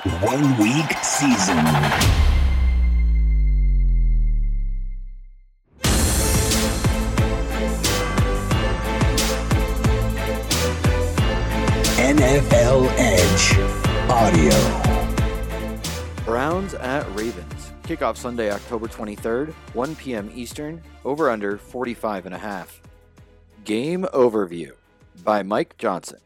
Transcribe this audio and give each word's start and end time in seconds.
One 0.00 0.56
week 0.56 0.96
season. 1.04 1.58
NFL 11.98 12.90
Edge 12.96 13.58
Audio. 14.08 14.56
Browns 16.24 16.72
at 16.72 17.06
Ravens. 17.14 17.72
Kickoff 17.82 18.16
Sunday, 18.16 18.50
October 18.50 18.88
23rd, 18.88 19.52
1 19.74 19.96
p.m. 19.96 20.30
Eastern, 20.34 20.80
over 21.04 21.28
under 21.28 21.58
45 21.58 22.24
and 22.24 22.34
a 22.34 22.38
half. 22.38 22.80
Game 23.64 24.06
overview 24.14 24.72
by 25.22 25.42
Mike 25.42 25.76
Johnson. 25.76 26.20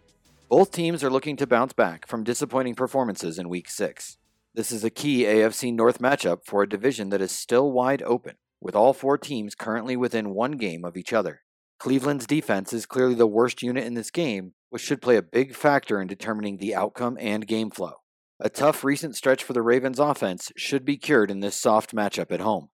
Both 0.57 0.71
teams 0.71 1.02
are 1.02 1.11
looking 1.11 1.34
to 1.39 1.48
bounce 1.48 1.73
back 1.73 2.07
from 2.07 2.23
disappointing 2.23 2.77
performances 2.77 3.41
in 3.41 3.48
week 3.48 3.68
6. 3.68 4.18
This 4.54 4.71
is 4.71 4.84
a 4.84 4.89
key 4.89 5.25
AFC 5.25 5.75
North 5.75 5.99
matchup 5.99 6.46
for 6.46 6.62
a 6.62 6.68
division 6.68 7.08
that 7.08 7.21
is 7.21 7.32
still 7.32 7.72
wide 7.72 8.04
open, 8.04 8.36
with 8.61 8.76
all 8.76 8.93
four 8.93 9.18
teams 9.18 9.57
currently 9.57 9.96
within 9.96 10.32
one 10.32 10.53
game 10.53 10.85
of 10.85 10.96
each 10.96 11.12
other. 11.12 11.40
Cleveland's 11.81 12.25
defense 12.25 12.72
is 12.72 12.86
clearly 12.86 13.17
the 13.17 13.26
worst 13.26 13.64
unit 13.64 13.82
in 13.82 13.95
this 13.95 14.12
game, 14.12 14.53
which 14.71 14.82
should 14.82 15.03
play 15.03 15.17
a 15.17 15.22
big 15.22 15.57
factor 15.57 16.00
in 16.00 16.07
determining 16.07 16.59
the 16.59 16.73
outcome 16.73 17.18
and 17.21 17.48
game 17.48 17.73
flow. 17.73 17.95
A 18.39 18.48
tough 18.48 18.84
recent 18.84 19.17
stretch 19.17 19.43
for 19.43 19.54
the 19.54 19.61
Ravens 19.61 19.98
offense 19.98 20.53
should 20.57 20.84
be 20.84 20.96
cured 20.96 21.32
in 21.32 21.40
this 21.40 21.57
soft 21.57 21.93
matchup 21.93 22.31
at 22.31 22.39
home. 22.39 22.68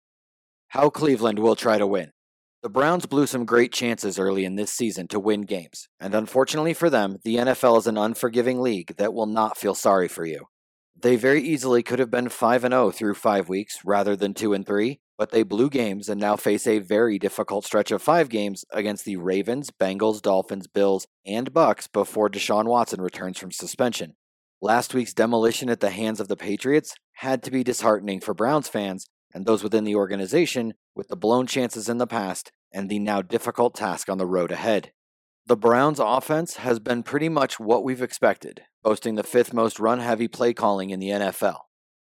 How 0.69 0.91
Cleveland 0.91 1.38
will 1.38 1.57
try 1.57 1.79
to 1.79 1.87
win. 1.87 2.12
The 2.62 2.69
Browns 2.69 3.06
blew 3.06 3.27
some 3.27 3.46
great 3.46 3.73
chances 3.73 4.19
early 4.19 4.45
in 4.45 4.56
this 4.56 4.70
season 4.70 5.09
to 5.09 5.18
win 5.18 5.42
games, 5.42 5.88
and 5.98 6.14
unfortunately 6.14 6.74
for 6.74 6.91
them, 6.91 7.16
the 7.24 7.37
NFL 7.37 7.78
is 7.78 7.87
an 7.87 7.96
unforgiving 7.96 8.60
league 8.60 8.96
that 8.98 9.14
will 9.14 9.24
not 9.24 9.56
feel 9.56 9.74
sorry 9.74 10.09
for 10.09 10.27
you. 10.27 10.45
They 10.95 11.16
very 11.16 11.41
easily 11.41 11.82
could 11.82 11.98
have 12.01 12.10
been 12.10 12.28
5 12.28 12.60
0 12.60 12.91
through 12.91 13.15
5 13.15 13.48
weeks 13.48 13.78
rather 13.82 14.15
than 14.15 14.35
2 14.35 14.52
and 14.52 14.66
3, 14.66 15.01
but 15.16 15.30
they 15.30 15.43
blew 15.43 15.70
games 15.70 16.10
and 16.10 16.20
now 16.20 16.37
face 16.37 16.66
a 16.66 16.80
very 16.80 17.18
difficult 17.18 17.65
stretch 17.65 17.90
of 17.93 18.02
5 18.02 18.29
games 18.29 18.66
against 18.70 19.07
the 19.07 19.16
Ravens, 19.16 19.70
Bengals, 19.70 20.20
Dolphins, 20.20 20.66
Bills, 20.66 21.07
and 21.24 21.54
Bucks 21.54 21.87
before 21.87 22.29
Deshaun 22.29 22.66
Watson 22.66 23.01
returns 23.01 23.38
from 23.38 23.52
suspension. 23.52 24.16
Last 24.60 24.92
week's 24.92 25.15
demolition 25.15 25.70
at 25.70 25.80
the 25.80 25.88
hands 25.88 26.20
of 26.20 26.29
the 26.29 26.37
Patriots 26.37 26.95
had 27.15 27.42
to 27.45 27.51
be 27.51 27.65
disheartening 27.65 28.20
for 28.20 28.35
Browns 28.35 28.68
fans 28.68 29.07
and 29.32 29.46
those 29.46 29.62
within 29.62 29.84
the 29.84 29.95
organization 29.95 30.74
with 30.95 31.09
the 31.09 31.16
blown 31.16 31.46
chances 31.46 31.88
in 31.88 31.98
the 31.98 32.06
past 32.06 32.52
and 32.73 32.88
the 32.88 32.98
now 32.98 33.23
difficult 33.23 33.74
task 33.74 34.09
on 34.09 34.18
the 34.18 34.26
road 34.26 34.52
ahead. 34.52 34.92
The 35.46 35.56
Browns' 35.56 36.00
offense 36.00 36.56
has 36.56 36.78
been 36.78 37.02
pretty 37.02 37.28
much 37.28 37.58
what 37.58 37.82
we've 37.82 38.02
expected, 38.02 38.62
boasting 38.82 39.16
the 39.16 39.23
fifth 39.23 39.52
most 39.52 39.80
run 39.80 39.98
heavy 39.98 40.28
play 40.28 40.52
calling 40.54 40.90
in 40.90 41.01
the 41.01 41.08
NFL. 41.08 41.58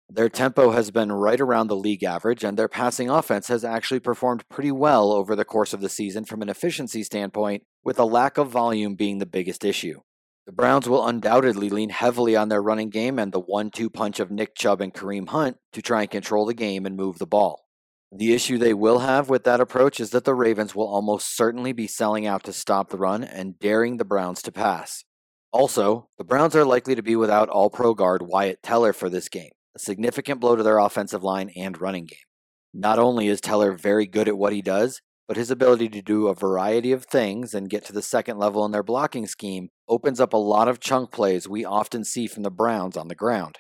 Their 0.09 0.29
tempo 0.29 0.71
has 0.71 0.89
been 0.89 1.11
right 1.11 1.39
around 1.39 1.67
the 1.67 1.75
league 1.75 2.03
average, 2.03 2.43
and 2.43 2.57
their 2.57 2.69
passing 2.69 3.09
offense 3.09 3.49
has 3.49 3.65
actually 3.65 3.99
performed 3.99 4.47
pretty 4.49 4.71
well 4.71 5.11
over 5.11 5.35
the 5.35 5.45
course 5.45 5.73
of 5.73 5.81
the 5.81 5.89
season 5.89 6.23
from 6.23 6.41
an 6.41 6.49
efficiency 6.49 7.03
standpoint, 7.03 7.63
with 7.83 7.99
a 7.99 8.05
lack 8.05 8.37
of 8.37 8.49
volume 8.49 8.95
being 8.95 9.19
the 9.19 9.25
biggest 9.25 9.65
issue. 9.65 9.99
The 10.47 10.53
Browns 10.53 10.87
will 10.87 11.05
undoubtedly 11.05 11.69
lean 11.69 11.89
heavily 11.89 12.37
on 12.37 12.47
their 12.47 12.61
running 12.61 12.89
game 12.89 13.19
and 13.19 13.33
the 13.33 13.39
one 13.39 13.69
two 13.69 13.89
punch 13.89 14.21
of 14.21 14.31
Nick 14.31 14.55
Chubb 14.55 14.79
and 14.79 14.93
Kareem 14.93 15.27
Hunt 15.27 15.57
to 15.73 15.81
try 15.81 16.03
and 16.03 16.09
control 16.09 16.45
the 16.45 16.53
game 16.53 16.85
and 16.85 16.95
move 16.95 17.19
the 17.19 17.27
ball. 17.27 17.65
The 18.13 18.33
issue 18.33 18.57
they 18.57 18.73
will 18.73 18.99
have 18.99 19.27
with 19.27 19.43
that 19.43 19.59
approach 19.59 19.99
is 19.99 20.11
that 20.11 20.23
the 20.23 20.33
Ravens 20.33 20.73
will 20.73 20.87
almost 20.87 21.35
certainly 21.35 21.73
be 21.73 21.85
selling 21.85 22.25
out 22.25 22.45
to 22.45 22.53
stop 22.53 22.89
the 22.89 22.97
run 22.97 23.25
and 23.25 23.59
daring 23.59 23.97
the 23.97 24.05
Browns 24.05 24.41
to 24.43 24.51
pass. 24.53 25.03
Also, 25.51 26.07
the 26.17 26.23
Browns 26.23 26.55
are 26.55 26.63
likely 26.63 26.95
to 26.95 27.03
be 27.03 27.17
without 27.17 27.49
all 27.49 27.69
pro 27.69 27.93
guard 27.93 28.21
Wyatt 28.21 28.63
Teller 28.63 28.93
for 28.93 29.09
this 29.09 29.27
game, 29.27 29.51
a 29.75 29.79
significant 29.79 30.39
blow 30.39 30.55
to 30.55 30.63
their 30.63 30.77
offensive 30.77 31.23
line 31.25 31.51
and 31.57 31.81
running 31.81 32.05
game. 32.05 32.19
Not 32.73 32.99
only 32.99 33.27
is 33.27 33.41
Teller 33.41 33.73
very 33.73 34.05
good 34.05 34.29
at 34.29 34.37
what 34.37 34.53
he 34.53 34.61
does, 34.61 35.01
but 35.27 35.37
his 35.37 35.51
ability 35.51 35.89
to 35.89 36.01
do 36.01 36.27
a 36.27 36.33
variety 36.33 36.91
of 36.91 37.05
things 37.05 37.53
and 37.53 37.69
get 37.69 37.83
to 37.85 37.93
the 37.93 38.01
second 38.01 38.37
level 38.37 38.63
in 38.65 38.71
their 38.71 38.83
blocking 38.83 39.27
scheme 39.27 39.69
opens 39.87 40.19
up 40.19 40.33
a 40.33 40.37
lot 40.37 40.67
of 40.67 40.79
chunk 40.79 41.11
plays 41.11 41.47
we 41.47 41.65
often 41.65 42.03
see 42.03 42.27
from 42.27 42.43
the 42.43 42.51
Browns 42.51 42.95
on 42.95 43.07
the 43.07 43.15
ground. 43.15 43.57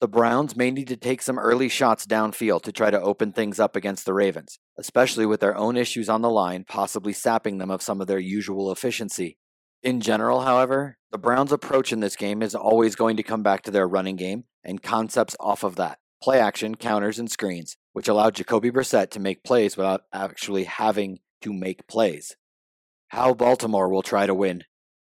The 0.00 0.08
Browns 0.08 0.56
may 0.56 0.70
need 0.70 0.88
to 0.88 0.96
take 0.96 1.22
some 1.22 1.38
early 1.38 1.68
shots 1.68 2.04
downfield 2.04 2.62
to 2.62 2.72
try 2.72 2.90
to 2.90 3.00
open 3.00 3.32
things 3.32 3.60
up 3.60 3.76
against 3.76 4.04
the 4.04 4.12
Ravens, 4.12 4.58
especially 4.76 5.24
with 5.24 5.40
their 5.40 5.56
own 5.56 5.76
issues 5.76 6.08
on 6.08 6.20
the 6.20 6.30
line 6.30 6.64
possibly 6.68 7.12
sapping 7.12 7.58
them 7.58 7.70
of 7.70 7.80
some 7.80 8.00
of 8.00 8.06
their 8.06 8.18
usual 8.18 8.72
efficiency. 8.72 9.38
In 9.82 10.00
general, 10.00 10.40
however, 10.40 10.98
the 11.12 11.18
Browns' 11.18 11.52
approach 11.52 11.92
in 11.92 12.00
this 12.00 12.16
game 12.16 12.42
is 12.42 12.54
always 12.54 12.96
going 12.96 13.16
to 13.16 13.22
come 13.22 13.42
back 13.42 13.62
to 13.62 13.70
their 13.70 13.86
running 13.86 14.16
game 14.16 14.44
and 14.64 14.82
concepts 14.82 15.36
off 15.38 15.62
of 15.62 15.76
that 15.76 15.98
play 16.22 16.40
action, 16.40 16.74
counters, 16.74 17.18
and 17.18 17.30
screens, 17.30 17.76
which 17.94 18.08
allowed 18.08 18.34
Jacoby 18.34 18.70
Brissett 18.70 19.10
to 19.12 19.20
make 19.20 19.42
plays 19.42 19.76
without 19.76 20.02
actually 20.12 20.64
having 20.64 21.20
to 21.40 21.52
make 21.52 21.88
plays. 21.88 22.36
How 23.08 23.32
Baltimore 23.32 23.88
will 23.88 24.02
try 24.02 24.26
to 24.26 24.34
win. 24.34 24.64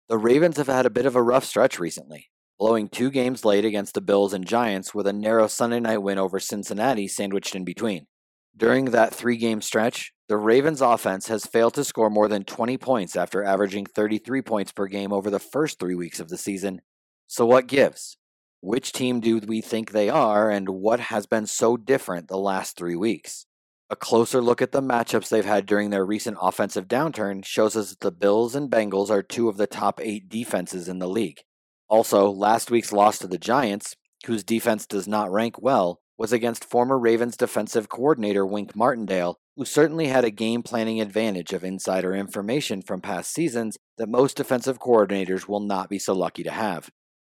The 0.09 0.17
Ravens 0.19 0.57
have 0.57 0.67
had 0.67 0.85
a 0.85 0.91
bit 0.91 1.07
of 1.07 1.15
a 1.15 1.23
rough 1.23 1.45
stretch 1.45 1.79
recently 1.79 2.29
blowing 2.59 2.87
two 2.87 3.11
games 3.11 3.43
late 3.43 3.65
against 3.65 3.93
the 3.93 3.99
Bills 3.99 4.31
and 4.31 4.47
Giants 4.47 4.93
with 4.93 5.05
a 5.05 5.11
narrow 5.11 5.47
Sunday 5.47 5.81
night 5.81 5.97
win 5.97 6.17
over 6.17 6.39
Cincinnati 6.39 7.09
sandwiched 7.09 7.55
in 7.55 7.65
between. 7.65 8.07
During 8.55 8.85
that 8.85 9.13
three 9.13 9.35
game 9.37 9.61
stretch, 9.61 10.13
the 10.29 10.37
Ravens 10.37 10.79
offense 10.79 11.27
has 11.27 11.45
failed 11.45 11.73
to 11.73 11.83
score 11.83 12.09
more 12.09 12.27
than 12.27 12.45
20 12.45 12.77
points 12.77 13.15
after 13.15 13.43
averaging 13.43 13.85
33 13.85 14.41
points 14.43 14.71
per 14.71 14.87
game 14.87 15.11
over 15.11 15.29
the 15.29 15.39
first 15.39 15.77
three 15.79 15.95
weeks 15.95 16.19
of 16.19 16.29
the 16.29 16.37
season. 16.37 16.81
So, 17.27 17.45
what 17.45 17.67
gives? 17.67 18.17
Which 18.65 18.93
team 18.93 19.19
do 19.19 19.41
we 19.45 19.59
think 19.59 19.91
they 19.91 20.07
are, 20.07 20.49
and 20.49 20.69
what 20.69 21.01
has 21.01 21.25
been 21.25 21.47
so 21.47 21.75
different 21.75 22.29
the 22.29 22.37
last 22.37 22.77
three 22.77 22.95
weeks? 22.95 23.45
A 23.89 23.97
closer 23.97 24.39
look 24.39 24.61
at 24.61 24.71
the 24.71 24.81
matchups 24.81 25.27
they've 25.27 25.43
had 25.43 25.65
during 25.65 25.89
their 25.89 26.05
recent 26.05 26.37
offensive 26.41 26.87
downturn 26.87 27.43
shows 27.43 27.75
us 27.75 27.89
that 27.89 27.99
the 27.99 28.09
Bills 28.09 28.55
and 28.55 28.71
Bengals 28.71 29.09
are 29.09 29.21
two 29.21 29.49
of 29.49 29.57
the 29.57 29.67
top 29.67 29.99
eight 30.01 30.29
defenses 30.29 30.87
in 30.87 30.99
the 30.99 31.09
league. 31.09 31.41
Also, 31.89 32.31
last 32.31 32.71
week's 32.71 32.93
loss 32.93 33.19
to 33.19 33.27
the 33.27 33.37
Giants, 33.37 33.97
whose 34.27 34.45
defense 34.45 34.87
does 34.87 35.09
not 35.09 35.29
rank 35.29 35.61
well, 35.61 35.99
was 36.17 36.31
against 36.31 36.63
former 36.63 36.97
Ravens 36.97 37.35
defensive 37.35 37.89
coordinator 37.89 38.45
Wink 38.45 38.77
Martindale, 38.77 39.35
who 39.57 39.65
certainly 39.65 40.07
had 40.07 40.23
a 40.23 40.31
game 40.31 40.63
planning 40.63 41.01
advantage 41.01 41.51
of 41.51 41.65
insider 41.65 42.15
information 42.15 42.81
from 42.81 43.01
past 43.01 43.33
seasons 43.33 43.77
that 43.97 44.07
most 44.07 44.37
defensive 44.37 44.79
coordinators 44.79 45.49
will 45.49 45.59
not 45.59 45.89
be 45.89 45.99
so 45.99 46.13
lucky 46.13 46.43
to 46.43 46.51
have. 46.51 46.89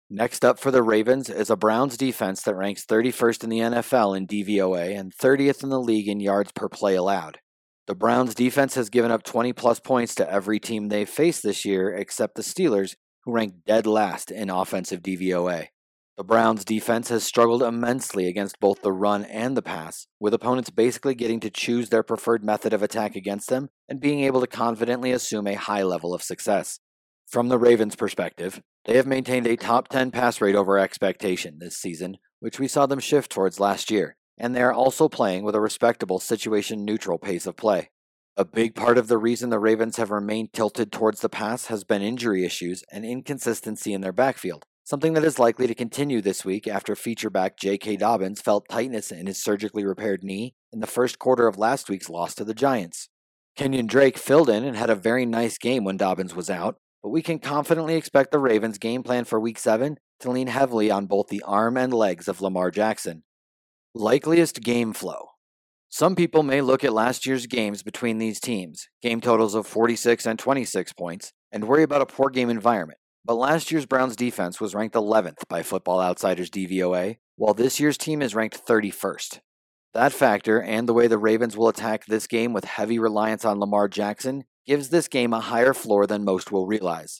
Next 0.10 0.46
up 0.46 0.58
for 0.58 0.72
the 0.72 0.84
Ravens 0.84 1.30
is 1.30 1.50
a 1.50 1.58
Browns 1.58 1.98
defense 1.98 2.42
that 2.44 2.56
ranks 2.56 2.86
31st 2.86 3.44
in 3.44 3.50
the 3.50 3.60
NFL 3.60 4.16
in 4.16 4.26
DVOA 4.26 4.98
and 4.98 5.14
30th 5.14 5.64
in 5.64 5.70
the 5.70 5.82
league 5.82 6.08
in 6.08 6.22
yards 6.22 6.54
per 6.54 6.70
play 6.70 6.96
allowed. 6.96 7.40
The 7.88 7.96
Browns 7.96 8.34
defense 8.34 8.76
has 8.76 8.90
given 8.90 9.12
up 9.12 9.24
20 9.24 9.52
plus 9.52 9.82
points 9.82 10.16
to 10.16 10.32
every 10.32 10.62
team 10.62 10.88
they've 10.88 11.10
faced 11.10 11.44
this 11.44 11.66
year 11.66 11.94
except 11.94 12.36
the 12.36 12.42
Steelers, 12.42 12.96
who 13.24 13.34
rank 13.34 13.66
dead 13.66 13.86
last 13.86 14.32
in 14.32 14.50
offensive 14.50 15.02
DVOA. 15.02 15.68
The 16.18 16.24
Browns' 16.24 16.66
defense 16.66 17.10
has 17.10 17.24
struggled 17.24 17.62
immensely 17.62 18.28
against 18.28 18.60
both 18.60 18.82
the 18.82 18.94
run 18.94 19.24
and 19.26 19.56
the 19.56 19.62
pass, 19.62 20.08
with 20.20 20.34
opponents 20.34 20.70
basically 20.70 21.16
getting 21.16 21.40
to 21.42 21.52
choose 21.52 21.90
their 21.90 22.02
preferred 22.02 22.44
method 22.44 22.74
of 22.74 22.82
attack 22.82 23.16
against 23.16 23.50
them 23.50 23.70
and 23.88 24.00
being 24.00 24.22
able 24.22 24.42
to 24.42 24.48
confidently 24.48 25.12
assume 25.12 25.46
a 25.46 25.54
high 25.54 25.84
level 25.84 26.16
of 26.16 26.24
success. 26.24 26.80
From 27.28 27.50
the 27.50 27.60
Ravens' 27.60 27.98
perspective, 27.98 28.62
they 28.86 28.96
have 28.96 29.06
maintained 29.06 29.48
a 29.48 29.58
top 29.58 29.90
10 29.90 30.12
pass 30.12 30.40
rate 30.40 30.56
over 30.56 30.80
expectation 30.80 31.60
this 31.60 31.78
season, 31.78 32.20
which 32.40 32.58
we 32.58 32.70
saw 32.70 32.86
them 32.86 33.02
shift 33.02 33.30
towards 33.34 33.60
last 33.60 33.92
year, 33.92 34.16
and 34.38 34.56
they 34.56 34.62
are 34.62 34.72
also 34.72 35.10
playing 35.10 35.44
with 35.44 35.54
a 35.54 35.60
respectable 35.60 36.20
situation 36.20 36.86
neutral 36.86 37.18
pace 37.18 37.46
of 37.46 37.58
play. 37.58 37.90
A 38.38 38.46
big 38.46 38.76
part 38.76 38.98
of 38.98 39.10
the 39.10 39.18
reason 39.18 39.50
the 39.50 39.60
Ravens 39.60 39.98
have 39.98 40.10
remained 40.10 40.54
tilted 40.54 40.90
towards 40.90 41.20
the 41.20 41.28
pass 41.28 41.66
has 41.66 41.84
been 41.84 42.02
injury 42.02 42.46
issues 42.46 42.86
and 42.94 43.04
inconsistency 43.04 43.92
in 43.92 44.00
their 44.00 44.14
backfield, 44.14 44.64
something 44.86 45.12
that 45.12 45.26
is 45.26 45.38
likely 45.38 45.68
to 45.68 45.76
continue 45.76 46.22
this 46.22 46.46
week 46.46 46.66
after 46.66 46.96
feature 46.96 47.30
back 47.30 47.58
J.K. 47.58 47.98
Dobbins 47.98 48.40
felt 48.40 48.70
tightness 48.70 49.12
in 49.12 49.28
his 49.28 49.44
surgically 49.44 49.84
repaired 49.84 50.24
knee 50.24 50.56
in 50.72 50.80
the 50.80 50.88
first 50.88 51.20
quarter 51.20 51.46
of 51.46 51.58
last 51.58 51.90
week's 51.90 52.10
loss 52.10 52.34
to 52.36 52.46
the 52.46 52.54
Giants. 52.54 53.10
Kenyon 53.58 53.88
Drake 53.88 54.18
filled 54.18 54.50
in 54.50 54.64
and 54.64 54.78
had 54.78 54.90
a 54.90 54.96
very 54.96 55.26
nice 55.26 55.58
game 55.58 55.84
when 55.84 55.98
Dobbins 55.98 56.34
was 56.34 56.50
out, 56.50 56.78
but 57.02 57.10
we 57.10 57.22
can 57.22 57.40
confidently 57.40 57.96
expect 57.96 58.32
the 58.32 58.40
Ravens' 58.40 58.78
game 58.78 59.04
plan 59.04 59.24
for 59.24 59.40
Week 59.40 59.58
7 59.58 59.98
to 60.20 60.32
lean 60.32 60.48
heavily 60.48 60.90
on 60.90 61.06
both 61.06 61.28
the 61.28 61.44
arm 61.44 61.78
and 61.78 61.94
legs 61.94 62.28
of 62.28 62.42
Lamar 62.42 62.72
Jackson. 62.72 63.24
Likeliest 63.96 64.62
game 64.62 64.94
flow. 64.94 65.30
Some 65.90 66.16
people 66.16 66.44
may 66.44 66.62
look 66.62 66.84
at 66.84 66.94
last 66.94 67.26
year's 67.26 67.46
games 67.46 67.82
between 67.82 68.18
these 68.18 68.40
teams, 68.40 68.90
game 69.02 69.22
totals 69.22 69.56
of 69.56 69.66
46 69.66 70.26
and 70.26 70.38
26 70.38 70.94
points, 70.94 71.32
and 71.52 71.68
worry 71.68 71.84
about 71.84 72.02
a 72.02 72.06
poor 72.06 72.30
game 72.30 72.50
environment. 72.50 73.00
But 73.24 73.36
last 73.36 73.72
year's 73.72 73.86
Browns 73.86 74.16
defense 74.16 74.60
was 74.60 74.76
ranked 74.76 74.96
11th 74.96 75.48
by 75.48 75.64
Football 75.64 76.02
Outsiders 76.02 76.50
DVOA, 76.50 77.18
while 77.36 77.54
this 77.54 77.80
year's 77.80 77.98
team 77.98 78.22
is 78.22 78.36
ranked 78.36 78.66
31st. 78.66 79.40
That 79.94 80.14
factor 80.14 80.62
and 80.62 80.88
the 80.88 80.94
way 80.94 81.08
the 81.08 81.18
Ravens 81.18 81.58
will 81.58 81.70
attack 81.70 82.06
this 82.06 82.28
game 82.28 82.54
with 82.54 82.66
heavy 82.66 83.00
reliance 83.00 83.46
on 83.46 83.60
Lamar 83.60 83.88
Jackson 83.88 84.44
gives 84.68 84.90
this 84.90 85.08
game 85.08 85.34
a 85.34 85.40
higher 85.40 85.74
floor 85.74 86.06
than 86.06 86.26
most 86.26 86.52
will 86.52 86.68
realize. 86.68 87.20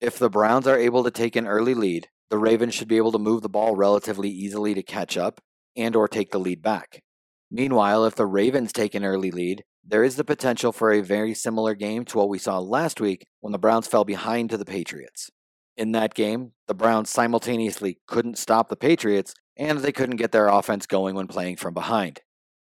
If 0.00 0.18
the 0.18 0.28
Browns 0.28 0.66
are 0.66 0.76
able 0.76 1.04
to 1.04 1.10
take 1.10 1.36
an 1.36 1.46
early 1.46 1.74
lead, 1.74 2.08
The 2.30 2.38
Ravens 2.38 2.74
should 2.74 2.88
be 2.88 2.98
able 2.98 3.12
to 3.12 3.18
move 3.18 3.40
the 3.42 3.48
ball 3.48 3.74
relatively 3.74 4.28
easily 4.28 4.74
to 4.74 4.82
catch 4.82 5.16
up 5.16 5.40
and 5.76 5.96
or 5.96 6.08
take 6.08 6.30
the 6.30 6.38
lead 6.38 6.60
back. 6.60 7.02
Meanwhile, 7.50 8.04
if 8.04 8.14
the 8.14 8.26
Ravens 8.26 8.72
take 8.72 8.94
an 8.94 9.04
early 9.04 9.30
lead, 9.30 9.64
there 9.82 10.04
is 10.04 10.16
the 10.16 10.24
potential 10.24 10.70
for 10.70 10.92
a 10.92 11.00
very 11.00 11.32
similar 11.32 11.74
game 11.74 12.04
to 12.06 12.18
what 12.18 12.28
we 12.28 12.38
saw 12.38 12.58
last 12.58 13.00
week 13.00 13.26
when 13.40 13.52
the 13.52 13.58
Browns 13.58 13.86
fell 13.86 14.04
behind 14.04 14.50
to 14.50 14.58
the 14.58 14.66
Patriots. 14.66 15.30
In 15.78 15.92
that 15.92 16.12
game, 16.12 16.52
the 16.66 16.74
Browns 16.74 17.08
simultaneously 17.08 17.98
couldn't 18.06 18.36
stop 18.36 18.68
the 18.68 18.76
Patriots 18.76 19.32
and 19.56 19.78
they 19.78 19.92
couldn't 19.92 20.16
get 20.16 20.32
their 20.32 20.48
offense 20.48 20.86
going 20.86 21.14
when 21.14 21.28
playing 21.28 21.56
from 21.56 21.72
behind. 21.72 22.20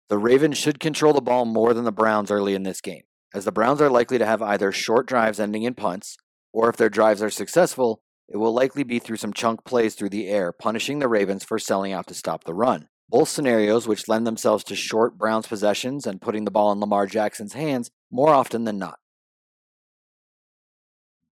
The 0.09 0.19
Ravens 0.19 0.59
should 0.59 0.79
control 0.79 1.13
the 1.13 1.21
ball 1.21 1.45
more 1.45 1.73
than 1.73 1.85
the 1.85 1.91
Browns 1.91 2.29
early 2.29 2.53
in 2.53 2.61
this 2.61 2.81
game, 2.81 3.03
as 3.35 3.43
the 3.43 3.51
Browns 3.51 3.81
are 3.81 3.89
likely 3.89 4.17
to 4.17 4.25
have 4.25 4.41
either 4.41 4.71
short 4.71 5.05
drives 5.05 5.41
ending 5.41 5.63
in 5.63 5.73
punts, 5.73 6.15
or 6.53 6.69
if 6.69 6.77
their 6.77 6.89
drives 6.89 7.21
are 7.21 7.29
successful, 7.29 8.01
it 8.29 8.37
will 8.37 8.53
likely 8.53 8.83
be 8.83 8.97
through 8.97 9.17
some 9.17 9.33
chunk 9.33 9.65
plays 9.65 9.93
through 9.93 10.09
the 10.09 10.29
air, 10.29 10.53
punishing 10.53 10.99
the 10.99 11.09
Ravens 11.09 11.43
for 11.43 11.59
selling 11.59 11.91
out 11.91 12.07
to 12.07 12.13
stop 12.13 12.45
the 12.45 12.53
run. 12.53 12.87
Both 13.09 13.27
scenarios 13.27 13.89
which 13.89 14.07
lend 14.07 14.25
themselves 14.25 14.63
to 14.63 14.75
short 14.75 15.17
Browns 15.17 15.47
possessions 15.47 16.07
and 16.07 16.21
putting 16.21 16.45
the 16.45 16.51
ball 16.51 16.71
in 16.71 16.79
Lamar 16.79 17.07
Jackson's 17.07 17.53
hands 17.53 17.91
more 18.09 18.33
often 18.33 18.63
than 18.63 18.79
not. 18.79 18.99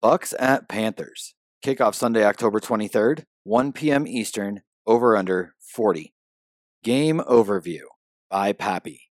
Bucks 0.02 0.34
at 0.38 0.68
Panthers. 0.68 1.34
Kickoff 1.66 1.96
Sunday, 1.96 2.26
October 2.26 2.60
23rd, 2.60 3.24
1 3.44 3.72
p.m. 3.72 4.06
Eastern, 4.06 4.62
over 4.86 5.16
under 5.16 5.56
40. 5.62 6.14
Game 6.84 7.22
overview 7.22 7.84
by 8.30 8.52
Pappy. 8.52 9.03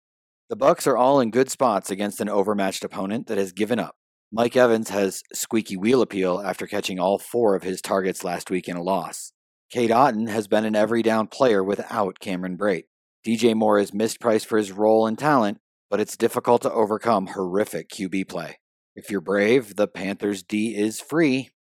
The 0.52 0.58
Bucks 0.58 0.86
are 0.86 0.98
all 0.98 1.22
in 1.22 1.32
good 1.32 1.50
spots 1.50 1.90
against 1.90 2.20
an 2.20 2.28
overmatched 2.28 2.84
opponent 2.84 3.28
that 3.28 3.38
has 3.38 3.54
given 3.54 3.80
up. 3.80 3.96
Mike 4.34 4.58
Evans 4.58 4.90
has 4.90 5.24
squeaky 5.32 5.78
wheel 5.78 6.02
appeal 6.02 6.42
after 6.42 6.68
catching 6.68 7.00
all 7.00 7.18
four 7.18 7.56
of 7.56 7.64
his 7.64 7.82
targets 7.82 8.26
last 8.26 8.52
week 8.52 8.68
in 8.68 8.76
a 8.76 8.84
loss. 8.84 9.32
Cade 9.72 9.92
Otton 9.92 10.28
has 10.28 10.50
been 10.50 10.66
an 10.66 10.76
every 10.76 11.04
down 11.04 11.28
player 11.28 11.64
without 11.64 12.20
Cameron 12.20 12.58
Brate. 12.58 12.84
DJ 13.26 13.56
Moore 13.56 13.80
is 13.80 13.92
mispriced 13.92 14.46
for 14.46 14.58
his 14.58 14.74
role 14.74 15.08
and 15.08 15.18
talent, 15.18 15.60
but 15.90 16.02
it's 16.02 16.18
difficult 16.18 16.64
to 16.64 16.74
overcome 16.74 17.28
horrific 17.28 17.88
QB 17.88 18.28
play. 18.28 18.58
If 18.94 19.10
you're 19.10 19.22
brave, 19.22 19.78
the 19.78 19.88
Panthers 19.88 20.44
D 20.44 20.76
is 20.76 21.00
free. 21.00 21.52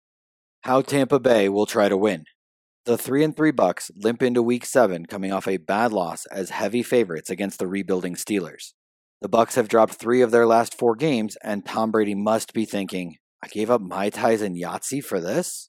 How 0.62 0.82
Tampa 0.82 1.20
Bay 1.20 1.48
will 1.48 1.64
try 1.64 1.88
to 1.88 1.96
win. 1.96 2.24
The 2.86 2.98
3 2.98 3.22
and 3.22 3.36
3 3.36 3.52
Bucks 3.52 3.92
limp 3.94 4.20
into 4.20 4.42
week 4.42 4.64
7 4.64 5.06
coming 5.06 5.32
off 5.32 5.46
a 5.46 5.58
bad 5.58 5.92
loss 5.92 6.26
as 6.26 6.50
heavy 6.50 6.82
favorites 6.82 7.30
against 7.30 7.60
the 7.60 7.68
rebuilding 7.68 8.16
Steelers. 8.16 8.72
The 9.22 9.28
Bucks 9.28 9.54
have 9.56 9.68
dropped 9.68 9.94
3 9.94 10.22
of 10.22 10.30
their 10.30 10.46
last 10.46 10.74
4 10.74 10.96
games 10.96 11.36
and 11.42 11.64
Tom 11.64 11.90
Brady 11.90 12.14
must 12.14 12.54
be 12.54 12.64
thinking, 12.64 13.16
I 13.42 13.48
gave 13.48 13.70
up 13.70 13.82
my 13.82 14.08
ties 14.08 14.40
and 14.40 14.56
Yahtzee 14.56 15.04
for 15.04 15.20
this? 15.20 15.68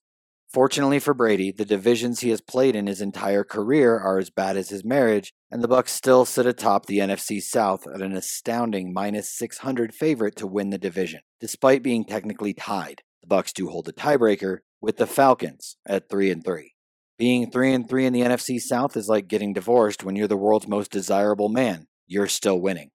Fortunately 0.54 1.00
for 1.00 1.14
Brady, 1.14 1.52
the 1.52 1.66
divisions 1.66 2.20
he 2.20 2.30
has 2.30 2.42
played 2.42 2.76
in 2.76 2.88
his 2.88 3.02
entire 3.02 3.44
career 3.44 3.98
are 3.98 4.20
as 4.20 4.30
bad 4.30 4.58
as 4.58 4.70
his 4.70 4.84
marriage, 4.84 5.34
and 5.50 5.62
the 5.62 5.68
Bucks 5.68 5.92
still 5.92 6.26
sit 6.26 6.46
atop 6.46 6.86
the 6.86 7.00
NFC 7.00 7.42
South 7.42 7.86
at 7.94 8.02
an 8.02 8.14
astounding 8.14 8.94
minus 8.94 9.34
600 9.38 9.94
favorite 9.94 10.36
to 10.38 10.48
win 10.48 10.70
the 10.70 10.78
division, 10.78 11.22
despite 11.40 11.84
being 11.84 12.06
technically 12.06 12.54
tied. 12.54 13.02
The 13.22 13.28
Bucks 13.28 13.54
do 13.54 13.70
hold 13.70 13.86
the 13.86 13.94
tiebreaker 13.94 14.60
with 14.82 14.98
the 14.98 15.08
Falcons 15.08 15.78
at 15.86 16.10
3 16.10 16.32
and 16.32 16.44
3. 16.44 16.74
Being 17.18 17.52
3 17.52 17.74
and 17.74 17.90
3 17.90 18.06
in 18.06 18.14
the 18.14 18.22
NFC 18.22 18.60
South 18.60 18.98
is 18.98 19.08
like 19.08 19.28
getting 19.28 19.54
divorced 19.54 20.04
when 20.04 20.16
you're 20.16 20.28
the 20.28 20.38
world's 20.38 20.68
most 20.68 20.92
desirable 20.92 21.50
man. 21.50 21.88
You're 22.08 22.28
still 22.28 22.60
winning. 22.60 22.92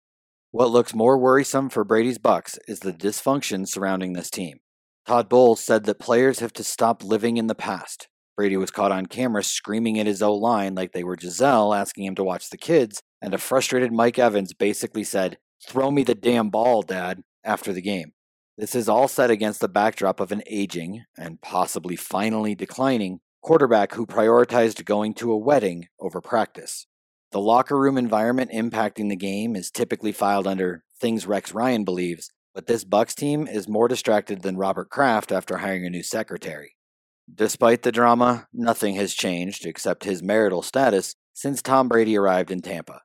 What 0.57 0.71
looks 0.71 0.95
more 0.95 1.19
worrisome 1.19 1.69
for 1.69 1.85
Brady's 1.85 2.17
Bucks 2.17 2.59
is 2.67 2.81
the 2.81 2.95
dysfunction 2.95 3.69
surrounding 3.69 4.15
this 4.15 4.31
team. 4.31 4.61
Todd 5.05 5.29
Bowles 5.29 5.61
said 5.61 5.85
that 5.85 5.99
players 5.99 6.39
have 6.39 6.55
to 6.55 6.65
stop 6.65 7.05
living 7.05 7.37
in 7.37 7.47
the 7.47 7.55
past. 7.55 8.09
Brady 8.39 8.57
was 8.57 8.71
caught 8.71 8.91
on 8.91 9.05
camera 9.05 9.45
screaming 9.45 9.99
at 9.99 10.07
his 10.07 10.23
O 10.23 10.35
line 10.35 10.75
like 10.75 10.93
they 10.93 11.05
were 11.05 11.15
Gisele, 11.15 11.75
asking 11.75 12.07
him 12.07 12.15
to 12.15 12.25
watch 12.25 12.49
the 12.49 12.57
kids, 12.57 13.03
and 13.21 13.35
a 13.35 13.39
frustrated 13.39 13.93
Mike 13.93 14.19
Evans 14.19 14.55
basically 14.55 15.05
said, 15.05 15.37
Throw 15.63 15.91
me 15.91 16.05
the 16.05 16.15
damn 16.15 16.49
ball, 16.49 16.81
Dad, 16.81 17.21
after 17.45 17.75
the 17.75 17.83
game. 17.83 18.13
This 18.57 18.75
is 18.75 18.89
all 18.89 19.09
set 19.09 19.31
against 19.31 19.61
the 19.61 19.69
backdrop 19.69 20.21
of 20.21 20.33
an 20.33 20.43
aging, 20.47 21.05
and 21.19 21.43
possibly 21.43 21.97
finally 21.97 22.55
declining, 22.55 23.21
quarterback 23.43 23.93
who 23.93 24.07
prioritized 24.07 24.87
going 24.87 25.13
to 25.17 25.33
a 25.33 25.37
wedding 25.37 25.89
over 26.01 26.23
practice. 26.23 26.87
The 27.33 27.41
locker 27.41 27.79
room 27.79 27.99
environment 27.99 28.53
impacting 28.53 29.09
the 29.09 29.17
game 29.17 29.57
is 29.57 29.71
typically 29.71 30.13
filed 30.13 30.47
under 30.47 30.85
things 31.01 31.27
Rex 31.27 31.53
Ryan 31.53 31.85
believes, 31.85 32.31
but 32.55 32.67
this 32.67 32.85
Bucks 32.85 33.15
team 33.15 33.47
is 33.47 33.69
more 33.69 33.89
distracted 33.89 34.43
than 34.43 34.57
Robert 34.57 34.89
Kraft 34.89 35.33
after 35.33 35.59
hiring 35.59 35.85
a 35.85 35.91
new 35.91 36.03
secretary. 36.03 36.75
Despite 37.33 37.83
the 37.83 37.93
drama, 37.93 38.47
nothing 38.53 38.95
has 38.95 39.13
changed 39.13 39.67
except 39.67 40.05
his 40.05 40.23
marital 40.23 40.63
status 40.63 41.17
since 41.35 41.61
Tom 41.61 41.89
Brady 41.89 42.17
arrived 42.17 42.51
in 42.51 42.63
Tampa. 42.63 43.01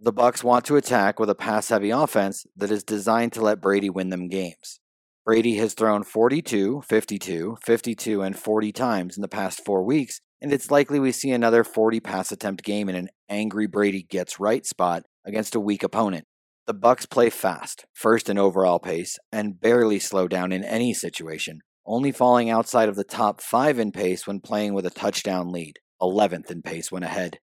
The 0.00 0.12
Bucks 0.12 0.44
want 0.44 0.64
to 0.66 0.76
attack 0.76 1.18
with 1.18 1.28
a 1.28 1.34
pass-heavy 1.34 1.90
offense 1.90 2.46
that 2.56 2.70
is 2.70 2.84
designed 2.84 3.32
to 3.32 3.42
let 3.42 3.60
Brady 3.60 3.90
win 3.90 4.10
them 4.10 4.28
games. 4.28 4.80
Brady 5.24 5.56
has 5.56 5.74
thrown 5.74 6.04
42, 6.04 6.82
52, 6.82 7.56
52, 7.60 8.22
and 8.22 8.38
40 8.38 8.72
times 8.72 9.16
in 9.16 9.22
the 9.22 9.28
past 9.28 9.64
4 9.64 9.82
weeks, 9.82 10.20
and 10.44 10.52
it's 10.52 10.70
likely 10.70 11.00
we 11.00 11.10
see 11.10 11.30
another 11.30 11.64
40 11.64 12.00
pass 12.00 12.30
attempt 12.30 12.64
game 12.64 12.90
in 12.90 12.94
an 12.94 13.08
angry 13.30 13.66
Brady 13.66 14.02
gets 14.02 14.38
right 14.38 14.66
spot 14.66 15.04
against 15.24 15.54
a 15.54 15.60
weak 15.60 15.82
opponent. 15.82 16.26
The 16.66 16.74
Bucks 16.74 17.06
play 17.06 17.30
fast, 17.30 17.86
first 17.94 18.28
in 18.28 18.36
overall 18.36 18.78
pace, 18.78 19.18
and 19.32 19.58
barely 19.58 19.98
slow 19.98 20.28
down 20.28 20.52
in 20.52 20.62
any 20.62 20.92
situation, 20.92 21.60
only 21.86 22.12
falling 22.12 22.50
outside 22.50 22.90
of 22.90 22.94
the 22.94 23.04
top 23.04 23.40
5 23.40 23.78
in 23.78 23.90
pace 23.90 24.26
when 24.26 24.40
playing 24.40 24.74
with 24.74 24.84
a 24.84 24.90
touchdown 24.90 25.50
lead, 25.50 25.78
11th 26.02 26.50
in 26.50 26.60
pace 26.60 26.92
when 26.92 27.04
ahead. 27.04 27.38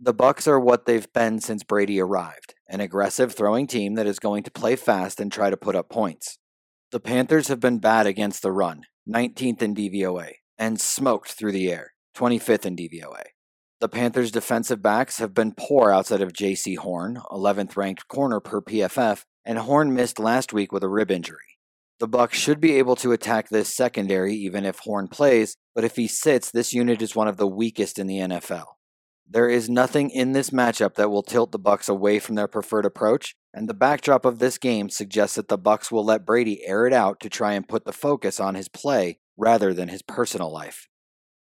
The 0.00 0.14
Bucks 0.14 0.48
are 0.48 0.58
what 0.58 0.86
they've 0.86 1.12
been 1.12 1.40
since 1.40 1.62
Brady 1.62 2.00
arrived, 2.00 2.54
an 2.70 2.80
aggressive 2.80 3.34
throwing 3.34 3.66
team 3.66 3.96
that 3.96 4.06
is 4.06 4.18
going 4.18 4.44
to 4.44 4.50
play 4.50 4.76
fast 4.76 5.20
and 5.20 5.30
try 5.30 5.50
to 5.50 5.58
put 5.58 5.76
up 5.76 5.90
points. 5.90 6.38
The 6.90 7.00
Panthers 7.00 7.48
have 7.48 7.60
been 7.60 7.80
bad 7.80 8.06
against 8.06 8.40
the 8.40 8.50
run, 8.50 8.84
19th 9.06 9.60
in 9.60 9.74
DVOA, 9.74 10.30
and 10.56 10.80
smoked 10.80 11.32
through 11.32 11.52
the 11.52 11.70
air, 11.70 11.92
25th 12.16 12.64
in 12.64 12.76
DVOA. 12.76 13.22
The 13.78 13.88
Panthers' 13.90 14.30
defensive 14.30 14.80
backs 14.80 15.18
have 15.18 15.34
been 15.34 15.52
poor 15.52 15.90
outside 15.90 16.22
of 16.22 16.32
Jaycee 16.32 16.78
Horn, 16.78 17.20
11th 17.30 17.76
ranked 17.76 18.08
corner 18.08 18.40
per 18.40 18.62
PFF, 18.62 19.24
and 19.44 19.58
Horn 19.58 19.94
missed 19.94 20.18
last 20.18 20.52
week 20.52 20.72
with 20.72 20.82
a 20.82 20.88
rib 20.88 21.10
injury. 21.10 21.38
The 21.98 22.08
Bucks 22.08 22.38
should 22.38 22.60
be 22.60 22.72
able 22.72 22.96
to 22.96 23.12
attack 23.12 23.48
this 23.48 23.74
secondary 23.74 24.34
even 24.34 24.64
if 24.64 24.78
Horn 24.78 25.08
plays, 25.08 25.56
but 25.74 25.84
if 25.84 25.96
he 25.96 26.08
sits, 26.08 26.50
this 26.50 26.72
unit 26.72 27.02
is 27.02 27.14
one 27.14 27.28
of 27.28 27.36
the 27.36 27.46
weakest 27.46 27.98
in 27.98 28.06
the 28.06 28.18
NFL. 28.18 28.64
There 29.28 29.48
is 29.48 29.68
nothing 29.68 30.10
in 30.10 30.32
this 30.32 30.50
matchup 30.50 30.94
that 30.94 31.10
will 31.10 31.22
tilt 31.22 31.52
the 31.52 31.58
Bucks 31.58 31.88
away 31.88 32.18
from 32.18 32.34
their 32.34 32.48
preferred 32.48 32.86
approach, 32.86 33.34
and 33.52 33.68
the 33.68 33.74
backdrop 33.74 34.24
of 34.24 34.38
this 34.38 34.56
game 34.56 34.88
suggests 34.88 35.36
that 35.36 35.48
the 35.48 35.58
Bucks 35.58 35.90
will 35.90 36.04
let 36.04 36.24
Brady 36.24 36.64
air 36.64 36.86
it 36.86 36.92
out 36.92 37.20
to 37.20 37.28
try 37.28 37.52
and 37.52 37.68
put 37.68 37.84
the 37.84 37.92
focus 37.92 38.40
on 38.40 38.54
his 38.54 38.68
play 38.68 39.18
rather 39.36 39.74
than 39.74 39.88
his 39.88 40.02
personal 40.02 40.52
life. 40.52 40.88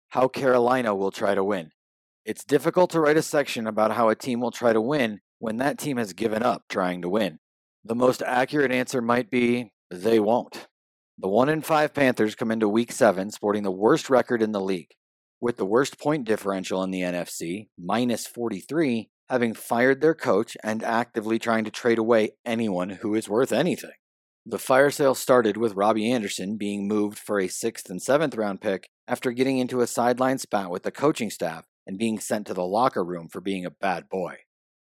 How 0.09 0.29
Carolina 0.29 0.95
will 0.95 1.11
try 1.11 1.35
to 1.35 1.43
win. 1.43 1.71
It's 2.23 2.45
difficult 2.45 2.91
to 2.91 2.99
write 2.99 3.17
a 3.17 3.21
section 3.21 3.67
about 3.67 3.91
how 3.91 4.09
a 4.09 4.15
team 4.15 4.39
will 4.39 4.51
try 4.51 4.71
to 4.71 4.81
win 4.81 5.19
when 5.39 5.57
that 5.57 5.77
team 5.77 5.97
has 5.97 6.13
given 6.13 6.43
up 6.43 6.63
trying 6.69 7.01
to 7.01 7.09
win. 7.09 7.39
The 7.83 7.95
most 7.95 8.23
accurate 8.25 8.71
answer 8.71 9.01
might 9.01 9.29
be 9.29 9.71
they 9.91 10.19
won't. 10.19 10.67
The 11.17 11.27
1 11.27 11.49
in 11.49 11.61
5 11.61 11.93
Panthers 11.93 12.35
come 12.35 12.51
into 12.51 12.69
week 12.69 12.91
7 12.91 13.31
sporting 13.31 13.63
the 13.63 13.71
worst 13.71 14.09
record 14.09 14.41
in 14.41 14.51
the 14.51 14.61
league, 14.61 14.91
with 15.41 15.57
the 15.57 15.65
worst 15.65 15.99
point 15.99 16.25
differential 16.25 16.83
in 16.83 16.91
the 16.91 17.01
NFC, 17.01 17.67
minus 17.77 18.27
43, 18.27 19.09
having 19.29 19.53
fired 19.53 19.99
their 19.99 20.15
coach 20.15 20.55
and 20.63 20.83
actively 20.83 21.37
trying 21.37 21.65
to 21.65 21.71
trade 21.71 21.97
away 21.97 22.31
anyone 22.45 22.89
who 22.89 23.13
is 23.13 23.27
worth 23.27 23.51
anything. 23.51 23.91
The 24.49 24.57
fire 24.57 24.89
sale 24.91 25.13
started 25.13 25.57
with 25.57 25.75
Robbie 25.75 26.09
Anderson 26.09 26.55
being 26.55 26.87
moved 26.87 27.19
for 27.19 27.37
a 27.37 27.49
6th 27.49 27.89
and 27.89 27.99
7th 27.99 28.37
round 28.37 28.61
pick 28.61 28.87
after 29.05 29.33
getting 29.33 29.57
into 29.57 29.81
a 29.81 29.87
sideline 29.87 30.37
spat 30.37 30.71
with 30.71 30.83
the 30.83 30.91
coaching 30.91 31.29
staff 31.29 31.65
and 31.85 31.97
being 31.97 32.17
sent 32.17 32.47
to 32.47 32.53
the 32.53 32.63
locker 32.63 33.03
room 33.03 33.27
for 33.27 33.41
being 33.41 33.65
a 33.65 33.69
bad 33.69 34.07
boy. 34.07 34.37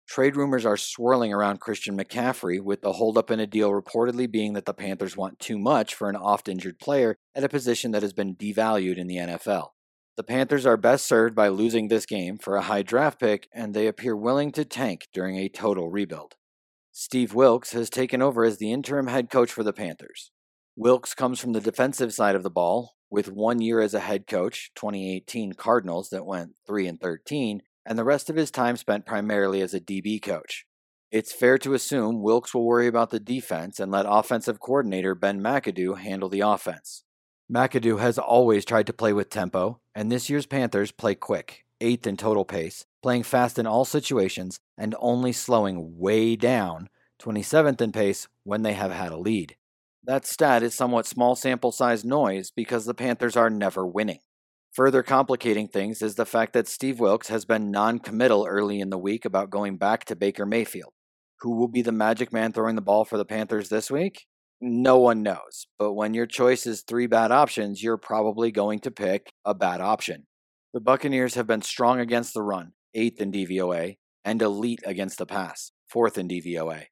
Trade 0.05 0.35
rumors 0.35 0.65
are 0.65 0.75
swirling 0.75 1.31
around 1.31 1.61
Christian 1.61 1.97
McCaffrey, 1.97 2.61
with 2.61 2.81
the 2.81 2.91
holdup 2.91 3.31
in 3.31 3.39
a 3.39 3.47
deal 3.47 3.71
reportedly 3.71 4.29
being 4.29 4.51
that 4.51 4.65
the 4.65 4.73
Panthers 4.73 5.15
want 5.15 5.39
too 5.39 5.57
much 5.57 5.95
for 5.95 6.09
an 6.09 6.17
oft 6.17 6.49
injured 6.49 6.77
player 6.77 7.15
at 7.33 7.45
a 7.45 7.49
position 7.49 7.91
that 7.91 8.03
has 8.03 8.11
been 8.11 8.35
devalued 8.35 8.97
in 8.97 9.07
the 9.07 9.15
NFL. 9.15 9.69
The 10.17 10.23
Panthers 10.23 10.65
are 10.65 10.75
best 10.75 11.07
served 11.07 11.35
by 11.35 11.47
losing 11.47 11.87
this 11.87 12.05
game 12.05 12.37
for 12.37 12.57
a 12.57 12.63
high 12.63 12.83
draft 12.83 13.17
pick, 13.17 13.47
and 13.53 13.73
they 13.73 13.87
appear 13.87 14.13
willing 14.13 14.51
to 14.51 14.65
tank 14.65 15.07
during 15.13 15.37
a 15.37 15.47
total 15.47 15.89
rebuild. 15.89 16.35
Steve 16.95 17.33
Wilks 17.33 17.71
has 17.71 17.89
taken 17.89 18.21
over 18.21 18.45
as 18.45 18.57
the 18.57 18.71
interim 18.71 19.07
head 19.07 19.31
coach 19.31 19.51
for 19.51 19.63
the 19.63 19.73
Panthers. 19.73 20.29
Wilks 20.75 21.15
comes 21.15 21.39
from 21.39 21.53
the 21.53 21.59
defensive 21.59 22.13
side 22.13 22.35
of 22.35 22.43
the 22.43 22.51
ball, 22.51 22.91
with 23.09 23.31
one 23.31 23.59
year 23.59 23.81
as 23.81 23.95
a 23.95 23.99
head 23.99 24.27
coach, 24.27 24.69
2018 24.75 25.53
Cardinals 25.53 26.09
that 26.09 26.23
went 26.23 26.51
3 26.67 26.85
and 26.85 27.01
13, 27.01 27.63
and 27.83 27.97
the 27.97 28.03
rest 28.03 28.29
of 28.29 28.35
his 28.35 28.51
time 28.51 28.77
spent 28.77 29.07
primarily 29.07 29.59
as 29.59 29.73
a 29.73 29.79
DB 29.79 30.21
coach. 30.21 30.67
It's 31.11 31.33
fair 31.33 31.57
to 31.59 31.73
assume 31.73 32.21
Wilks 32.21 32.53
will 32.53 32.63
worry 32.63 32.85
about 32.85 33.09
the 33.09 33.19
defense 33.19 33.79
and 33.79 33.91
let 33.91 34.05
offensive 34.07 34.59
coordinator 34.59 35.15
Ben 35.15 35.41
McAdoo 35.41 35.97
handle 35.97 36.29
the 36.29 36.41
offense. 36.41 37.05
McAdoo 37.51 38.01
has 38.01 38.19
always 38.19 38.65
tried 38.65 38.85
to 38.85 38.93
play 38.93 39.13
with 39.13 39.31
tempo, 39.31 39.81
And 39.95 40.11
this 40.11 40.29
year's 40.29 40.45
Panthers 40.45 40.91
play 40.91 41.15
quick, 41.15 41.65
eighth 41.81 42.05
in 42.05 42.17
total 42.17 42.45
pace, 42.45 42.85
playing 43.03 43.23
fast 43.23 43.59
in 43.59 43.67
all 43.67 43.85
situations, 43.85 44.59
and 44.77 44.95
only 44.99 45.31
slowing 45.31 45.99
way 45.99 46.35
down, 46.35 46.89
27th 47.21 47.81
in 47.81 47.91
pace 47.91 48.27
when 48.43 48.63
they 48.63 48.73
have 48.73 48.91
had 48.91 49.11
a 49.11 49.17
lead. 49.17 49.55
That 50.03 50.25
stat 50.25 50.63
is 50.63 50.73
somewhat 50.73 51.05
small 51.05 51.35
sample 51.35 51.71
size 51.71 52.03
noise 52.03 52.51
because 52.51 52.85
the 52.85 52.93
Panthers 52.93 53.37
are 53.37 53.49
never 53.49 53.85
winning. 53.85 54.19
Further 54.73 55.03
complicating 55.03 55.67
things 55.67 56.01
is 56.01 56.15
the 56.15 56.25
fact 56.25 56.53
that 56.53 56.67
Steve 56.67 56.99
Wilks 56.99 57.27
has 57.27 57.45
been 57.45 57.69
non 57.69 57.99
committal 57.99 58.47
early 58.49 58.79
in 58.79 58.89
the 58.89 58.97
week 58.97 59.23
about 59.23 59.51
going 59.51 59.77
back 59.77 60.03
to 60.05 60.15
Baker 60.15 60.47
Mayfield. 60.47 60.93
Who 61.41 61.55
will 61.55 61.67
be 61.67 61.83
the 61.83 61.91
magic 61.91 62.33
man 62.33 62.51
throwing 62.51 62.75
the 62.75 62.81
ball 62.81 63.05
for 63.05 63.17
the 63.17 63.25
Panthers 63.25 63.69
this 63.69 63.91
week? 63.91 64.25
No 64.59 64.97
one 64.97 65.21
knows, 65.21 65.67
but 65.77 65.93
when 65.93 66.13
your 66.13 66.25
choice 66.25 66.65
is 66.65 66.81
three 66.81 67.05
bad 67.05 67.31
options, 67.31 67.83
you're 67.83 67.97
probably 67.97 68.49
going 68.49 68.79
to 68.79 68.91
pick 68.91 69.31
a 69.45 69.53
bad 69.53 69.79
option. 69.79 70.25
The 70.73 70.79
Buccaneers 70.79 71.35
have 71.35 71.45
been 71.45 71.61
strong 71.61 71.99
against 71.99 72.33
the 72.33 72.41
run, 72.41 72.71
8th 72.95 73.19
in 73.19 73.31
DVOA, 73.31 73.97
and 74.25 74.41
elite 74.41 74.81
against 74.85 75.17
the 75.17 75.25
pass, 75.25 75.71
4th 75.93 76.17
in 76.17 76.27
DVOA. 76.27 76.85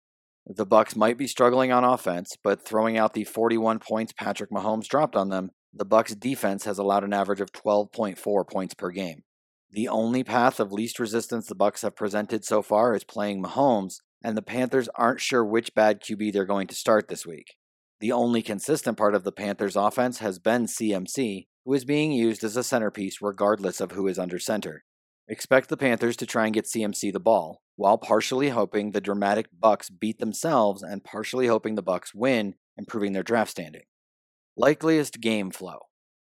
The 0.46 0.66
Bucks 0.66 0.96
might 0.96 1.18
be 1.18 1.28
struggling 1.28 1.72
on 1.72 1.84
offense, 1.84 2.36
but 2.44 2.66
throwing 2.66 2.98
out 2.98 3.14
the 3.14 3.24
41 3.24 3.80
points 3.80 4.12
Patrick 4.12 4.50
Mahomes 4.50 4.88
dropped 4.88 5.16
on 5.16 5.30
them, 5.30 5.52
the 5.74 5.86
Bucks 5.86 6.16
defense 6.16 6.66
has 6.66 6.78
allowed 6.78 7.04
an 7.04 7.14
average 7.14 7.42
of 7.42 7.52
12.4 7.52 8.50
points 8.50 8.74
per 8.74 8.90
game. 8.90 9.24
The 9.70 9.88
only 9.88 10.24
path 10.24 10.60
of 10.60 10.74
least 10.74 11.00
resistance 11.00 11.48
the 11.48 11.56
Bucks 11.56 11.84
have 11.84 11.96
presented 11.96 12.44
so 12.44 12.62
far 12.62 12.94
is 12.94 13.06
playing 13.06 13.42
Mahomes, 13.42 14.02
and 14.24 14.36
the 14.36 14.42
Panthers 14.42 14.90
aren't 14.96 15.22
sure 15.22 15.46
which 15.46 15.74
bad 15.74 16.02
QB 16.02 16.34
they're 16.34 16.46
going 16.46 16.68
to 16.68 16.76
start 16.76 17.08
this 17.08 17.26
week. 17.26 17.56
The 18.02 18.12
only 18.12 18.42
consistent 18.42 18.98
part 18.98 19.16
of 19.16 19.24
the 19.24 19.32
Panthers 19.32 19.76
offense 19.76 20.20
has 20.20 20.40
been 20.40 20.66
CMC, 20.66 21.46
who 21.64 21.74
is 21.74 21.86
being 21.86 22.12
used 22.12 22.44
as 22.44 22.58
a 22.58 22.64
centerpiece 22.64 23.22
regardless 23.22 23.80
of 23.80 23.92
who 23.92 24.08
is 24.08 24.20
under 24.20 24.40
center. 24.40 24.84
Expect 25.32 25.70
the 25.70 25.78
Panthers 25.78 26.18
to 26.18 26.26
try 26.26 26.44
and 26.44 26.54
get 26.54 26.66
CMC 26.66 27.14
the 27.14 27.18
ball, 27.18 27.62
while 27.78 27.98
partially 27.98 28.50
hoping 28.50 28.92
the 28.92 29.00
dramatic 29.00 29.48
Bucks 29.58 29.90
beat 29.90 30.20
themselves 30.20 30.84
and 30.84 31.06
partially 31.06 31.48
hoping 31.48 31.76
the 31.76 31.82
Bucks 31.82 32.14
win, 32.14 32.56
improving 32.78 33.14
their 33.14 33.24
draft 33.24 33.52
standing. 33.52 33.84
Likeliest 34.58 35.22
game 35.22 35.50
flow. 35.50 35.84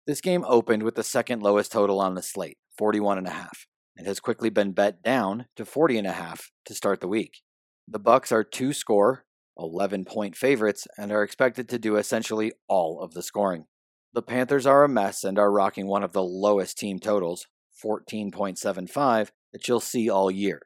This 0.06 0.20
game 0.20 0.44
opened 0.46 0.84
with 0.84 0.94
the 0.94 1.02
second 1.02 1.42
lowest 1.42 1.72
total 1.72 2.00
on 2.00 2.14
the 2.14 2.22
slate, 2.22 2.56
41.5, 2.80 3.18
and 3.18 3.26
a 3.26 3.30
half, 3.30 3.66
and 3.96 4.06
has 4.06 4.20
quickly 4.20 4.48
been 4.48 4.70
bet 4.70 5.02
down 5.02 5.46
to 5.56 5.64
40.5 5.64 6.42
to 6.64 6.72
start 6.72 7.00
the 7.00 7.08
week. 7.08 7.40
The 7.88 7.98
Bucks 7.98 8.30
are 8.30 8.44
two 8.44 8.72
score, 8.72 9.24
11 9.58 10.04
point 10.04 10.36
favorites 10.36 10.86
and 10.96 11.10
are 11.10 11.24
expected 11.24 11.68
to 11.68 11.80
do 11.80 11.96
essentially 11.96 12.52
all 12.68 13.00
of 13.00 13.12
the 13.12 13.24
scoring. 13.24 13.64
The 14.12 14.22
Panthers 14.22 14.66
are 14.66 14.84
a 14.84 14.88
mess 14.88 15.24
and 15.24 15.36
are 15.36 15.50
rocking 15.50 15.88
one 15.88 16.04
of 16.04 16.12
the 16.12 16.22
lowest 16.22 16.78
team 16.78 17.00
totals, 17.00 17.48
14.75, 17.84 19.30
that 19.52 19.68
you'll 19.68 19.80
see 19.80 20.08
all 20.08 20.30
year. 20.30 20.62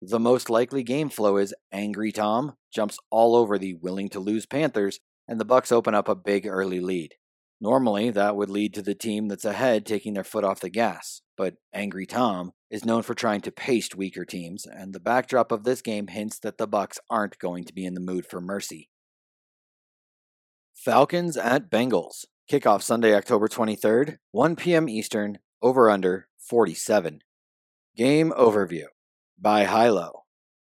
The 0.00 0.18
most 0.18 0.50
likely 0.50 0.82
game 0.82 1.10
flow 1.10 1.36
is 1.36 1.54
Angry 1.70 2.10
Tom 2.10 2.54
jumps 2.74 2.98
all 3.10 3.36
over 3.36 3.58
the 3.58 3.74
willing 3.74 4.08
to 4.10 4.20
lose 4.20 4.46
Panthers 4.46 4.98
and 5.28 5.38
the 5.38 5.44
Bucks 5.44 5.70
open 5.70 5.94
up 5.94 6.08
a 6.08 6.14
big 6.14 6.46
early 6.46 6.80
lead. 6.80 7.14
Normally, 7.60 8.10
that 8.10 8.34
would 8.34 8.50
lead 8.50 8.74
to 8.74 8.82
the 8.82 8.94
team 8.94 9.28
that's 9.28 9.44
ahead 9.44 9.86
taking 9.86 10.14
their 10.14 10.24
foot 10.24 10.42
off 10.42 10.60
the 10.60 10.68
gas, 10.68 11.22
but 11.36 11.54
Angry 11.72 12.06
Tom 12.06 12.52
is 12.70 12.84
known 12.84 13.02
for 13.02 13.14
trying 13.14 13.40
to 13.42 13.52
pace 13.52 13.94
weaker 13.94 14.24
teams, 14.24 14.66
and 14.66 14.92
the 14.92 15.00
backdrop 15.00 15.52
of 15.52 15.62
this 15.62 15.80
game 15.80 16.08
hints 16.08 16.40
that 16.40 16.58
the 16.58 16.66
Bucks 16.66 16.98
aren't 17.08 17.38
going 17.38 17.64
to 17.64 17.72
be 17.72 17.84
in 17.84 17.94
the 17.94 18.00
mood 18.00 18.26
for 18.26 18.40
mercy. 18.40 18.88
Falcons 20.74 21.36
at 21.36 21.70
Bengals. 21.70 22.24
Kickoff 22.50 22.82
Sunday, 22.82 23.14
October 23.14 23.46
23rd, 23.46 24.16
1 24.32 24.56
p.m. 24.56 24.88
Eastern, 24.88 25.38
over 25.62 25.88
under 25.88 26.26
47. 26.48 27.20
Game 27.96 28.32
overview 28.36 28.86
by 29.38 29.64
Hilo. 29.64 30.24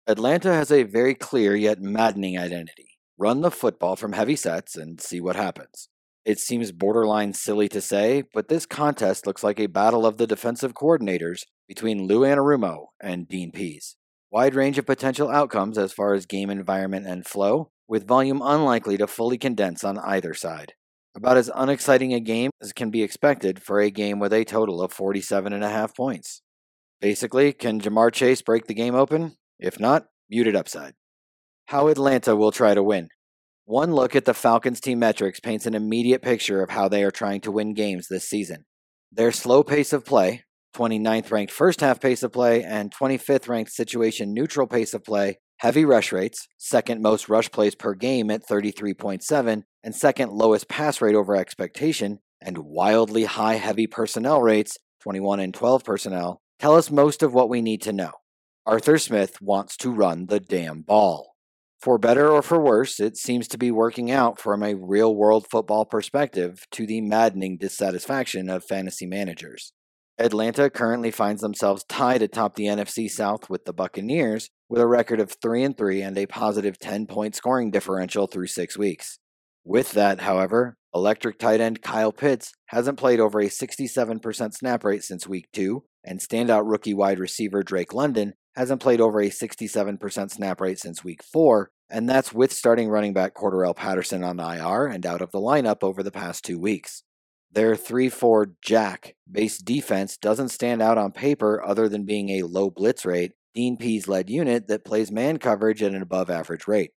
Atlanta 0.08 0.54
has 0.54 0.72
a 0.72 0.84
very 0.84 1.16
clear 1.16 1.56
yet 1.56 1.82
maddening 1.82 2.38
identity 2.38 2.92
run 3.22 3.42
the 3.42 3.52
football 3.52 3.96
from 3.96 4.14
heavy 4.14 4.36
sets 4.36 4.76
and 4.76 5.00
see 5.00 5.22
what 5.22 5.36
happens. 5.36 5.90
It 6.26 6.40
seems 6.40 6.72
borderline 6.72 7.34
silly 7.34 7.70
to 7.70 7.80
say, 7.80 8.24
but 8.34 8.48
this 8.48 8.66
contest 8.66 9.28
looks 9.28 9.44
like 9.44 9.60
a 9.60 9.68
battle 9.68 10.08
of 10.08 10.18
the 10.18 10.26
defensive 10.26 10.74
coordinators 10.74 11.44
between 11.68 12.08
Lou 12.08 12.22
Anarumo 12.22 12.88
and 13.00 13.28
Dean 13.28 13.52
Pees. 13.52 13.96
Wide 14.32 14.56
range 14.56 14.80
of 14.80 14.88
potential 14.88 15.30
outcomes 15.30 15.78
as 15.78 15.94
far 15.94 16.16
as 16.16 16.26
game 16.26 16.50
environment 16.50 17.06
and 17.06 17.28
flow, 17.28 17.70
with 17.88 18.08
volume 18.08 18.42
unlikely 18.44 18.98
to 18.98 19.06
fully 19.06 19.38
condense 19.38 19.84
on 19.84 20.00
either 20.00 20.34
side. 20.34 20.74
About 21.16 21.38
as 21.38 21.52
unexciting 21.54 22.14
a 22.14 22.20
game 22.20 22.52
as 22.62 22.72
can 22.72 22.90
be 22.90 23.04
expected 23.04 23.62
for 23.62 23.80
a 23.80 23.92
game 23.92 24.20
with 24.20 24.32
a 24.32 24.46
total 24.46 24.82
of 24.82 24.94
47.5 24.94 25.96
points. 25.96 26.42
Basically, 27.02 27.52
can 27.52 27.82
Ja'Marr 27.82 28.14
Chase 28.14 28.42
break 28.42 28.68
the 28.68 28.74
game 28.74 28.96
open? 28.96 29.36
If 29.60 29.80
not, 29.80 30.06
muted 30.30 30.56
upside 30.56 30.94
how 31.72 31.88
Atlanta 31.88 32.36
will 32.36 32.52
try 32.52 32.74
to 32.74 32.84
win. 32.84 33.08
One 33.64 33.94
look 33.94 34.14
at 34.14 34.26
the 34.26 34.34
Falcons 34.34 34.82
team 34.82 35.00
metrics 35.00 35.40
paints 35.40 35.66
an 35.66 35.74
immediate 35.74 36.22
picture 36.22 36.62
of 36.62 36.72
how 36.72 36.90
they 36.90 37.02
are 37.02 37.12
trying 37.12 37.40
to 37.42 37.52
win 37.52 37.74
games 37.74 38.08
this 38.10 38.28
season. 38.28 38.66
Their 39.10 39.32
slow 39.32 39.64
pace 39.64 39.94
of 39.94 40.04
play, 40.04 40.44
29th 40.76 41.32
ranked 41.32 41.54
first 41.54 41.80
half 41.80 42.02
pace 42.02 42.24
of 42.24 42.34
play, 42.34 42.62
and 42.62 42.94
25th 42.94 43.48
ranked 43.48 43.72
situation 43.72 44.34
neutral 44.34 44.68
pace 44.68 44.94
of 44.94 45.06
play, 45.06 45.40
heavy 45.62 45.86
rush 45.86 46.12
rates, 46.12 46.48
second 46.58 47.04
most 47.04 47.30
rush 47.30 47.52
plays 47.52 47.76
per 47.76 47.94
game 47.94 48.32
at 48.32 48.44
33.7, 48.44 49.64
and 49.84 49.96
second 49.96 50.32
lowest 50.32 50.68
pass 50.68 51.00
rate 51.00 51.14
over 51.14 51.36
expectation, 51.36 52.18
and 52.42 52.58
wildly 52.58 53.26
high 53.26 53.54
heavy 53.54 53.86
personnel 53.86 54.42
rates, 54.42 54.76
21 55.04 55.40
and 55.40 55.54
12 55.54 55.84
personnel, 55.84 56.42
tell 56.58 56.76
us 56.76 56.90
most 56.90 57.22
of 57.22 57.36
what 57.36 57.48
we 57.48 57.62
need 57.62 57.80
to 57.80 57.94
know. 57.94 58.10
Arthur 58.66 58.98
Smith 58.98 59.40
wants 59.40 59.78
to 59.78 59.92
run 59.92 60.26
the 60.26 60.40
damn 60.40 60.82
ball. 60.82 61.36
For 61.80 62.00
better 62.00 62.28
or 62.28 62.42
for 62.42 62.60
worse, 62.60 63.00
it 63.00 63.16
seems 63.16 63.48
to 63.50 63.58
be 63.60 63.70
working 63.70 64.10
out 64.10 64.40
from 64.40 64.64
a 64.64 64.74
real 64.74 65.16
world 65.16 65.46
football 65.48 65.86
perspective 65.86 66.66
to 66.72 66.88
the 66.88 67.02
maddening 67.02 67.58
dissatisfaction 67.60 68.50
of 68.50 68.64
fantasy 68.64 69.06
managers. 69.06 69.74
Atlanta 70.22 70.70
currently 70.70 71.10
finds 71.10 71.42
themselves 71.42 71.84
tied 71.86 72.22
atop 72.22 72.56
the 72.56 72.66
NFC 72.66 73.10
South 73.10 73.50
with 73.50 73.66
the 73.66 73.74
Buccaneers 73.74 74.50
with 74.70 74.80
a 74.80 74.88
record 74.88 75.20
of 75.20 75.36
3 75.42 75.64
and 75.64 75.78
3 75.78 76.02
and 76.02 76.18
a 76.18 76.28
positive 76.28 76.78
10 76.78 77.08
point 77.08 77.36
scoring 77.36 77.72
differential 77.72 78.28
through 78.28 78.48
6 78.48 78.78
weeks. 78.78 79.18
With 79.64 79.94
that, 79.94 80.22
however, 80.22 80.78
electric 80.94 81.40
tight 81.40 81.60
end 81.60 81.82
Kyle 81.82 82.12
Pitts 82.12 82.54
hasn't 82.68 83.00
played 83.00 83.20
over 83.20 83.40
a 83.40 83.48
67% 83.48 84.54
snap 84.54 84.84
rate 84.84 85.04
since 85.04 85.28
week 85.28 85.48
2, 85.54 85.84
and 86.04 86.20
standout 86.20 86.64
rookie 86.66 86.94
wide 86.94 87.20
receiver 87.20 87.64
Drake 87.64 87.94
London 87.94 88.34
hasn't 88.56 88.82
played 88.82 89.02
over 89.02 89.22
a 89.22 89.30
67% 89.30 90.32
snap 90.32 90.62
rate 90.62 90.80
since 90.80 91.04
week 91.04 91.24
four, 91.24 91.72
and 91.90 92.08
that's 92.08 92.34
with 92.34 92.52
starting 92.52 92.90
running 92.90 93.14
back 93.14 93.34
Cordarrelle 93.34 93.76
Patterson 93.76 94.24
on 94.24 94.40
IR 94.40 94.88
and 94.88 95.06
out 95.06 95.22
of 95.22 95.32
the 95.32 95.40
lineup 95.40 95.84
over 95.84 96.04
the 96.04 96.12
past 96.12 96.44
two 96.44 96.60
weeks. 96.60 97.04
Their 97.54 97.76
3 97.76 98.08
4 98.08 98.54
Jack 98.62 99.16
based 99.30 99.66
defense 99.66 100.16
doesn't 100.16 100.50
stand 100.50 100.82
out 100.82 100.98
on 100.98 101.12
paper 101.12 101.62
other 101.62 101.90
than 101.90 102.06
being 102.06 102.30
a 102.30 102.44
low 102.44 102.70
blitz 102.70 103.06
rate, 103.06 103.34
Dean 103.54 103.76
Pees 103.76 104.08
led 104.08 104.30
unit 104.30 104.68
that 104.68 104.86
plays 104.86 105.12
man 105.12 105.38
coverage 105.38 105.84
at 105.84 105.94
an 105.94 106.02
above 106.02 106.30
average 106.30 106.66
rate. 106.66 106.92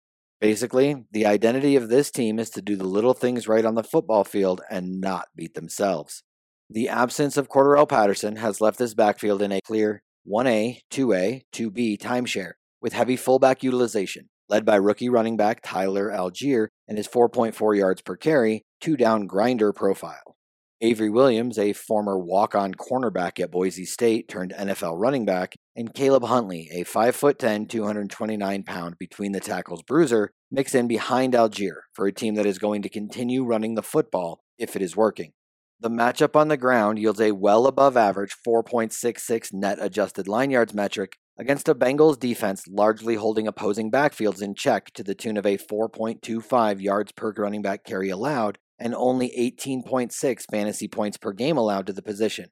Basically, 0.42 1.06
the 1.12 1.26
identity 1.26 1.76
of 1.78 1.88
this 1.88 2.12
team 2.12 2.38
is 2.38 2.50
to 2.50 2.62
do 2.62 2.76
the 2.76 2.88
little 2.88 3.14
things 3.14 3.48
right 3.48 3.64
on 3.64 3.76
the 3.76 3.84
football 3.84 4.26
field 4.26 4.60
and 4.70 5.00
not 5.00 5.28
beat 5.36 5.54
themselves. 5.54 6.24
The 6.70 6.90
absence 6.90 7.38
of 7.38 7.48
Cordarrelle 7.48 7.88
Patterson 7.88 8.38
has 8.38 8.60
left 8.60 8.78
this 8.78 8.94
backfield 8.94 9.42
in 9.42 9.52
a 9.52 9.62
clear 9.62 10.02
1A, 10.28 10.80
2A, 10.92 11.44
2B 11.54 11.98
timeshare 11.98 12.54
with 12.82 12.94
heavy 12.94 13.16
fullback 13.16 13.64
utilization, 13.64 14.30
led 14.50 14.66
by 14.66 14.76
rookie 14.76 15.10
running 15.10 15.38
back 15.38 15.62
Tyler 15.64 16.10
Allgeier 16.10 16.68
and 16.88 16.98
his 16.98 17.08
4.4 17.08 17.78
yards 17.78 18.02
per 18.02 18.18
carry, 18.18 18.64
two 18.82 18.98
down 18.98 19.28
grinder 19.28 19.72
profile. 19.72 20.36
Avery 20.84 21.12
Williams, 21.12 21.60
a 21.60 21.74
former 21.74 22.18
walk 22.18 22.56
on 22.56 22.74
cornerback 22.74 23.40
at 23.40 23.52
Boise 23.52 23.86
State 23.86 24.28
turned 24.28 24.52
NFL 24.52 24.96
running 24.98 25.26
back, 25.26 25.54
and 25.76 25.94
Caleb 25.94 26.24
Huntley, 26.24 26.70
a 26.72 26.84
5'10, 26.84 27.70
229 27.70 28.64
pound 28.64 28.98
between 28.98 29.32
the 29.32 29.40
tackles 29.40 29.84
bruiser, 29.84 30.32
mix 30.50 30.74
in 30.74 30.88
behind 30.88 31.34
Allgeier 31.34 31.82
for 31.94 32.08
a 32.08 32.12
team 32.12 32.34
that 32.34 32.48
is 32.48 32.58
going 32.58 32.82
to 32.82 32.90
continue 32.90 33.44
running 33.44 33.76
the 33.76 33.84
football 33.84 34.42
if 34.58 34.76
it 34.76 34.82
is 34.82 34.96
working. 34.96 35.34
The 35.80 35.90
matchup 35.90 36.36
on 36.36 36.48
the 36.48 36.58
ground 36.58 36.98
yields 36.98 37.22
a 37.22 37.32
well 37.32 37.68
above 37.68 37.96
average 37.96 38.36
4.66 38.48 39.54
net 39.54 39.78
adjusted 39.80 40.28
line 40.28 40.50
yards 40.50 40.74
metric 40.74 41.18
against 41.38 41.70
a 41.70 41.76
Bengals 41.76 42.20
defense 42.20 42.68
largely 42.68 43.16
holding 43.16 43.48
opposing 43.48 43.92
backfields 43.92 44.42
in 44.42 44.56
check 44.56 44.92
to 44.94 45.04
the 45.04 45.16
tune 45.16 45.38
of 45.38 45.46
a 45.46 45.58
4.25 45.58 46.82
yards 46.82 47.12
per 47.12 47.32
running 47.34 47.62
back 47.62 47.84
carry 47.84 48.10
allowed 48.10 48.58
and 48.82 48.96
only 48.96 49.32
18.6 49.62 50.44
fantasy 50.50 50.88
points 50.88 51.18
per 51.18 51.32
game 51.32 51.56
allowed 51.56 51.86
to 51.86 51.94
the 51.94 52.02
position. 52.02 52.48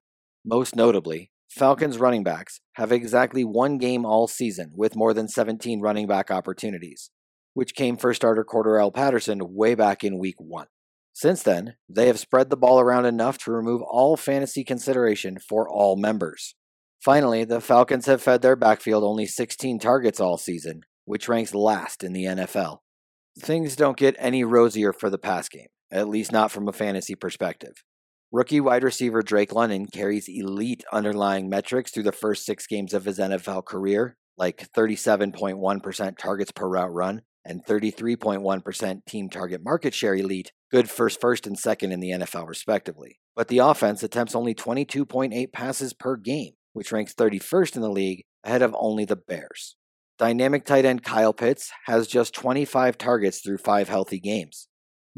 Most 0.45 0.75
notably, 0.75 1.31
Falcons 1.50 1.98
running 1.98 2.24
backs 2.24 2.62
have 2.74 2.91
exactly 2.91 3.43
one 3.43 3.79
game 3.79 4.05
all 4.05 4.27
season 4.27 4.71
with 4.75 4.95
more 4.95 5.13
than 5.13 5.27
17 5.27 5.81
running 5.81 6.05
back 6.05 6.29
opportunities, 6.29 7.09
which 7.55 7.74
came 7.74 7.98
for 7.98 8.13
starter 8.13 8.45
Cordarrelle 8.45 8.93
Patterson 8.93 9.39
way 9.55 9.74
back 9.74 10.03
in 10.03 10.19
week 10.19 10.36
1. 10.38 10.67
Since 11.13 11.41
then, 11.41 11.75
they 11.89 12.05
have 12.05 12.19
spread 12.19 12.51
the 12.51 12.55
ball 12.55 12.79
around 12.79 13.07
enough 13.07 13.39
to 13.39 13.51
remove 13.51 13.81
all 13.81 14.15
fantasy 14.15 14.63
consideration 14.63 15.38
for 15.39 15.67
all 15.67 15.98
members. 15.98 16.53
Finally, 17.03 17.45
the 17.45 17.59
Falcons 17.59 18.05
have 18.05 18.21
fed 18.21 18.43
their 18.43 18.55
backfield 18.55 19.03
only 19.03 19.25
16 19.25 19.79
targets 19.79 20.19
all 20.19 20.38
season, 20.38 20.81
which 21.05 21.27
ranks 21.27 21.55
last 21.55 22.03
in 22.03 22.13
the 22.13 22.25
NFL. 22.25 22.79
Things 23.39 23.75
don't 23.75 23.98
get 23.98 24.15
any 24.19 24.43
rosier 24.43 24.93
for 24.93 25.09
the 25.09 25.17
pass 25.17 25.50
game, 25.50 25.67
at 25.91 26.10
least 26.10 26.31
not 26.31 26.51
from 26.51 26.67
a 26.67 26.74
fantasy 26.74 27.15
perspective. 27.15 27.84
Rookie 28.31 28.62
wide 28.62 28.84
receiver 28.84 29.24
Drake 29.24 29.53
London 29.53 29.88
carries 29.88 30.27
elite 30.27 30.84
underlying 30.91 31.50
metrics 31.50 31.91
through 31.91 32.03
the 32.03 32.12
first 32.12 32.46
six 32.46 32.67
games 32.67 32.93
of 32.93 33.05
his 33.05 33.17
NFL 33.17 33.65
career, 33.65 34.17
like 34.38 34.72
37.1% 34.72 36.17
targets 36.17 36.51
per 36.51 36.67
route 36.69 36.93
run 36.93 37.24
and 37.43 37.65
33.1% 37.65 39.05
team 39.05 39.29
target 39.29 39.62
market 39.63 39.93
share 39.96 40.13
elite, 40.13 40.51
good 40.72 40.89
first, 40.89 41.19
first, 41.19 41.48
and 41.48 41.58
second 41.58 41.91
in 41.91 42.00
the 42.00 42.12
NFL, 42.12 42.48
respectively. 42.48 43.19
But 43.36 43.48
the 43.48 43.58
offense 43.60 44.03
attempts 44.03 44.36
only 44.36 44.53
22.8 44.53 45.51
passes 45.51 45.93
per 45.93 46.15
game, 46.15 46.53
which 46.74 46.91
ranks 46.91 47.15
31st 47.15 47.77
in 47.77 47.81
the 47.81 47.89
league, 47.89 48.25
ahead 48.43 48.62
of 48.62 48.75
only 48.77 49.05
the 49.05 49.15
Bears. 49.15 49.75
Dynamic 50.19 50.65
tight 50.65 50.86
end 50.86 51.03
Kyle 51.03 51.34
Pitts 51.34 51.72
has 51.86 52.08
just 52.08 52.36
25 52.36 52.98
targets 52.98 53.41
through 53.41 53.58
five 53.58 53.89
healthy 53.89 54.19
games. 54.19 54.68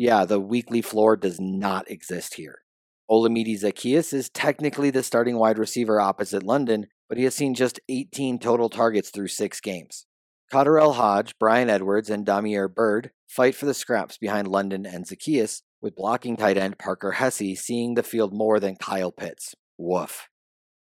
Yeah, 0.03 0.25
the 0.25 0.39
weekly 0.39 0.81
floor 0.81 1.15
does 1.15 1.39
not 1.39 1.91
exist 1.91 2.33
here. 2.33 2.63
Olamide 3.07 3.61
Zaccheaus 3.61 4.13
is 4.15 4.31
technically 4.31 4.89
the 4.89 5.03
starting 5.03 5.37
wide 5.37 5.59
receiver 5.59 6.01
opposite 6.01 6.41
London, 6.41 6.87
but 7.07 7.19
he 7.19 7.23
has 7.25 7.35
seen 7.35 7.53
just 7.53 7.79
18 7.87 8.39
total 8.39 8.67
targets 8.67 9.11
through 9.11 9.27
six 9.27 9.61
games. 9.61 10.07
KhaDarel 10.51 10.95
Hodge, 10.95 11.37
Bryan 11.37 11.69
Edwards, 11.69 12.09
and 12.09 12.25
Damiere 12.25 12.67
Byrd 12.67 13.11
fight 13.27 13.53
for 13.53 13.67
the 13.67 13.75
scraps 13.75 14.17
behind 14.17 14.47
London 14.47 14.87
and 14.87 15.05
Zaccheaus, 15.05 15.61
with 15.83 15.95
blocking 15.95 16.35
tight 16.35 16.57
end 16.57 16.79
Parker 16.79 17.11
Hesse 17.11 17.61
seeing 17.61 17.93
the 17.93 18.01
field 18.01 18.33
more 18.33 18.59
than 18.59 18.77
Kyle 18.77 19.11
Pitts. 19.11 19.53
Woof. 19.77 20.29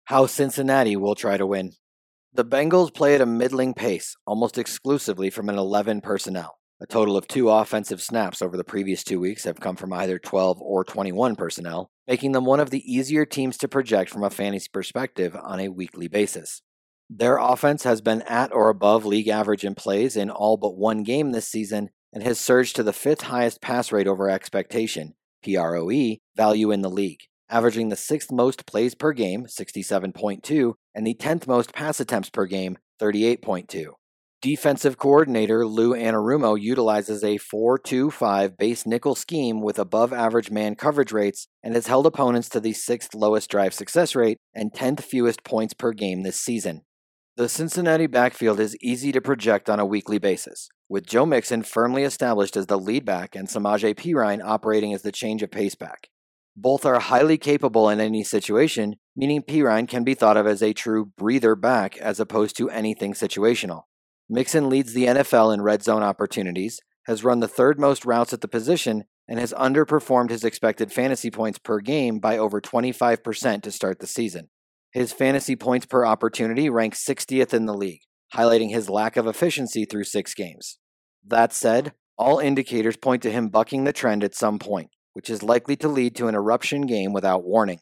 How 0.04 0.26
Cincinnati 0.26 0.98
will 0.98 1.16
try 1.16 1.38
to 1.38 1.48
win. 1.48 1.72
The 2.34 2.44
Bengals 2.44 2.94
play 2.94 3.16
at 3.16 3.22
a 3.22 3.26
middling 3.26 3.74
pace, 3.74 4.18
almost 4.26 4.58
exclusively 4.58 5.30
from 5.30 5.48
an 5.48 5.58
11 5.58 6.02
personnel. 6.02 6.57
A 6.80 6.86
total 6.86 7.18
of 7.18 7.28
two 7.28 7.50
offensive 7.50 8.04
snaps 8.04 8.40
over 8.40 8.56
the 8.56 8.64
previous 8.64 9.04
two 9.04 9.20
weeks 9.20 9.46
have 9.46 9.60
come 9.60 9.76
from 9.76 9.92
either 9.94 10.20
12 10.20 10.62
or 10.62 10.84
21 10.84 11.36
personnel, 11.36 11.90
making 12.08 12.34
them 12.34 12.46
one 12.46 12.60
of 12.60 12.70
the 12.70 12.84
easier 12.92 13.26
teams 13.26 13.58
to 13.58 13.68
project 13.68 14.12
from 14.12 14.24
a 14.24 14.30
fantasy 14.30 14.70
perspective 14.72 15.36
on 15.36 15.60
a 15.60 15.70
weekly 15.70 16.08
basis. 16.08 16.62
Their 17.10 17.38
offense 17.38 17.84
has 17.84 18.02
been 18.02 18.22
at 18.24 18.54
or 18.54 18.70
above 18.70 19.06
league 19.06 19.28
average 19.28 19.64
in 19.64 19.74
plays 19.74 20.16
in 20.16 20.30
all 20.30 20.56
but 20.56 20.78
one 20.78 21.02
game 21.02 21.32
this 21.32 21.48
season 21.48 21.90
and 22.14 22.22
has 22.22 22.40
surged 22.40 22.76
to 22.76 22.84
the 22.84 22.94
fifth 22.94 23.22
highest 23.22 23.60
pass 23.60 23.92
rate 23.92 24.08
over 24.08 24.30
expectation, 24.30 25.16
PROE, 25.44 26.18
value 26.36 26.70
in 26.70 26.82
the 26.82 26.92
league, 26.92 27.22
averaging 27.50 27.90
the 27.90 27.96
sixth 27.96 28.32
most 28.32 28.68
plays 28.68 28.94
per 28.94 29.14
game, 29.14 29.46
67.2, 29.46 30.74
and 30.94 31.08
the 31.08 31.16
10th 31.16 31.48
most 31.48 31.74
pass 31.74 32.00
attempts 32.00 32.30
per 32.30 32.46
game, 32.46 32.78
38.2. 33.02 33.94
Defensive 34.48 34.98
coordinator 34.98 35.68
Lou 35.68 35.94
Anarumo 35.94 36.58
utilizes 36.58 37.22
a 37.22 37.36
4 37.36 37.78
2 37.80 38.10
5 38.10 38.58
base 38.58 38.86
nickel 38.86 39.14
scheme 39.14 39.60
with 39.60 39.78
above 39.78 40.14
average 40.14 40.50
man 40.50 40.76
coverage 40.76 41.12
rates 41.12 41.50
and 41.62 41.76
has 41.76 41.88
held 41.88 42.06
opponents 42.06 42.48
to 42.48 42.62
the 42.62 42.72
sixth 42.72 43.14
lowest 43.14 43.52
drive 43.52 43.74
success 43.74 44.16
rate 44.16 44.38
and 44.56 44.72
10th 44.72 45.04
fewest 45.04 45.44
points 45.44 45.74
per 45.74 45.92
game 45.92 46.24
this 46.24 46.40
season. 46.40 46.84
The 47.36 47.50
Cincinnati 47.50 48.08
backfield 48.08 48.62
is 48.62 48.78
easy 48.82 49.12
to 49.12 49.20
project 49.20 49.70
on 49.70 49.82
a 49.82 49.86
weekly 49.86 50.18
basis, 50.18 50.70
with 50.88 51.06
Joe 51.06 51.26
Mixon 51.26 51.62
firmly 51.62 52.04
established 52.04 52.56
as 52.56 52.68
the 52.68 52.80
lead 52.80 53.04
back 53.04 53.36
and 53.36 53.50
Samaje 53.50 53.96
Perine 53.96 54.42
operating 54.42 54.94
as 54.94 55.02
the 55.02 55.12
change 55.12 55.44
of 55.44 55.52
pace 55.52 55.76
back. 55.76 56.08
Both 56.56 56.86
are 56.86 57.02
highly 57.02 57.38
capable 57.38 57.90
in 57.90 58.00
any 58.00 58.24
situation, 58.24 58.96
meaning 59.14 59.42
Perine 59.42 59.90
can 59.90 60.06
be 60.06 60.14
thought 60.14 60.38
of 60.38 60.48
as 60.48 60.64
a 60.64 60.72
true 60.72 61.12
breather 61.18 61.58
back 61.58 61.98
as 61.98 62.22
opposed 62.22 62.56
to 62.56 62.70
anything 62.70 63.12
situational. 63.12 63.82
Mixon 64.30 64.70
leads 64.70 64.94
the 64.94 65.06
NFL 65.06 65.54
in 65.54 65.62
red 65.62 65.84
zone 65.84 66.04
opportunities, 66.04 66.82
has 67.06 67.24
run 67.24 67.40
the 67.40 67.48
third 67.48 67.80
most 67.80 68.06
routes 68.06 68.34
at 68.34 68.42
the 68.42 68.48
position, 68.48 69.06
and 69.28 69.40
has 69.40 69.54
underperformed 69.54 70.30
his 70.30 70.44
expected 70.44 70.92
fantasy 70.92 71.32
points 71.32 71.60
per 71.60 71.80
game 71.80 72.20
by 72.20 72.38
over 72.38 72.60
25% 72.60 73.62
to 73.62 73.72
start 73.72 74.00
the 74.00 74.08
season. 74.08 74.50
His 74.92 75.14
fantasy 75.14 75.56
points 75.56 75.86
per 75.86 76.06
opportunity 76.06 76.70
ranks 76.70 77.06
60th 77.06 77.54
in 77.54 77.66
the 77.66 77.74
league, 77.74 78.02
highlighting 78.34 78.72
his 78.72 78.90
lack 78.90 79.16
of 79.16 79.28
efficiency 79.28 79.86
through 79.86 80.06
six 80.06 80.34
games. 80.34 80.80
That 81.26 81.54
said, 81.54 81.94
all 82.18 82.40
indicators 82.40 82.98
point 82.98 83.22
to 83.24 83.32
him 83.32 83.50
bucking 83.50 83.84
the 83.84 83.94
trend 83.94 84.24
at 84.24 84.36
some 84.36 84.60
point, 84.60 84.90
which 85.14 85.30
is 85.30 85.44
likely 85.44 85.76
to 85.78 85.88
lead 85.88 86.16
to 86.16 86.28
an 86.28 86.36
eruption 86.36 86.82
game 86.82 87.14
without 87.14 87.44
warning. 87.44 87.80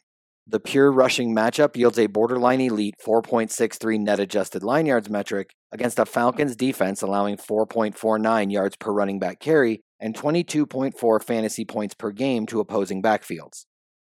The 0.48 0.60
pure 0.60 0.92
rushing 0.92 1.34
matchup 1.34 1.74
yields 1.76 1.98
a 1.98 2.06
borderline 2.06 2.60
elite 2.60 2.94
4.63 3.04 3.98
net 3.98 4.20
adjusted 4.20 4.62
line 4.62 4.86
yards 4.86 5.10
metric 5.10 5.50
against 5.72 5.98
a 5.98 6.06
Falcons 6.06 6.54
defense 6.54 7.02
allowing 7.02 7.36
4.49 7.36 8.52
yards 8.52 8.76
per 8.76 8.92
running 8.92 9.18
back 9.18 9.40
carry 9.40 9.80
and 9.98 10.14
22.4 10.14 11.22
fantasy 11.22 11.64
points 11.64 11.94
per 11.94 12.12
game 12.12 12.46
to 12.46 12.60
opposing 12.60 13.02
backfields. 13.02 13.64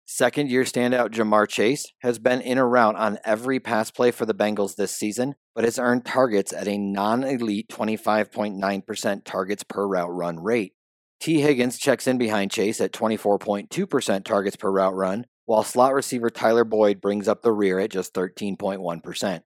Second 0.06 0.50
year 0.50 0.64
standout 0.64 1.10
Ja'Marr 1.10 1.48
Chase 1.48 1.86
has 2.00 2.18
been 2.18 2.40
in 2.40 2.58
or 2.58 2.76
out 2.76 2.96
on 2.96 3.18
every 3.24 3.60
pass 3.60 3.92
play 3.92 4.10
for 4.10 4.26
the 4.26 4.34
Bengals 4.34 4.74
this 4.74 4.94
season, 4.94 5.36
but 5.54 5.62
has 5.62 5.78
earned 5.78 6.04
targets 6.04 6.52
at 6.52 6.66
a 6.66 6.76
non 6.76 7.22
elite 7.22 7.68
25.9% 7.68 9.24
targets 9.24 9.62
per 9.62 9.86
route 9.86 10.12
run 10.12 10.40
rate. 10.40 10.72
Tee 11.20 11.40
Higgins 11.40 11.78
checks 11.78 12.08
in 12.08 12.18
behind 12.18 12.50
Chase 12.50 12.80
at 12.80 12.92
24.2% 12.92 14.24
targets 14.24 14.56
per 14.56 14.70
route 14.70 14.94
run, 14.94 15.26
while 15.46 15.62
slot 15.62 15.94
receiver 15.94 16.30
Tyler 16.30 16.64
Boyd 16.64 17.00
brings 17.00 17.28
up 17.28 17.42
the 17.42 17.52
rear 17.52 17.78
at 17.78 17.90
just 17.90 18.14
13.1%. 18.14 19.40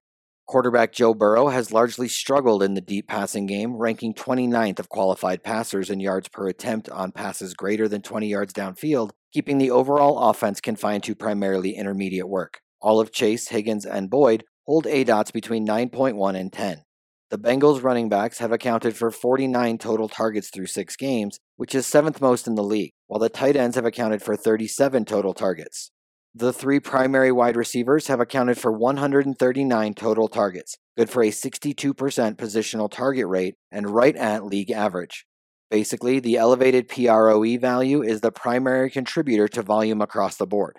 Quarterback 0.47 0.91
Joe 0.91 1.13
Burrow 1.13 1.49
has 1.49 1.71
largely 1.71 2.07
struggled 2.07 2.63
in 2.63 2.73
the 2.73 2.81
deep 2.81 3.07
passing 3.07 3.45
game, 3.45 3.75
ranking 3.75 4.15
29th 4.15 4.79
of 4.79 4.89
qualified 4.89 5.43
passers 5.43 5.91
in 5.91 5.99
yards 5.99 6.27
per 6.27 6.47
attempt 6.47 6.89
on 6.89 7.11
passes 7.11 7.53
greater 7.53 7.87
than 7.87 8.01
20 8.01 8.27
yards 8.27 8.51
downfield, 8.51 9.11
keeping 9.31 9.59
the 9.59 9.69
overall 9.69 10.17
offense 10.29 10.59
confined 10.59 11.03
to 11.03 11.13
primarily 11.13 11.75
intermediate 11.75 12.27
work. 12.27 12.61
All 12.81 12.99
of 12.99 13.11
Chase, 13.11 13.49
Higgins, 13.49 13.85
and 13.85 14.09
Boyd 14.09 14.43
hold 14.65 14.85
ADOTs 14.85 15.31
between 15.31 15.67
9.1 15.67 16.39
and 16.39 16.51
10. 16.51 16.83
The 17.29 17.37
Bengals 17.37 17.83
running 17.83 18.09
backs 18.09 18.39
have 18.39 18.51
accounted 18.51 18.97
for 18.97 19.11
49 19.11 19.77
total 19.77 20.09
targets 20.09 20.49
through 20.49 20.65
six 20.65 20.95
games, 20.95 21.39
which 21.57 21.75
is 21.75 21.85
seventh 21.85 22.19
most 22.19 22.47
in 22.47 22.55
the 22.55 22.63
league, 22.63 22.89
while 23.05 23.19
the 23.19 23.29
tight 23.29 23.55
ends 23.55 23.75
have 23.75 23.85
accounted 23.85 24.23
for 24.23 24.35
37 24.35 25.05
total 25.05 25.35
targets. 25.35 25.91
The 26.33 26.51
three 26.51 26.79
primary 26.79 27.31
wide 27.31 27.55
receivers 27.55 28.07
have 28.07 28.19
accounted 28.19 28.57
for 28.57 28.71
139 28.71 29.93
total 29.93 30.27
targets, 30.27 30.75
good 30.97 31.11
for 31.11 31.21
a 31.21 31.29
62% 31.29 31.93
positional 32.35 32.89
target 32.89 33.27
rate 33.27 33.53
and 33.71 33.91
right 33.91 34.15
at 34.15 34.43
league 34.43 34.71
average. 34.71 35.27
Basically, 35.69 36.19
the 36.19 36.37
elevated 36.37 36.87
PROE 36.87 37.59
value 37.59 38.01
is 38.01 38.21
the 38.21 38.31
primary 38.31 38.89
contributor 38.89 39.47
to 39.49 39.61
volume 39.61 40.01
across 40.01 40.35
the 40.35 40.47
board. 40.47 40.77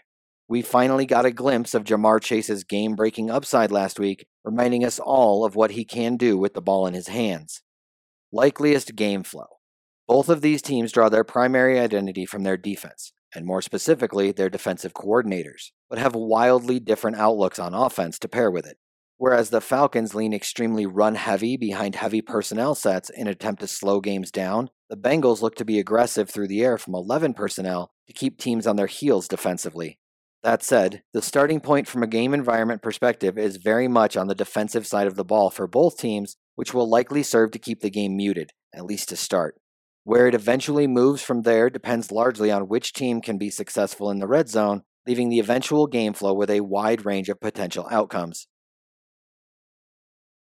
We 0.51 0.63
finally 0.63 1.07
got 1.07 1.25
a 1.25 1.31
glimpse 1.31 1.75
of 1.75 1.85
Ja'Marr 1.85 2.21
Chase's 2.21 2.65
game 2.65 2.97
breaking 2.97 3.31
upside 3.31 3.71
last 3.71 4.01
week, 4.01 4.27
reminding 4.45 4.85
us 4.85 4.99
all 4.99 5.45
of 5.45 5.55
what 5.55 5.71
he 5.71 5.85
can 5.85 6.17
do 6.17 6.37
with 6.37 6.55
the 6.55 6.61
ball 6.61 6.89
in 6.89 6.95
his 6.95 7.07
hands. 7.07 7.63
Likeliest 8.33 8.97
game 8.97 9.23
flow. 9.23 9.47
Both 10.09 10.29
of 10.29 10.41
these 10.41 10.61
teams 10.61 10.91
draw 10.91 11.09
their 11.09 11.23
primary 11.23 11.79
identity 11.79 12.27
from 12.27 12.43
their 12.43 12.57
defense 12.57 13.13
and 13.33 13.47
more 13.47 13.63
specifically, 13.63 14.33
their 14.33 14.51
defensive 14.51 14.93
coordinators, 14.93 15.71
but 15.89 16.01
have 16.01 16.17
wildly 16.17 16.81
different 16.81 17.17
outlooks 17.17 17.61
on 17.61 17.73
offense 17.73 18.19
to 18.19 18.29
pair 18.29 18.51
with 18.51 18.67
it. 18.67 18.77
Whereas 19.19 19.51
the 19.51 19.61
Falcons 19.61 20.17
lean 20.17 20.33
extremely 20.33 20.85
run 20.85 21.15
heavy 21.15 21.57
behind 21.57 21.95
heavy 21.95 22.23
personnel 22.23 22.75
sets 22.75 23.09
in 23.09 23.29
attempt 23.29 23.61
to 23.61 23.69
slow 23.69 24.01
games 24.01 24.33
down, 24.33 24.71
the 24.89 24.97
Bengals 24.97 25.43
look 25.43 25.55
to 25.55 25.65
be 25.65 25.79
aggressive 25.79 26.29
through 26.29 26.49
the 26.49 26.65
air 26.65 26.77
from 26.77 26.97
11 26.97 27.35
personnel 27.35 27.93
to 28.09 28.13
keep 28.13 28.37
teams 28.37 28.67
on 28.67 28.75
their 28.75 28.89
heels 28.89 29.29
defensively. 29.29 30.00
That 30.43 30.63
said, 30.63 31.03
the 31.13 31.21
starting 31.21 31.61
point 31.61 31.87
from 31.87 32.03
a 32.03 32.07
game 32.07 32.33
environment 32.33 32.81
perspective 32.81 33.37
is 33.37 33.57
very 33.57 33.89
much 33.89 34.17
on 34.17 34.27
the 34.27 34.35
defensive 34.35 34.87
side 34.87 35.07
of 35.07 35.15
the 35.15 35.25
ball 35.25 35.51
for 35.51 35.67
both 35.67 35.99
teams, 35.99 36.37
which 36.55 36.73
will 36.73 36.89
likely 36.89 37.23
serve 37.23 37.51
to 37.51 37.59
keep 37.59 37.81
the 37.81 37.91
game 37.91 38.17
muted, 38.17 38.53
at 38.75 38.87
least 38.87 39.11
to 39.11 39.17
start. 39.17 39.57
Where 40.05 40.27
it 40.27 40.35
eventually 40.35 40.87
moves 40.87 41.23
from 41.23 41.43
there 41.43 41.69
depends 41.69 42.11
largely 42.11 42.51
on 42.51 42.69
which 42.69 42.95
team 42.95 43.21
can 43.21 43.37
be 43.37 43.51
successful 43.51 44.11
in 44.11 44.19
the 44.19 44.27
red 44.27 44.49
zone, 44.49 44.83
leaving 45.07 45.29
the 45.29 45.41
eventual 45.41 45.87
game 45.87 46.15
flow 46.15 46.33
with 46.33 46.49
a 46.49 46.61
wide 46.61 47.05
range 47.05 47.29
of 47.29 47.39
potential 47.39 47.87
outcomes. 47.91 48.47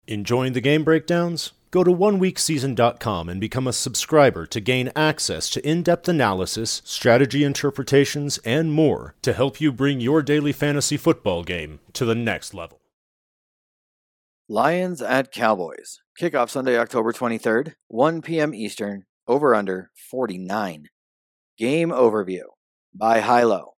Enjoying 0.05 0.53
the 0.53 0.61
game 0.61 0.83
breakdowns? 0.83 1.53
Go 1.69 1.83
to 1.83 1.91
oneweekseason.com 1.91 3.29
and 3.29 3.41
become 3.41 3.67
a 3.67 3.73
subscriber 3.73 4.45
to 4.45 4.59
gain 4.59 4.91
access 4.95 5.49
to 5.51 5.67
in 5.67 5.83
depth 5.83 6.07
analysis, 6.07 6.81
strategy 6.85 7.43
interpretations, 7.43 8.37
and 8.39 8.71
more 8.71 9.15
to 9.21 9.33
help 9.33 9.59
you 9.59 9.71
bring 9.71 9.99
your 9.99 10.21
daily 10.21 10.53
fantasy 10.53 10.97
football 10.97 11.43
game 11.43 11.79
to 11.93 12.05
the 12.05 12.15
next 12.15 12.53
level. 12.53 12.79
Lions 14.49 15.01
at 15.01 15.31
Cowboys. 15.33 15.99
Kickoff 16.19 16.49
Sunday, 16.49 16.77
October 16.79 17.11
23rd, 17.11 17.73
1 17.89 18.21
p.m. 18.21 18.53
Eastern, 18.55 19.03
over 19.27 19.53
under 19.53 19.91
49. 20.09 20.87
Game 21.57 21.89
overview 21.89 22.43
by 22.95 23.19
Hilo. 23.19 23.76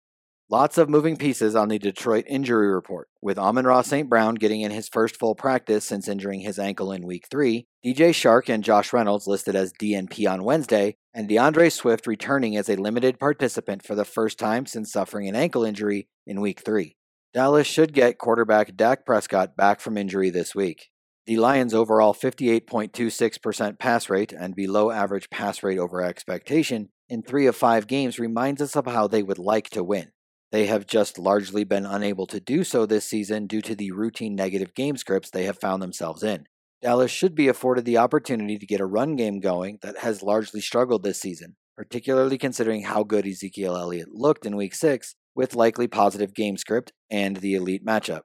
Lots 0.50 0.78
of 0.78 0.88
moving 0.88 1.18
pieces 1.18 1.54
on 1.54 1.68
the 1.68 1.78
Detroit 1.78 2.24
injury 2.26 2.68
report, 2.68 3.08
with 3.20 3.38
Amon 3.38 3.66
Ra 3.66 3.82
St. 3.82 4.08
Brown 4.08 4.34
getting 4.34 4.62
in 4.62 4.70
his 4.70 4.88
first 4.88 5.18
full 5.18 5.34
practice 5.34 5.84
since 5.84 6.08
injuring 6.08 6.40
his 6.40 6.58
ankle 6.58 6.90
in 6.90 7.06
week 7.06 7.26
three, 7.30 7.66
DJ 7.84 8.12
Chark 8.12 8.48
and 8.48 8.64
Josh 8.64 8.94
Reynolds 8.94 9.26
listed 9.26 9.54
as 9.54 9.74
DNP 9.74 10.26
on 10.26 10.44
Wednesday, 10.44 10.96
and 11.12 11.28
D'Andre 11.28 11.68
Swift 11.68 12.06
returning 12.06 12.56
as 12.56 12.70
a 12.70 12.76
limited 12.76 13.18
participant 13.18 13.84
for 13.84 13.94
the 13.94 14.06
first 14.06 14.38
time 14.38 14.64
since 14.64 14.90
suffering 14.90 15.28
an 15.28 15.36
ankle 15.36 15.64
injury 15.64 16.08
in 16.26 16.40
week 16.40 16.60
three. 16.60 16.96
Dallas 17.34 17.66
should 17.66 17.92
get 17.92 18.16
quarterback 18.16 18.74
Dak 18.74 19.04
Prescott 19.04 19.54
back 19.54 19.80
from 19.80 19.98
injury 19.98 20.30
this 20.30 20.54
week. 20.54 20.88
The 21.26 21.36
Lions' 21.36 21.74
overall 21.74 22.14
58.26% 22.14 23.78
pass 23.78 24.08
rate 24.08 24.32
and 24.32 24.56
below 24.56 24.90
average 24.90 25.28
pass 25.28 25.62
rate 25.62 25.78
over 25.78 26.00
expectation 26.00 26.88
in 27.06 27.22
three 27.22 27.46
of 27.46 27.54
five 27.54 27.86
games 27.86 28.18
reminds 28.18 28.62
us 28.62 28.76
of 28.76 28.86
how 28.86 29.08
they 29.08 29.22
would 29.22 29.38
like 29.38 29.68
to 29.70 29.84
win. 29.84 30.10
They 30.50 30.66
have 30.66 30.86
just 30.86 31.18
largely 31.18 31.64
been 31.64 31.84
unable 31.84 32.26
to 32.28 32.40
do 32.40 32.64
so 32.64 32.86
this 32.86 33.04
season 33.04 33.46
due 33.46 33.60
to 33.62 33.74
the 33.74 33.90
routine 33.90 34.34
negative 34.34 34.74
game 34.74 34.96
scripts 34.96 35.30
they 35.30 35.44
have 35.44 35.58
found 35.58 35.82
themselves 35.82 36.22
in. 36.22 36.46
Dallas 36.80 37.10
should 37.10 37.34
be 37.34 37.48
afforded 37.48 37.84
the 37.84 37.98
opportunity 37.98 38.56
to 38.56 38.66
get 38.66 38.80
a 38.80 38.86
run 38.86 39.16
game 39.16 39.40
going 39.40 39.78
that 39.82 39.98
has 39.98 40.22
largely 40.22 40.60
struggled 40.60 41.02
this 41.02 41.20
season, 41.20 41.56
particularly 41.76 42.38
considering 42.38 42.84
how 42.84 43.02
good 43.02 43.26
Ezekiel 43.26 43.76
Elliott 43.76 44.08
looked 44.12 44.46
in 44.46 44.56
Week 44.56 44.74
6 44.74 45.14
with 45.34 45.54
likely 45.54 45.86
positive 45.86 46.34
game 46.34 46.56
script 46.56 46.92
and 47.10 47.38
the 47.38 47.54
elite 47.54 47.84
matchup. 47.84 48.22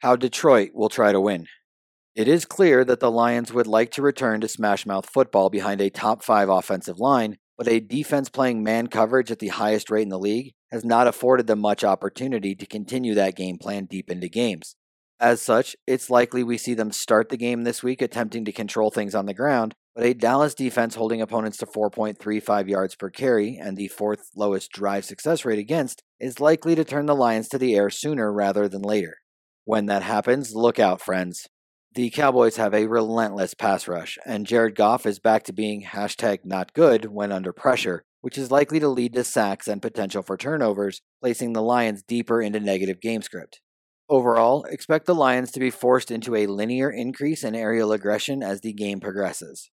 How 0.00 0.16
Detroit 0.16 0.70
will 0.74 0.88
try 0.88 1.12
to 1.12 1.20
win. 1.20 1.46
It 2.14 2.28
is 2.28 2.44
clear 2.44 2.84
that 2.84 3.00
the 3.00 3.10
Lions 3.10 3.52
would 3.52 3.66
like 3.66 3.90
to 3.92 4.02
return 4.02 4.40
to 4.40 4.46
smashmouth 4.46 5.06
football 5.06 5.50
behind 5.50 5.80
a 5.80 5.90
top 5.90 6.24
5 6.24 6.48
offensive 6.48 6.98
line, 6.98 7.38
but 7.56 7.68
a 7.68 7.80
defense 7.80 8.28
playing 8.28 8.62
man 8.62 8.86
coverage 8.86 9.30
at 9.30 9.38
the 9.38 9.48
highest 9.48 9.90
rate 9.90 10.02
in 10.02 10.08
the 10.08 10.18
league 10.18 10.54
has 10.70 10.84
not 10.84 11.06
afforded 11.06 11.46
them 11.46 11.60
much 11.60 11.84
opportunity 11.84 12.54
to 12.54 12.66
continue 12.66 13.14
that 13.14 13.36
game 13.36 13.58
plan 13.58 13.86
deep 13.86 14.10
into 14.10 14.28
games. 14.28 14.76
As 15.18 15.40
such, 15.40 15.74
it's 15.86 16.10
likely 16.10 16.44
we 16.44 16.58
see 16.58 16.74
them 16.74 16.92
start 16.92 17.30
the 17.30 17.38
game 17.38 17.64
this 17.64 17.82
week 17.82 18.02
attempting 18.02 18.44
to 18.44 18.52
control 18.52 18.90
things 18.90 19.14
on 19.14 19.24
the 19.24 19.32
ground, 19.32 19.74
but 19.94 20.04
a 20.04 20.12
Dallas 20.12 20.54
defense 20.54 20.94
holding 20.94 21.22
opponents 21.22 21.56
to 21.58 21.66
4.35 21.66 22.68
yards 22.68 22.94
per 22.94 23.08
carry 23.08 23.56
and 23.56 23.78
the 23.78 23.88
fourth 23.88 24.28
lowest 24.36 24.70
drive 24.72 25.06
success 25.06 25.46
rate 25.46 25.58
against 25.58 26.02
is 26.20 26.38
likely 26.38 26.74
to 26.74 26.84
turn 26.84 27.06
the 27.06 27.14
Lions 27.14 27.48
to 27.48 27.58
the 27.58 27.74
air 27.74 27.88
sooner 27.88 28.30
rather 28.30 28.68
than 28.68 28.82
later. 28.82 29.16
When 29.64 29.86
that 29.86 30.02
happens, 30.02 30.54
look 30.54 30.78
out, 30.78 31.00
friends. 31.00 31.48
The 31.96 32.10
Cowboys 32.10 32.56
have 32.56 32.74
a 32.74 32.84
relentless 32.84 33.54
pass 33.54 33.88
rush, 33.88 34.18
and 34.26 34.46
Jared 34.46 34.74
Goff 34.74 35.06
is 35.06 35.18
back 35.18 35.44
to 35.44 35.52
being 35.54 35.82
hashtag 35.82 36.40
not 36.44 36.74
good 36.74 37.06
when 37.06 37.32
under 37.32 37.54
pressure, 37.54 38.02
which 38.20 38.36
is 38.36 38.50
likely 38.50 38.78
to 38.80 38.88
lead 38.88 39.14
to 39.14 39.24
sacks 39.24 39.66
and 39.66 39.80
potential 39.80 40.22
for 40.22 40.36
turnovers, 40.36 41.00
placing 41.22 41.54
the 41.54 41.62
Lions 41.62 42.02
deeper 42.02 42.42
into 42.42 42.60
negative 42.60 43.00
game 43.00 43.22
script. 43.22 43.62
Overall, 44.10 44.64
expect 44.64 45.06
the 45.06 45.14
Lions 45.14 45.50
to 45.52 45.58
be 45.58 45.70
forced 45.70 46.10
into 46.10 46.34
a 46.34 46.46
linear 46.46 46.90
increase 46.90 47.42
in 47.42 47.54
aerial 47.54 47.92
aggression 47.92 48.42
as 48.42 48.60
the 48.60 48.74
game 48.74 49.00
progresses. 49.00 49.70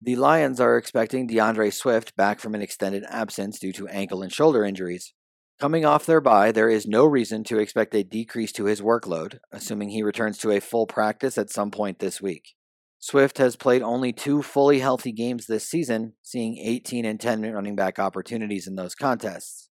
The 0.00 0.16
Lions 0.16 0.58
are 0.60 0.78
expecting 0.78 1.26
D'Andre 1.26 1.68
Swift 1.68 2.16
back 2.16 2.40
from 2.40 2.54
an 2.54 2.62
extended 2.62 3.04
absence 3.10 3.58
due 3.58 3.74
to 3.74 3.86
ankle 3.88 4.22
and 4.22 4.32
shoulder 4.32 4.64
injuries. 4.64 5.12
Coming 5.58 5.86
off 5.86 6.04
their 6.04 6.20
bye, 6.20 6.52
there 6.52 6.68
is 6.68 6.86
no 6.86 7.06
reason 7.06 7.42
to 7.44 7.58
expect 7.58 7.94
a 7.94 8.04
decrease 8.04 8.52
to 8.52 8.66
his 8.66 8.82
workload, 8.82 9.38
assuming 9.50 9.88
he 9.88 10.02
returns 10.02 10.36
to 10.38 10.50
a 10.50 10.60
full 10.60 10.86
practice 10.86 11.38
at 11.38 11.48
some 11.48 11.70
point 11.70 11.98
this 11.98 12.20
week. 12.20 12.54
Swift 12.98 13.38
has 13.38 13.56
played 13.56 13.80
only 13.80 14.12
two 14.12 14.42
fully 14.42 14.80
healthy 14.80 15.12
games 15.12 15.46
this 15.46 15.66
season, 15.66 16.12
seeing 16.22 16.58
18 16.58 17.06
and 17.06 17.18
10 17.18 17.40
running 17.54 17.74
back 17.74 17.98
opportunities 17.98 18.66
in 18.66 18.76
those 18.76 18.94
contests. 18.94 19.70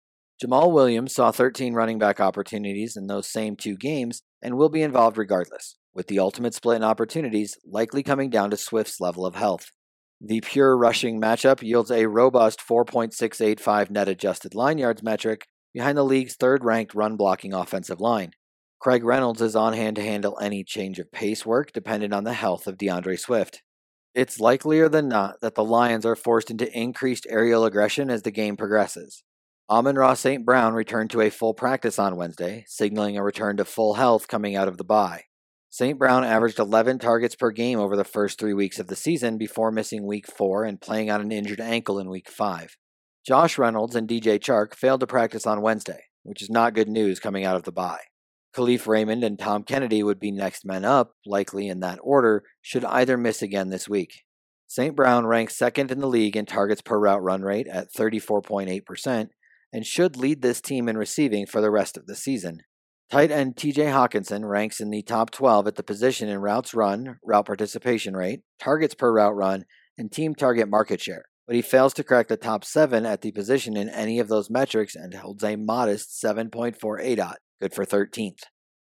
Jamaal 0.44 0.74
Williams 0.74 1.16
saw 1.16 1.32
13 1.32 1.74
running 1.74 1.98
back 1.98 2.20
opportunities 2.20 2.98
in 2.98 3.08
those 3.08 3.32
same 3.32 3.56
two 3.56 3.78
games 3.78 4.22
and 4.42 4.58
will 4.58 4.70
be 4.70 4.82
involved 4.82 5.18
regardless, 5.18 5.78
with 5.94 6.08
the 6.08 6.20
ultimate 6.20 6.54
split 6.54 6.76
in 6.76 6.84
opportunities 6.84 7.58
likely 7.66 8.04
coming 8.04 8.30
down 8.30 8.50
to 8.50 8.58
Swift's 8.58 9.00
level 9.00 9.26
of 9.26 9.36
health. 9.36 9.72
The 10.20 10.42
pure 10.42 10.78
rushing 10.78 11.22
matchup 11.22 11.62
yields 11.62 11.90
a 11.90 12.08
robust 12.08 12.60
4.685 12.60 13.90
net 13.90 14.10
adjusted 14.10 14.54
line 14.54 14.78
yards 14.78 15.02
metric 15.02 15.48
behind 15.74 15.98
the 15.98 16.04
league's 16.04 16.36
third 16.36 16.64
ranked 16.64 16.96
run 16.96 17.16
blocking 17.16 17.54
offensive 17.54 18.02
line. 18.02 18.32
Craig 18.80 19.04
Reynolds 19.04 19.42
is 19.42 19.56
on 19.56 19.74
hand 19.74 19.98
to 19.98 20.02
handle 20.02 20.40
any 20.42 20.64
change 20.64 21.00
of 21.00 21.12
pace 21.12 21.46
work 21.46 21.74
dependent 21.74 22.14
on 22.14 22.24
the 22.24 22.34
health 22.34 22.66
of 22.66 22.78
D'Andre 22.78 23.18
Swift. 23.18 23.62
It's 24.16 24.40
likelier 24.40 24.90
than 24.90 25.08
not 25.08 25.42
that 25.42 25.56
the 25.56 25.64
Lions 25.64 26.06
are 26.06 26.16
forced 26.16 26.50
into 26.50 26.72
increased 26.78 27.28
aerial 27.30 27.66
aggression 27.66 28.10
as 28.10 28.24
the 28.24 28.32
game 28.32 28.58
progresses. 28.58 29.24
Amon 29.70 29.98
Ra 29.98 30.16
St. 30.16 30.44
Brown 30.46 30.74
returned 30.74 31.12
to 31.12 31.22
a 31.22 31.30
full 31.30 31.54
practice 31.54 32.00
on 32.00 32.16
Wednesday, 32.16 32.64
signaling 32.68 33.18
a 33.18 33.24
return 33.24 33.58
to 33.58 33.66
full 33.66 33.94
health 33.94 34.28
coming 34.28 34.56
out 34.56 34.68
of 34.68 34.78
the 34.78 34.84
bye. 34.84 35.26
St. 35.70 36.00
Brown 36.00 36.24
averaged 36.24 36.58
11 36.58 36.98
targets 36.98 37.36
per 37.36 37.52
game 37.52 37.78
over 37.80 37.96
the 37.96 38.04
first 38.04 38.40
three 38.40 38.56
weeks 38.56 38.80
of 38.80 38.88
the 38.88 38.96
season 38.96 39.38
before 39.38 39.72
missing 39.72 40.08
week 40.08 40.26
four 40.26 40.64
and 40.64 40.82
playing 40.82 41.12
on 41.12 41.22
an 41.22 41.32
injured 41.32 41.62
ankle 41.62 42.00
in 42.00 42.10
week 42.10 42.30
five. 42.30 42.76
Josh 43.30 43.60
Reynolds 43.60 43.96
and 43.96 44.08
DJ 44.08 44.40
Chark 44.40 44.74
failed 44.74 45.02
to 45.02 45.06
practice 45.06 45.46
on 45.46 45.62
Wednesday, 45.62 46.06
which 46.24 46.42
is 46.42 46.50
not 46.50 46.74
good 46.74 46.90
news 46.90 47.20
coming 47.20 47.46
out 47.46 47.56
of 47.56 47.62
the 47.62 47.72
bye. 47.72 48.00
Kalif 48.56 48.88
Raymond 48.88 49.24
and 49.24 49.38
Tom 49.38 49.62
Kennedy 49.62 50.02
would 50.02 50.20
be 50.20 50.32
next 50.32 50.66
men 50.66 50.84
up, 50.84 51.12
likely 51.28 51.68
in 51.68 51.80
that 51.82 52.00
order, 52.02 52.44
should 52.60 52.84
either 52.84 53.18
miss 53.18 53.44
again 53.44 53.70
this 53.70 53.88
week. 53.88 54.24
St. 54.66 54.96
Brown 54.96 55.28
ranks 55.28 55.56
second 55.56 55.92
in 55.92 56.00
the 56.00 56.08
league 56.08 56.36
in 56.36 56.48
targets 56.48 56.82
per 56.82 56.98
route 56.98 57.22
run 57.22 57.44
rate 57.44 57.68
at 57.68 57.94
34.8% 57.94 59.30
and 59.72 59.86
should 59.86 60.18
lead 60.18 60.42
this 60.42 60.60
team 60.60 60.90
in 60.90 60.98
receiving 60.98 61.46
for 61.46 61.62
the 61.62 61.70
rest 61.70 61.98
of 61.98 62.08
the 62.08 62.16
season. 62.16 62.62
Tight 63.12 63.30
end 63.30 63.56
TJ 63.56 63.94
Hockenson 63.94 64.50
ranks 64.50 64.80
in 64.80 64.90
the 64.90 65.04
top 65.04 65.30
12 65.30 65.68
at 65.68 65.76
the 65.76 65.84
position 65.84 66.30
in 66.30 66.40
routes 66.40 66.74
run, 66.74 67.20
route 67.24 67.46
participation 67.46 68.18
rate, 68.18 68.42
targets 68.60 68.96
per 68.96 69.14
route 69.14 69.36
run, 69.36 69.66
and 70.00 70.12
team 70.12 70.34
target 70.34 70.68
market 70.68 71.00
share, 71.00 71.26
but 71.50 71.56
he 71.56 71.64
fails 71.64 71.96
to 71.96 72.04
crack 72.04 72.28
the 72.28 72.38
top 72.38 72.64
7 72.64 73.08
at 73.08 73.22
the 73.22 73.32
position 73.32 73.76
in 73.76 73.90
any 73.90 74.20
of 74.20 74.28
those 74.28 74.52
metrics 74.52 74.96
and 74.96 75.16
holds 75.16 75.44
a 75.44 75.56
modest 75.56 76.12
7.4 76.24 76.78
ADOT 76.78 77.34
good 77.60 77.74
for 77.74 77.88
13th. 77.88 78.42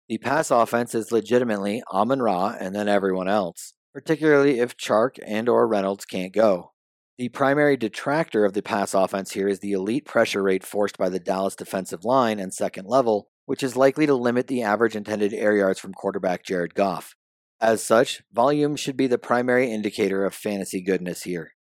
The 0.08 0.18
pass 0.18 0.50
offense 0.50 0.96
is 0.96 1.12
legitimately 1.12 1.84
Amon 1.92 2.22
Ra 2.22 2.56
and 2.58 2.74
then 2.74 2.88
everyone 2.88 3.28
else, 3.28 3.74
particularly 3.94 4.62
if 4.62 4.78
Chark 4.78 5.18
and 5.28 5.50
or 5.50 5.68
Reynolds 5.68 6.06
can't 6.06 6.32
go. 6.32 6.72
The 7.18 7.28
primary 7.28 7.76
detractor 7.76 8.46
of 8.46 8.54
the 8.54 8.62
pass 8.62 8.94
offense 8.94 9.34
here 9.34 9.50
is 9.50 9.60
the 9.60 9.74
elite 9.74 10.06
pressure 10.06 10.42
rate 10.42 10.64
forced 10.64 10.98
by 10.98 11.10
the 11.10 11.20
Dallas 11.20 11.58
defensive 11.58 12.06
line 12.06 12.40
and 12.40 12.54
second 12.54 12.88
level, 12.88 13.28
which 13.46 13.62
is 13.62 13.76
likely 13.76 14.06
to 14.06 14.16
limit 14.16 14.48
the 14.48 14.64
average 14.64 14.96
intended 14.96 15.34
air 15.34 15.58
yards 15.58 15.82
from 15.82 15.94
quarterback 15.94 16.46
Jared 16.46 16.76
Goff. 16.76 17.14
As 17.60 17.84
such, 17.84 18.22
volume 18.32 18.78
should 18.78 18.96
be 18.96 19.08
the 19.08 19.18
primary 19.18 19.70
indicator 19.70 20.24
of 20.24 20.34
fantasy 20.34 20.82
goodness 20.82 21.24
here. 21.24 21.56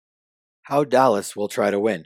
How 0.67 0.85
Dallas 0.85 1.35
will 1.35 1.49
try 1.49 1.71
to 1.71 1.79
win. 1.79 2.05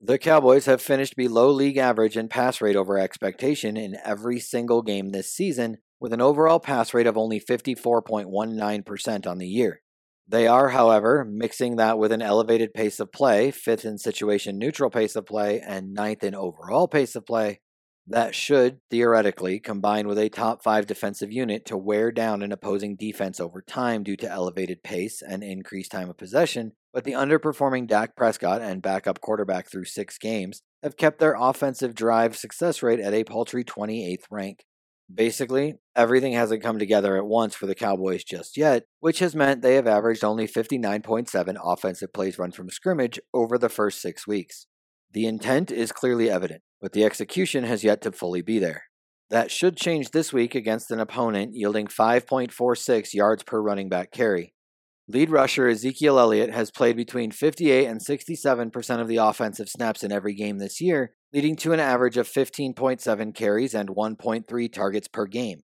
The 0.00 0.18
Cowboys 0.18 0.66
have 0.66 0.80
finished 0.80 1.16
below 1.16 1.50
league 1.50 1.78
average 1.78 2.16
in 2.16 2.28
pass 2.28 2.60
rate 2.60 2.76
over 2.76 2.96
expectation 2.96 3.76
in 3.76 3.96
every 4.04 4.38
single 4.38 4.82
game 4.82 5.10
this 5.10 5.32
season, 5.32 5.78
with 5.98 6.12
an 6.12 6.20
overall 6.20 6.60
pass 6.60 6.94
rate 6.94 7.08
of 7.08 7.18
only 7.18 7.40
54.19% 7.40 9.26
on 9.26 9.38
the 9.38 9.48
year. 9.48 9.80
They 10.28 10.46
are, 10.46 10.68
however, 10.68 11.24
mixing 11.24 11.74
that 11.76 11.98
with 11.98 12.12
an 12.12 12.22
elevated 12.22 12.72
pace 12.72 13.00
of 13.00 13.10
play, 13.10 13.50
fifth 13.50 13.84
in 13.84 13.98
situation 13.98 14.58
neutral 14.58 14.90
pace 14.90 15.16
of 15.16 15.26
play, 15.26 15.60
and 15.60 15.92
ninth 15.92 16.22
in 16.22 16.36
overall 16.36 16.86
pace 16.86 17.16
of 17.16 17.26
play, 17.26 17.60
that 18.10 18.34
should, 18.34 18.80
theoretically, 18.90 19.60
combine 19.60 20.08
with 20.08 20.18
a 20.18 20.28
top 20.28 20.62
five 20.62 20.86
defensive 20.86 21.30
unit 21.30 21.66
to 21.66 21.76
wear 21.76 22.10
down 22.10 22.42
an 22.42 22.52
opposing 22.52 22.96
defense 22.96 23.38
over 23.38 23.60
time 23.60 24.02
due 24.02 24.16
to 24.16 24.30
elevated 24.30 24.82
pace 24.82 25.22
and 25.22 25.42
increased 25.42 25.92
time 25.92 26.08
of 26.08 26.16
possession. 26.16 26.72
But 26.92 27.04
the 27.04 27.12
underperforming 27.12 27.86
Dak 27.86 28.16
Prescott 28.16 28.62
and 28.62 28.80
backup 28.80 29.20
quarterback 29.20 29.70
through 29.70 29.84
six 29.84 30.16
games 30.16 30.62
have 30.82 30.96
kept 30.96 31.18
their 31.18 31.36
offensive 31.38 31.94
drive 31.94 32.36
success 32.36 32.82
rate 32.82 33.00
at 33.00 33.14
a 33.14 33.24
paltry 33.24 33.62
28th 33.64 34.24
rank. 34.30 34.64
Basically, 35.12 35.74
everything 35.96 36.32
hasn't 36.32 36.62
come 36.62 36.78
together 36.78 37.16
at 37.16 37.26
once 37.26 37.54
for 37.54 37.66
the 37.66 37.74
Cowboys 37.74 38.24
just 38.24 38.56
yet, 38.56 38.84
which 39.00 39.20
has 39.20 39.34
meant 39.34 39.62
they 39.62 39.74
have 39.74 39.86
averaged 39.86 40.24
only 40.24 40.46
59.7 40.46 41.56
offensive 41.62 42.12
plays 42.12 42.38
run 42.38 42.52
from 42.52 42.70
scrimmage 42.70 43.18
over 43.32 43.56
the 43.56 43.70
first 43.70 44.00
six 44.00 44.26
weeks. 44.26 44.66
The 45.12 45.26
intent 45.26 45.70
is 45.70 45.92
clearly 45.92 46.30
evident 46.30 46.62
but 46.80 46.92
the 46.92 47.04
execution 47.04 47.64
has 47.64 47.84
yet 47.84 48.00
to 48.02 48.12
fully 48.12 48.42
be 48.42 48.58
there. 48.58 48.84
That 49.30 49.50
should 49.50 49.76
change 49.76 50.10
this 50.10 50.32
week 50.32 50.54
against 50.54 50.90
an 50.90 51.00
opponent 51.00 51.54
yielding 51.54 51.86
5.46 51.86 53.12
yards 53.12 53.42
per 53.42 53.60
running 53.60 53.88
back 53.88 54.10
carry. 54.10 54.54
Lead 55.06 55.30
rusher 55.30 55.68
Ezekiel 55.68 56.18
Elliott 56.18 56.50
has 56.52 56.70
played 56.70 56.96
between 56.96 57.30
58 57.30 57.86
and 57.86 58.00
67% 58.00 59.00
of 59.00 59.08
the 59.08 59.16
offensive 59.16 59.68
snaps 59.68 60.02
in 60.02 60.12
every 60.12 60.34
game 60.34 60.58
this 60.58 60.80
year, 60.80 61.14
leading 61.32 61.56
to 61.56 61.72
an 61.72 61.80
average 61.80 62.16
of 62.16 62.28
15.7 62.28 63.34
carries 63.34 63.74
and 63.74 63.90
1.3 63.90 64.72
targets 64.72 65.08
per 65.08 65.26
game. 65.26 65.60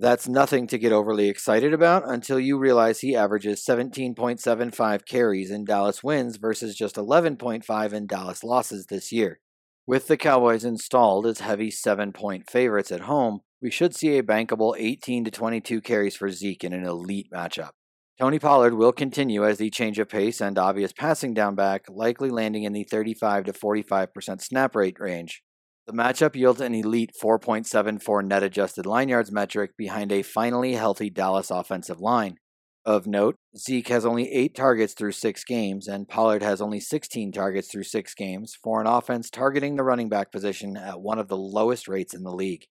That's 0.00 0.28
nothing 0.28 0.68
to 0.68 0.78
get 0.78 0.92
overly 0.92 1.28
excited 1.28 1.74
about 1.74 2.08
until 2.08 2.38
you 2.38 2.56
realize 2.56 3.00
he 3.00 3.16
averages 3.16 3.64
17.75 3.68 5.04
carries 5.04 5.50
in 5.50 5.64
Dallas 5.64 6.04
wins 6.04 6.36
versus 6.36 6.76
just 6.76 6.94
11.5 6.94 7.92
in 7.92 8.06
Dallas 8.06 8.44
losses 8.44 8.86
this 8.86 9.10
year. 9.10 9.40
With 9.88 10.06
the 10.06 10.16
Cowboys 10.16 10.64
installed 10.64 11.26
as 11.26 11.40
heavy 11.40 11.72
seven 11.72 12.12
point 12.12 12.48
favorites 12.48 12.92
at 12.92 13.00
home, 13.00 13.40
we 13.60 13.72
should 13.72 13.96
see 13.96 14.16
a 14.16 14.22
bankable 14.22 14.76
18 14.78 15.24
to 15.24 15.32
22 15.32 15.80
carries 15.80 16.14
for 16.14 16.30
Zeke 16.30 16.62
in 16.62 16.72
an 16.72 16.84
elite 16.84 17.30
matchup. 17.34 17.70
Tony 18.20 18.38
Pollard 18.38 18.74
will 18.74 18.92
continue 18.92 19.44
as 19.44 19.58
the 19.58 19.68
change 19.68 19.98
of 19.98 20.08
pace 20.08 20.40
and 20.40 20.58
obvious 20.58 20.92
passing 20.92 21.34
down 21.34 21.56
back, 21.56 21.86
likely 21.88 22.30
landing 22.30 22.62
in 22.62 22.72
the 22.72 22.84
35 22.84 23.46
to 23.46 23.52
45% 23.52 24.42
snap 24.42 24.76
rate 24.76 25.00
range. 25.00 25.42
The 25.88 25.94
matchup 25.94 26.36
yields 26.36 26.60
an 26.60 26.74
elite 26.74 27.12
4.74 27.18 28.22
net 28.26 28.42
adjusted 28.42 28.84
line 28.84 29.08
yards 29.08 29.32
metric 29.32 29.70
behind 29.74 30.12
a 30.12 30.20
finally 30.20 30.74
healthy 30.74 31.08
Dallas 31.08 31.50
offensive 31.50 31.98
line. 31.98 32.36
Of 32.84 33.06
note, 33.06 33.36
Zeke 33.56 33.88
has 33.88 34.04
only 34.04 34.30
8 34.30 34.54
targets 34.54 34.92
through 34.92 35.12
6 35.12 35.44
games, 35.44 35.88
and 35.88 36.06
Pollard 36.06 36.42
has 36.42 36.60
only 36.60 36.78
16 36.78 37.32
targets 37.32 37.72
through 37.72 37.84
6 37.84 38.14
games 38.16 38.54
for 38.62 38.82
an 38.82 38.86
offense 38.86 39.30
targeting 39.30 39.76
the 39.76 39.82
running 39.82 40.10
back 40.10 40.30
position 40.30 40.76
at 40.76 41.00
one 41.00 41.18
of 41.18 41.28
the 41.28 41.38
lowest 41.38 41.88
rates 41.88 42.12
in 42.12 42.22
the 42.22 42.34
league. 42.34 42.66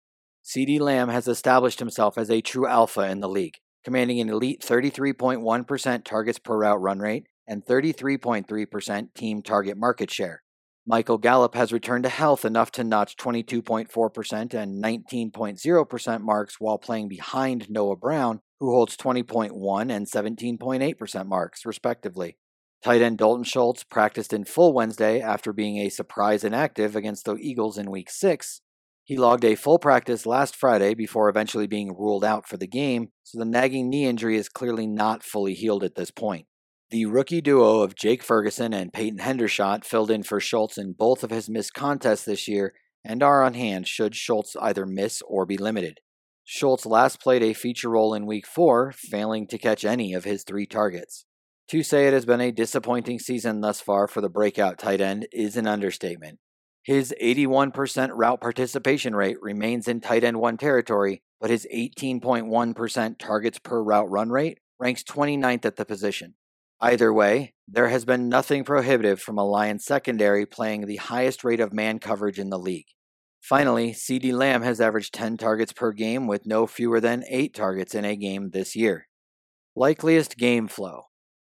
CeeDee 0.45 0.81
Lamb 0.81 1.09
has 1.09 1.29
established 1.29 1.79
himself 1.79 2.19
as 2.19 2.33
a 2.33 2.41
true 2.41 2.67
alpha 2.67 3.03
in 3.03 3.21
the 3.21 3.29
league, 3.29 3.55
commanding 3.85 4.19
an 4.19 4.29
elite 4.29 4.61
33.1% 4.61 6.05
targets 6.05 6.41
per 6.41 6.59
route 6.59 6.81
run 6.81 6.99
rate 6.99 7.29
and 7.47 7.65
33.3% 7.65 9.15
team 9.15 9.41
target 9.41 9.79
market 9.79 10.11
share. 10.11 10.44
Michael 10.87 11.17
Gallup 11.17 11.55
has 11.55 11.73
returned 11.73 12.05
to 12.05 12.11
health 12.11 12.45
enough 12.45 12.71
to 12.73 12.85
notch 12.85 13.17
22.4% 13.17 14.55
and 14.55 14.85
19.0% 14.85 16.21
marks 16.21 16.61
while 16.61 16.77
playing 16.77 17.09
behind 17.09 17.71
Noah 17.71 17.97
Brown, 17.97 18.41
who 18.61 18.71
holds 18.71 18.95
20.1 18.95 19.91
and 19.91 20.07
17.8% 20.07 21.27
marks, 21.27 21.65
respectively. 21.65 22.37
Tight 22.83 23.01
end 23.01 23.17
Dalton 23.17 23.45
Schultz 23.45 23.83
practiced 23.83 24.35
in 24.35 24.45
full 24.45 24.75
Wednesday 24.75 25.23
after 25.23 25.55
being 25.55 25.79
a 25.79 25.89
surprise 25.89 26.45
inactive 26.45 26.95
against 26.95 27.25
the 27.25 27.37
Eagles 27.37 27.79
in 27.79 27.91
Week 27.91 28.11
6. 28.11 28.61
He 29.05 29.17
logged 29.17 29.47
a 29.47 29.55
full 29.55 29.79
practice 29.79 30.27
last 30.27 30.55
Friday 30.55 30.93
before 30.93 31.31
eventually 31.31 31.67
being 31.67 31.97
ruled 31.97 32.25
out 32.25 32.47
for 32.47 32.59
the 32.59 32.67
game, 32.67 33.09
so 33.23 33.39
the 33.39 33.47
nagging 33.47 33.89
knee 33.89 34.05
injury 34.05 34.37
is 34.37 34.51
clearly 34.51 34.87
not 34.87 35.23
fully 35.23 35.55
healed 35.55 35.83
at 35.83 35.95
this 35.95 36.11
point. 36.11 36.47
The 36.91 37.07
rookie 37.07 37.41
duo 37.41 37.81
of 37.81 37.97
Jake 37.97 38.23
Ferguson 38.23 38.73
and 38.73 38.93
Peyton 38.93 39.19
Hendershot 39.19 39.85
filled 39.85 40.11
in 40.11 40.23
for 40.23 40.39
Schultz 40.39 40.79
in 40.79 40.93
both 40.93 41.25
of 41.25 41.31
his 41.31 41.49
missed 41.49 41.75
contests 41.75 42.25
this 42.25 42.47
year 42.47 42.75
and 43.03 43.23
are 43.23 43.43
on 43.43 43.55
hand 43.55 43.89
should 43.89 44.15
Schultz 44.15 44.55
either 44.61 44.87
miss 44.87 45.23
or 45.27 45.47
be 45.47 45.57
limited. 45.57 46.01
Schultz 46.45 46.85
last 46.85 47.21
played 47.21 47.43
a 47.43 47.55
feature 47.55 47.89
role 47.89 48.13
in 48.13 48.27
Week 48.27 48.47
4, 48.47 48.93
failing 48.93 49.47
to 49.47 49.59
catch 49.59 49.85
any 49.85 50.13
of 50.13 50.25
his 50.25 50.45
three 50.45 50.67
targets. 50.67 51.25
To 51.69 51.83
say 51.83 52.07
it 52.07 52.13
has 52.13 52.27
been 52.27 52.43
a 52.43 52.53
disappointing 52.53 53.19
season 53.19 53.63
thus 53.63 53.81
far 53.81 54.07
for 54.07 54.21
the 54.21 54.29
breakout 54.29 54.79
tight 54.79 55.01
end 55.01 55.27
is 55.33 55.57
an 55.57 55.67
understatement. 55.67 56.39
His 56.83 57.15
81% 57.21 58.11
route 58.13 58.43
participation 58.43 59.17
rate 59.17 59.39
remains 59.41 59.89
in 59.89 60.03
tight 60.03 60.23
end 60.23 60.39
1 60.39 60.59
territory, 60.59 61.23
but 61.41 61.49
his 61.49 61.67
18.1% 61.75 63.19
targets 63.19 63.59
per 63.59 63.83
route 63.83 64.11
run 64.11 64.29
rate 64.29 64.59
ranks 64.79 65.03
29th 65.03 65.65
at 65.65 65.77
the 65.77 65.87
position. 65.87 66.35
Either 66.85 67.15
way, 67.15 67.55
there 67.67 67.89
has 67.89 68.05
been 68.05 68.29
nothing 68.29 68.63
prohibitive 68.63 69.19
from 69.19 69.39
a 69.39 69.43
Lions 69.43 69.83
secondary 69.87 70.45
playing 70.45 70.85
the 70.85 70.97
highest 70.97 71.43
rate 71.43 71.59
of 71.59 71.73
man 71.73 71.99
coverage 71.99 72.39
in 72.39 72.51
the 72.51 72.59
league. 72.59 72.85
Finally, 73.41 73.93
CeeDee 73.93 74.35
Lamb 74.35 74.61
has 74.61 74.83
averaged 74.83 75.15
10 75.15 75.39
targets 75.39 75.73
per 75.73 75.93
game 75.93 76.27
with 76.27 76.45
no 76.45 76.67
fewer 76.67 77.01
than 77.01 77.25
8 77.27 77.55
targets 77.55 77.95
in 77.95 78.05
a 78.05 78.15
game 78.15 78.51
this 78.51 78.77
year. 78.77 79.09
Likeliest 79.75 80.37
game 80.37 80.69
flow. 80.69 81.05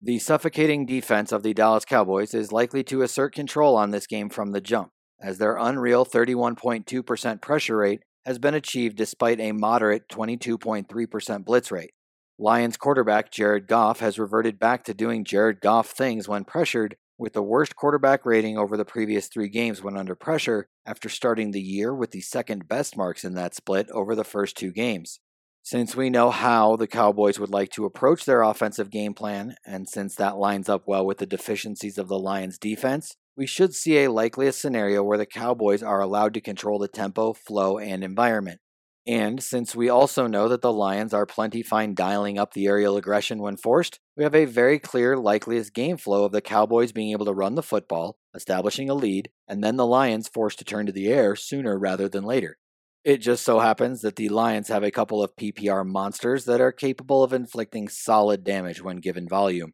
The 0.00 0.20
suffocating 0.20 0.86
defense 0.86 1.32
of 1.32 1.42
the 1.42 1.52
Dallas 1.52 1.84
Cowboys 1.84 2.32
is 2.32 2.52
likely 2.52 2.84
to 2.84 3.02
assert 3.02 3.34
control 3.34 3.74
on 3.74 3.90
this 3.90 4.06
game 4.06 4.28
from 4.28 4.52
the 4.52 4.60
jump, 4.60 4.90
as 5.20 5.38
their 5.38 5.56
unreal 5.56 6.06
31.2% 6.06 7.42
pressure 7.42 7.78
rate 7.78 8.02
has 8.24 8.38
been 8.38 8.54
achieved 8.54 8.96
despite 8.96 9.40
a 9.40 9.50
moderate 9.50 10.08
22.3% 10.08 11.44
blitz 11.44 11.72
rate. 11.72 11.90
Lions 12.38 12.76
quarterback 12.76 13.30
Jared 13.30 13.66
Goff 13.66 14.00
has 14.00 14.18
reverted 14.18 14.58
back 14.58 14.84
to 14.84 14.92
doing 14.92 15.24
Jared 15.24 15.62
Goff 15.62 15.88
things 15.88 16.28
when 16.28 16.44
pressured, 16.44 16.96
with 17.16 17.32
the 17.32 17.42
worst 17.42 17.74
quarterback 17.76 18.26
rating 18.26 18.58
over 18.58 18.76
the 18.76 18.84
previous 18.84 19.28
three 19.28 19.48
games 19.48 19.82
when 19.82 19.96
under 19.96 20.14
pressure, 20.14 20.68
after 20.84 21.08
starting 21.08 21.52
the 21.52 21.62
year 21.62 21.94
with 21.94 22.10
the 22.10 22.20
second 22.20 22.68
best 22.68 22.94
marks 22.94 23.24
in 23.24 23.32
that 23.34 23.54
split 23.54 23.88
over 23.90 24.14
the 24.14 24.22
first 24.22 24.54
two 24.54 24.70
games. 24.70 25.18
Since 25.62 25.96
we 25.96 26.10
know 26.10 26.30
how 26.30 26.76
the 26.76 26.86
Cowboys 26.86 27.40
would 27.40 27.48
like 27.48 27.70
to 27.70 27.86
approach 27.86 28.26
their 28.26 28.42
offensive 28.42 28.90
game 28.90 29.14
plan, 29.14 29.56
and 29.64 29.88
since 29.88 30.14
that 30.16 30.36
lines 30.36 30.68
up 30.68 30.82
well 30.86 31.06
with 31.06 31.16
the 31.16 31.26
deficiencies 31.26 31.96
of 31.96 32.08
the 32.08 32.18
Lions' 32.18 32.58
defense, 32.58 33.16
we 33.34 33.46
should 33.46 33.74
see 33.74 34.04
a 34.04 34.12
likeliest 34.12 34.60
scenario 34.60 35.02
where 35.02 35.18
the 35.18 35.24
Cowboys 35.24 35.82
are 35.82 36.02
allowed 36.02 36.34
to 36.34 36.42
control 36.42 36.78
the 36.78 36.86
tempo, 36.86 37.32
flow, 37.32 37.78
and 37.78 38.04
environment. 38.04 38.60
And 39.06 39.40
since 39.40 39.76
we 39.76 39.88
also 39.88 40.26
know 40.26 40.48
that 40.48 40.62
the 40.62 40.72
Lions 40.72 41.14
are 41.14 41.26
plenty 41.26 41.62
fine 41.62 41.94
dialing 41.94 42.38
up 42.38 42.54
the 42.54 42.66
aerial 42.66 42.96
aggression 42.96 43.38
when 43.38 43.56
forced, 43.56 44.00
we 44.16 44.24
have 44.24 44.34
a 44.34 44.46
very 44.46 44.80
clear, 44.80 45.16
likeliest 45.16 45.74
game 45.74 45.96
flow 45.96 46.24
of 46.24 46.32
the 46.32 46.40
Cowboys 46.40 46.90
being 46.90 47.12
able 47.12 47.26
to 47.26 47.32
run 47.32 47.54
the 47.54 47.62
football, 47.62 48.18
establishing 48.34 48.90
a 48.90 48.94
lead, 48.94 49.30
and 49.46 49.62
then 49.62 49.76
the 49.76 49.86
Lions 49.86 50.26
forced 50.26 50.58
to 50.58 50.64
turn 50.64 50.86
to 50.86 50.92
the 50.92 51.06
air 51.06 51.36
sooner 51.36 51.78
rather 51.78 52.08
than 52.08 52.24
later. 52.24 52.58
It 53.04 53.18
just 53.18 53.44
so 53.44 53.60
happens 53.60 54.00
that 54.02 54.16
the 54.16 54.28
Lions 54.28 54.66
have 54.66 54.82
a 54.82 54.90
couple 54.90 55.22
of 55.22 55.36
PPR 55.36 55.86
monsters 55.86 56.44
that 56.46 56.60
are 56.60 56.72
capable 56.72 57.22
of 57.22 57.32
inflicting 57.32 57.86
solid 57.88 58.42
damage 58.42 58.82
when 58.82 58.96
given 58.96 59.28
volume. 59.28 59.70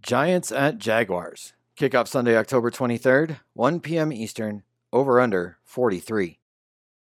Giants 0.00 0.50
at 0.50 0.78
Jaguars. 0.78 1.52
Kickoff 1.78 2.08
Sunday, 2.08 2.36
October 2.36 2.70
23rd, 2.70 3.40
1 3.52 3.80
p.m. 3.80 4.10
Eastern, 4.10 4.62
over 4.92 5.20
under 5.20 5.58
43. 5.64 6.39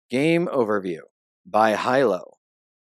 Game 0.10 0.48
overview 0.48 1.00
by 1.46 1.76
Hilo. 1.76 2.38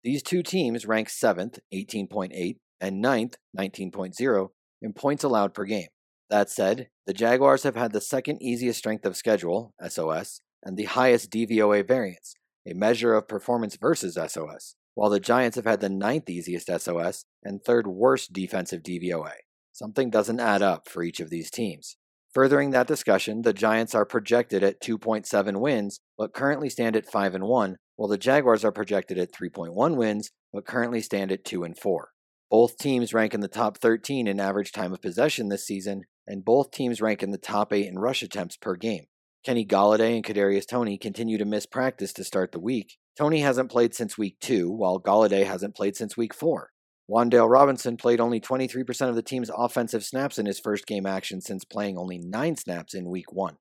These 0.03 0.23
two 0.23 0.41
teams 0.41 0.87
rank 0.87 1.07
7th, 1.07 1.59
18.8, 1.71 2.55
and 2.79 3.03
9th, 3.03 3.35
19.0 3.55 4.47
in 4.81 4.93
points 4.93 5.23
allowed 5.23 5.53
per 5.53 5.65
game. 5.65 5.89
That 6.31 6.49
said, 6.49 6.87
the 7.05 7.13
Jaguars 7.13 7.61
have 7.61 7.75
had 7.75 7.93
the 7.93 8.01
second 8.01 8.41
easiest 8.41 8.79
strength 8.79 9.05
of 9.05 9.15
schedule, 9.15 9.75
SOS, 9.87 10.41
and 10.63 10.75
the 10.75 10.85
highest 10.85 11.29
DVOA 11.29 11.87
variance, 11.87 12.33
a 12.67 12.73
measure 12.73 13.13
of 13.13 13.27
performance 13.27 13.75
versus 13.75 14.15
SOS, 14.15 14.75
while 14.95 15.11
the 15.11 15.19
Giants 15.19 15.57
have 15.57 15.65
had 15.65 15.79
the 15.79 15.89
ninth 15.89 16.27
easiest 16.27 16.71
SOS 16.75 17.25
and 17.43 17.63
third 17.63 17.85
worst 17.85 18.33
defensive 18.33 18.81
DVOA. 18.81 19.33
Something 19.71 20.09
doesn't 20.09 20.39
add 20.39 20.63
up 20.63 20.89
for 20.89 21.03
each 21.03 21.19
of 21.19 21.29
these 21.29 21.51
teams. 21.51 21.97
Furthering 22.33 22.71
that 22.71 22.87
discussion, 22.87 23.41
the 23.41 23.51
Giants 23.51 23.93
are 23.93 24.05
projected 24.05 24.63
at 24.63 24.81
2.7 24.81 25.59
wins, 25.59 25.99
but 26.17 26.33
currently 26.33 26.69
stand 26.69 26.95
at 26.95 27.05
5 27.05 27.35
and 27.35 27.43
1, 27.43 27.75
while 27.97 28.07
the 28.07 28.17
Jaguars 28.17 28.63
are 28.63 28.71
projected 28.71 29.17
at 29.17 29.33
3.1 29.33 29.97
wins, 29.97 30.31
but 30.53 30.65
currently 30.65 31.01
stand 31.01 31.33
at 31.33 31.43
2 31.43 31.65
and 31.65 31.77
4. 31.77 32.09
Both 32.49 32.77
teams 32.77 33.13
rank 33.13 33.33
in 33.33 33.41
the 33.41 33.49
top 33.49 33.77
13 33.77 34.27
in 34.27 34.39
average 34.39 34.71
time 34.71 34.93
of 34.93 35.01
possession 35.01 35.49
this 35.49 35.65
season, 35.65 36.03
and 36.25 36.45
both 36.45 36.71
teams 36.71 37.01
rank 37.01 37.21
in 37.21 37.31
the 37.31 37.37
top 37.37 37.73
8 37.73 37.85
in 37.85 37.99
rush 37.99 38.23
attempts 38.23 38.55
per 38.55 38.75
game. 38.75 39.05
Kenny 39.45 39.65
Golladay 39.65 40.15
and 40.15 40.23
Kadarius 40.23 40.67
Toney 40.67 40.97
continue 40.97 41.37
to 41.37 41.45
miss 41.45 41.65
practice 41.65 42.13
to 42.13 42.23
start 42.23 42.53
the 42.53 42.59
week. 42.59 42.97
Toney 43.17 43.41
hasn't 43.41 43.71
played 43.71 43.93
since 43.93 44.17
week 44.17 44.37
2, 44.39 44.71
while 44.71 45.01
Golladay 45.01 45.45
hasn't 45.45 45.75
played 45.75 45.97
since 45.97 46.15
week 46.15 46.33
4. 46.33 46.69
Wan'Dale 47.11 47.49
Robinson 47.49 47.97
played 47.97 48.21
only 48.21 48.39
23% 48.39 49.09
of 49.09 49.15
the 49.15 49.21
team's 49.21 49.51
offensive 49.53 50.05
snaps 50.05 50.39
in 50.39 50.45
his 50.45 50.61
first 50.61 50.87
game 50.87 51.05
action 51.05 51.41
since 51.41 51.65
playing 51.65 51.97
only 51.97 52.17
9 52.17 52.55
snaps 52.55 52.93
in 52.93 53.09
week 53.09 53.33
1. 53.33 53.57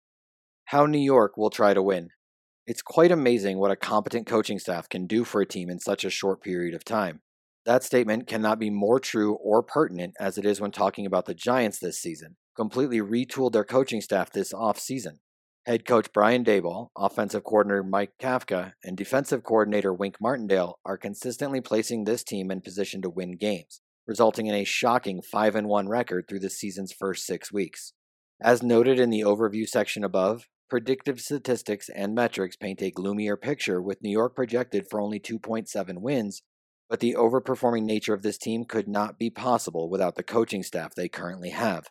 How 0.66 0.86
New 0.86 1.00
York 1.00 1.36
will 1.36 1.50
try 1.50 1.74
to 1.74 1.82
win. 1.82 2.10
It's 2.68 2.80
quite 2.80 3.10
amazing 3.10 3.58
what 3.58 3.72
a 3.72 3.76
competent 3.76 4.28
coaching 4.28 4.60
staff 4.60 4.88
can 4.88 5.08
do 5.08 5.24
for 5.24 5.40
a 5.40 5.46
team 5.46 5.68
in 5.68 5.80
such 5.80 6.04
a 6.04 6.10
short 6.10 6.40
period 6.40 6.76
of 6.76 6.84
time. 6.84 7.22
That 7.66 7.82
statement 7.82 8.28
cannot 8.28 8.60
be 8.60 8.70
more 8.70 9.00
true 9.00 9.34
or 9.34 9.64
pertinent 9.64 10.14
as 10.20 10.38
it 10.38 10.46
is 10.46 10.60
when 10.60 10.70
talking 10.70 11.04
about 11.04 11.26
the 11.26 11.34
Giants 11.34 11.80
this 11.80 11.98
season. 11.98 12.36
Completely 12.54 13.00
retooled 13.00 13.50
their 13.50 13.64
coaching 13.64 14.00
staff 14.00 14.30
this 14.30 14.52
offseason. 14.52 15.18
Head 15.66 15.84
coach 15.84 16.10
Brian 16.14 16.42
Daboll, 16.42 16.88
offensive 16.96 17.44
coordinator 17.44 17.82
Mike 17.82 18.12
Kafka, 18.18 18.72
and 18.82 18.96
defensive 18.96 19.44
coordinator 19.44 19.92
Wink 19.92 20.16
Martindale 20.18 20.78
are 20.86 20.96
consistently 20.96 21.60
placing 21.60 22.04
this 22.04 22.24
team 22.24 22.50
in 22.50 22.62
position 22.62 23.02
to 23.02 23.10
win 23.10 23.36
games, 23.36 23.82
resulting 24.06 24.46
in 24.46 24.54
a 24.54 24.64
shocking 24.64 25.20
5 25.20 25.54
1 25.66 25.88
record 25.88 26.24
through 26.26 26.38
the 26.38 26.48
season's 26.48 26.92
first 26.92 27.26
six 27.26 27.52
weeks. 27.52 27.92
As 28.40 28.62
noted 28.62 28.98
in 28.98 29.10
the 29.10 29.20
overview 29.20 29.68
section 29.68 30.02
above, 30.02 30.46
predictive 30.70 31.20
statistics 31.20 31.90
and 31.90 32.14
metrics 32.14 32.56
paint 32.56 32.80
a 32.80 32.90
gloomier 32.90 33.36
picture 33.36 33.82
with 33.82 34.02
New 34.02 34.10
York 34.10 34.34
projected 34.34 34.86
for 34.88 34.98
only 34.98 35.20
2.7 35.20 36.00
wins, 36.00 36.40
but 36.88 37.00
the 37.00 37.14
overperforming 37.18 37.84
nature 37.84 38.14
of 38.14 38.22
this 38.22 38.38
team 38.38 38.64
could 38.64 38.88
not 38.88 39.18
be 39.18 39.28
possible 39.28 39.90
without 39.90 40.14
the 40.14 40.22
coaching 40.22 40.62
staff 40.62 40.94
they 40.94 41.08
currently 41.08 41.50
have. 41.50 41.88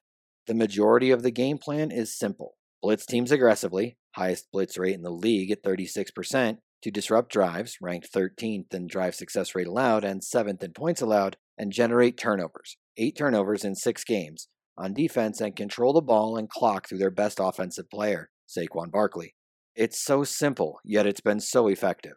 The 0.47 0.55
majority 0.55 1.11
of 1.11 1.21
the 1.21 1.29
game 1.29 1.59
plan 1.59 1.91
is 1.91 2.17
simple 2.17 2.55
blitz 2.81 3.05
teams 3.05 3.31
aggressively, 3.31 3.97
highest 4.15 4.47
blitz 4.51 4.77
rate 4.77 4.95
in 4.95 5.01
the 5.01 5.11
league 5.11 5.51
at 5.51 5.63
36%, 5.63 6.57
to 6.81 6.91
disrupt 6.91 7.31
drives, 7.31 7.77
ranked 7.81 8.11
13th 8.13 8.73
in 8.73 8.87
drive 8.87 9.15
success 9.15 9.53
rate 9.53 9.67
allowed 9.67 10.03
and 10.03 10.21
7th 10.21 10.63
in 10.63 10.71
points 10.71 11.01
allowed, 11.01 11.37
and 11.57 11.73
generate 11.73 12.17
turnovers, 12.17 12.77
8 12.97 13.17
turnovers 13.17 13.65
in 13.65 13.75
6 13.75 14.03
games, 14.05 14.47
on 14.77 14.93
defense 14.93 15.41
and 15.41 15.55
control 15.55 15.91
the 15.91 16.01
ball 16.01 16.37
and 16.37 16.49
clock 16.49 16.87
through 16.87 16.99
their 16.99 17.11
best 17.11 17.39
offensive 17.41 17.89
player, 17.89 18.29
Saquon 18.47 18.91
Barkley. 18.91 19.35
It's 19.75 20.03
so 20.03 20.23
simple, 20.23 20.79
yet 20.85 21.05
it's 21.05 21.21
been 21.21 21.41
so 21.41 21.67
effective. 21.67 22.13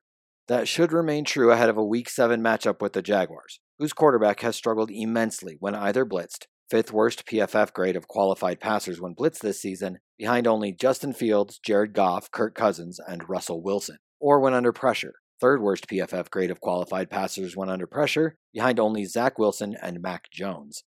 That 0.49 0.69
should 0.69 0.93
remain 0.93 1.25
true 1.25 1.51
ahead 1.51 1.69
of 1.69 1.77
a 1.77 1.85
Week 1.85 2.09
7 2.09 2.41
matchup 2.41 2.81
with 2.81 2.93
the 2.93 3.03
Jaguars, 3.03 3.61
whose 3.79 3.93
quarterback 3.93 4.41
has 4.41 4.55
struggled 4.55 4.91
immensely 4.93 5.57
when 5.59 5.75
either 5.75 6.05
blitzed, 6.05 6.47
fifth 6.73 6.91
worst 6.91 7.27
PFF 7.27 7.71
grade 7.75 7.97
of 7.97 8.09
qualified 8.09 8.59
passers 8.59 8.99
when 8.99 9.15
blitzed 9.15 9.41
this 9.41 9.61
season, 9.61 9.99
behind 10.19 10.47
only 10.47 10.73
Justin 10.73 11.13
Fields, 11.13 11.59
Jared 11.63 11.93
Goff, 11.93 12.31
Kirk 12.31 12.55
Cousins, 12.55 12.99
and 13.07 13.29
Russell 13.29 13.63
Wilson, 13.63 13.99
or 14.19 14.41
when 14.41 14.55
under 14.55 14.73
pressure, 14.73 15.13
third 15.39 15.61
worst 15.61 15.87
PFF 15.87 16.31
grade 16.31 16.51
of 16.51 16.63
qualified 16.63 17.11
passers 17.11 17.55
when 17.55 17.69
under 17.69 17.87
pressure, 17.87 18.37
behind 18.55 18.81
only 18.81 19.05
Zach 19.05 19.39
Wilson 19.39 19.77
and 19.83 20.01
Mac 20.01 20.31
Jones. 20.31 20.83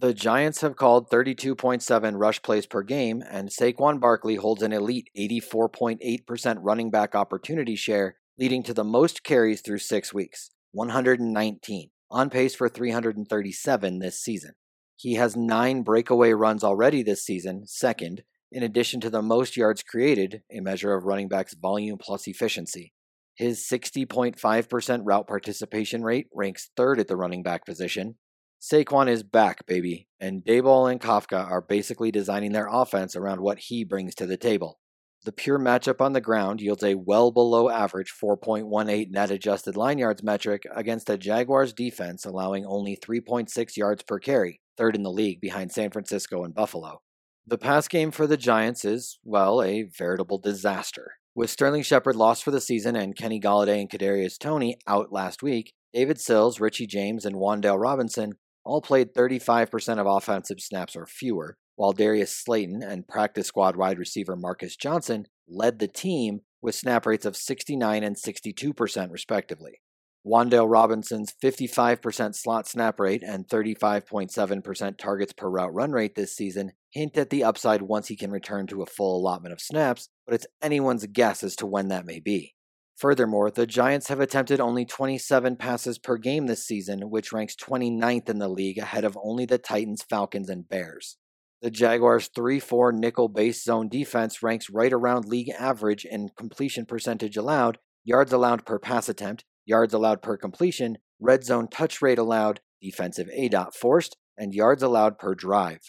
The 0.00 0.12
Giants 0.12 0.60
have 0.62 0.74
called 0.74 1.08
32.7 1.08 2.14
rush 2.18 2.42
plays 2.42 2.66
per 2.66 2.82
game, 2.82 3.22
and 3.30 3.48
Saquon 3.48 4.00
Barkley 4.00 4.34
holds 4.34 4.64
an 4.64 4.72
elite 4.72 5.08
84.8% 5.16 6.56
running 6.62 6.90
back 6.90 7.14
opportunity 7.14 7.76
share, 7.76 8.16
leading 8.40 8.64
to 8.64 8.74
the 8.74 8.82
most 8.82 9.22
carries 9.22 9.60
through 9.60 9.78
six 9.78 10.12
weeks 10.12 10.50
119, 10.72 11.90
on 12.10 12.28
pace 12.28 12.56
for 12.56 12.68
337 12.68 14.00
this 14.00 14.20
season. 14.20 14.54
He 14.98 15.14
has 15.14 15.36
nine 15.36 15.82
breakaway 15.82 16.32
runs 16.32 16.64
already 16.64 17.04
this 17.04 17.22
season, 17.22 17.68
second, 17.68 18.24
in 18.50 18.64
addition 18.64 19.00
to 19.02 19.10
the 19.10 19.22
most 19.22 19.56
yards 19.56 19.84
created, 19.84 20.42
a 20.52 20.58
measure 20.58 20.92
of 20.92 21.04
running 21.04 21.28
backs' 21.28 21.54
volume 21.54 21.98
plus 21.98 22.26
efficiency. 22.26 22.92
His 23.36 23.64
60.5% 23.64 25.00
route 25.04 25.28
participation 25.28 26.02
rate 26.02 26.26
ranks 26.34 26.70
third 26.76 26.98
at 26.98 27.06
the 27.06 27.16
running 27.16 27.44
back 27.44 27.64
position, 27.64 28.16
Saquon 28.60 29.08
is 29.08 29.22
back, 29.22 29.64
baby, 29.66 30.08
and 30.18 30.44
Daboll 30.44 30.90
and 30.90 31.00
Kafka 31.00 31.48
are 31.48 31.60
basically 31.60 32.10
designing 32.10 32.50
their 32.50 32.66
offense 32.68 33.14
around 33.14 33.40
what 33.40 33.60
he 33.60 33.84
brings 33.84 34.16
to 34.16 34.26
the 34.26 34.36
table. 34.36 34.80
The 35.28 35.32
pure 35.32 35.58
matchup 35.58 36.00
on 36.00 36.14
the 36.14 36.22
ground 36.22 36.62
yields 36.62 36.82
a 36.82 36.94
well 36.94 37.30
below 37.30 37.68
average 37.68 38.14
4.18 38.18 39.10
net 39.10 39.30
adjusted 39.30 39.76
line 39.76 39.98
yards 39.98 40.22
metric 40.22 40.62
against 40.74 41.10
a 41.10 41.18
Jaguars 41.18 41.74
defense 41.74 42.24
allowing 42.24 42.64
only 42.64 42.96
3.6 42.96 43.76
yards 43.76 44.02
per 44.02 44.18
carry, 44.18 44.62
third 44.78 44.96
in 44.96 45.02
the 45.02 45.12
league 45.12 45.38
behind 45.42 45.70
San 45.70 45.90
Francisco 45.90 46.44
and 46.44 46.54
Buffalo. 46.54 47.02
The 47.46 47.58
pass 47.58 47.88
game 47.88 48.10
for 48.10 48.26
the 48.26 48.38
Giants 48.38 48.86
is, 48.86 49.18
well, 49.22 49.62
a 49.62 49.82
veritable 49.82 50.38
disaster. 50.38 51.16
With 51.34 51.50
Sterling 51.50 51.82
Shepard 51.82 52.16
lost 52.16 52.42
for 52.42 52.50
the 52.50 52.58
season 52.58 52.96
and 52.96 53.14
Kenny 53.14 53.38
Golladay 53.38 53.82
and 53.82 53.90
Kadarius 53.90 54.38
Toney 54.38 54.78
out 54.86 55.12
last 55.12 55.42
week, 55.42 55.74
David 55.92 56.18
Sills, 56.18 56.58
Richie 56.58 56.86
James, 56.86 57.26
and 57.26 57.36
Wan'Dale 57.36 57.78
Robinson 57.78 58.32
all 58.64 58.80
played 58.80 59.12
35% 59.12 59.98
of 59.98 60.06
offensive 60.06 60.60
snaps 60.60 60.96
or 60.96 61.04
fewer, 61.06 61.58
while 61.78 61.92
Darius 61.92 62.36
Slayton 62.36 62.82
and 62.82 63.06
practice 63.06 63.46
squad 63.46 63.76
wide 63.76 64.00
receiver 64.00 64.34
Marcus 64.34 64.74
Johnson 64.74 65.26
led 65.48 65.78
the 65.78 65.86
team 65.86 66.40
with 66.60 66.74
snap 66.74 67.06
rates 67.06 67.24
of 67.24 67.36
69 67.36 68.02
and 68.02 68.16
62% 68.16 69.12
respectively. 69.12 69.80
Wan'Dale 70.26 70.68
Robinson's 70.68 71.32
55% 71.40 72.34
slot 72.34 72.66
snap 72.66 72.98
rate 72.98 73.22
and 73.22 73.46
35.7% 73.46 74.98
targets 74.98 75.32
per 75.32 75.48
route 75.48 75.72
run 75.72 75.92
rate 75.92 76.16
this 76.16 76.34
season 76.34 76.72
hint 76.90 77.16
at 77.16 77.30
the 77.30 77.44
upside 77.44 77.82
once 77.82 78.08
he 78.08 78.16
can 78.16 78.32
return 78.32 78.66
to 78.66 78.82
a 78.82 78.86
full 78.86 79.16
allotment 79.16 79.52
of 79.52 79.60
snaps, 79.60 80.08
but 80.26 80.34
it's 80.34 80.48
anyone's 80.60 81.06
guess 81.06 81.44
as 81.44 81.54
to 81.56 81.66
when 81.66 81.86
that 81.88 82.04
may 82.04 82.18
be. 82.18 82.56
Furthermore, 82.96 83.52
the 83.52 83.68
Giants 83.68 84.08
have 84.08 84.18
attempted 84.18 84.58
only 84.58 84.84
27 84.84 85.54
passes 85.54 86.00
per 86.00 86.16
game 86.16 86.46
this 86.46 86.66
season, 86.66 87.08
which 87.08 87.32
ranks 87.32 87.54
29th 87.54 88.28
in 88.28 88.40
the 88.40 88.48
league 88.48 88.78
ahead 88.78 89.04
of 89.04 89.16
only 89.22 89.46
the 89.46 89.58
Titans, 89.58 90.02
Falcons, 90.02 90.50
and 90.50 90.68
Bears. 90.68 91.16
The 91.60 91.70
Jaguars' 91.72 92.30
3 92.36 92.60
4 92.60 92.92
nickel 92.92 93.28
base 93.28 93.64
zone 93.64 93.88
defense 93.88 94.44
ranks 94.44 94.70
right 94.70 94.92
around 94.92 95.24
league 95.24 95.50
average 95.58 96.04
in 96.04 96.28
completion 96.36 96.86
percentage 96.86 97.36
allowed, 97.36 97.78
yards 98.04 98.32
allowed 98.32 98.64
per 98.64 98.78
pass 98.78 99.08
attempt, 99.08 99.44
yards 99.66 99.92
allowed 99.92 100.22
per 100.22 100.36
completion, 100.36 100.98
red 101.18 101.42
zone 101.42 101.66
touch 101.66 102.00
rate 102.00 102.18
allowed, 102.18 102.60
defensive 102.80 103.28
ADOT 103.36 103.74
forced, 103.74 104.16
and 104.36 104.54
yards 104.54 104.84
allowed 104.84 105.18
per 105.18 105.34
drive. 105.34 105.80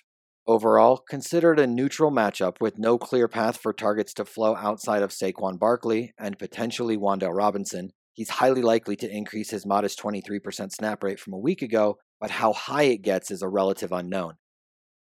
Overall, 0.47 1.03
considered 1.07 1.59
a 1.59 1.67
neutral 1.67 2.09
matchup 2.09 2.59
with 2.59 2.79
no 2.79 2.97
clear 2.97 3.27
path 3.27 3.57
for 3.57 3.71
targets 3.71 4.15
to 4.15 4.25
flow 4.25 4.55
outside 4.55 5.03
of 5.03 5.11
Saquon 5.11 5.59
Barkley 5.59 6.13
and 6.17 6.39
potentially 6.39 6.97
Wan'Dale 6.97 7.37
Robinson, 7.37 7.91
he's 8.13 8.29
highly 8.29 8.63
likely 8.63 8.95
to 8.95 9.15
increase 9.15 9.51
his 9.51 9.67
modest 9.67 10.01
23% 10.01 10.71
snap 10.71 11.03
rate 11.03 11.19
from 11.19 11.33
a 11.33 11.37
week 11.37 11.61
ago, 11.61 11.97
but 12.19 12.31
how 12.31 12.53
high 12.53 12.85
it 12.85 13.03
gets 13.03 13.29
is 13.29 13.43
a 13.43 13.47
relative 13.47 13.91
unknown. 13.91 14.37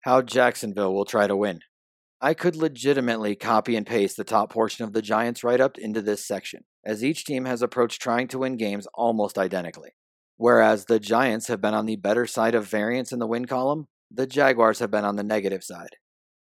How 0.02 0.20
Jacksonville 0.20 0.92
will 0.92 1.04
try 1.04 1.28
to 1.28 1.36
win. 1.36 1.60
I 2.20 2.34
could 2.34 2.56
legitimately 2.56 3.36
copy 3.36 3.76
and 3.76 3.86
paste 3.86 4.16
the 4.16 4.24
top 4.24 4.52
portion 4.52 4.84
of 4.84 4.92
the 4.92 5.00
Giants 5.00 5.44
write 5.44 5.60
up 5.60 5.78
into 5.78 6.02
this 6.02 6.26
section, 6.26 6.64
as 6.84 7.04
each 7.04 7.24
team 7.24 7.44
has 7.44 7.62
approached 7.62 8.02
trying 8.02 8.26
to 8.28 8.40
win 8.40 8.56
games 8.56 8.88
almost 8.94 9.38
identically. 9.38 9.90
Whereas 10.36 10.86
the 10.86 10.98
Giants 10.98 11.46
have 11.46 11.60
been 11.60 11.74
on 11.74 11.86
the 11.86 11.94
better 11.94 12.26
side 12.26 12.56
of 12.56 12.66
variance 12.66 13.12
in 13.12 13.20
the 13.20 13.28
win 13.28 13.44
column, 13.44 13.86
the 14.10 14.26
Jaguars 14.26 14.80
have 14.80 14.90
been 14.90 15.04
on 15.04 15.14
the 15.14 15.22
negative 15.22 15.62
side. 15.62 15.96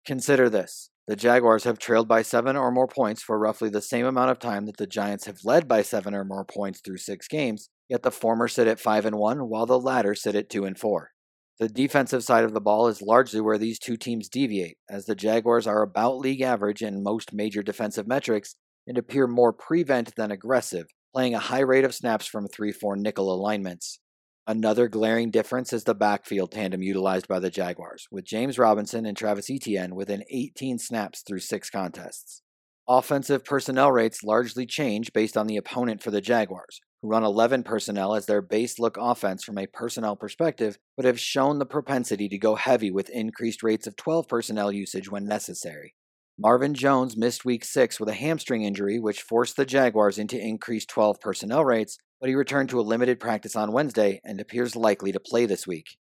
Consider 0.05 0.49
this 0.49 0.89
the 1.05 1.17
Jaguars 1.17 1.65
have 1.65 1.79
trailed 1.79 2.07
by 2.07 2.21
seven 2.21 2.55
or 2.55 2.71
more 2.71 2.87
points 2.87 3.21
for 3.21 3.37
roughly 3.37 3.67
the 3.67 3.81
same 3.81 4.05
amount 4.05 4.31
of 4.31 4.39
time 4.39 4.67
that 4.67 4.77
the 4.77 4.87
Giants 4.87 5.25
have 5.25 5.43
led 5.43 5.67
by 5.67 5.81
seven 5.81 6.15
or 6.15 6.23
more 6.23 6.45
points 6.45 6.79
through 6.79 6.97
six 6.97 7.27
games, 7.27 7.69
yet 7.89 8.03
the 8.03 8.11
former 8.11 8.47
sit 8.47 8.67
at 8.67 8.79
5 8.79 9.05
and 9.05 9.17
1 9.17 9.49
while 9.49 9.65
the 9.65 9.79
latter 9.79 10.15
sit 10.15 10.35
at 10.35 10.49
2 10.49 10.63
and 10.63 10.79
4. 10.79 11.11
The 11.59 11.67
defensive 11.67 12.23
side 12.23 12.45
of 12.45 12.53
the 12.53 12.61
ball 12.61 12.87
is 12.87 13.01
largely 13.01 13.41
where 13.41 13.57
these 13.57 13.79
two 13.79 13.97
teams 13.97 14.29
deviate, 14.29 14.77
as 14.89 15.05
the 15.05 15.15
Jaguars 15.15 15.67
are 15.67 15.81
about 15.81 16.17
league 16.17 16.41
average 16.41 16.81
in 16.81 17.03
most 17.03 17.33
major 17.33 17.61
defensive 17.61 18.07
metrics 18.07 18.55
and 18.87 18.97
appear 18.97 19.27
more 19.27 19.51
prevent 19.51 20.15
than 20.15 20.31
aggressive, 20.31 20.87
playing 21.13 21.35
a 21.35 21.39
high 21.39 21.59
rate 21.59 21.83
of 21.83 21.93
snaps 21.93 22.27
from 22.27 22.47
3 22.47 22.71
4 22.71 22.95
nickel 22.95 23.33
alignments. 23.33 23.99
Another 24.47 24.87
glaring 24.87 25.31
difference 25.31 25.73
is 25.73 25.83
the 25.83 25.93
backfield 25.93 26.53
tandem 26.53 26.81
utilized 26.81 27.27
by 27.27 27.39
the 27.39 27.49
Jaguars, 27.49 28.07
with 28.09 28.23
James 28.23 28.57
Robinson 28.57 29.05
and 29.05 29.17
Travis 29.17 29.49
Etienne 29.49 29.95
within 29.95 30.23
18 30.31 30.79
snaps 30.79 31.23
through 31.27 31.39
six 31.39 31.69
contests. 31.69 32.41
Offensive 32.87 33.43
personnel 33.43 33.91
rates 33.91 34.23
largely 34.23 34.65
change 34.65 35.11
based 35.11 35.35
on 35.35 35.45
the 35.45 35.57
opponent 35.57 36.01
for 36.01 36.09
the 36.09 36.21
Jaguars, 36.21 36.79
who 37.01 37.09
run 37.09 37.23
11 37.23 37.63
personnel 37.63 38.15
as 38.15 38.25
their 38.25 38.41
base 38.41 38.79
look 38.79 38.97
offense 38.99 39.43
from 39.43 39.57
a 39.57 39.67
personnel 39.67 40.15
perspective, 40.15 40.77
but 40.97 41.05
have 41.05 41.19
shown 41.19 41.59
the 41.59 41.65
propensity 41.65 42.27
to 42.29 42.37
go 42.37 42.55
heavy 42.55 42.91
with 42.91 43.09
increased 43.09 43.63
rates 43.63 43.87
of 43.87 43.95
12 43.95 44.27
personnel 44.27 44.71
usage 44.71 45.09
when 45.09 45.25
necessary. 45.25 45.95
Marvin 46.37 46.73
Jones 46.73 47.17
missed 47.17 47.43
week 47.43 47.65
6 47.65 47.99
with 47.99 48.07
a 48.07 48.13
hamstring 48.13 48.63
injury, 48.63 48.97
which 48.97 49.21
forced 49.21 49.57
the 49.57 49.65
Jaguars 49.65 50.17
into 50.17 50.39
increased 50.39 50.89
12 50.89 51.19
personnel 51.19 51.65
rates, 51.65 51.97
but 52.21 52.29
he 52.29 52.35
returned 52.35 52.69
to 52.69 52.79
a 52.79 52.81
limited 52.81 53.19
practice 53.19 53.55
on 53.55 53.73
Wednesday 53.73 54.21
and 54.23 54.39
appears 54.39 54.75
likely 54.75 55.11
to 55.11 55.19
play 55.19 55.45
this 55.45 55.67
week. 55.67 55.97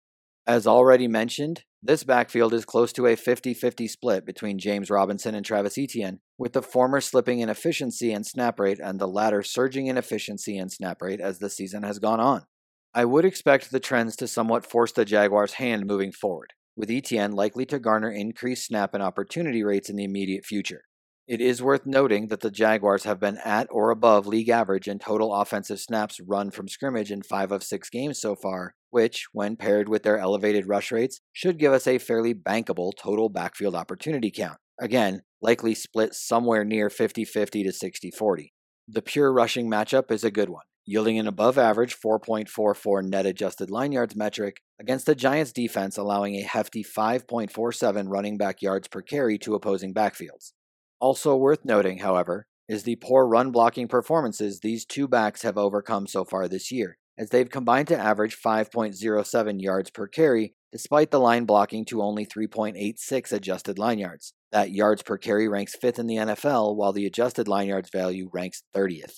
As 0.49 0.67
already 0.67 1.09
mentioned, 1.09 1.65
this 1.83 2.05
backfield 2.05 2.55
is 2.55 2.65
close 2.65 2.91
to 2.95 3.07
a 3.07 3.17
50 3.17 3.53
50 3.53 3.87
split 3.87 4.25
between 4.25 4.59
James 4.59 4.89
Robinson 4.89 5.35
and 5.35 5.45
Travis 5.45 5.77
Etienne, 5.77 6.21
with 6.39 6.55
the 6.55 6.63
former 6.63 7.03
slipping 7.03 7.41
in 7.41 7.51
efficiency 7.51 8.13
and 8.13 8.25
snap 8.25 8.59
rate 8.59 8.81
and 8.83 8.99
the 8.99 9.07
latter 9.07 9.43
surging 9.43 9.89
in 9.89 9.99
efficiency 9.99 10.57
and 10.57 10.73
snap 10.73 11.03
rate 11.03 11.21
as 11.21 11.39
the 11.39 11.51
season 11.51 11.83
has 11.83 11.99
gone 11.99 12.19
on. 12.19 12.47
I 12.95 13.05
would 13.05 13.27
expect 13.27 13.71
the 13.71 13.79
trends 13.79 14.17
to 14.17 14.27
somewhat 14.27 14.65
force 14.65 14.91
the 14.91 15.05
Jaguars' 15.05 15.53
hand 15.53 15.85
moving 15.85 16.13
forward, 16.13 16.55
with 16.75 16.91
Etienne 16.91 17.33
likely 17.33 17.67
to 17.67 17.79
garner 17.79 18.11
increased 18.11 18.65
snap 18.65 18.95
and 18.95 19.03
opportunity 19.03 19.63
rates 19.63 19.91
in 19.91 19.97
the 19.97 20.05
immediate 20.05 20.47
future. 20.47 20.85
It 21.27 21.43
is 21.43 21.63
worth 21.63 21.85
noting 21.85 22.29
that 22.29 22.41
the 22.41 22.51
Jaguars 22.51 23.05
have 23.05 23.21
been 23.21 23.37
at 23.45 23.67
or 23.71 23.91
above 23.91 24.27
league 24.27 24.49
average 24.49 24.89
in 24.89 24.99
total 24.99 25.35
offensive 25.35 25.79
snaps 25.79 26.19
run 26.27 26.51
from 26.51 26.69
scrimmage 26.69 27.13
in 27.13 27.23
five 27.23 27.53
of 27.53 27.63
six 27.63 27.91
games 27.91 28.19
so 28.19 28.35
far, 28.35 28.75
which, 28.91 29.27
when 29.33 29.57
paired 29.57 29.89
with 29.89 30.03
their 30.03 30.19
elevated 30.19 30.67
rush 30.67 30.91
rates, 30.93 31.21
should 31.33 31.59
give 31.59 31.73
us 31.73 31.87
a 31.87 31.99
fairly 31.99 32.35
bankable 32.35 32.93
total 32.97 33.29
backfield 33.29 33.75
opportunity 33.75 34.31
count. 34.31 34.59
Again, 34.81 35.23
likely 35.43 35.75
split 35.75 36.15
somewhere 36.15 36.65
near 36.65 36.91
50 36.91 37.25
50 37.25 37.65
to 37.65 37.73
60 37.73 38.11
40. 38.11 38.53
The 38.87 39.03
pure 39.03 39.33
rushing 39.33 39.69
matchup 39.71 40.11
is 40.11 40.25
a 40.25 40.31
good 40.31 40.49
one, 40.49 40.65
yielding 40.87 41.19
an 41.19 41.27
above 41.27 41.59
average 41.59 41.97
4.44 41.99 43.05
net 43.05 43.27
adjusted 43.27 43.71
line 43.71 43.93
yards 43.93 44.17
metric 44.17 44.63
against 44.81 45.07
the 45.07 45.15
Giants 45.15 45.53
defense, 45.53 45.97
allowing 45.97 46.37
a 46.37 46.43
hefty 46.43 46.85
5.47 46.85 48.05
running 48.09 48.39
back 48.39 48.63
yards 48.63 48.89
per 48.89 49.03
carry 49.03 49.39
to 49.39 49.55
opposing 49.55 49.93
backfields. 49.93 50.53
Also 51.01 51.37
worth 51.37 51.65
noting, 51.65 51.99
however, 51.99 52.47
is 52.69 52.83
the 52.83 52.97
poor 52.97 53.27
run 53.27 53.51
blocking 53.51 53.89
performances 53.89 54.61
these 54.61 54.85
two 54.85 55.09
backs 55.09 55.43
have 55.43 55.57
overcome 55.57 56.07
so 56.07 56.25
far 56.25 56.49
this 56.49 56.71
year, 56.71 56.98
as 57.19 57.31
they've 57.31 57.51
combined 57.51 57.89
to 57.89 57.99
average 57.99 58.37
5.07 58.41 59.61
yards 59.61 59.91
per 59.91 60.07
carry, 60.07 60.55
despite 60.73 61.11
the 61.11 61.21
line 61.21 61.45
blocking 61.45 61.85
to 61.87 62.01
only 62.01 62.25
3.86 62.25 63.33
adjusted 63.33 63.79
line 63.79 63.99
yards. 63.99 64.33
That 64.53 64.71
yards 64.71 65.03
per 65.03 65.19
carry 65.19 65.49
ranks 65.49 65.75
fifth 65.75 65.99
in 65.99 66.07
the 66.07 66.17
NFL, 66.17 66.77
while 66.77 66.93
the 66.93 67.07
adjusted 67.07 67.49
line 67.49 67.69
yards 67.69 67.91
value 67.91 68.31
ranks 68.33 68.63
30th. 68.75 69.17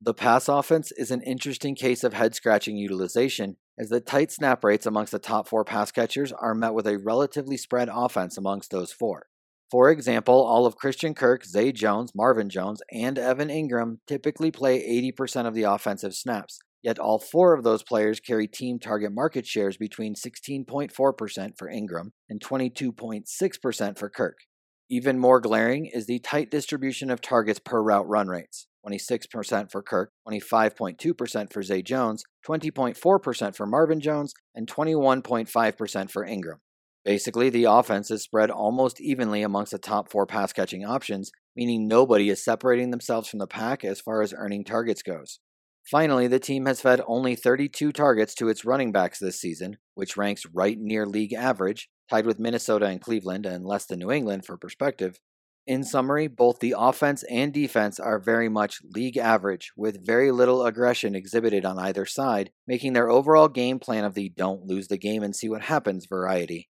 The 0.00 0.14
pass 0.14 0.48
offense 0.48 0.92
is 0.92 1.10
an 1.10 1.20
interesting 1.22 1.74
case 1.74 2.04
of 2.04 2.14
head 2.14 2.34
scratching 2.34 2.76
utilization, 2.76 3.56
as 3.78 3.90
the 3.90 4.00
tight 4.00 4.32
snap 4.32 4.64
rates 4.64 4.86
amongst 4.86 5.12
the 5.12 5.18
top 5.18 5.46
four 5.46 5.64
pass 5.64 5.90
catchers 5.92 6.32
are 6.32 6.54
met 6.54 6.72
with 6.72 6.86
a 6.86 6.98
relatively 6.98 7.58
spread 7.58 7.90
offense 7.92 8.38
amongst 8.38 8.70
those 8.70 8.92
four. 8.92 9.26
For 9.70 9.90
example, 9.90 10.42
all 10.42 10.66
of 10.66 10.76
Christian 10.76 11.14
Kirk, 11.14 11.44
Zay 11.44 11.70
Jones, 11.70 12.12
Marvin 12.14 12.48
Jones, 12.48 12.80
and 12.90 13.18
Evan 13.18 13.48
Engram 13.48 13.98
typically 14.06 14.50
play 14.50 14.80
80% 15.12 15.46
of 15.46 15.54
the 15.54 15.62
offensive 15.62 16.14
snaps, 16.14 16.60
yet 16.82 16.98
all 16.98 17.18
four 17.18 17.54
of 17.54 17.64
those 17.64 17.82
players 17.82 18.20
carry 18.20 18.46
team 18.46 18.78
target 18.78 19.12
market 19.12 19.46
shares 19.46 19.76
between 19.76 20.14
16.4% 20.14 20.92
for 20.92 21.70
Engram 21.70 22.10
and 22.28 22.40
22.6% 22.40 23.98
for 23.98 24.10
Kirk. 24.10 24.38
Even 24.88 25.18
more 25.18 25.40
glaring 25.40 25.86
is 25.86 26.06
the 26.06 26.18
tight 26.18 26.50
distribution 26.50 27.10
of 27.10 27.20
targets 27.20 27.60
per 27.60 27.82
route 27.82 28.08
run 28.08 28.28
rates 28.28 28.66
26% 28.86 29.70
for 29.70 29.82
Kirk, 29.82 30.10
25.2% 30.26 31.52
for 31.52 31.62
Zay 31.62 31.82
Jones, 31.82 32.24
20.4% 32.48 33.54
for 33.54 33.66
Marvin 33.66 34.00
Jones, 34.00 34.32
and 34.54 34.66
21.5% 34.66 36.10
for 36.10 36.26
Engram. 36.26 36.58
Basically, 37.04 37.50
the 37.50 37.64
offense 37.64 38.10
is 38.10 38.22
spread 38.22 38.50
almost 38.50 39.00
evenly 39.00 39.42
amongst 39.42 39.72
the 39.72 39.78
top 39.78 40.10
four 40.10 40.26
pass 40.26 40.52
catching 40.52 40.84
options, 40.84 41.30
meaning 41.56 41.88
nobody 41.88 42.28
is 42.28 42.44
separating 42.44 42.90
themselves 42.90 43.28
from 43.28 43.38
the 43.38 43.46
pack 43.46 43.84
as 43.84 44.00
far 44.00 44.22
as 44.22 44.34
earning 44.36 44.64
targets 44.64 45.02
goes. 45.02 45.40
Finally, 45.88 46.26
the 46.26 46.38
team 46.38 46.66
has 46.66 46.80
fed 46.80 47.00
only 47.06 47.34
32 47.34 47.92
targets 47.92 48.34
to 48.34 48.48
its 48.48 48.64
running 48.64 48.92
backs 48.92 49.18
this 49.18 49.40
season, 49.40 49.76
which 49.94 50.16
ranks 50.16 50.46
right 50.52 50.78
near 50.78 51.06
league 51.06 51.32
average, 51.32 51.88
tied 52.08 52.26
with 52.26 52.38
Minnesota 52.38 52.86
and 52.86 53.00
Cleveland 53.00 53.46
and 53.46 53.64
less 53.64 53.86
than 53.86 53.98
New 53.98 54.10
England 54.10 54.44
for 54.44 54.56
perspective. 54.56 55.20
In 55.66 55.84
summary, 55.84 56.26
both 56.26 56.58
the 56.58 56.74
offense 56.76 57.22
and 57.30 57.52
defense 57.52 58.00
are 58.00 58.18
very 58.18 58.48
much 58.48 58.80
league 58.94 59.16
average, 59.16 59.72
with 59.76 60.04
very 60.04 60.32
little 60.32 60.64
aggression 60.64 61.14
exhibited 61.14 61.64
on 61.64 61.78
either 61.78 62.06
side, 62.06 62.50
making 62.66 62.92
their 62.92 63.10
overall 63.10 63.48
game 63.48 63.78
plan 63.78 64.04
of 64.04 64.14
the 64.14 64.30
don't 64.30 64.66
lose 64.66 64.88
the 64.88 64.98
game 64.98 65.22
and 65.22 65.36
see 65.36 65.48
what 65.48 65.62
happens 65.62 66.06
variety. 66.06 66.68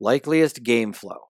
Likeliest 0.00 0.62
game 0.62 0.92
flow. 0.92 1.28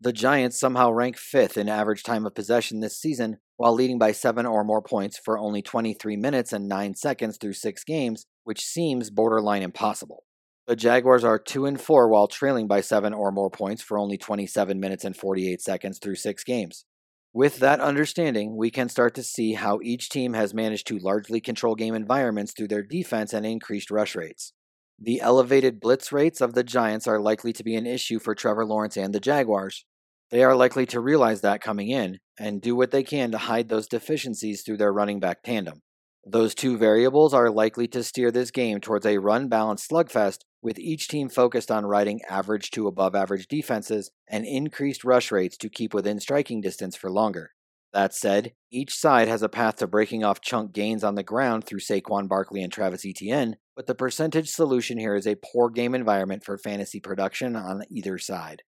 The 0.00 0.12
Giants 0.12 0.58
somehow 0.58 0.90
rank 0.90 1.16
fifth 1.16 1.56
in 1.56 1.68
average 1.68 2.02
time 2.02 2.26
of 2.26 2.34
possession 2.34 2.80
this 2.80 2.98
season, 2.98 3.38
while 3.62 3.74
leading 3.74 3.96
by 3.96 4.10
seven 4.10 4.44
or 4.44 4.64
more 4.64 4.82
points 4.82 5.16
for 5.16 5.38
only 5.38 5.62
23 5.62 6.16
minutes 6.16 6.52
and 6.52 6.66
9 6.66 6.96
seconds 6.96 7.36
through 7.36 7.52
six 7.52 7.84
games, 7.84 8.26
which 8.42 8.66
seems 8.66 9.08
borderline 9.08 9.62
impossible. 9.62 10.24
The 10.66 10.74
Jaguars 10.74 11.22
are 11.22 11.38
2 11.38 11.66
and 11.66 11.80
4 11.80 12.08
while 12.08 12.26
trailing 12.26 12.66
by 12.66 12.80
7 12.80 13.14
or 13.14 13.30
more 13.30 13.50
points 13.50 13.80
for 13.80 14.00
only 14.00 14.18
27 14.18 14.80
minutes 14.80 15.04
and 15.04 15.16
48 15.16 15.60
seconds 15.60 16.00
through 16.00 16.16
6 16.16 16.42
games. 16.42 16.86
With 17.32 17.60
that 17.60 17.78
understanding, 17.78 18.56
we 18.56 18.68
can 18.72 18.88
start 18.88 19.14
to 19.14 19.22
see 19.22 19.52
how 19.52 19.78
each 19.80 20.08
team 20.08 20.32
has 20.32 20.52
managed 20.52 20.88
to 20.88 20.98
largely 20.98 21.40
control 21.40 21.76
game 21.76 21.94
environments 21.94 22.52
through 22.52 22.66
their 22.66 22.82
defense 22.82 23.32
and 23.32 23.46
increased 23.46 23.92
rush 23.92 24.16
rates. 24.16 24.54
The 25.00 25.20
elevated 25.20 25.78
blitz 25.78 26.10
rates 26.10 26.40
of 26.40 26.54
the 26.54 26.64
Giants 26.64 27.06
are 27.06 27.20
likely 27.20 27.52
to 27.52 27.62
be 27.62 27.76
an 27.76 27.86
issue 27.86 28.18
for 28.18 28.34
Trevor 28.34 28.66
Lawrence 28.66 28.96
and 28.96 29.14
the 29.14 29.20
Jaguars. 29.20 29.84
They 30.32 30.42
are 30.44 30.56
likely 30.56 30.86
to 30.86 31.00
realize 31.00 31.42
that 31.42 31.60
coming 31.60 31.90
in 31.90 32.18
and 32.38 32.62
do 32.62 32.74
what 32.74 32.90
they 32.90 33.02
can 33.02 33.30
to 33.32 33.38
hide 33.38 33.68
those 33.68 33.86
deficiencies 33.86 34.62
through 34.62 34.78
their 34.78 34.92
running 34.92 35.20
back 35.20 35.42
tandem. 35.42 35.82
Those 36.24 36.54
two 36.54 36.78
variables 36.78 37.34
are 37.34 37.50
likely 37.50 37.86
to 37.88 38.02
steer 38.02 38.30
this 38.30 38.50
game 38.50 38.80
towards 38.80 39.04
a 39.04 39.18
run 39.18 39.48
balanced 39.48 39.90
slugfest, 39.90 40.38
with 40.62 40.78
each 40.78 41.08
team 41.08 41.28
focused 41.28 41.70
on 41.70 41.84
riding 41.84 42.20
average 42.30 42.70
to 42.70 42.86
above 42.86 43.14
average 43.14 43.46
defenses 43.46 44.10
and 44.26 44.46
increased 44.46 45.04
rush 45.04 45.30
rates 45.30 45.58
to 45.58 45.68
keep 45.68 45.92
within 45.92 46.18
striking 46.18 46.62
distance 46.62 46.96
for 46.96 47.10
longer. 47.10 47.50
That 47.92 48.14
said, 48.14 48.52
each 48.70 48.94
side 48.94 49.28
has 49.28 49.42
a 49.42 49.50
path 49.50 49.76
to 49.76 49.86
breaking 49.86 50.24
off 50.24 50.40
chunk 50.40 50.72
gains 50.72 51.04
on 51.04 51.14
the 51.14 51.22
ground 51.22 51.64
through 51.64 51.80
Saquon 51.80 52.26
Barkley 52.26 52.62
and 52.62 52.72
Travis 52.72 53.04
Etienne, 53.04 53.56
but 53.76 53.86
the 53.86 53.94
percentage 53.94 54.48
solution 54.48 54.96
here 54.96 55.14
is 55.14 55.26
a 55.26 55.36
poor 55.52 55.68
game 55.68 55.94
environment 55.94 56.42
for 56.42 56.56
fantasy 56.56 57.00
production 57.00 57.54
on 57.54 57.82
either 57.90 58.16
side. 58.16 58.62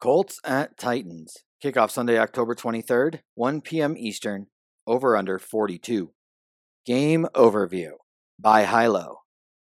Colts 0.00 0.38
at 0.44 0.78
Titans. 0.78 1.38
Kickoff 1.62 1.90
Sunday, 1.90 2.18
October 2.18 2.54
23rd, 2.54 3.20
1 3.34 3.60
p.m. 3.62 3.96
Eastern, 3.98 4.46
over 4.86 5.16
under 5.16 5.40
42. 5.40 6.12
Game 6.86 7.26
Overview 7.34 7.90
by 8.38 8.64
Hilo. 8.64 9.22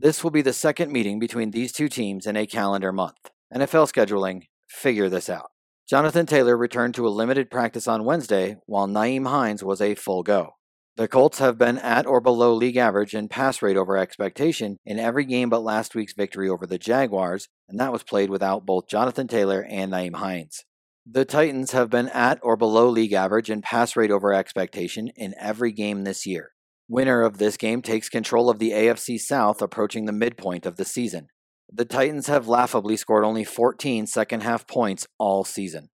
This 0.00 0.24
will 0.24 0.32
be 0.32 0.42
the 0.42 0.52
second 0.52 0.90
meeting 0.90 1.20
between 1.20 1.52
these 1.52 1.70
two 1.70 1.88
teams 1.88 2.26
in 2.26 2.36
a 2.36 2.48
calendar 2.48 2.92
month. 2.92 3.30
NFL 3.54 3.92
scheduling, 3.92 4.46
figure 4.68 5.08
this 5.08 5.30
out. 5.30 5.50
Jonathan 5.88 6.26
Taylor 6.26 6.56
returned 6.56 6.96
to 6.96 7.06
a 7.06 7.10
limited 7.10 7.48
practice 7.48 7.86
on 7.86 8.04
Wednesday, 8.04 8.56
while 8.66 8.88
Nyheim 8.88 9.28
Hines 9.28 9.62
was 9.62 9.80
a 9.80 9.94
full 9.94 10.24
go. 10.24 10.54
The 10.98 11.06
Colts 11.06 11.38
have 11.38 11.56
been 11.58 11.78
at 11.78 12.08
or 12.08 12.20
below 12.20 12.52
league 12.52 12.76
average 12.76 13.14
in 13.14 13.28
pass 13.28 13.62
rate 13.62 13.76
over 13.76 13.96
expectation 13.96 14.78
in 14.84 14.98
every 14.98 15.24
game 15.24 15.48
but 15.48 15.62
last 15.62 15.94
week's 15.94 16.12
victory 16.12 16.48
over 16.48 16.66
the 16.66 16.76
Jaguars, 16.76 17.46
and 17.68 17.78
that 17.78 17.92
was 17.92 18.02
played 18.02 18.30
without 18.30 18.66
both 18.66 18.88
Jonathan 18.88 19.28
Taylor 19.28 19.64
and 19.70 19.92
Nyheim 19.92 20.16
Hines. 20.16 20.64
The 21.06 21.24
Titans 21.24 21.70
have 21.70 21.88
been 21.88 22.08
at 22.08 22.40
or 22.42 22.56
below 22.56 22.88
league 22.88 23.12
average 23.12 23.48
in 23.48 23.62
pass 23.62 23.94
rate 23.94 24.10
over 24.10 24.34
expectation 24.34 25.12
in 25.14 25.36
every 25.38 25.70
game 25.70 26.02
this 26.02 26.26
year. 26.26 26.50
Winner 26.88 27.22
of 27.22 27.38
this 27.38 27.56
game 27.56 27.80
takes 27.80 28.08
control 28.08 28.50
of 28.50 28.58
the 28.58 28.72
AFC 28.72 29.20
South 29.20 29.62
approaching 29.62 30.06
the 30.06 30.12
midpoint 30.12 30.66
of 30.66 30.78
the 30.78 30.84
season. 30.84 31.28
The 31.72 31.84
Titans 31.84 32.26
have 32.26 32.48
laughably 32.48 32.96
scored 32.96 33.24
only 33.24 33.44
14 33.44 34.08
second 34.08 34.42
half 34.42 34.66
points 34.66 35.06
all 35.16 35.44
season. 35.44 35.90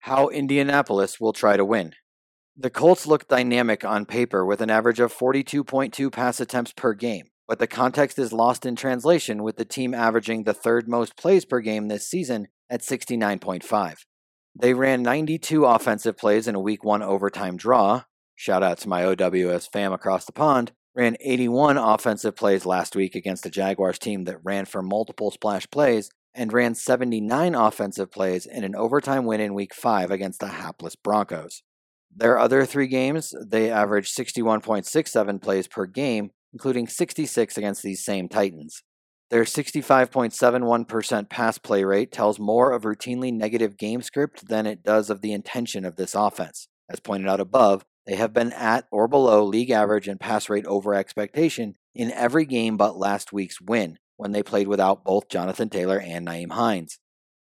How 0.00 0.26
Indianapolis 0.26 1.20
will 1.20 1.32
try 1.32 1.56
to 1.56 1.64
win. 1.64 1.92
The 2.56 2.70
Colts 2.70 3.06
look 3.06 3.28
dynamic 3.28 3.84
on 3.84 4.06
paper 4.06 4.44
with 4.46 4.60
an 4.60 4.70
average 4.70 5.00
of 5.00 5.12
42.2 5.12 6.12
pass 6.12 6.40
attempts 6.40 6.72
per 6.72 6.94
game, 6.94 7.26
but 7.48 7.58
the 7.58 7.66
context 7.66 8.18
is 8.18 8.32
lost 8.32 8.64
in 8.64 8.76
translation 8.76 9.42
with 9.42 9.56
the 9.56 9.64
team 9.64 9.92
averaging 9.92 10.44
the 10.44 10.54
third 10.54 10.88
most 10.88 11.16
plays 11.16 11.44
per 11.44 11.60
game 11.60 11.88
this 11.88 12.08
season 12.08 12.48
at 12.70 12.80
69.5. 12.80 13.96
They 14.54 14.72
ran 14.72 15.02
92 15.02 15.64
offensive 15.64 16.16
plays 16.16 16.46
in 16.46 16.54
a 16.54 16.60
week 16.60 16.84
1 16.84 17.02
overtime 17.02 17.56
draw. 17.56 18.04
Shout 18.36 18.62
out 18.62 18.78
to 18.78 18.88
my 18.88 19.04
OWS 19.04 19.66
fam 19.66 19.92
across 19.92 20.24
the 20.24 20.32
pond 20.32 20.72
ran 20.94 21.16
81 21.20 21.76
offensive 21.76 22.36
plays 22.36 22.64
last 22.64 22.94
week 22.94 23.14
against 23.14 23.42
the 23.42 23.50
Jaguars 23.50 23.98
team 23.98 24.24
that 24.24 24.38
ran 24.44 24.64
for 24.64 24.82
multiple 24.82 25.30
splash 25.30 25.68
plays 25.70 26.10
and 26.34 26.52
ran 26.52 26.74
79 26.74 27.54
offensive 27.54 28.10
plays 28.10 28.46
in 28.46 28.64
an 28.64 28.76
overtime 28.76 29.24
win 29.24 29.40
in 29.40 29.54
week 29.54 29.74
5 29.74 30.10
against 30.10 30.40
the 30.40 30.48
hapless 30.48 30.96
Broncos. 30.96 31.62
Their 32.16 32.38
other 32.38 32.64
three 32.64 32.86
games, 32.86 33.34
they 33.44 33.70
averaged 33.70 34.16
61.67 34.16 35.42
plays 35.42 35.66
per 35.66 35.86
game, 35.86 36.30
including 36.52 36.86
66 36.86 37.58
against 37.58 37.82
these 37.82 38.04
same 38.04 38.28
Titans. 38.28 38.82
Their 39.30 39.44
65.71% 39.44 41.28
pass 41.28 41.58
play 41.58 41.82
rate 41.82 42.12
tells 42.12 42.38
more 42.38 42.70
of 42.70 42.82
routinely 42.82 43.32
negative 43.32 43.76
game 43.76 44.02
script 44.02 44.48
than 44.48 44.66
it 44.66 44.84
does 44.84 45.10
of 45.10 45.22
the 45.22 45.32
intention 45.32 45.84
of 45.84 45.96
this 45.96 46.14
offense. 46.14 46.68
As 46.88 47.00
pointed 47.00 47.28
out 47.28 47.40
above, 47.40 47.84
they 48.06 48.16
have 48.16 48.32
been 48.34 48.52
at 48.52 48.86
or 48.92 49.08
below 49.08 49.44
league 49.44 49.70
average 49.70 50.06
and 50.06 50.20
pass 50.20 50.48
rate 50.48 50.66
over 50.66 50.94
expectation 50.94 51.74
in 51.94 52.12
every 52.12 52.44
game 52.44 52.76
but 52.76 52.98
last 52.98 53.32
week's 53.32 53.60
win, 53.60 53.98
when 54.16 54.32
they 54.32 54.42
played 54.42 54.68
without 54.68 55.04
both 55.04 55.28
Jonathan 55.28 55.70
Taylor 55.70 55.98
and 55.98 56.26
Nyheim 56.26 56.52
Hines. 56.52 56.98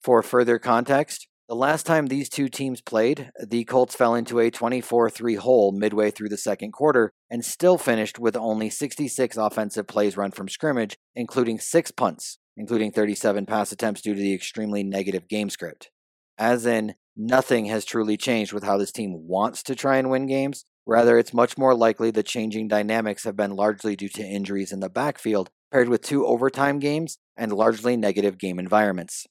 For 0.04 0.22
further 0.22 0.60
context, 0.60 1.28
the 1.50 1.56
last 1.56 1.88
time 1.88 2.06
these 2.06 2.30
two 2.30 2.48
teams 2.48 2.80
played, 2.80 3.32
the 3.44 3.64
Colts 3.64 3.96
fell 3.96 4.14
into 4.14 4.38
a 4.38 4.52
24 4.52 5.10
3 5.10 5.36
hole 5.36 5.72
midway 5.72 6.12
through 6.12 6.30
the 6.30 6.38
second 6.38 6.74
quarter 6.74 7.12
and 7.28 7.44
still 7.44 7.76
finished 7.76 8.20
with 8.20 8.38
only 8.38 8.70
66 8.70 9.36
offensive 9.36 9.88
plays 9.88 10.16
run 10.16 10.30
from 10.30 10.48
scrimmage, 10.48 10.96
including 11.16 11.60
six 11.60 11.90
punts, 11.90 12.38
including 12.56 12.92
37 12.92 13.48
pass 13.48 13.72
attempts 13.72 14.02
due 14.02 14.14
to 14.14 14.22
the 14.22 14.34
extremely 14.34 14.84
negative 14.84 15.28
game 15.28 15.50
script. 15.50 15.90
As 16.38 16.68
in, 16.68 16.94
nothing 17.18 17.66
has 17.66 17.84
truly 17.84 18.16
changed 18.16 18.54
with 18.54 18.64
how 18.64 18.78
this 18.78 18.92
team 18.92 19.28
wants 19.28 19.64
to 19.64 19.76
try 19.76 19.98
and 19.98 20.12
win 20.12 20.28
games. 20.28 20.66
Rather, 20.86 21.18
it's 21.18 21.34
much 21.34 21.58
more 21.58 21.74
likely 21.74 22.12
the 22.12 22.22
changing 22.22 22.68
dynamics 22.68 23.24
have 23.24 23.36
been 23.36 23.56
largely 23.56 23.96
due 23.96 24.10
to 24.10 24.24
injuries 24.24 24.72
in 24.72 24.82
the 24.82 24.90
backfield, 24.90 25.50
paired 25.72 25.90
with 25.90 26.04
two 26.04 26.28
overtime 26.28 26.78
games 26.78 27.18
and 27.36 27.52
largely 27.52 27.98
negative 27.98 28.38
game 28.38 28.60
environments. 28.60 29.26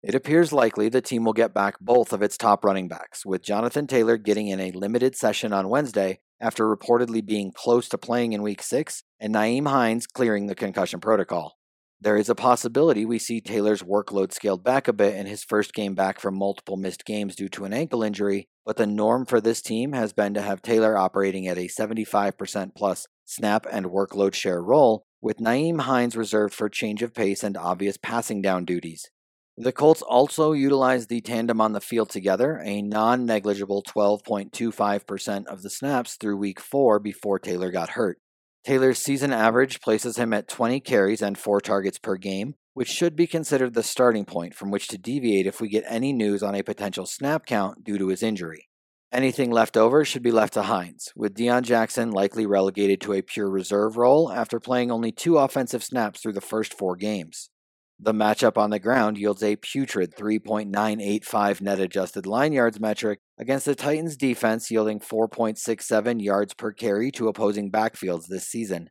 It 0.00 0.14
appears 0.14 0.52
likely 0.52 0.88
the 0.88 1.00
team 1.00 1.24
will 1.24 1.32
get 1.32 1.52
back 1.52 1.74
both 1.80 2.12
of 2.12 2.22
its 2.22 2.36
top 2.36 2.64
running 2.64 2.86
backs, 2.86 3.26
with 3.26 3.42
Jonathan 3.42 3.88
Taylor 3.88 4.16
getting 4.16 4.46
in 4.46 4.60
a 4.60 4.70
limited 4.70 5.16
session 5.16 5.52
on 5.52 5.68
Wednesday 5.68 6.20
after 6.40 6.64
reportedly 6.64 7.24
being 7.24 7.50
close 7.52 7.88
to 7.88 7.98
playing 7.98 8.32
in 8.32 8.42
Week 8.42 8.62
6, 8.62 9.02
and 9.18 9.34
Nyheim 9.34 9.66
Hines 9.66 10.06
clearing 10.06 10.46
the 10.46 10.54
concussion 10.54 11.00
protocol. 11.00 11.58
There 12.00 12.16
is 12.16 12.28
a 12.28 12.36
possibility 12.36 13.04
we 13.04 13.18
see 13.18 13.40
Taylor's 13.40 13.82
workload 13.82 14.32
scaled 14.32 14.62
back 14.62 14.86
a 14.86 14.92
bit 14.92 15.16
in 15.16 15.26
his 15.26 15.42
first 15.42 15.74
game 15.74 15.96
back 15.96 16.20
from 16.20 16.38
multiple 16.38 16.76
missed 16.76 17.04
games 17.04 17.34
due 17.34 17.48
to 17.48 17.64
an 17.64 17.72
ankle 17.72 18.04
injury, 18.04 18.46
but 18.64 18.76
the 18.76 18.86
norm 18.86 19.26
for 19.26 19.40
this 19.40 19.60
team 19.60 19.94
has 19.94 20.12
been 20.12 20.32
to 20.34 20.42
have 20.42 20.62
Taylor 20.62 20.96
operating 20.96 21.48
at 21.48 21.58
a 21.58 21.66
75% 21.66 22.76
plus 22.76 23.08
snap 23.24 23.66
and 23.68 23.86
workload 23.86 24.34
share 24.34 24.62
role, 24.62 25.02
with 25.20 25.38
Nyheim 25.38 25.80
Hines 25.80 26.16
reserved 26.16 26.54
for 26.54 26.68
change 26.68 27.02
of 27.02 27.14
pace 27.14 27.42
and 27.42 27.56
obvious 27.56 27.96
passing 28.00 28.40
down 28.40 28.64
duties. 28.64 29.10
The 29.60 29.72
Colts 29.72 30.02
also 30.02 30.52
utilized 30.52 31.08
the 31.08 31.20
tandem 31.20 31.60
on 31.60 31.72
the 31.72 31.80
field 31.80 32.10
together, 32.10 32.62
a 32.64 32.80
non 32.80 33.26
negligible 33.26 33.82
12.25% 33.82 35.46
of 35.46 35.62
the 35.62 35.70
snaps 35.70 36.14
through 36.14 36.36
week 36.36 36.60
four 36.60 37.00
before 37.00 37.40
Taylor 37.40 37.72
got 37.72 37.90
hurt. 37.90 38.20
Taylor's 38.64 39.00
season 39.00 39.32
average 39.32 39.80
places 39.80 40.16
him 40.16 40.32
at 40.32 40.46
20 40.46 40.78
carries 40.78 41.22
and 41.22 41.36
4 41.36 41.60
targets 41.60 41.98
per 41.98 42.14
game, 42.14 42.54
which 42.74 42.86
should 42.86 43.16
be 43.16 43.26
considered 43.26 43.74
the 43.74 43.82
starting 43.82 44.24
point 44.24 44.54
from 44.54 44.70
which 44.70 44.86
to 44.88 44.96
deviate 44.96 45.46
if 45.48 45.60
we 45.60 45.68
get 45.68 45.82
any 45.88 46.12
news 46.12 46.40
on 46.44 46.54
a 46.54 46.62
potential 46.62 47.04
snap 47.04 47.44
count 47.44 47.82
due 47.82 47.98
to 47.98 48.08
his 48.08 48.22
injury. 48.22 48.68
Anything 49.10 49.50
left 49.50 49.76
over 49.76 50.04
should 50.04 50.22
be 50.22 50.30
left 50.30 50.54
to 50.54 50.62
Hines, 50.62 51.08
with 51.16 51.34
Deon 51.34 51.62
Jackson 51.62 52.12
likely 52.12 52.46
relegated 52.46 53.00
to 53.00 53.12
a 53.12 53.22
pure 53.22 53.50
reserve 53.50 53.96
role 53.96 54.30
after 54.30 54.60
playing 54.60 54.92
only 54.92 55.10
two 55.10 55.36
offensive 55.36 55.82
snaps 55.82 56.20
through 56.20 56.34
the 56.34 56.40
first 56.40 56.72
four 56.72 56.94
games. 56.94 57.50
The 58.00 58.14
matchup 58.14 58.56
on 58.56 58.70
the 58.70 58.78
ground 58.78 59.18
yields 59.18 59.42
a 59.42 59.56
putrid 59.56 60.14
3.985 60.14 61.60
net 61.60 61.80
adjusted 61.80 62.26
line 62.26 62.52
yards 62.52 62.78
metric 62.78 63.18
against 63.36 63.66
the 63.66 63.74
Titans 63.74 64.16
defense 64.16 64.70
yielding 64.70 65.00
4.67 65.00 66.22
yards 66.22 66.54
per 66.54 66.70
carry 66.70 67.10
to 67.12 67.26
opposing 67.26 67.72
backfields 67.72 68.28
this 68.28 68.46
season. 68.46 68.90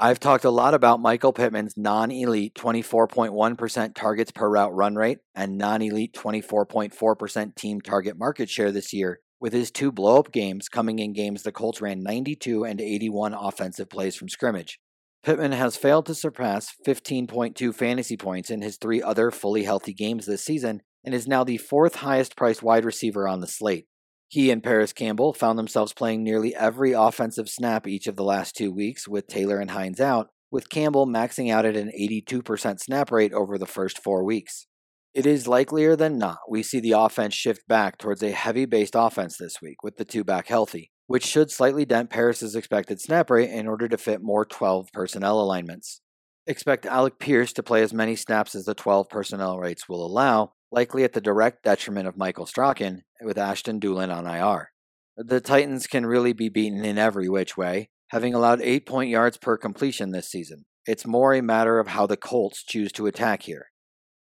I've 0.00 0.18
talked 0.18 0.44
a 0.44 0.50
lot 0.50 0.74
about 0.74 1.00
Michael 1.00 1.32
Pittman's 1.32 1.76
non 1.76 2.10
elite 2.10 2.54
24.1% 2.56 3.94
targets 3.94 4.32
per 4.32 4.48
route 4.48 4.74
run 4.74 4.96
rate 4.96 5.18
and 5.32 5.56
non 5.56 5.80
elite 5.80 6.14
24.4% 6.14 7.54
team 7.54 7.80
target 7.80 8.18
market 8.18 8.50
share 8.50 8.72
this 8.72 8.92
year, 8.92 9.20
with 9.38 9.52
his 9.52 9.70
two 9.70 9.92
blow 9.92 10.18
up 10.18 10.32
games 10.32 10.68
coming 10.68 10.98
in 10.98 11.12
games 11.12 11.44
the 11.44 11.52
Colts 11.52 11.80
ran 11.80 12.02
92 12.02 12.64
and 12.64 12.80
81 12.80 13.32
offensive 13.32 13.88
plays 13.88 14.16
from 14.16 14.28
scrimmage. 14.28 14.80
Pittman 15.22 15.52
has 15.52 15.76
failed 15.76 16.06
to 16.06 16.14
surpass 16.14 16.72
15.2 16.86 17.74
fantasy 17.74 18.16
points 18.16 18.50
in 18.50 18.62
his 18.62 18.78
three 18.78 19.02
other 19.02 19.30
fully 19.30 19.64
healthy 19.64 19.92
games 19.92 20.24
this 20.24 20.44
season 20.44 20.80
and 21.04 21.14
is 21.14 21.28
now 21.28 21.44
the 21.44 21.58
fourth 21.58 21.96
highest 21.96 22.36
priced 22.36 22.62
wide 22.62 22.86
receiver 22.86 23.28
on 23.28 23.40
the 23.40 23.46
slate. 23.46 23.86
He 24.28 24.50
and 24.50 24.62
Parris 24.62 24.92
Campbell 24.92 25.34
found 25.34 25.58
themselves 25.58 25.92
playing 25.92 26.22
nearly 26.22 26.54
every 26.54 26.92
offensive 26.92 27.48
snap 27.48 27.86
each 27.86 28.06
of 28.06 28.16
the 28.16 28.24
last 28.24 28.54
two 28.54 28.72
weeks 28.72 29.06
with 29.06 29.26
Taylor 29.26 29.58
and 29.58 29.72
Hines 29.72 30.00
out, 30.00 30.28
with 30.50 30.70
Campbell 30.70 31.06
maxing 31.06 31.52
out 31.52 31.66
at 31.66 31.76
an 31.76 31.90
82% 31.98 32.80
snap 32.80 33.10
rate 33.10 33.32
over 33.32 33.58
the 33.58 33.66
first 33.66 34.02
four 34.02 34.24
weeks. 34.24 34.68
It 35.12 35.26
is 35.26 35.48
likelier 35.48 35.96
than 35.96 36.16
not 36.16 36.38
we 36.48 36.62
see 36.62 36.80
the 36.80 36.92
offense 36.92 37.34
shift 37.34 37.66
back 37.66 37.98
towards 37.98 38.22
a 38.22 38.30
heavy 38.30 38.64
based 38.64 38.94
offense 38.96 39.36
this 39.36 39.60
week 39.60 39.82
with 39.82 39.96
the 39.96 40.04
two 40.04 40.22
back 40.22 40.46
healthy, 40.46 40.92
which 41.10 41.26
should 41.26 41.50
slightly 41.50 41.84
dent 41.84 42.08
Parris's 42.08 42.54
expected 42.54 43.00
snap 43.00 43.30
rate 43.30 43.50
in 43.50 43.66
order 43.66 43.88
to 43.88 43.98
fit 43.98 44.22
more 44.22 44.44
12 44.44 44.92
personnel 44.92 45.40
alignments. 45.40 46.02
Expect 46.46 46.86
Alec 46.86 47.18
Pierce 47.18 47.52
to 47.54 47.64
play 47.64 47.82
as 47.82 47.92
many 47.92 48.14
snaps 48.14 48.54
as 48.54 48.64
the 48.64 48.76
12 48.76 49.08
personnel 49.08 49.58
rates 49.58 49.88
will 49.88 50.06
allow, 50.06 50.52
likely 50.70 51.02
at 51.02 51.12
the 51.12 51.20
direct 51.20 51.64
detriment 51.64 52.06
of 52.06 52.16
Michael 52.16 52.46
Strachan 52.46 53.02
with 53.22 53.38
Ashton 53.38 53.80
Dulin 53.80 54.14
on 54.14 54.24
IR. 54.24 54.70
The 55.16 55.40
Titans 55.40 55.88
can 55.88 56.06
really 56.06 56.32
be 56.32 56.48
beaten 56.48 56.84
in 56.84 56.96
every 56.96 57.28
which 57.28 57.56
way, 57.56 57.90
having 58.10 58.32
allowed 58.32 58.62
8 58.62 58.86
point 58.86 59.10
yards 59.10 59.36
per 59.36 59.56
completion 59.56 60.12
this 60.12 60.30
season. 60.30 60.64
It's 60.86 61.04
more 61.04 61.34
a 61.34 61.42
matter 61.42 61.80
of 61.80 61.88
how 61.88 62.06
the 62.06 62.16
Colts 62.16 62.62
choose 62.62 62.92
to 62.92 63.08
attack 63.08 63.42
here 63.42 63.66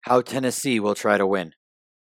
how 0.06 0.22
Tennessee 0.22 0.80
will 0.80 0.96
try 0.96 1.18
to 1.18 1.28
win. 1.28 1.54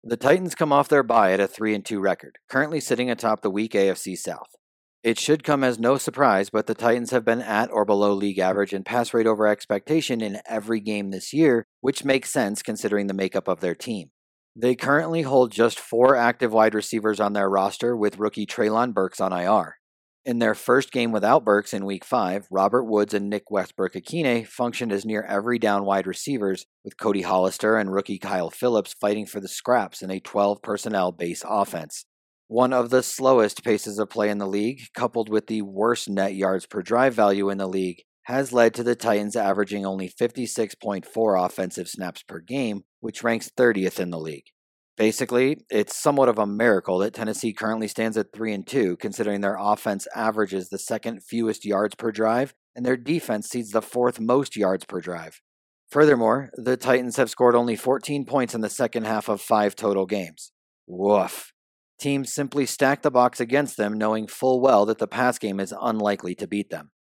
The 0.08 0.18
Titans 0.18 0.54
come 0.54 0.72
off 0.72 0.88
their 0.88 1.02
bye 1.02 1.34
at 1.34 1.40
a 1.40 1.48
3 1.48 1.74
and 1.74 1.84
2 1.84 2.00
record, 2.00 2.38
currently 2.48 2.80
sitting 2.80 3.10
atop 3.10 3.42
the 3.42 3.50
weak 3.50 3.72
AFC 3.72 4.16
South. 4.16 4.56
It 5.02 5.18
should 5.18 5.44
come 5.44 5.64
as 5.64 5.80
no 5.80 5.98
surprise, 5.98 6.52
but 6.52 6.68
the 6.68 6.76
Titans 6.76 7.10
have 7.10 7.26
been 7.26 7.42
at 7.42 7.72
or 7.72 7.86
below 7.86 8.14
league 8.14 8.38
average 8.38 8.72
in 8.72 8.84
pass 8.84 9.16
rate 9.16 9.26
over 9.26 9.48
expectation 9.48 10.22
in 10.22 10.42
every 10.48 10.80
game 10.80 11.10
this 11.10 11.34
year, 11.34 11.66
which 11.82 12.06
makes 12.06 12.32
sense 12.32 12.62
considering 12.62 13.08
the 13.08 13.16
makeup 13.16 13.48
of 13.48 13.62
their 13.62 13.74
team. 13.74 14.12
They 14.56 14.76
currently 14.76 15.24
hold 15.24 15.52
just 15.52 15.80
four 15.80 16.16
active 16.16 16.54
wide 16.54 16.76
receivers 16.76 17.20
on 17.20 17.34
their 17.34 17.50
roster, 17.50 17.98
with 17.98 18.20
rookie 18.20 18.46
Treylon 18.46 18.94
Burks 18.94 19.20
on 19.20 19.34
IR. 19.34 19.78
In 20.26 20.40
their 20.40 20.56
first 20.56 20.92
game 20.92 21.12
without 21.12 21.46
Burks 21.46 21.72
in 21.72 21.86
Week 21.86 22.04
5, 22.04 22.48
Robert 22.50 22.86
Woods 22.86 23.14
and 23.14 23.30
Nick 23.30 23.52
Westbrook-Ikhine 23.52 24.48
functioned 24.48 24.92
as 24.92 25.06
near 25.06 25.22
every 25.22 25.60
down 25.60 25.86
wide 25.86 26.08
receivers, 26.08 26.66
with 26.84 26.98
Cody 26.98 27.22
Hollister 27.22 27.78
and 27.78 27.94
rookie 27.94 28.18
Kyle 28.18 28.50
Philips 28.50 28.96
fighting 29.00 29.28
for 29.28 29.40
the 29.40 29.48
scraps 29.48 30.02
in 30.02 30.10
a 30.10 30.20
12 30.20 30.64
personnel 30.64 31.12
base 31.12 31.44
offense. 31.48 32.06
One 32.48 32.74
of 32.74 32.90
the 32.90 33.04
slowest 33.04 33.64
paces 33.64 34.00
of 34.00 34.10
play 34.10 34.32
in 34.32 34.40
the 34.40 34.48
league, 34.48 34.82
coupled 34.96 35.30
with 35.30 35.46
the 35.46 35.62
worst 35.62 36.10
net 36.10 36.34
yards 36.34 36.66
per 36.66 36.82
drive 36.82 37.14
value 37.14 37.52
in 37.52 37.60
the 37.60 37.68
league, 37.68 38.02
has 38.24 38.52
led 38.52 38.74
to 38.74 38.84
the 38.84 38.96
Titans 38.96 39.36
averaging 39.36 39.86
only 39.86 40.10
56.4 40.10 41.46
offensive 41.46 41.88
snaps 41.88 42.24
per 42.24 42.40
game, 42.40 42.84
which 43.00 43.24
ranks 43.24 43.52
30th 43.56 44.00
in 44.00 44.10
the 44.10 44.20
league. 44.20 44.46
Basically, 44.98 45.58
it's 45.70 45.96
somewhat 45.96 46.30
of 46.30 46.40
a 46.40 46.48
miracle 46.48 47.00
that 47.00 47.14
Tennessee 47.14 47.52
currently 47.52 47.88
stands 47.88 48.16
at 48.16 48.32
3 48.34 48.54
and 48.54 48.68
2 48.68 48.96
considering 48.98 49.42
their 49.42 49.58
offense 49.60 50.08
averages 50.16 50.70
the 50.70 50.78
second 50.78 51.22
fewest 51.22 51.66
yards 51.66 51.96
per 51.96 52.12
drive 52.12 52.54
and 52.76 52.86
their 52.86 52.98
defense 52.98 53.48
sees 53.50 53.72
the 53.72 53.82
fourth 53.82 54.20
most 54.20 54.56
yards 54.56 54.86
per 54.86 55.02
drive. 55.02 55.42
Furthermore, 55.92 56.50
the 56.56 56.78
Titans 56.78 57.18
have 57.18 57.30
scored 57.30 57.56
only 57.56 57.76
14 57.76 58.26
points 58.26 58.56
in 58.56 58.62
the 58.62 58.70
second 58.70 59.06
half 59.06 59.30
of 59.30 59.42
5 59.42 59.76
total 59.76 60.06
games. 60.06 60.52
Woof. 60.88 61.52
Teams 62.00 62.34
simply 62.34 62.66
stack 62.66 63.02
the 63.02 63.12
box 63.12 63.40
against 63.40 63.78
them 63.78 63.98
knowing 63.98 64.28
full 64.28 64.62
well 64.62 64.86
that 64.86 64.98
the 64.98 65.08
pass 65.08 65.38
game 65.38 65.60
is 65.60 65.74
unlikely 65.82 66.36
to 66.36 66.48
beat 66.48 66.70
them. 66.70 66.92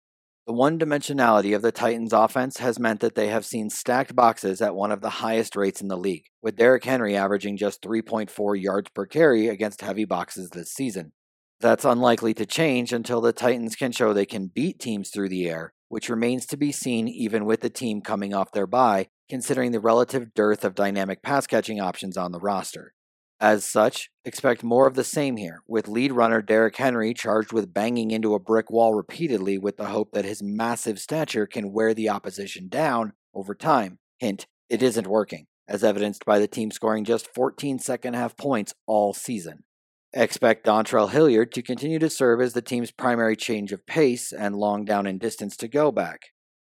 The 0.47 0.53
one 0.53 0.79
dimensionality 0.79 1.57
of 1.57 1.63
the 1.63 1.73
Titans' 1.73 2.13
offense 2.13 2.59
has 2.59 2.79
meant 2.79 3.01
that 3.01 3.15
they 3.15 3.29
have 3.29 3.47
seen 3.47 3.71
stacked 3.71 4.15
boxes 4.15 4.61
at 4.61 4.75
one 4.75 4.93
of 4.93 5.01
the 5.01 5.09
highest 5.09 5.57
rates 5.57 5.81
in 5.81 5.89
the 5.89 5.97
league, 5.97 6.27
with 6.43 6.57
Derrick 6.57 6.85
Henry 6.85 7.17
averaging 7.17 7.57
just 7.57 7.81
3.4 7.81 8.61
yards 8.61 8.91
per 8.91 9.07
carry 9.07 9.49
against 9.49 9.81
heavy 9.81 10.05
boxes 10.05 10.51
this 10.51 10.71
season. 10.71 11.13
That's 11.61 11.87
unlikely 11.87 12.35
to 12.35 12.45
change 12.45 12.93
until 12.93 13.23
the 13.23 13.33
Titans 13.33 13.75
can 13.75 13.91
show 13.91 14.13
they 14.13 14.27
can 14.27 14.49
beat 14.49 14.79
teams 14.79 15.09
through 15.09 15.31
the 15.31 15.49
air, 15.49 15.73
which 15.89 16.11
remains 16.11 16.45
to 16.47 16.59
be 16.59 16.73
seen 16.73 17.09
even 17.09 17.47
with 17.47 17.63
the 17.63 17.71
team 17.71 18.03
coming 18.03 18.35
off 18.35 18.53
their 18.53 18.67
bye, 18.67 19.09
considering 19.31 19.73
the 19.73 19.81
relative 19.81 20.35
dearth 20.35 20.63
of 20.63 20.75
dynamic 20.75 21.23
pass 21.23 21.47
catching 21.47 21.81
options 21.81 22.19
on 22.19 22.33
the 22.33 22.41
roster. 22.41 22.93
As 23.41 23.65
such, 23.65 24.11
expect 24.25 24.63
more 24.63 24.87
of 24.87 24.95
the 24.95 25.05
same 25.05 25.37
here, 25.37 25.63
with 25.67 25.89
lead 25.89 26.13
runner 26.13 26.41
Derrick 26.41 26.77
Henry 26.77 27.13
charged 27.13 27.53
with 27.53 27.75
banging 27.75 28.11
into 28.11 28.35
a 28.35 28.39
brick 28.39 28.71
wall 28.71 28.95
repeatedly 28.95 29.59
with 29.59 29.77
the 29.77 29.87
hope 29.87 30.13
that 30.13 30.25
his 30.25 30.43
massive 30.43 30.99
stature 30.99 31.47
can 31.47 31.73
wear 31.73 31.95
the 31.95 32.09
opposition 32.09 32.69
down 32.69 33.13
over 33.35 33.55
time. 33.55 33.99
Hint, 34.19 34.47
it 34.71 34.83
isn't 34.83 35.09
working, 35.09 35.47
as 35.69 35.83
evidenced 35.83 36.25
by 36.25 36.39
the 36.39 36.47
team 36.47 36.71
scoring 36.71 37.05
just 37.05 37.35
14 37.35 37.81
second 37.81 38.15
half 38.15 38.37
points 38.37 38.73
all 38.87 39.13
season. 39.13 39.65
Expect 40.13 40.65
Dontrell 40.65 41.11
Hilliard 41.11 41.51
to 41.53 41.63
continue 41.63 41.99
to 41.99 42.09
serve 42.09 42.41
as 42.41 42.53
the 42.53 42.63
team's 42.63 42.93
primary 42.93 43.35
change 43.35 43.73
of 43.73 43.85
pace 43.85 44.33
and 44.33 44.55
long 44.55 44.85
down 44.85 45.09
and 45.09 45.19
distance 45.19 45.57
to 45.57 45.67
go 45.67 45.91
back. 45.91 46.21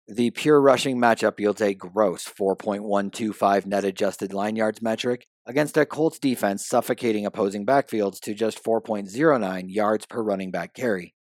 The 0.08 0.30
pure 0.30 0.60
rushing 0.60 0.98
matchup 0.98 1.38
yields 1.38 1.62
a 1.62 1.72
gross 1.72 2.24
4.125 2.24 3.66
net 3.66 3.84
adjusted 3.84 4.32
line 4.32 4.56
yards 4.56 4.82
metric 4.82 5.26
against 5.46 5.76
a 5.76 5.86
Colts 5.86 6.18
defense 6.18 6.66
suffocating 6.66 7.24
opposing 7.24 7.64
backfields 7.64 8.18
to 8.20 8.34
just 8.34 8.62
4.09 8.62 9.64
yards 9.68 10.06
per 10.06 10.22
running 10.22 10.50
back 10.50 10.74
carry. 10.74 11.14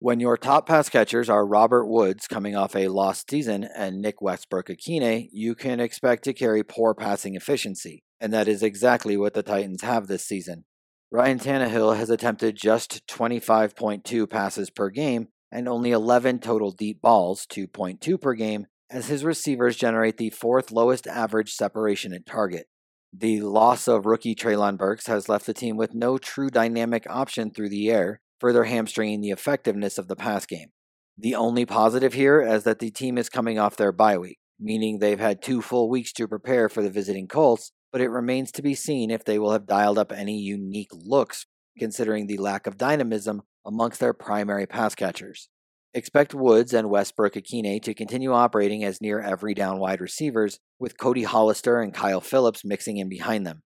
When 0.00 0.20
your 0.20 0.36
top 0.36 0.66
pass 0.66 0.88
catchers 0.88 1.28
are 1.28 1.46
Robert 1.46 1.86
Woods 1.86 2.26
coming 2.28 2.54
off 2.54 2.76
a 2.76 2.88
lost 2.88 3.30
season 3.30 3.68
and 3.76 4.00
Nick 4.00 4.22
Westbrook-Ikhine, 4.22 5.28
you 5.32 5.54
can 5.54 5.80
expect 5.80 6.24
to 6.24 6.32
carry 6.32 6.62
poor 6.62 6.94
passing 6.94 7.34
efficiency, 7.34 8.02
and 8.20 8.32
that 8.32 8.46
is 8.46 8.62
exactly 8.62 9.16
what 9.16 9.34
the 9.34 9.42
Titans 9.42 9.82
have 9.82 10.06
this 10.06 10.24
season. 10.24 10.64
Ryan 11.10 11.38
Tannehill 11.38 11.96
has 11.96 12.10
attempted 12.10 12.56
just 12.56 13.06
25.2 13.08 14.30
passes 14.30 14.70
per 14.70 14.90
game 14.90 15.28
and 15.50 15.68
only 15.68 15.90
11 15.90 16.40
total 16.40 16.70
deep 16.70 17.00
balls, 17.00 17.46
2.2 17.46 18.20
per 18.20 18.34
game, 18.34 18.66
as 18.90 19.08
his 19.08 19.24
receivers 19.24 19.76
generate 19.76 20.16
the 20.16 20.30
fourth 20.30 20.70
lowest 20.70 21.06
average 21.06 21.52
separation 21.52 22.12
at 22.12 22.26
target. 22.26 22.66
The 23.12 23.40
loss 23.40 23.88
of 23.88 24.04
rookie 24.04 24.34
Treylon 24.34 24.76
Burks 24.76 25.06
has 25.06 25.28
left 25.28 25.46
the 25.46 25.54
team 25.54 25.76
with 25.76 25.94
no 25.94 26.18
true 26.18 26.50
dynamic 26.50 27.06
option 27.08 27.50
through 27.50 27.70
the 27.70 27.90
air, 27.90 28.20
further 28.38 28.64
hamstringing 28.64 29.22
the 29.22 29.30
effectiveness 29.30 29.96
of 29.96 30.08
the 30.08 30.16
pass 30.16 30.44
game. 30.44 30.68
The 31.16 31.34
only 31.34 31.64
positive 31.64 32.12
here 32.12 32.42
is 32.42 32.64
that 32.64 32.78
the 32.78 32.90
team 32.90 33.18
is 33.18 33.28
coming 33.28 33.58
off 33.58 33.76
their 33.76 33.92
bye 33.92 34.18
week, 34.18 34.38
meaning 34.60 34.98
they've 34.98 35.18
had 35.18 35.42
two 35.42 35.62
full 35.62 35.88
weeks 35.88 36.12
to 36.12 36.28
prepare 36.28 36.68
for 36.68 36.82
the 36.82 36.90
visiting 36.90 37.26
Colts, 37.26 37.72
but 37.90 38.00
it 38.00 38.10
remains 38.10 38.52
to 38.52 38.62
be 38.62 38.74
seen 38.74 39.10
if 39.10 39.24
they 39.24 39.38
will 39.38 39.52
have 39.52 39.66
dialed 39.66 39.98
up 39.98 40.12
any 40.12 40.38
unique 40.38 40.90
looks, 40.92 41.46
considering 41.78 42.26
the 42.26 42.36
lack 42.36 42.66
of 42.66 42.76
dynamism 42.76 43.42
amongst 43.66 44.00
their 44.00 44.12
primary 44.12 44.66
pass 44.66 44.94
catchers. 44.94 45.48
Expect 45.94 46.34
Woods 46.34 46.74
and 46.74 46.90
Westbrook-Ikhine 46.90 47.82
to 47.82 47.94
continue 47.94 48.32
operating 48.32 48.84
as 48.84 49.00
near 49.00 49.20
every 49.20 49.54
down 49.54 49.78
wide 49.78 50.02
receivers, 50.02 50.60
with 50.78 50.98
Cody 50.98 51.22
Hollister 51.22 51.80
and 51.80 51.94
Kyle 51.94 52.20
Philips 52.20 52.62
mixing 52.62 52.98
in 52.98 53.08
behind 53.08 53.46
them. 53.46 53.62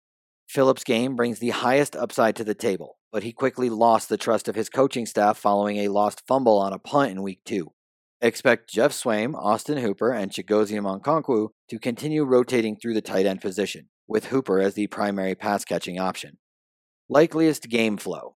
Philips' 0.49 0.85
game 0.85 1.17
brings 1.17 1.41
the 1.41 1.51
highest 1.51 1.97
upside 1.97 2.37
to 2.37 2.45
the 2.45 2.55
table, 2.55 2.99
but 3.11 3.25
he 3.25 3.33
quickly 3.33 3.69
lost 3.69 4.09
the 4.09 4.17
trust 4.17 4.47
of 4.47 4.55
his 4.55 4.69
coaching 4.69 5.05
staff 5.05 5.37
following 5.37 5.79
a 5.79 5.89
lost 5.89 6.23
fumble 6.29 6.59
on 6.59 6.73
a 6.73 6.79
punt 6.79 7.11
in 7.11 7.23
week 7.23 7.41
two. 7.45 7.73
Expect 8.21 8.71
Geoff 8.71 8.93
Swaim, 8.93 9.35
Austin 9.35 9.79
Hooper, 9.79 10.13
and 10.13 10.31
Chigoziem 10.31 10.85
Okonkwo 10.85 11.49
to 11.71 11.79
continue 11.81 12.23
rotating 12.25 12.77
through 12.77 12.95
the 12.95 13.01
tight 13.01 13.27
end 13.27 13.41
position, 13.41 13.89
with 14.07 14.27
Hooper 14.27 14.61
as 14.61 14.75
the 14.75 14.87
primary 14.87 15.35
pass 15.35 15.65
catching 15.65 15.99
option. 15.99 16.39
Likeliest 17.09 17.69
game 17.69 17.97
flow. 17.97 18.37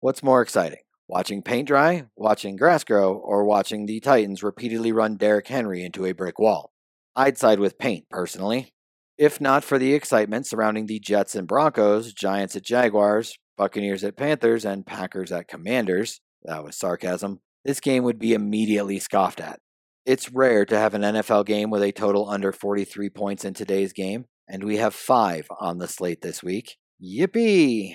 What's 0.00 0.22
more 0.22 0.40
exciting? 0.40 0.85
Watching 1.08 1.42
paint 1.42 1.68
dry, 1.68 2.06
watching 2.16 2.56
grass 2.56 2.82
grow, 2.82 3.14
or 3.14 3.44
watching 3.44 3.86
the 3.86 4.00
Titans 4.00 4.42
repeatedly 4.42 4.90
run 4.90 5.16
Derrick 5.16 5.46
Henry 5.46 5.84
into 5.84 6.04
a 6.04 6.12
brick 6.12 6.38
wall. 6.38 6.72
I'd 7.14 7.38
side 7.38 7.60
with 7.60 7.78
paint, 7.78 8.06
personally. 8.10 8.72
If 9.16 9.40
not 9.40 9.62
for 9.62 9.78
the 9.78 9.94
excitement 9.94 10.46
surrounding 10.46 10.86
the 10.86 10.98
Jets 10.98 11.36
and 11.36 11.46
Broncos, 11.46 12.12
Giants 12.12 12.56
at 12.56 12.64
Jaguars, 12.64 13.38
Buccaneers 13.56 14.02
at 14.02 14.16
Panthers, 14.16 14.64
and 14.64 14.84
Packers 14.84 15.30
at 15.30 15.48
Commanders, 15.48 16.20
that 16.42 16.64
was 16.64 16.76
sarcasm, 16.76 17.40
this 17.64 17.80
game 17.80 18.02
would 18.02 18.18
be 18.18 18.34
immediately 18.34 18.98
scoffed 18.98 19.40
at. 19.40 19.60
It's 20.04 20.32
rare 20.32 20.64
to 20.66 20.78
have 20.78 20.94
an 20.94 21.02
NFL 21.02 21.46
game 21.46 21.70
with 21.70 21.82
a 21.82 21.92
total 21.92 22.28
under 22.28 22.52
43 22.52 23.10
points 23.10 23.44
in 23.44 23.54
today's 23.54 23.92
game, 23.92 24.26
and 24.48 24.64
we 24.64 24.76
have 24.76 24.94
five 24.94 25.46
on 25.60 25.78
the 25.78 25.88
slate 25.88 26.22
this 26.22 26.42
week. 26.42 26.76
Yippee! 27.02 27.94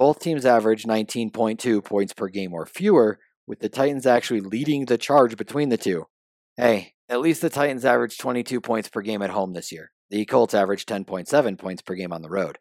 Both 0.00 0.20
teams 0.20 0.46
average 0.46 0.84
19.2 0.84 1.84
points 1.84 2.14
per 2.14 2.28
game 2.28 2.54
or 2.54 2.64
fewer, 2.64 3.18
with 3.46 3.60
the 3.60 3.68
Titans 3.68 4.06
actually 4.06 4.40
leading 4.40 4.86
the 4.86 4.96
charge 4.96 5.36
between 5.36 5.68
the 5.68 5.76
two. 5.76 6.06
Hey, 6.56 6.94
at 7.10 7.20
least 7.20 7.42
the 7.42 7.50
Titans 7.50 7.84
average 7.84 8.16
22 8.16 8.62
points 8.62 8.88
per 8.88 9.02
game 9.02 9.20
at 9.20 9.28
home 9.28 9.52
this 9.52 9.70
year. 9.70 9.92
The 10.08 10.24
Colts 10.24 10.54
average 10.54 10.86
10.7 10.86 11.58
points 11.58 11.82
per 11.82 11.94
game 11.94 12.14
on 12.14 12.22
the 12.22 12.30
road. 12.30 12.56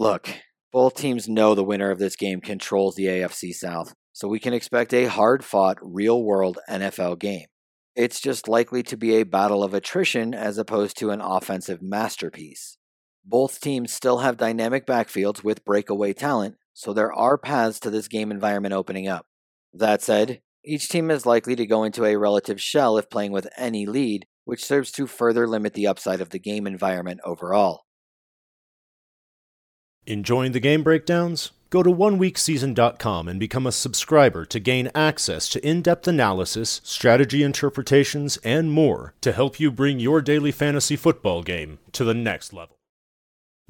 Look, 0.00 0.30
both 0.72 0.96
teams 0.96 1.28
know 1.28 1.54
the 1.54 1.62
winner 1.62 1.92
of 1.92 2.00
this 2.00 2.16
game 2.16 2.40
controls 2.40 2.96
the 2.96 3.06
AFC 3.06 3.54
South, 3.54 3.94
so 4.12 4.26
we 4.26 4.40
can 4.40 4.52
expect 4.52 4.92
a 4.92 5.04
hard 5.04 5.44
fought, 5.44 5.78
real 5.80 6.20
world 6.20 6.58
NFL 6.68 7.20
game. 7.20 7.46
It's 7.94 8.20
just 8.20 8.48
likely 8.48 8.82
to 8.82 8.96
be 8.96 9.14
a 9.14 9.22
battle 9.22 9.62
of 9.62 9.74
attrition 9.74 10.34
as 10.34 10.58
opposed 10.58 10.98
to 10.98 11.10
an 11.10 11.20
offensive 11.20 11.82
masterpiece. 11.82 12.78
Both 13.24 13.60
teams 13.60 13.92
still 13.92 14.18
have 14.18 14.36
dynamic 14.36 14.86
backfields 14.86 15.44
with 15.44 15.64
breakaway 15.64 16.14
talent, 16.14 16.56
so 16.80 16.94
there 16.94 17.12
are 17.12 17.36
paths 17.36 17.78
to 17.78 17.90
this 17.90 18.08
game 18.08 18.30
environment 18.30 18.72
opening 18.72 19.06
up. 19.06 19.26
That 19.74 20.00
said, 20.00 20.40
each 20.64 20.88
team 20.88 21.10
is 21.10 21.26
likely 21.26 21.54
to 21.56 21.66
go 21.66 21.84
into 21.84 22.06
a 22.06 22.16
relative 22.16 22.58
shell 22.58 22.96
if 22.96 23.10
playing 23.10 23.32
with 23.32 23.48
any 23.58 23.84
lead, 23.84 24.24
which 24.46 24.64
serves 24.64 24.90
to 24.92 25.06
further 25.06 25.46
limit 25.46 25.74
the 25.74 25.86
upside 25.86 26.22
of 26.22 26.30
the 26.30 26.38
game 26.38 26.66
environment 26.66 27.20
overall. 27.22 27.82
Enjoying 30.06 30.52
the 30.52 30.58
game 30.58 30.82
breakdowns? 30.82 31.50
Go 31.68 31.82
to 31.82 31.90
oneweekseason.com 31.90 33.28
and 33.28 33.38
become 33.38 33.66
a 33.66 33.72
subscriber 33.72 34.46
to 34.46 34.58
gain 34.58 34.90
access 34.94 35.50
to 35.50 35.64
in 35.64 35.82
depth 35.82 36.08
analysis, 36.08 36.80
strategy 36.82 37.42
interpretations, 37.42 38.38
and 38.38 38.72
more 38.72 39.12
to 39.20 39.32
help 39.32 39.60
you 39.60 39.70
bring 39.70 40.00
your 40.00 40.22
daily 40.22 40.50
fantasy 40.50 40.96
football 40.96 41.42
game 41.42 41.78
to 41.92 42.04
the 42.04 42.14
next 42.14 42.54
level. 42.54 42.79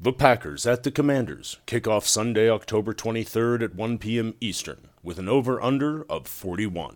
The 0.03 0.11
Packers 0.11 0.65
at 0.65 0.81
the 0.81 0.89
Commanders 0.89 1.59
kick 1.67 1.87
off 1.87 2.07
Sunday, 2.07 2.49
October 2.49 2.91
23rd 2.91 3.61
at 3.61 3.75
1 3.75 3.99
p.m. 3.99 4.33
Eastern 4.41 4.87
with 5.03 5.19
an 5.19 5.29
over 5.29 5.61
under 5.61 6.05
of 6.09 6.25
41. 6.25 6.95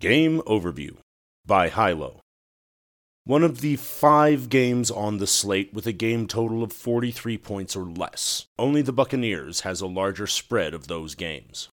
Game 0.00 0.40
Overview 0.46 0.96
by 1.44 1.68
Hilo. 1.68 2.22
One 3.24 3.44
of 3.44 3.60
the 3.60 3.76
five 3.76 4.48
games 4.48 4.90
on 4.90 5.18
the 5.18 5.26
slate 5.26 5.74
with 5.74 5.86
a 5.86 5.92
game 5.92 6.26
total 6.26 6.62
of 6.62 6.72
43 6.72 7.36
points 7.36 7.76
or 7.76 7.84
less. 7.84 8.46
Only 8.58 8.80
the 8.80 8.94
Buccaneers 8.94 9.60
has 9.60 9.82
a 9.82 9.86
larger 9.86 10.26
spread 10.26 10.72
of 10.72 10.86
those 10.86 11.14
games. 11.14 11.68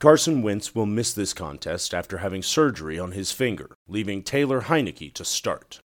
Carson 0.00 0.42
Wentz 0.42 0.74
will 0.74 0.84
miss 0.84 1.14
this 1.14 1.32
contest 1.32 1.94
after 1.94 2.18
having 2.18 2.42
surgery 2.42 2.98
on 2.98 3.12
his 3.12 3.32
finger, 3.32 3.74
leaving 3.88 4.22
Taylor 4.22 4.60
Heinicke 4.60 5.14
to 5.14 5.24
start. 5.24 5.80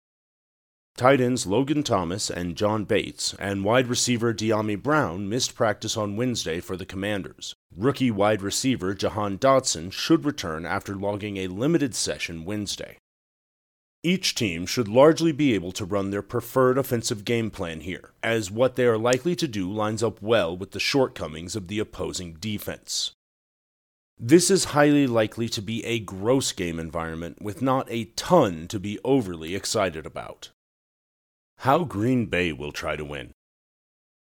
Tight 0.96 1.20
ends 1.20 1.44
Logan 1.44 1.82
Thomas 1.82 2.30
and 2.30 2.56
John 2.56 2.84
Bates 2.84 3.34
and 3.40 3.64
wide 3.64 3.88
receiver 3.88 4.32
Dyami 4.32 4.80
Brown 4.80 5.28
missed 5.28 5.56
practice 5.56 5.96
on 5.96 6.16
Wednesday 6.16 6.60
for 6.60 6.76
the 6.76 6.86
Commanders. 6.86 7.52
Rookie 7.76 8.12
wide 8.12 8.42
receiver 8.42 8.94
Jahan 8.94 9.36
Dotson 9.36 9.90
should 9.90 10.24
return 10.24 10.64
after 10.64 10.94
logging 10.94 11.36
a 11.36 11.48
limited 11.48 11.96
session 11.96 12.44
Wednesday. 12.44 12.98
Each 14.04 14.36
team 14.36 14.66
should 14.66 14.86
largely 14.86 15.32
be 15.32 15.52
able 15.52 15.72
to 15.72 15.84
run 15.84 16.10
their 16.10 16.22
preferred 16.22 16.78
offensive 16.78 17.24
game 17.24 17.50
plan 17.50 17.80
here, 17.80 18.10
as 18.22 18.52
what 18.52 18.76
they 18.76 18.86
are 18.86 18.98
likely 18.98 19.34
to 19.34 19.48
do 19.48 19.72
lines 19.72 20.02
up 20.02 20.22
well 20.22 20.56
with 20.56 20.70
the 20.70 20.78
shortcomings 20.78 21.56
of 21.56 21.66
the 21.66 21.80
opposing 21.80 22.34
defense. 22.34 23.10
This 24.16 24.48
is 24.48 24.66
highly 24.66 25.08
likely 25.08 25.48
to 25.48 25.60
be 25.60 25.84
a 25.84 25.98
gross 25.98 26.52
game 26.52 26.78
environment 26.78 27.42
with 27.42 27.62
not 27.62 27.88
a 27.90 28.04
ton 28.14 28.68
to 28.68 28.78
be 28.78 29.00
overly 29.02 29.56
excited 29.56 30.06
about. 30.06 30.50
How 31.58 31.84
Green 31.84 32.26
Bay 32.26 32.52
will 32.52 32.72
try 32.72 32.96
to 32.96 33.04
win. 33.04 33.32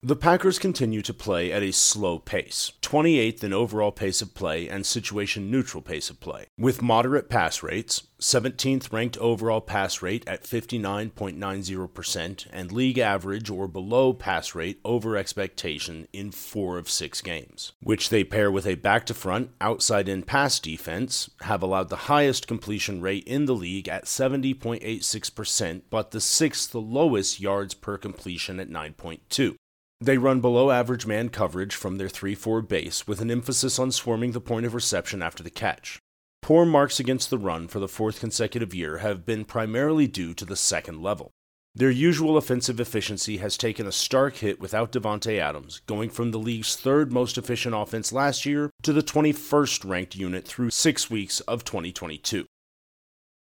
The 0.00 0.14
Packers 0.14 0.60
continue 0.60 1.02
to 1.02 1.12
play 1.12 1.50
at 1.50 1.64
a 1.64 1.72
slow 1.72 2.20
pace, 2.20 2.70
28th 2.82 3.42
in 3.42 3.52
overall 3.52 3.90
pace 3.90 4.22
of 4.22 4.32
play 4.32 4.68
and 4.68 4.86
situation 4.86 5.50
neutral 5.50 5.82
pace 5.82 6.08
of 6.08 6.20
play, 6.20 6.46
with 6.56 6.80
moderate 6.80 7.28
pass 7.28 7.64
rates, 7.64 8.04
17th 8.20 8.92
ranked 8.92 9.18
overall 9.18 9.60
pass 9.60 10.00
rate 10.00 10.22
at 10.28 10.44
59.90%, 10.44 12.46
and 12.52 12.70
league 12.70 12.98
average 12.98 13.50
or 13.50 13.66
below 13.66 14.12
pass 14.12 14.54
rate 14.54 14.78
over 14.84 15.16
expectation 15.16 16.06
in 16.12 16.30
four 16.30 16.78
of 16.78 16.88
six 16.88 17.20
games, 17.20 17.72
which 17.82 18.08
they 18.08 18.22
pair 18.22 18.52
with 18.52 18.68
a 18.68 18.76
back 18.76 19.04
to 19.06 19.14
front, 19.14 19.50
outside 19.60 20.08
in 20.08 20.22
pass 20.22 20.60
defense, 20.60 21.28
have 21.40 21.60
allowed 21.60 21.88
the 21.88 22.06
highest 22.06 22.46
completion 22.46 23.00
rate 23.00 23.24
in 23.26 23.46
the 23.46 23.56
league 23.56 23.88
at 23.88 24.04
70.86%, 24.04 25.82
but 25.90 26.12
the 26.12 26.20
sixth 26.20 26.72
lowest 26.72 27.40
yards 27.40 27.74
per 27.74 27.98
completion 27.98 28.60
at 28.60 28.70
9.2. 28.70 29.56
They 30.00 30.16
run 30.16 30.40
below 30.40 30.70
average 30.70 31.06
man 31.06 31.28
coverage 31.28 31.74
from 31.74 31.98
their 31.98 32.08
3 32.08 32.36
4 32.36 32.62
base 32.62 33.08
with 33.08 33.20
an 33.20 33.32
emphasis 33.32 33.80
on 33.80 33.90
swarming 33.90 34.30
the 34.30 34.40
point 34.40 34.64
of 34.64 34.74
reception 34.74 35.22
after 35.22 35.42
the 35.42 35.50
catch. 35.50 35.98
Poor 36.40 36.64
marks 36.64 37.00
against 37.00 37.30
the 37.30 37.38
run 37.38 37.66
for 37.66 37.80
the 37.80 37.88
fourth 37.88 38.20
consecutive 38.20 38.72
year 38.72 38.98
have 38.98 39.26
been 39.26 39.44
primarily 39.44 40.06
due 40.06 40.34
to 40.34 40.44
the 40.44 40.56
second 40.56 41.02
level. 41.02 41.32
Their 41.74 41.90
usual 41.90 42.36
offensive 42.36 42.78
efficiency 42.78 43.38
has 43.38 43.56
taken 43.56 43.86
a 43.86 43.92
stark 43.92 44.36
hit 44.36 44.60
without 44.60 44.92
Davante 44.92 45.38
Adams, 45.38 45.80
going 45.86 46.10
from 46.10 46.30
the 46.30 46.38
league's 46.38 46.76
third 46.76 47.12
most 47.12 47.36
efficient 47.36 47.74
offense 47.74 48.12
last 48.12 48.46
year 48.46 48.70
to 48.82 48.92
the 48.92 49.02
21st 49.02 49.88
ranked 49.88 50.14
unit 50.16 50.46
through 50.46 50.70
6 50.70 51.10
weeks 51.10 51.40
of 51.40 51.64
2022. 51.64 52.46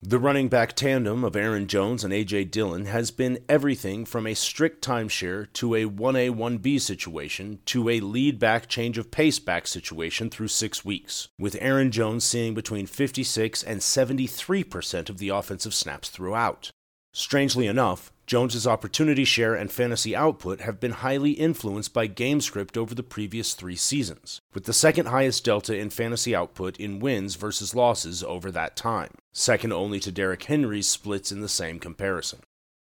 The 0.00 0.20
running 0.20 0.46
back 0.48 0.76
tandem 0.76 1.24
of 1.24 1.34
Aaron 1.34 1.66
Jones 1.66 2.04
and 2.04 2.12
A.J. 2.12 2.44
Dillon 2.44 2.84
has 2.84 3.10
been 3.10 3.40
everything 3.48 4.04
from 4.04 4.28
a 4.28 4.34
strict 4.34 4.80
timeshare 4.80 5.52
to 5.54 5.74
a 5.74 5.86
1A 5.86 6.36
1B 6.36 6.80
situation 6.80 7.58
to 7.64 7.88
a 7.88 7.98
lead 7.98 8.38
back 8.38 8.68
change 8.68 8.96
of 8.96 9.10
pace 9.10 9.40
back 9.40 9.66
situation 9.66 10.30
through 10.30 10.46
six 10.48 10.84
weeks, 10.84 11.26
with 11.36 11.58
Aaron 11.60 11.90
Jones 11.90 12.22
seeing 12.22 12.54
between 12.54 12.86
56 12.86 13.64
and 13.64 13.80
73% 13.80 15.10
of 15.10 15.18
the 15.18 15.30
offensive 15.30 15.74
snaps 15.74 16.08
throughout. 16.08 16.70
Strangely 17.18 17.66
enough, 17.66 18.12
Jones's 18.28 18.64
opportunity 18.64 19.24
share 19.24 19.56
and 19.56 19.72
fantasy 19.72 20.14
output 20.14 20.60
have 20.60 20.78
been 20.78 20.92
highly 20.92 21.32
influenced 21.32 21.92
by 21.92 22.06
game 22.06 22.40
script 22.40 22.78
over 22.78 22.94
the 22.94 23.02
previous 23.02 23.54
3 23.54 23.74
seasons, 23.74 24.40
with 24.54 24.66
the 24.66 24.72
second 24.72 25.06
highest 25.06 25.44
delta 25.44 25.76
in 25.76 25.90
fantasy 25.90 26.32
output 26.32 26.78
in 26.78 27.00
wins 27.00 27.34
versus 27.34 27.74
losses 27.74 28.22
over 28.22 28.52
that 28.52 28.76
time, 28.76 29.10
second 29.32 29.72
only 29.72 29.98
to 29.98 30.12
Derrick 30.12 30.44
Henry's 30.44 30.86
splits 30.86 31.32
in 31.32 31.40
the 31.40 31.48
same 31.48 31.80
comparison. 31.80 32.38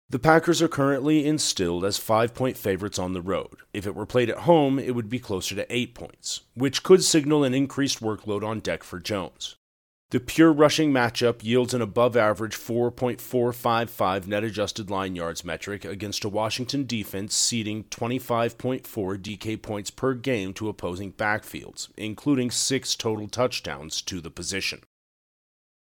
The 0.07 0.19
Packers 0.19 0.61
are 0.61 0.67
currently 0.67 1.25
instilled 1.25 1.83
as 1.83 1.97
5-point 1.97 2.57
favorites 2.57 2.99
on 2.99 3.13
the 3.13 3.23
road. 3.23 3.55
If 3.73 3.87
it 3.87 3.95
were 3.95 4.05
played 4.05 4.29
at 4.29 4.41
home, 4.41 4.77
it 4.77 4.93
would 4.93 5.09
be 5.09 5.17
closer 5.17 5.55
to 5.55 5.75
8 5.75 5.95
points, 5.95 6.41
which 6.53 6.83
could 6.83 7.03
signal 7.03 7.43
an 7.43 7.55
increased 7.55 8.01
workload 8.01 8.43
on 8.43 8.59
deck 8.59 8.83
for 8.83 8.99
Jones. 8.99 9.55
The 10.09 10.21
pure 10.21 10.53
rushing 10.53 10.93
matchup 10.93 11.43
yields 11.43 11.73
an 11.73 11.81
above 11.81 12.15
average 12.15 12.55
4.455 12.55 14.25
net 14.25 14.41
adjusted 14.41 14.89
line 14.89 15.17
yards 15.17 15.43
metric 15.43 15.83
against 15.83 16.23
a 16.23 16.29
Washington 16.29 16.85
defense 16.85 17.35
ceding 17.35 17.83
25.4 17.83 18.83
DK 18.85 19.61
points 19.61 19.91
per 19.91 20.13
game 20.13 20.53
to 20.53 20.69
opposing 20.69 21.11
backfields, 21.11 21.89
including 21.97 22.51
six 22.51 22.95
total 22.95 23.27
touchdowns 23.27 24.01
to 24.03 24.21
the 24.21 24.31
position. 24.31 24.79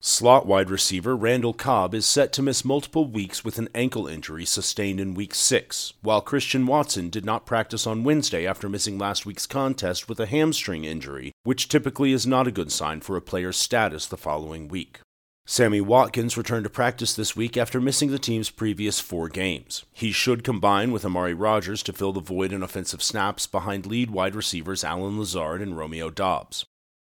Slot 0.00 0.46
wide 0.46 0.70
receiver 0.70 1.16
Randall 1.16 1.52
Cobb 1.52 1.92
is 1.92 2.06
set 2.06 2.32
to 2.34 2.42
miss 2.42 2.64
multiple 2.64 3.08
weeks 3.08 3.44
with 3.44 3.58
an 3.58 3.68
ankle 3.74 4.06
injury 4.06 4.44
sustained 4.44 5.00
in 5.00 5.14
week 5.14 5.34
6, 5.34 5.94
while 6.02 6.20
Christian 6.20 6.68
Watson 6.68 7.10
did 7.10 7.24
not 7.24 7.46
practice 7.46 7.84
on 7.84 8.04
Wednesday 8.04 8.46
after 8.46 8.68
missing 8.68 8.96
last 8.96 9.26
week's 9.26 9.44
contest 9.44 10.08
with 10.08 10.20
a 10.20 10.26
hamstring 10.26 10.84
injury, 10.84 11.32
which 11.42 11.66
typically 11.66 12.12
is 12.12 12.28
not 12.28 12.46
a 12.46 12.52
good 12.52 12.70
sign 12.70 13.00
for 13.00 13.16
a 13.16 13.20
player's 13.20 13.56
status 13.56 14.06
the 14.06 14.16
following 14.16 14.68
week. 14.68 15.00
Sammy 15.46 15.80
Watkins 15.80 16.36
returned 16.36 16.62
to 16.62 16.70
practice 16.70 17.16
this 17.16 17.34
week 17.34 17.56
after 17.56 17.80
missing 17.80 18.12
the 18.12 18.20
team's 18.20 18.50
previous 18.50 19.00
four 19.00 19.28
games. 19.28 19.84
He 19.92 20.12
should 20.12 20.44
combine 20.44 20.92
with 20.92 21.04
Amari 21.04 21.34
Rogers 21.34 21.82
to 21.82 21.92
fill 21.92 22.12
the 22.12 22.20
void 22.20 22.52
in 22.52 22.62
offensive 22.62 23.02
snaps 23.02 23.48
behind 23.48 23.84
lead 23.84 24.10
wide 24.10 24.36
receivers 24.36 24.84
Allen 24.84 25.18
Lazard 25.18 25.60
and 25.60 25.76
Romeo 25.76 26.08
Doubs. 26.08 26.66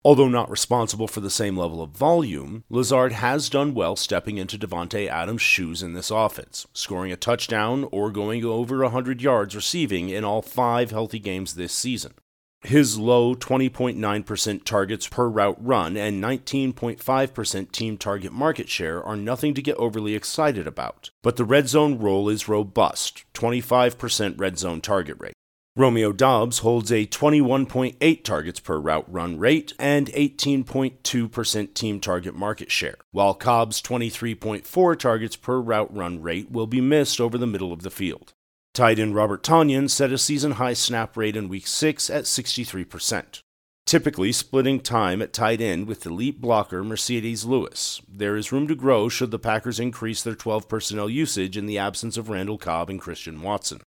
Although 0.07 0.29
not 0.29 0.49
responsible 0.49 1.09
for 1.09 1.19
the 1.19 1.31
same 1.31 1.57
level 1.57 1.83
of 1.83 1.91
volume, 1.91 2.63
Lazard 2.71 3.11
has 3.11 3.49
done 3.49 3.75
well 3.75 3.97
stepping 3.97 4.39
into 4.39 4.57
Davante 4.57 5.09
Adams' 5.09 5.43
shoes 5.43 5.83
in 5.83 5.95
this 5.95 6.13
offense, 6.13 6.65
scoring 6.73 7.11
a 7.11 7.17
touchdown 7.17 7.89
or 7.91 8.13
going 8.13 8.45
over 8.45 8.85
100 8.85 9.21
yards 9.21 9.57
receiving 9.57 10.09
in 10.09 10.23
all 10.23 10.43
five 10.43 10.93
healthy 10.93 11.19
games 11.19 11.55
this 11.57 11.73
season. 11.73 12.15
His 12.61 13.01
low 13.01 13.35
20.9% 13.35 14.63
targets 14.63 15.09
per 15.09 15.29
route 15.29 15.59
run 15.59 15.97
and 15.97 16.23
19.5% 16.23 17.73
team 17.73 17.99
target 17.99 18.31
market 18.31 18.69
share 18.69 19.03
are 19.03 19.17
nothing 19.17 19.55
to 19.55 19.63
get 19.63 19.77
overly 19.77 20.15
excited 20.15 20.69
about, 20.69 21.11
but 21.25 21.35
the 21.35 21.45
red 21.45 21.69
zone 21.69 21.99
role 21.99 22.29
is 22.29 22.47
robust 22.47 23.25
25% 23.35 24.39
red 24.39 24.57
zone 24.57 24.81
target 24.81 25.17
rate. 25.19 25.35
Romeo 25.79 26.11
Doubs 26.11 26.61
holds 26.61 26.91
a 26.91 27.05
21.8 27.05 28.25
targets 28.25 28.61
per 28.61 28.79
route 28.79 29.05
run 29.09 29.39
rate 29.39 29.75
and 29.79 30.07
18.2% 30.07 31.75
team 31.75 32.01
target 32.01 32.35
market 32.35 32.71
share, 32.71 32.97
while 33.11 33.35
Cobb's 33.35 33.83
23.4 33.83 34.99
targets 34.99 35.37
per 35.37 35.61
route 35.61 35.95
run 35.95 36.23
rate 36.23 36.51
will 36.51 36.67
be 36.67 36.81
missed 36.81 37.21
over 37.21 37.37
the 37.37 37.47
middle 37.47 37.75
of 37.75 37.83
the 37.83 37.91
field. 37.91 38.33
Tight 38.73 38.99
end 38.99 39.15
Robert 39.15 39.43
Tonyan 39.43 39.91
set 39.91 40.13
a 40.13 40.17
season 40.17 40.53
high 40.53 40.73
snap 40.73 41.15
rate 41.15 41.37
in 41.37 41.47
week 41.47 41.67
6 41.67 42.09
at 42.09 42.25
63%. 42.25 43.43
Typically 43.85 44.33
splitting 44.33 44.81
time 44.81 45.21
at 45.21 45.35
tight 45.35 45.61
end 45.61 45.87
with 45.87 46.07
elite 46.07 46.41
blocker 46.41 46.83
Marcedes 46.83 47.45
Lewis. 47.45 48.01
There 48.09 48.35
is 48.35 48.51
room 48.51 48.67
to 48.69 48.75
grow 48.75 49.11
should 49.11 49.31
the 49.31 49.39
Packers 49.39 49.79
increase 49.79 50.23
their 50.23 50.35
12 50.35 50.71
personnel 50.71 51.11
usage 51.11 51.55
in 51.55 51.67
the 51.67 51.77
absence 51.77 52.17
of 52.17 52.31
Randall 52.31 52.57
Cobb 52.57 52.89
and 52.89 52.99
Christian 52.99 53.43
Watson 53.43 53.83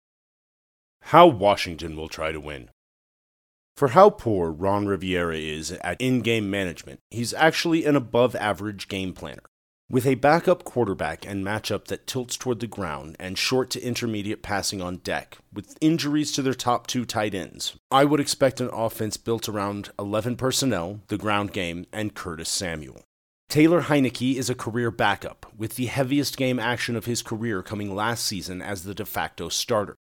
how 1.01 1.27
Washington 1.27 1.95
will 1.95 2.09
try 2.09 2.31
to 2.31 2.39
win. 2.39 2.69
For 3.75 3.89
how 3.89 4.09
poor 4.09 4.51
Ron 4.51 4.87
Rivera 4.87 5.37
is 5.37 5.71
at 5.71 6.01
in 6.01 6.19
game 6.21 6.49
management, 6.49 6.99
he's 7.09 7.33
actually 7.33 7.85
an 7.85 7.95
above 7.95 8.35
average 8.35 8.87
game 8.87 9.13
planner. 9.13 9.43
With 9.91 10.05
a 10.05 10.15
backup 10.15 10.65
quarterback 10.65 11.25
and 11.25 11.43
matchup 11.43 11.85
that 11.85 12.05
tilts 12.05 12.37
toward 12.37 12.59
the 12.59 12.67
ground 12.67 13.15
and 13.19 13.37
short 13.37 13.71
to 13.71 13.81
intermediate 13.81 14.43
passing 14.43 14.83
on 14.83 14.97
deck, 14.97 15.39
with 15.51 15.77
injuries 15.81 16.31
to 16.33 16.43
their 16.43 16.53
top 16.53 16.85
two 16.85 17.05
tight 17.05 17.33
ends, 17.33 17.75
I 17.89 18.05
would 18.05 18.19
expect 18.19 18.61
an 18.61 18.69
offense 18.71 19.17
built 19.17 19.49
around 19.49 19.89
11 19.97 20.35
personnel, 20.35 20.99
the 21.07 21.17
ground 21.17 21.53
game, 21.53 21.87
and 21.91 22.13
Curtis 22.13 22.49
Samuel. 22.49 23.01
Taylor 23.49 23.81
Heinicke 23.81 24.35
is 24.35 24.47
a 24.47 24.53
career 24.53 24.91
backup, 24.91 25.51
with 25.57 25.75
the 25.75 25.87
heaviest 25.87 26.37
game 26.37 26.59
action 26.59 26.95
of 26.95 27.05
his 27.05 27.23
career 27.23 27.63
coming 27.63 27.95
last 27.95 28.27
season 28.27 28.61
as 28.61 28.83
the 28.83 28.93
de 28.93 29.05
facto 29.05 29.49
starter. 29.49 29.95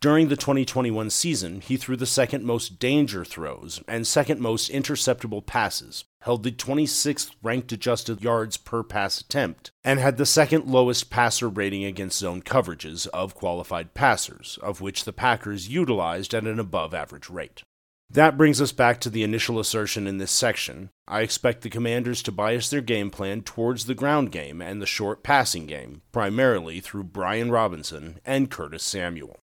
During 0.00 0.28
the 0.28 0.36
2021 0.36 1.08
season, 1.08 1.62
he 1.62 1.78
threw 1.78 1.96
the 1.96 2.04
second 2.04 2.44
most 2.44 2.78
danger 2.78 3.24
throws 3.24 3.82
and 3.88 4.06
second 4.06 4.38
most 4.38 4.70
interceptable 4.70 5.44
passes, 5.44 6.04
held 6.20 6.42
the 6.42 6.52
26th 6.52 7.30
ranked 7.42 7.72
adjusted 7.72 8.22
yards 8.22 8.58
per 8.58 8.82
pass 8.82 9.20
attempt, 9.20 9.70
and 9.82 9.98
had 9.98 10.18
the 10.18 10.26
second 10.26 10.66
lowest 10.66 11.08
passer 11.08 11.48
rating 11.48 11.84
against 11.84 12.18
zone 12.18 12.42
coverages 12.42 13.06
of 13.14 13.34
qualified 13.34 13.94
passers, 13.94 14.58
of 14.62 14.82
which 14.82 15.04
the 15.04 15.12
Packers 15.12 15.68
utilized 15.68 16.34
at 16.34 16.44
an 16.44 16.58
above 16.58 16.92
average 16.92 17.30
rate. 17.30 17.62
That 18.10 18.36
brings 18.36 18.60
us 18.60 18.72
back 18.72 19.00
to 19.00 19.10
the 19.10 19.22
initial 19.22 19.58
assertion 19.58 20.06
in 20.06 20.18
this 20.18 20.30
section. 20.30 20.90
I 21.08 21.22
expect 21.22 21.62
the 21.62 21.70
Commanders 21.70 22.22
to 22.24 22.32
bias 22.32 22.68
their 22.68 22.82
game 22.82 23.10
plan 23.10 23.40
towards 23.40 23.86
the 23.86 23.94
ground 23.94 24.30
game 24.30 24.60
and 24.60 24.82
the 24.82 24.86
short 24.86 25.22
passing 25.22 25.66
game, 25.66 26.02
primarily 26.12 26.80
through 26.80 27.04
Brian 27.04 27.50
Robinson 27.50 28.20
and 28.24 28.50
Curtis 28.50 28.84
Samuel. 28.84 29.38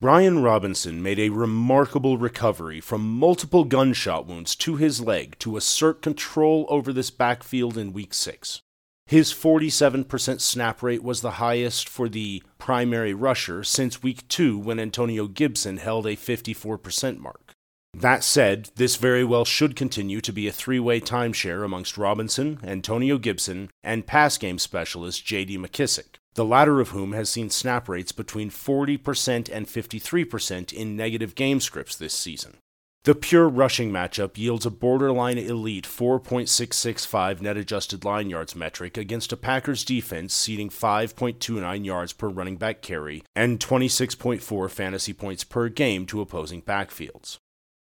Brian 0.00 0.40
Robinson 0.42 1.02
made 1.02 1.18
a 1.18 1.28
remarkable 1.28 2.16
recovery 2.16 2.80
from 2.80 3.18
multiple 3.18 3.64
gunshot 3.64 4.26
wounds 4.26 4.56
to 4.56 4.76
his 4.76 5.02
leg 5.02 5.38
to 5.40 5.58
assert 5.58 6.00
control 6.00 6.64
over 6.70 6.90
this 6.90 7.10
backfield 7.10 7.76
in 7.76 7.92
Week 7.92 8.14
6. 8.14 8.62
His 9.04 9.30
47% 9.30 10.40
snap 10.40 10.82
rate 10.82 11.02
was 11.02 11.20
the 11.20 11.32
highest 11.32 11.86
for 11.86 12.08
the 12.08 12.42
primary 12.56 13.12
rusher 13.12 13.62
since 13.62 14.02
Week 14.02 14.26
2 14.28 14.58
when 14.58 14.80
Antonio 14.80 15.26
Gibson 15.26 15.76
held 15.76 16.06
a 16.06 16.16
54% 16.16 17.18
mark. 17.18 17.52
That 17.92 18.24
said, 18.24 18.70
this 18.76 18.96
very 18.96 19.24
well 19.24 19.44
should 19.44 19.76
continue 19.76 20.22
to 20.22 20.32
be 20.32 20.48
a 20.48 20.52
three 20.52 20.80
way 20.80 21.02
timeshare 21.02 21.62
amongst 21.62 21.98
Robinson, 21.98 22.58
Antonio 22.62 23.18
Gibson, 23.18 23.68
and 23.84 24.06
pass 24.06 24.38
game 24.38 24.58
specialist 24.58 25.26
J.D. 25.26 25.58
McKissic 25.58 26.19
the 26.34 26.44
latter 26.44 26.80
of 26.80 26.90
whom 26.90 27.12
has 27.12 27.28
seen 27.28 27.50
snap 27.50 27.88
rates 27.88 28.12
between 28.12 28.50
40% 28.50 29.50
and 29.52 29.66
53% 29.66 30.72
in 30.72 30.96
negative 30.96 31.34
game 31.34 31.60
scripts 31.60 31.96
this 31.96 32.14
season. 32.14 32.58
The 33.04 33.14
pure 33.14 33.48
rushing 33.48 33.90
matchup 33.90 34.36
yields 34.36 34.66
a 34.66 34.70
borderline 34.70 35.38
elite 35.38 35.86
4.665 35.86 37.40
net 37.40 37.56
adjusted 37.56 38.04
line 38.04 38.28
yards 38.28 38.54
metric 38.54 38.98
against 38.98 39.32
a 39.32 39.38
Packers 39.38 39.84
defense 39.84 40.34
ceding 40.34 40.68
5.29 40.68 41.86
yards 41.86 42.12
per 42.12 42.28
running 42.28 42.56
back 42.56 42.82
carry 42.82 43.22
and 43.34 43.58
26.4 43.58 44.70
fantasy 44.70 45.14
points 45.14 45.44
per 45.44 45.70
game 45.70 46.04
to 46.04 46.20
opposing 46.20 46.60
backfields. 46.60 47.38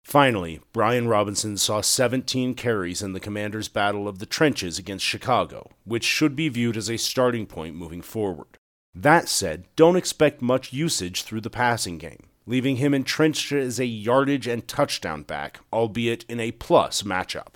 Finally, 0.07 0.61
Brian 0.71 1.09
Robinson 1.09 1.57
saw 1.57 1.81
17 1.81 2.53
carries 2.53 3.01
in 3.01 3.11
the 3.11 3.19
Commanders' 3.19 3.67
battle 3.67 4.07
of 4.07 4.19
the 4.19 4.25
trenches 4.25 4.79
against 4.79 5.03
Chicago, 5.03 5.69
which 5.83 6.05
should 6.05 6.33
be 6.33 6.47
viewed 6.47 6.77
as 6.77 6.89
a 6.89 6.95
starting 6.95 7.45
point 7.45 7.75
moving 7.75 8.01
forward. 8.01 8.57
That 8.95 9.27
said, 9.27 9.65
don't 9.75 9.97
expect 9.97 10.41
much 10.41 10.71
usage 10.71 11.23
through 11.23 11.41
the 11.41 11.49
passing 11.49 11.97
game, 11.97 12.27
leaving 12.45 12.77
him 12.77 12.93
entrenched 12.93 13.51
as 13.51 13.81
a 13.81 13.85
yardage 13.85 14.47
and 14.47 14.65
touchdown 14.65 15.23
back, 15.23 15.59
albeit 15.73 16.23
in 16.29 16.39
a 16.39 16.53
plus 16.53 17.03
matchup. 17.03 17.55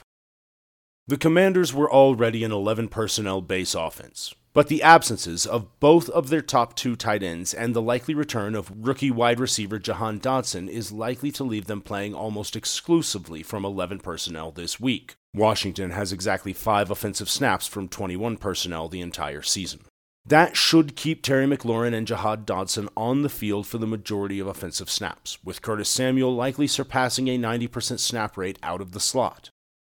The 1.07 1.15
Commanders 1.15 1.73
were 1.73 1.89
already 1.89 2.43
an 2.43 2.51
11 2.51 2.89
personnel 2.89 3.39
base 3.39 3.73
offense, 3.73 4.35
but 4.53 4.67
the 4.67 4.83
absences 4.83 5.45
of 5.45 5.79
both 5.79 6.09
of 6.09 6.29
their 6.29 6.41
top 6.41 6.75
two 6.75 6.95
tight 6.95 7.23
ends 7.23 7.53
and 7.53 7.73
the 7.73 7.81
likely 7.81 8.13
return 8.13 8.55
of 8.55 8.71
rookie 8.85 9.11
wide 9.11 9.39
receiver 9.39 9.79
Jahan 9.79 10.19
Dotson 10.19 10.67
is 10.67 10.91
likely 10.91 11.31
to 11.31 11.43
leave 11.43 11.65
them 11.65 11.81
playing 11.81 12.13
almost 12.13 12.55
exclusively 12.55 13.43
from 13.43 13.63
11 13.63 13.99
personnel 13.99 14.51
this 14.51 14.79
week. 14.79 15.15
Washington 15.33 15.91
has 15.91 16.11
exactly 16.11 16.51
five 16.51 16.91
offensive 16.91 17.29
snaps 17.29 17.67
from 17.67 17.87
21 17.87 18.37
personnel 18.37 18.89
the 18.89 19.01
entire 19.01 19.41
season. 19.41 19.81
That 20.25 20.55
should 20.55 20.95
keep 20.95 21.23
Terry 21.23 21.47
McLaurin 21.47 21.95
and 21.95 22.05
Jahan 22.05 22.45
Dotson 22.45 22.89
on 22.95 23.21
the 23.21 23.29
field 23.29 23.65
for 23.65 23.77
the 23.77 23.87
majority 23.87 24.39
of 24.39 24.47
offensive 24.47 24.89
snaps, 24.89 25.39
with 25.43 25.61
Curtis 25.61 25.89
Samuel 25.89 26.35
likely 26.35 26.67
surpassing 26.67 27.27
a 27.27 27.39
90% 27.39 27.99
snap 27.99 28.37
rate 28.37 28.59
out 28.61 28.81
of 28.81 28.91
the 28.91 28.99
slot. 28.99 29.49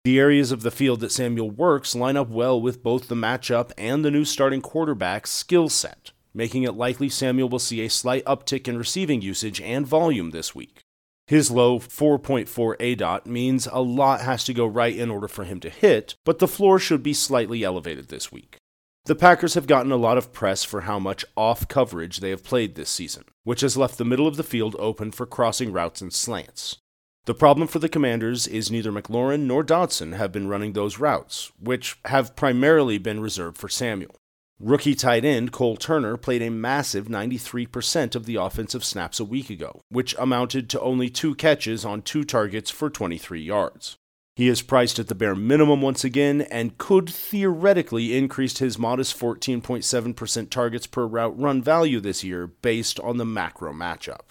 The 0.06 0.20
areas 0.20 0.52
of 0.52 0.62
the 0.62 0.70
field 0.70 1.00
that 1.00 1.12
Samuel 1.12 1.50
works 1.50 1.96
line 1.96 2.16
up 2.16 2.30
well 2.30 2.62
with 2.62 2.84
both 2.84 3.08
the 3.08 3.16
matchup 3.16 3.72
and 3.76 4.06
the 4.06 4.12
new 4.12 4.24
starting 4.24 4.62
quarterback's 4.62 5.32
skill 5.32 5.68
set, 5.68 6.12
making 6.32 6.62
it 6.62 6.76
likely 6.76 7.10
Samuel 7.10 7.50
will 7.50 7.58
see 7.58 7.82
a 7.82 7.90
slight 7.90 8.24
uptick 8.26 8.68
in 8.68 8.78
receiving 8.78 9.24
usage 9.24 9.60
and 9.62 9.88
volume 9.88 10.30
this 10.30 10.54
week. 10.54 10.82
His 11.26 11.50
low 11.50 11.80
4.4 11.80 12.46
ADOT 12.78 13.26
means 13.26 13.68
a 13.72 13.82
lot 13.82 14.22
has 14.22 14.44
to 14.44 14.54
go 14.54 14.68
right 14.68 14.96
in 14.96 15.10
order 15.10 15.28
for 15.28 15.44
him 15.44 15.60
to 15.62 15.72
hit, 15.72 16.14
but 16.24 16.38
the 16.38 16.48
floor 16.48 16.78
should 16.78 17.02
be 17.02 17.16
slightly 17.16 17.64
elevated 17.64 18.10
this 18.10 18.32
week. 18.32 18.58
The 19.06 19.16
Packers 19.16 19.56
have 19.56 19.66
gotten 19.66 19.92
a 19.92 19.98
lot 19.98 20.20
of 20.20 20.32
press 20.32 20.64
for 20.64 20.82
how 20.82 21.00
much 21.00 21.26
off 21.36 21.68
coverage 21.68 22.20
they 22.20 22.30
have 22.30 22.44
played 22.44 22.76
this 22.76 22.92
season, 22.92 23.24
which 23.44 23.62
has 23.62 23.76
left 23.76 23.98
the 23.98 24.06
middle 24.06 24.28
of 24.28 24.36
the 24.36 24.44
field 24.44 24.76
open 24.78 25.10
for 25.10 25.26
crossing 25.26 25.72
routes 25.72 26.00
and 26.00 26.14
slants. 26.14 26.78
The 27.26 27.34
problem 27.34 27.68
for 27.68 27.80
the 27.80 27.90
Commanders 27.90 28.46
is 28.46 28.70
neither 28.70 28.92
McLaurin 28.92 29.42
nor 29.42 29.64
Dotson 29.64 30.16
have 30.16 30.32
been 30.32 30.48
running 30.48 30.74
those 30.74 31.00
routes, 31.00 31.52
which 31.60 31.98
have 32.06 32.36
primarily 32.36 33.00
been 33.00 33.20
reserved 33.20 33.58
for 33.58 33.68
Samuel. 33.68 34.16
Rookie 34.60 34.94
tight 34.94 35.26
end 35.26 35.52
Cole 35.52 35.76
Turner 35.76 36.18
played 36.18 36.44
a 36.44 36.52
massive 36.52 37.08
93% 37.08 38.16
of 38.16 38.28
the 38.28 38.36
offensive 38.36 38.86
snaps 38.86 39.20
a 39.20 39.26
week 39.26 39.50
ago, 39.50 39.82
which 39.90 40.16
amounted 40.20 40.70
to 40.70 40.80
only 40.82 41.10
two 41.10 41.34
catches 41.34 41.84
on 41.84 42.04
two 42.04 42.24
targets 42.24 42.70
for 42.70 42.92
23 42.92 43.42
yards. 43.42 43.98
He 44.36 44.48
is 44.48 44.62
priced 44.62 45.00
at 45.00 45.08
the 45.08 45.16
bare 45.16 45.36
minimum 45.36 45.82
once 45.82 46.04
again 46.04 46.42
and 46.42 46.78
could 46.78 47.10
theoretically 47.10 48.16
increase 48.16 48.60
his 48.60 48.78
modest 48.78 49.18
14.7% 49.20 50.50
targets 50.52 50.86
per 50.86 51.08
route 51.08 51.40
run 51.40 51.64
value 51.64 52.00
this 52.00 52.24
year 52.24 52.46
based 52.46 53.00
on 53.00 53.18
the 53.18 53.26
macro 53.26 53.74
matchup. 53.74 54.30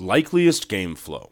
Likeliest 0.00 0.68
game 0.68 0.96
flow. 0.96 1.30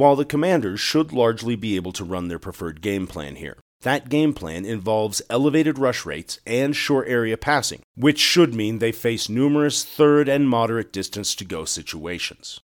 While 0.00 0.16
the 0.16 0.24
commanders 0.24 0.80
should 0.80 1.12
largely 1.12 1.56
be 1.56 1.76
able 1.76 1.92
to 1.92 2.06
run 2.06 2.28
their 2.28 2.38
preferred 2.38 2.80
game 2.80 3.06
plan 3.06 3.36
here, 3.36 3.58
that 3.82 4.08
game 4.08 4.32
plan 4.32 4.64
involves 4.64 5.20
elevated 5.28 5.78
rush 5.78 6.06
rates 6.06 6.40
and 6.46 6.74
short 6.74 7.06
area 7.06 7.36
passing, 7.36 7.82
which 7.96 8.18
should 8.18 8.54
mean 8.54 8.78
they 8.78 8.92
face 8.92 9.28
numerous 9.28 9.84
third 9.84 10.26
and 10.26 10.48
moderate 10.48 10.90
distance 10.90 11.34
to 11.34 11.44
go 11.44 11.66
situations. 11.66 12.60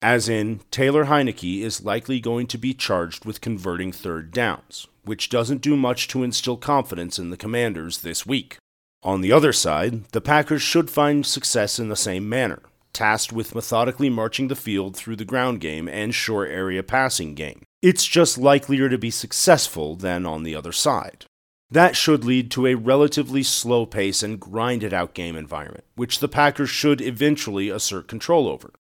As 0.00 0.28
in, 0.28 0.60
Taylor 0.70 1.06
Heinicke 1.06 1.60
is 1.60 1.82
likely 1.82 2.20
going 2.20 2.46
to 2.46 2.56
be 2.56 2.72
charged 2.72 3.24
with 3.24 3.40
converting 3.40 3.90
third 3.90 4.30
downs, 4.30 4.86
which 5.04 5.28
doesn't 5.28 5.62
do 5.62 5.76
much 5.76 6.06
to 6.06 6.22
instill 6.22 6.56
confidence 6.56 7.18
in 7.18 7.30
the 7.30 7.36
commanders 7.36 8.02
this 8.02 8.24
week. 8.24 8.58
On 9.02 9.22
the 9.22 9.32
other 9.32 9.52
side, 9.52 10.04
the 10.12 10.20
Packers 10.20 10.62
should 10.62 10.88
find 10.88 11.26
success 11.26 11.80
in 11.80 11.88
the 11.88 11.96
same 11.96 12.28
manner, 12.28 12.62
tasked 12.96 13.32
with 13.32 13.54
methodically 13.54 14.08
marching 14.08 14.48
the 14.48 14.56
field 14.56 14.96
through 14.96 15.16
the 15.16 15.24
ground 15.24 15.60
game 15.60 15.86
and 15.86 16.14
short 16.14 16.50
area 16.50 16.82
passing 16.82 17.34
game. 17.34 17.62
It's 17.82 18.06
just 18.06 18.38
likelier 18.38 18.88
to 18.88 18.96
be 18.96 19.10
successful 19.10 19.96
than 19.96 20.24
on 20.24 20.42
the 20.42 20.56
other 20.56 20.72
side. 20.72 21.26
That 21.70 21.94
should 21.94 22.24
lead 22.24 22.50
to 22.52 22.66
a 22.66 22.74
relatively 22.74 23.42
slow 23.42 23.84
pace 23.84 24.22
and 24.22 24.40
grinded 24.40 24.94
out 24.94 25.14
game 25.14 25.36
environment, 25.36 25.84
which 25.94 26.20
the 26.20 26.28
Packers 26.28 26.70
should 26.70 27.02
eventually 27.02 27.68
assert 27.68 28.08
control 28.08 28.48
over. 28.48 28.72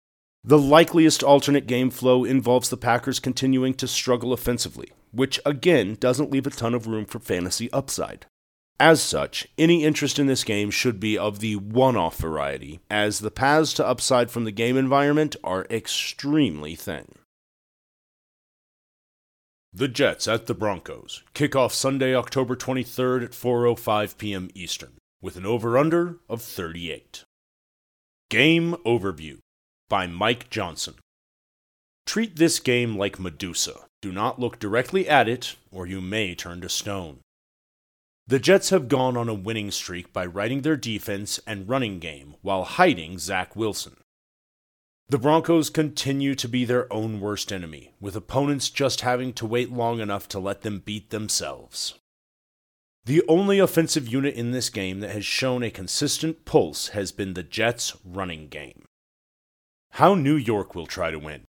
The 0.44 0.60
likeliest 0.60 1.24
alternate 1.24 1.68
game 1.68 1.90
flow 1.90 2.24
involves 2.24 2.70
the 2.70 2.78
Packers 2.78 3.20
continuing 3.20 3.74
to 3.74 3.88
struggle 3.88 4.32
offensively, 4.32 4.92
which 5.12 5.40
again 5.46 5.98
doesn't 6.00 6.32
leave 6.32 6.48
a 6.48 6.52
ton 6.52 6.74
of 6.74 6.88
room 6.88 7.06
for 7.06 7.20
fantasy 7.20 7.70
upside. 7.74 8.28
As 8.80 9.02
such, 9.02 9.48
any 9.58 9.86
interest 9.86 10.20
in 10.20 10.28
this 10.28 10.44
game 10.44 10.70
should 10.70 11.00
be 11.00 11.18
of 11.18 11.40
the 11.40 11.56
one 11.56 11.96
off 11.96 12.18
variety, 12.18 12.82
as 12.90 13.20
the 13.20 13.32
paths 13.32 13.74
to 13.76 13.88
upside 13.88 14.30
from 14.30 14.44
the 14.44 14.52
game 14.52 14.76
environment 14.76 15.38
are 15.44 15.66
extremely 15.70 16.76
thin. 16.76 17.08
The 19.74 19.88
Jets 19.88 20.28
at 20.28 20.48
the 20.48 20.54
Broncos. 20.54 21.24
Kickoff 21.34 21.72
Sunday, 21.72 22.14
October 22.16 22.56
23rd 22.56 23.24
at 23.24 23.32
4:05 23.32 24.18
p.m. 24.18 24.50
Eastern, 24.54 24.94
with 25.22 25.38
an 25.38 25.46
over/under 25.46 26.18
of 26.30 26.42
38. 26.42 27.24
Game 28.30 28.76
overview 28.86 29.40
by 29.90 30.08
Mike 30.08 30.50
Johnson. 30.50 30.96
Treat 32.06 32.36
this 32.36 32.60
game 32.60 32.98
like 32.98 33.20
Medusa. 33.20 33.86
Do 34.02 34.12
not 34.12 34.40
look 34.40 34.60
directly 34.60 35.08
at 35.08 35.28
it, 35.28 35.56
or 35.72 35.88
you 35.88 36.02
may 36.02 36.36
turn 36.36 36.62
to 36.62 36.70
stone. 36.70 37.20
The 38.28 38.40
Jets 38.40 38.72
have 38.72 38.88
gone 38.88 39.16
on 39.16 39.30
a 39.30 39.36
winning 39.36 39.70
streak 39.70 40.12
by 40.12 40.26
riding 40.26 40.62
their 40.62 40.76
defense 40.76 41.40
and 41.46 41.70
running 41.70 42.00
game 42.00 42.36
while 42.42 42.64
hiding 42.64 43.20
Zach 43.20 43.56
Wilson. 43.56 43.98
The 45.08 45.20
Broncos 45.20 45.70
continue 45.70 46.34
to 46.34 46.48
be 46.48 46.66
their 46.66 46.92
own 46.92 47.20
worst 47.20 47.54
enemy, 47.54 47.94
with 48.00 48.16
opponents 48.16 48.72
just 48.72 49.02
having 49.02 49.34
to 49.34 49.46
wait 49.46 49.72
long 49.72 50.00
enough 50.00 50.28
to 50.30 50.40
let 50.40 50.62
them 50.62 50.80
beat 50.80 51.12
themselves. 51.12 52.00
The 53.06 53.22
only 53.28 53.60
offensive 53.60 54.08
unit 54.08 54.34
in 54.34 54.50
this 54.50 54.72
game 54.72 55.02
that 55.02 55.12
has 55.12 55.24
shown 55.24 55.62
a 55.62 55.70
consistent 55.70 56.44
pulse 56.46 56.88
has 56.90 57.12
been 57.12 57.36
the 57.36 57.44
Jets' 57.44 57.96
running 58.04 58.48
game. 58.48 58.86
How 59.92 60.16
New 60.16 60.36
York 60.36 60.74
will 60.74 60.88
try 60.88 61.12
to 61.12 61.20
win. 61.20 61.45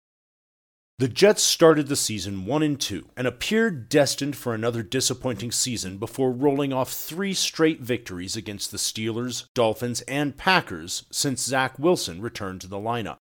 The 0.97 1.09
Jets 1.09 1.43
started 1.43 1.89
the 1.89 1.97
season 1.97 2.47
1 2.47 2.63
and 2.63 2.81
2 2.81 3.11
and 3.17 3.27
appeared 3.27 3.89
destined 3.89 4.37
for 4.37 4.55
another 4.55 4.85
disappointing 4.85 5.51
season 5.51 5.99
before 5.99 6.31
rolling 6.31 6.73
off 6.73 6.93
three 6.93 7.35
straight 7.35 7.81
victories 7.81 8.37
against 8.37 8.71
the 8.71 8.77
Steelers, 8.77 9.47
Dolphins, 9.55 10.03
and 10.03 10.37
Packers 10.37 11.05
since 11.11 11.43
Zach 11.43 11.81
Wilson 11.81 12.23
returned 12.23 12.61
to 12.61 12.69
the 12.69 12.77
lineup. 12.77 13.17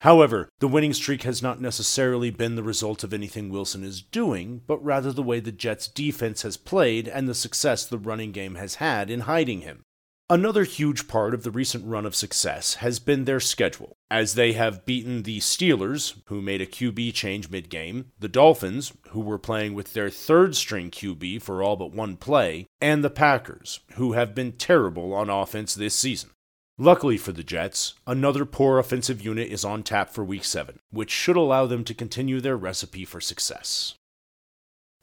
However, 0.00 0.48
the 0.60 0.68
winning 0.68 0.94
streak 0.94 1.24
has 1.24 1.42
not 1.42 1.60
necessarily 1.60 2.30
been 2.30 2.54
the 2.54 2.62
result 2.62 3.04
of 3.04 3.12
anything 3.12 3.50
Wilson 3.50 3.84
is 3.84 4.00
doing, 4.00 4.62
but 4.66 4.82
rather 4.82 5.12
the 5.12 5.22
way 5.22 5.38
the 5.38 5.52
Jets' 5.52 5.86
defense 5.86 6.40
has 6.42 6.56
played 6.56 7.08
and 7.08 7.28
the 7.28 7.34
success 7.34 7.84
the 7.84 7.98
running 7.98 8.32
game 8.32 8.54
has 8.54 8.76
had 8.76 9.10
in 9.10 9.20
hiding 9.20 9.60
him. 9.60 9.82
Another 10.30 10.64
huge 10.64 11.08
part 11.08 11.32
of 11.32 11.42
the 11.42 11.50
recent 11.50 11.86
run 11.86 12.04
of 12.04 12.14
success 12.14 12.74
has 12.74 12.98
been 12.98 13.24
their 13.24 13.40
schedule, 13.40 13.96
as 14.10 14.34
they 14.34 14.52
have 14.52 14.84
beaten 14.84 15.22
the 15.22 15.38
Steelers, 15.38 16.16
who 16.26 16.42
made 16.42 16.60
a 16.60 16.66
QB 16.66 17.14
change 17.14 17.48
mid 17.48 17.70
game, 17.70 18.12
the 18.18 18.28
Dolphins, 18.28 18.92
who 19.12 19.20
were 19.20 19.38
playing 19.38 19.72
with 19.72 19.94
their 19.94 20.10
third 20.10 20.54
string 20.54 20.90
QB 20.90 21.40
for 21.40 21.62
all 21.62 21.76
but 21.76 21.92
one 21.92 22.18
play, 22.18 22.66
and 22.78 23.02
the 23.02 23.08
Packers, 23.08 23.80
who 23.94 24.12
have 24.12 24.34
been 24.34 24.52
terrible 24.52 25.14
on 25.14 25.30
offense 25.30 25.74
this 25.74 25.94
season. 25.94 26.28
Luckily 26.76 27.16
for 27.16 27.32
the 27.32 27.42
Jets, 27.42 27.94
another 28.06 28.44
poor 28.44 28.78
offensive 28.78 29.24
unit 29.24 29.50
is 29.50 29.64
on 29.64 29.82
tap 29.82 30.10
for 30.10 30.22
Week 30.22 30.44
7, 30.44 30.78
which 30.90 31.10
should 31.10 31.36
allow 31.36 31.64
them 31.64 31.84
to 31.84 31.94
continue 31.94 32.42
their 32.42 32.56
recipe 32.58 33.06
for 33.06 33.22
success. 33.22 33.94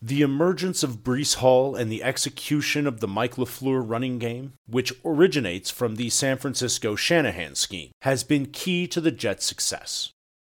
The 0.08 0.22
emergence 0.22 0.84
of 0.84 1.03
Breece 1.03 1.38
Hall 1.38 1.76
and 1.76 1.91
the 1.91 2.03
execution 2.03 2.86
of 2.86 2.99
the 2.99 3.08
Mike 3.08 3.38
LaFleur 3.38 3.82
running 3.84 4.20
game, 4.20 4.53
which 4.68 4.93
originates 5.03 5.72
from 5.72 5.95
the 5.95 6.12
San 6.12 6.38
Francisco 6.38 6.95
Shanahan 6.95 7.56
scheme, 7.56 7.89
has 8.03 8.24
been 8.24 8.45
key 8.45 8.86
to 8.89 9.01
the 9.01 9.10
Jets' 9.10 9.45
success. 9.45 10.12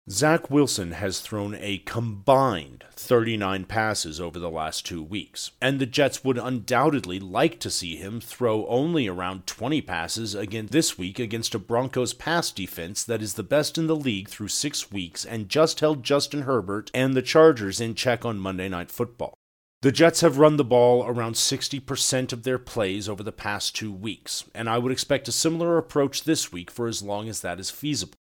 Zach 0.09 0.49
Wilson 0.49 0.93
has 0.93 1.19
thrown 1.19 1.55
a 1.59 1.77
combined 1.85 2.85
39 2.93 3.65
passes 3.65 4.19
over 4.19 4.39
the 4.39 4.49
last 4.49 4.87
two 4.87 5.03
weeks, 5.03 5.51
and 5.61 5.77
the 5.77 5.85
Jets 5.85 6.23
would 6.23 6.39
undoubtedly 6.39 7.19
like 7.19 7.59
to 7.59 7.69
see 7.69 7.95
him 7.95 8.19
throw 8.19 8.65
only 8.65 9.07
around 9.07 9.45
20 9.45 9.83
passes 9.83 10.33
again 10.33 10.67
this 10.71 10.97
week 10.97 11.19
against 11.19 11.53
a 11.53 11.59
Broncos 11.59 12.13
pass 12.13 12.49
defense 12.49 13.03
that 13.03 13.21
is 13.21 13.35
the 13.35 13.43
best 13.43 13.77
in 13.77 13.85
the 13.85 13.95
league 13.95 14.29
through 14.29 14.47
six 14.47 14.91
weeks 14.91 15.23
and 15.23 15.47
just 15.47 15.79
held 15.79 16.01
Justin 16.01 16.41
Herbert 16.41 16.89
and 16.95 17.13
the 17.13 17.21
Chargers 17.21 17.79
in 17.79 17.93
check 17.93 18.25
on 18.25 18.39
Monday 18.39 18.67
Night 18.67 18.89
Football. 18.89 19.35
The 19.83 19.91
Jets 19.91 20.21
have 20.21 20.37
run 20.37 20.55
the 20.55 20.63
ball 20.63 21.05
around 21.05 21.33
60% 21.33 22.31
of 22.31 22.43
their 22.43 22.57
plays 22.57 23.09
over 23.09 23.21
the 23.21 23.33
past 23.33 23.75
two 23.75 23.91
weeks, 23.91 24.45
and 24.55 24.69
I 24.69 24.77
would 24.77 24.93
expect 24.93 25.27
a 25.27 25.33
similar 25.33 25.77
approach 25.77 26.23
this 26.23 26.53
week 26.53 26.71
for 26.71 26.87
as 26.87 27.03
long 27.03 27.27
as 27.27 27.41
that 27.41 27.59
is 27.59 27.69
feasible. 27.69 28.13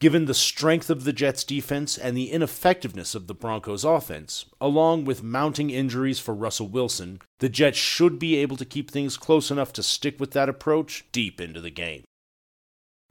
Given 0.00 0.24
the 0.24 0.32
strength 0.32 0.88
of 0.88 1.04
the 1.04 1.12
Jets' 1.12 1.44
defense 1.44 1.98
and 1.98 2.16
the 2.16 2.30
ineffectiveness 2.30 3.14
of 3.14 3.26
the 3.26 3.34
Broncos' 3.34 3.84
offense, 3.84 4.46
along 4.62 5.04
with 5.04 5.22
mounting 5.22 5.68
injuries 5.68 6.18
for 6.18 6.32
Russell 6.32 6.68
Wilson, 6.68 7.20
the 7.38 7.50
Jets 7.50 7.76
should 7.76 8.18
be 8.18 8.36
able 8.36 8.56
to 8.56 8.64
keep 8.64 8.90
things 8.90 9.18
close 9.18 9.50
enough 9.50 9.74
to 9.74 9.82
stick 9.82 10.18
with 10.18 10.30
that 10.30 10.48
approach 10.48 11.04
deep 11.12 11.38
into 11.38 11.60
the 11.60 11.68
game. 11.68 12.04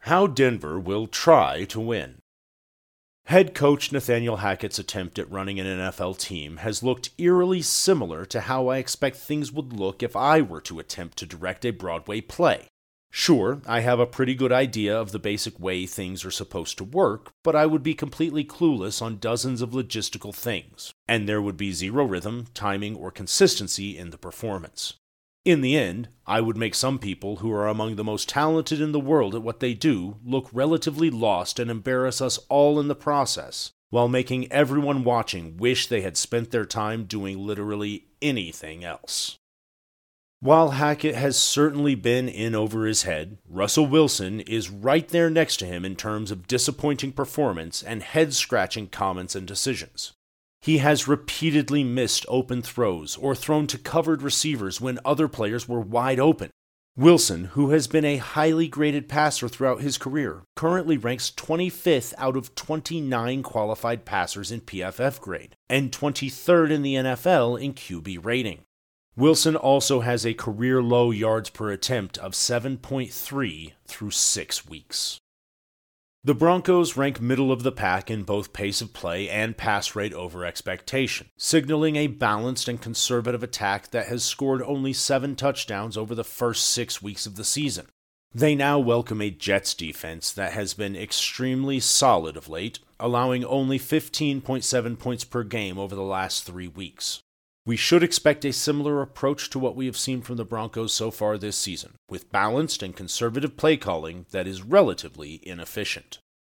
How 0.00 0.26
Denver 0.26 0.80
will 0.80 1.06
try 1.06 1.62
to 1.66 1.78
win. 1.78 2.19
Head 3.30 3.54
coach 3.54 3.92
Nathaniel 3.92 4.38
Hackett's 4.38 4.80
attempt 4.80 5.16
at 5.16 5.30
running 5.30 5.60
an 5.60 5.66
NFL 5.66 6.18
team 6.18 6.56
has 6.56 6.82
looked 6.82 7.10
eerily 7.16 7.62
similar 7.62 8.24
to 8.24 8.40
how 8.40 8.66
I 8.66 8.78
expect 8.78 9.18
things 9.18 9.52
would 9.52 9.72
look 9.72 10.02
if 10.02 10.16
I 10.16 10.40
were 10.40 10.60
to 10.62 10.80
attempt 10.80 11.16
to 11.18 11.26
direct 11.26 11.64
a 11.64 11.70
Broadway 11.70 12.22
play. 12.22 12.66
Sure, 13.12 13.62
I 13.68 13.82
have 13.82 14.00
a 14.00 14.04
pretty 14.04 14.34
good 14.34 14.50
idea 14.50 15.00
of 15.00 15.12
the 15.12 15.20
basic 15.20 15.60
way 15.60 15.86
things 15.86 16.24
are 16.24 16.32
supposed 16.32 16.76
to 16.78 16.84
work, 16.84 17.30
but 17.44 17.54
I 17.54 17.66
would 17.66 17.84
be 17.84 17.94
completely 17.94 18.42
clueless 18.42 19.00
on 19.00 19.18
dozens 19.18 19.62
of 19.62 19.70
logistical 19.70 20.34
things, 20.34 20.92
and 21.06 21.28
there 21.28 21.40
would 21.40 21.56
be 21.56 21.70
zero 21.70 22.04
rhythm, 22.04 22.48
timing, 22.52 22.96
or 22.96 23.12
consistency 23.12 23.96
in 23.96 24.10
the 24.10 24.18
performance. 24.18 24.94
In 25.44 25.62
the 25.62 25.76
end, 25.76 26.08
I 26.26 26.42
would 26.42 26.58
make 26.58 26.74
some 26.74 26.98
people 26.98 27.36
who 27.36 27.50
are 27.52 27.66
among 27.66 27.96
the 27.96 28.04
most 28.04 28.28
talented 28.28 28.80
in 28.80 28.92
the 28.92 29.00
world 29.00 29.34
at 29.34 29.42
what 29.42 29.60
they 29.60 29.72
do 29.72 30.18
look 30.22 30.50
relatively 30.52 31.08
lost 31.08 31.58
and 31.58 31.70
embarrass 31.70 32.20
us 32.20 32.38
all 32.50 32.78
in 32.78 32.88
the 32.88 32.94
process, 32.94 33.72
while 33.88 34.08
making 34.08 34.52
everyone 34.52 35.02
watching 35.02 35.56
wish 35.56 35.86
they 35.86 36.02
had 36.02 36.18
spent 36.18 36.50
their 36.50 36.66
time 36.66 37.04
doing 37.04 37.38
literally 37.38 38.08
anything 38.20 38.84
else. 38.84 39.38
While 40.40 40.70
Hackett 40.70 41.14
has 41.14 41.38
certainly 41.38 41.94
been 41.94 42.28
in 42.28 42.54
over 42.54 42.86
his 42.86 43.02
head, 43.02 43.38
Russell 43.48 43.86
Wilson 43.86 44.40
is 44.40 44.70
right 44.70 45.08
there 45.08 45.30
next 45.30 45.56
to 45.58 45.66
him 45.66 45.84
in 45.84 45.96
terms 45.96 46.30
of 46.30 46.46
disappointing 46.48 47.12
performance 47.12 47.82
and 47.82 48.02
head 48.02 48.34
scratching 48.34 48.88
comments 48.88 49.34
and 49.34 49.46
decisions. 49.46 50.12
He 50.62 50.78
has 50.78 51.08
repeatedly 51.08 51.84
missed 51.84 52.26
open 52.28 52.60
throws 52.60 53.16
or 53.16 53.34
thrown 53.34 53.66
to 53.68 53.78
covered 53.78 54.20
receivers 54.20 54.80
when 54.80 54.98
other 55.04 55.26
players 55.26 55.66
were 55.66 55.80
wide 55.80 56.20
open. 56.20 56.50
Wilson, 56.96 57.44
who 57.52 57.70
has 57.70 57.86
been 57.86 58.04
a 58.04 58.18
highly 58.18 58.68
graded 58.68 59.08
passer 59.08 59.48
throughout 59.48 59.80
his 59.80 59.96
career, 59.96 60.42
currently 60.56 60.98
ranks 60.98 61.30
25th 61.30 62.12
out 62.18 62.36
of 62.36 62.54
29 62.54 63.42
qualified 63.42 64.04
passers 64.04 64.50
in 64.50 64.60
PFF 64.60 65.18
grade 65.20 65.54
and 65.70 65.92
23rd 65.92 66.70
in 66.70 66.82
the 66.82 66.94
NFL 66.94 67.58
in 67.58 67.72
QB 67.72 68.22
rating. 68.22 68.64
Wilson 69.16 69.56
also 69.56 70.00
has 70.00 70.26
a 70.26 70.34
career 70.34 70.82
low 70.82 71.10
yards 71.10 71.48
per 71.48 71.70
attempt 71.70 72.18
of 72.18 72.32
7.3 72.32 73.72
through 73.86 74.10
6 74.10 74.68
weeks. 74.68 75.18
The 76.22 76.34
Broncos 76.34 76.98
rank 76.98 77.18
middle 77.18 77.50
of 77.50 77.62
the 77.62 77.72
pack 77.72 78.10
in 78.10 78.24
both 78.24 78.52
pace 78.52 78.82
of 78.82 78.92
play 78.92 79.26
and 79.30 79.56
pass 79.56 79.96
rate 79.96 80.12
over 80.12 80.44
expectation, 80.44 81.30
signaling 81.38 81.96
a 81.96 82.08
balanced 82.08 82.68
and 82.68 82.78
conservative 82.78 83.42
attack 83.42 83.90
that 83.92 84.08
has 84.08 84.22
scored 84.22 84.60
only 84.60 84.92
seven 84.92 85.34
touchdowns 85.34 85.96
over 85.96 86.14
the 86.14 86.22
first 86.22 86.66
six 86.66 87.00
weeks 87.00 87.24
of 87.24 87.36
the 87.36 87.44
season. 87.44 87.86
They 88.34 88.54
now 88.54 88.78
welcome 88.78 89.22
a 89.22 89.30
Jets 89.30 89.72
defense 89.72 90.30
that 90.34 90.52
has 90.52 90.74
been 90.74 90.94
extremely 90.94 91.80
solid 91.80 92.36
of 92.36 92.50
late, 92.50 92.80
allowing 92.98 93.42
only 93.42 93.78
15.7 93.78 94.98
points 94.98 95.24
per 95.24 95.42
game 95.42 95.78
over 95.78 95.94
the 95.94 96.02
last 96.02 96.44
three 96.44 96.68
weeks. 96.68 97.22
We 97.66 97.76
should 97.76 98.02
expect 98.02 98.44
a 98.44 98.52
similar 98.52 99.02
approach 99.02 99.50
to 99.50 99.58
what 99.58 99.76
we 99.76 99.86
have 99.86 99.96
seen 99.96 100.22
from 100.22 100.36
the 100.36 100.44
Broncos 100.44 100.94
so 100.94 101.10
far 101.10 101.36
this 101.36 101.56
season, 101.56 101.92
with 102.08 102.32
balanced 102.32 102.82
and 102.82 102.96
conservative 102.96 103.56
play 103.56 103.76
calling 103.76 104.24
that 104.30 104.46
is 104.46 104.62
relatively 104.62 105.40
inefficient. 105.42 106.18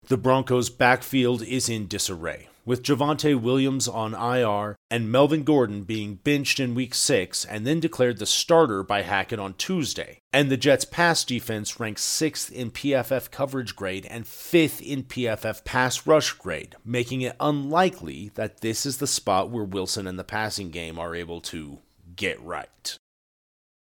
The 0.08 0.18
Broncos' 0.18 0.70
backfield 0.70 1.42
is 1.42 1.68
in 1.68 1.86
disarray, 1.86 2.48
with 2.70 2.84
Javonte 2.84 3.34
Williams 3.34 3.88
on 3.88 4.14
IR 4.14 4.76
and 4.92 5.10
Melvin 5.10 5.42
Gordon 5.42 5.82
being 5.82 6.14
benched 6.14 6.60
in 6.60 6.76
week 6.76 6.94
6 6.94 7.44
and 7.46 7.66
then 7.66 7.80
declared 7.80 8.18
the 8.18 8.26
starter 8.26 8.84
by 8.84 9.02
Hackett 9.02 9.40
on 9.40 9.54
Tuesday. 9.54 10.20
And 10.32 10.52
the 10.52 10.56
Jets' 10.56 10.84
pass 10.84 11.24
defense 11.24 11.80
ranks 11.80 12.04
6th 12.04 12.52
in 12.52 12.70
PFF 12.70 13.32
coverage 13.32 13.74
grade 13.74 14.06
and 14.08 14.24
5th 14.24 14.80
in 14.80 15.02
PFF 15.02 15.64
pass 15.64 16.06
rush 16.06 16.32
grade, 16.34 16.76
making 16.84 17.22
it 17.22 17.34
unlikely 17.40 18.30
that 18.36 18.60
this 18.60 18.86
is 18.86 18.98
the 18.98 19.08
spot 19.08 19.50
where 19.50 19.64
Wilson 19.64 20.06
and 20.06 20.16
the 20.16 20.22
passing 20.22 20.70
game 20.70 20.96
are 20.96 21.16
able 21.16 21.40
to 21.40 21.80
get 22.14 22.40
right. 22.40 22.96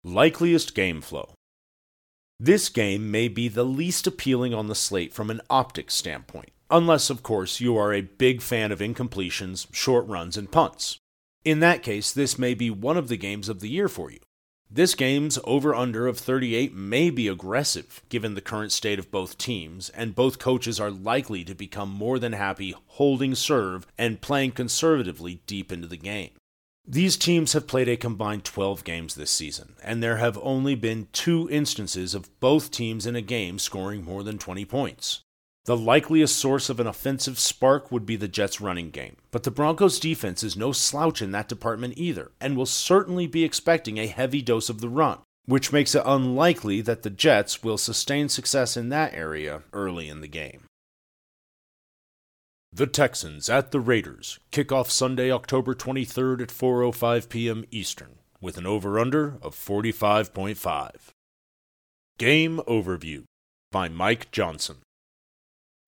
Likeliest 0.02 0.74
game 0.74 1.02
flow. 1.02 1.34
This 2.40 2.70
game 2.70 3.10
may 3.10 3.28
be 3.28 3.48
the 3.48 3.64
least 3.64 4.06
appealing 4.06 4.54
on 4.54 4.68
the 4.68 4.74
slate 4.74 5.12
from 5.12 5.28
an 5.28 5.42
optics 5.50 5.94
standpoint 5.94 6.52
unless, 6.72 7.10
of 7.10 7.22
course, 7.22 7.60
you 7.60 7.76
are 7.76 7.92
a 7.92 8.00
big 8.00 8.42
fan 8.42 8.72
of 8.72 8.80
incompletions, 8.80 9.66
short 9.72 10.06
runs, 10.08 10.36
and 10.36 10.50
punts. 10.50 10.98
In 11.44 11.60
that 11.60 11.82
case, 11.82 12.10
this 12.10 12.38
may 12.38 12.54
be 12.54 12.70
one 12.70 12.96
of 12.96 13.08
the 13.08 13.16
games 13.16 13.48
of 13.48 13.60
the 13.60 13.68
year 13.68 13.88
for 13.88 14.10
you. 14.10 14.18
This 14.74 14.94
game's 14.94 15.38
over 15.44 15.74
under 15.74 16.06
of 16.06 16.18
38 16.18 16.74
may 16.74 17.10
be 17.10 17.28
aggressive 17.28 18.02
given 18.08 18.34
the 18.34 18.40
current 18.40 18.72
state 18.72 18.98
of 18.98 19.10
both 19.10 19.36
teams, 19.36 19.90
and 19.90 20.14
both 20.14 20.38
coaches 20.38 20.80
are 20.80 20.90
likely 20.90 21.44
to 21.44 21.54
become 21.54 21.90
more 21.90 22.18
than 22.18 22.32
happy 22.32 22.74
holding 22.86 23.34
serve 23.34 23.86
and 23.98 24.22
playing 24.22 24.52
conservatively 24.52 25.42
deep 25.46 25.70
into 25.70 25.86
the 25.86 25.98
game. 25.98 26.30
These 26.86 27.18
teams 27.18 27.52
have 27.52 27.66
played 27.66 27.88
a 27.88 27.98
combined 27.98 28.44
12 28.44 28.82
games 28.82 29.14
this 29.14 29.30
season, 29.30 29.76
and 29.84 30.02
there 30.02 30.16
have 30.16 30.38
only 30.42 30.74
been 30.74 31.08
two 31.12 31.50
instances 31.50 32.14
of 32.14 32.40
both 32.40 32.70
teams 32.70 33.04
in 33.04 33.14
a 33.14 33.20
game 33.20 33.58
scoring 33.58 34.02
more 34.02 34.22
than 34.22 34.38
20 34.38 34.64
points. 34.64 35.20
The 35.64 35.76
likeliest 35.76 36.36
source 36.36 36.68
of 36.68 36.80
an 36.80 36.88
offensive 36.88 37.38
spark 37.38 37.92
would 37.92 38.04
be 38.04 38.16
the 38.16 38.26
Jets' 38.26 38.60
running 38.60 38.90
game, 38.90 39.16
but 39.30 39.44
the 39.44 39.50
Broncos' 39.52 40.00
defense 40.00 40.42
is 40.42 40.56
no 40.56 40.72
slouch 40.72 41.22
in 41.22 41.30
that 41.32 41.48
department 41.48 41.94
either, 41.96 42.32
and 42.40 42.56
will 42.56 42.66
certainly 42.66 43.28
be 43.28 43.44
expecting 43.44 43.96
a 43.96 44.08
heavy 44.08 44.42
dose 44.42 44.68
of 44.68 44.80
the 44.80 44.88
run, 44.88 45.18
which 45.46 45.72
makes 45.72 45.94
it 45.94 46.02
unlikely 46.04 46.80
that 46.80 47.04
the 47.04 47.10
Jets 47.10 47.62
will 47.62 47.78
sustain 47.78 48.28
success 48.28 48.76
in 48.76 48.88
that 48.88 49.14
area 49.14 49.62
early 49.72 50.08
in 50.08 50.20
the 50.20 50.26
game. 50.26 50.64
The 52.72 52.88
Texans 52.88 53.48
at 53.48 53.70
the 53.70 53.80
Raiders 53.80 54.40
kick 54.50 54.72
off 54.72 54.90
Sunday, 54.90 55.30
October 55.30 55.74
23rd 55.74 56.42
at 56.42 56.48
4:05 56.48 57.28
p.m. 57.28 57.64
Eastern 57.70 58.18
with 58.40 58.56
an 58.56 58.66
over/under 58.66 59.38
of 59.40 59.54
45.5. 59.54 61.12
Game 62.18 62.60
overview 62.66 63.24
by 63.70 63.88
Mike 63.88 64.32
Johnson. 64.32 64.78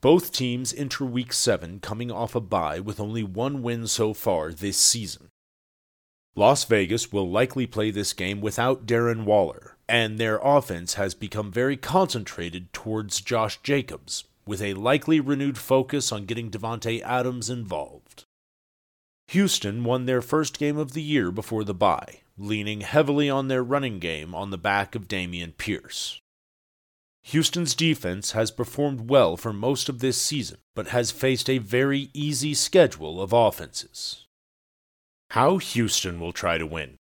Both 0.05 0.33
teams 0.33 0.75
enter 0.75 1.07
week 1.07 1.33
7 1.33 1.81
coming 1.81 2.11
off 2.11 2.35
a 2.35 2.41
bye 2.43 2.79
with 2.79 3.01
only 3.01 3.23
one 3.23 3.63
win 3.63 3.87
so 3.87 4.13
far 4.13 4.53
this 4.53 4.77
season. 4.77 5.31
Las 6.37 6.65
Vegas 6.65 7.11
will 7.11 7.31
likely 7.31 7.67
play 7.67 7.91
this 7.91 8.13
game 8.13 8.43
without 8.43 8.85
Darren 8.85 9.25
Waller, 9.25 9.79
and 9.89 10.19
their 10.19 10.39
offense 10.43 10.95
has 11.01 11.15
become 11.15 11.51
very 11.51 11.79
concentrated 11.79 12.71
towards 12.75 13.23
Josh 13.23 13.63
Jacobs, 13.63 14.25
with 14.47 14.61
a 14.61 14.75
likely 14.75 15.21
renewed 15.21 15.57
focus 15.57 16.13
on 16.13 16.27
getting 16.27 16.51
Davante 16.51 17.01
Adams 17.01 17.49
involved. 17.49 18.25
Houston 19.29 19.85
won 19.85 20.05
their 20.05 20.21
first 20.21 20.59
game 20.59 20.77
of 20.77 20.93
the 20.93 21.01
year 21.01 21.31
before 21.31 21.65
the 21.65 21.73
bye, 21.73 22.21
leaning 22.37 22.83
heavily 22.83 23.31
on 23.31 23.49
their 23.49 23.65
running 23.65 24.01
game 24.01 24.35
on 24.35 24.51
the 24.51 24.59
back 24.59 24.95
of 24.95 25.09
Dameon 25.09 25.57
Pierce. 25.57 26.21
Houston's 27.29 27.75
defense 27.75 28.33
has 28.33 28.51
performed 28.51 29.09
well 29.09 29.39
for 29.39 29.53
most 29.53 29.89
of 29.89 30.01
this 30.01 30.21
season, 30.21 30.59
but 30.75 30.89
has 30.89 31.11
faced 31.11 31.49
a 31.49 31.57
very 31.57 32.11
easy 32.13 32.53
schedule 32.53 33.21
of 33.21 33.33
offenses. 33.33 34.27
How 35.31 35.57
Houston 35.57 36.21
will 36.21 36.35
try 36.35 36.59
to 36.59 36.67
win. 36.67 36.97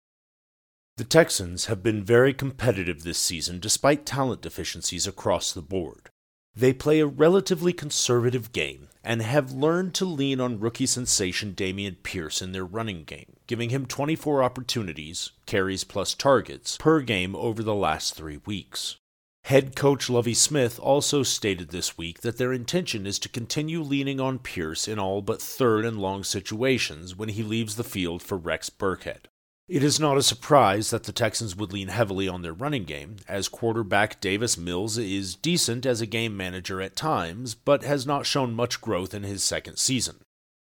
The 0.99 1.05
Texans 1.05 1.67
have 1.67 1.83
been 1.83 2.05
very 2.05 2.35
competitive 2.35 3.03
this 3.03 3.19
season 3.19 3.61
despite 3.61 4.05
talent 4.05 4.43
deficiencies 4.43 5.07
across 5.07 5.53
the 5.53 5.63
board. 5.63 6.11
They 6.55 6.75
play 6.75 7.01
a 7.01 7.07
relatively 7.07 7.73
conservative 7.73 8.53
game 8.53 8.89
and 9.03 9.23
have 9.23 9.53
learned 9.53 9.95
to 9.95 10.05
lean 10.05 10.39
on 10.39 10.61
rookie 10.61 10.85
sensation 10.85 11.55
Dameon 11.55 12.03
Pierce 12.03 12.43
in 12.43 12.53
their 12.53 12.67
running 12.67 13.05
game, 13.05 13.37
giving 13.47 13.71
him 13.71 13.87
24 13.87 14.43
opportunities, 14.43 15.31
carries 15.47 15.85
plus 15.85 16.13
targets, 16.13 16.77
per 16.77 17.01
game 17.01 17.35
over 17.35 17.63
the 17.63 17.75
last 17.75 18.15
three 18.15 18.41
weeks. 18.45 18.99
Head 19.45 19.75
coach 19.75 20.09
Lovie 20.09 20.35
Smith 20.35 20.79
also 20.79 21.23
stated 21.23 21.71
this 21.71 21.99
week 21.99 22.21
that 22.21 22.37
their 22.37 22.53
intention 22.53 23.07
is 23.07 23.19
to 23.19 23.29
continue 23.29 23.83
leaning 23.83 24.21
on 24.21 24.39
Pierce 24.39 24.87
in 24.87 24.99
all 24.99 25.23
but 25.23 25.43
third 25.43 25.85
and 25.85 25.99
long 25.99 26.23
situations 26.23 27.17
when 27.17 27.31
he 27.31 27.43
leaves 27.43 27.77
the 27.77 27.85
field 27.85 28.23
for 28.23 28.37
Rex 28.39 28.71
Burkhead. 28.71 29.27
It 29.67 29.85
is 29.85 30.01
not 30.01 30.17
a 30.17 30.23
surprise 30.23 30.91
that 30.91 31.05
the 31.05 31.13
Texans 31.13 31.55
would 31.55 31.73
lean 31.73 31.89
heavily 31.89 32.27
on 32.27 32.43
their 32.43 32.53
running 32.53 32.85
game, 32.85 33.17
as 33.29 33.49
quarterback 33.49 34.21
Davis 34.21 34.59
Mills 34.59 34.99
is 34.99 35.37
decent 35.37 35.87
as 35.87 36.01
a 36.01 36.07
game 36.07 36.37
manager 36.37 36.81
at 36.81 36.97
times, 36.97 37.55
but 37.55 37.85
has 37.85 38.05
not 38.05 38.27
shown 38.27 38.53
much 38.53 38.81
growth 38.81 39.15
in 39.15 39.23
his 39.23 39.45
second 39.45 39.79
season. 39.79 40.17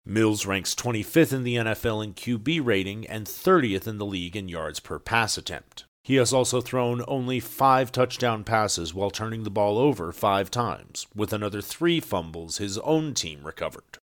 Mills 0.04 0.44
ranks 0.44 0.74
25th 0.74 1.32
in 1.32 1.42
the 1.42 1.56
NFL 1.56 2.04
in 2.04 2.12
QB 2.14 2.64
rating 2.64 3.06
and 3.06 3.26
30th 3.26 3.86
in 3.86 3.96
the 3.96 4.06
league 4.06 4.36
in 4.36 4.48
yards 4.48 4.78
per 4.78 4.98
pass 4.98 5.38
attempt. 5.38 5.84
He 6.08 6.14
has 6.14 6.32
also 6.32 6.62
thrown 6.62 7.04
only 7.06 7.38
five 7.38 7.92
touchdown 7.92 8.42
passes 8.42 8.94
while 8.94 9.10
turning 9.10 9.42
the 9.42 9.50
ball 9.50 9.76
over 9.76 10.10
five 10.10 10.50
times, 10.50 11.06
with 11.14 11.34
another 11.34 11.60
three 11.60 12.00
fumbles 12.00 12.56
his 12.56 12.78
own 12.78 13.12
team 13.12 13.44
recovered. 13.44 13.98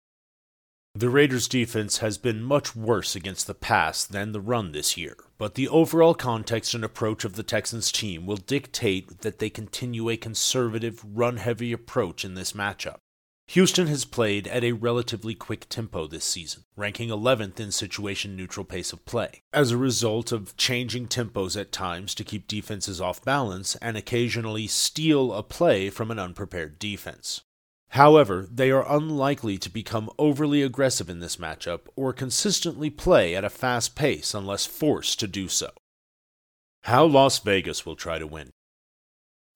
The 0.95 1.11
Raiders' 1.11 1.47
defense 1.47 1.99
has 1.99 2.17
been 2.17 2.43
much 2.43 2.75
worse 2.75 3.15
against 3.15 3.47
the 3.47 3.53
pass 3.53 4.07
than 4.07 4.33
the 4.33 4.41
run 4.41 4.73
this 4.73 4.97
year, 4.97 5.15
but 5.37 5.57
the 5.57 5.69
overall 5.69 6.15
context 6.15 6.73
and 6.73 6.85
approach 6.85 7.27
of 7.27 7.35
the 7.35 7.43
Texans 7.43 7.93
team 7.93 8.25
will 8.25 8.39
dictate 8.39 9.21
that 9.21 9.39
they 9.39 9.51
continue 9.51 10.09
a 10.09 10.17
conservative, 10.17 11.05
run 11.05 11.37
heavy 11.37 11.71
approach 11.71 12.25
in 12.25 12.33
this 12.33 12.55
matchup. 12.55 12.97
Houston 13.55 13.89
has 13.89 14.05
played 14.05 14.47
at 14.47 14.63
a 14.63 14.71
relatively 14.71 15.35
quick 15.35 15.69
tempo 15.69 16.07
this 16.07 16.25
season, 16.25 16.63
ranking 16.77 17.09
11th 17.09 17.59
in 17.59 17.73
situation 17.73 18.37
neutral 18.37 18.65
pace 18.65 18.93
of 18.93 19.05
play, 19.05 19.43
as 19.53 19.73
a 19.73 19.77
result 19.77 20.31
of 20.31 20.57
changing 20.57 21.09
tempos 21.09 21.61
at 21.61 21.73
times 21.73 22.15
to 22.15 22.23
keep 22.23 22.47
defenses 22.47 23.01
off 23.01 23.25
balance 23.25 23.75
and 23.83 23.97
occasionally 23.97 24.69
steal 24.69 25.33
a 25.33 25.43
play 25.43 25.91
from 25.91 26.13
an 26.13 26.19
unprepared 26.21 26.79
defense. 26.79 27.41
However, 27.89 28.47
they 28.49 28.71
are 28.71 28.89
unlikely 28.89 29.59
to 29.59 29.69
become 29.69 30.11
overly 30.17 30.63
aggressive 30.63 31.11
in 31.11 31.19
this 31.19 31.35
matchup 31.35 31.89
or 31.97 32.13
consistently 32.13 32.89
play 32.89 33.35
at 33.35 33.45
a 33.45 33.51
fast 33.51 33.97
pace 33.97 34.33
unless 34.33 34.65
forced 34.65 35.19
to 35.19 35.27
do 35.27 35.49
so. 35.49 35.73
How 36.83 37.05
Las 37.05 37.41
Vegas 37.41 37.85
will 37.85 37.97
try 37.97 38.21
to 38.21 38.29
win. 38.29 38.51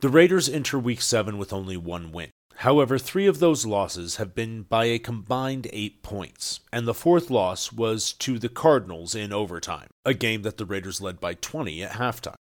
The 0.00 0.08
Raiders 0.08 0.48
enter 0.48 0.80
Week 0.80 1.00
7 1.00 1.38
with 1.38 1.52
only 1.52 1.76
one 1.76 2.10
win, 2.10 2.30
However, 2.58 2.98
three 2.98 3.26
of 3.26 3.40
those 3.40 3.66
losses 3.66 4.16
have 4.16 4.34
been 4.34 4.62
by 4.62 4.86
a 4.86 4.98
combined 4.98 5.68
eight 5.72 6.02
points, 6.02 6.60
and 6.72 6.86
the 6.86 6.94
fourth 6.94 7.30
loss 7.30 7.72
was 7.72 8.12
to 8.14 8.38
the 8.38 8.48
Cardinals 8.48 9.14
in 9.14 9.32
overtime, 9.32 9.88
a 10.04 10.14
game 10.14 10.42
that 10.42 10.56
the 10.56 10.64
Raiders 10.64 11.00
led 11.00 11.20
by 11.20 11.34
20 11.34 11.82
at 11.82 11.92
halftime. 11.92 12.36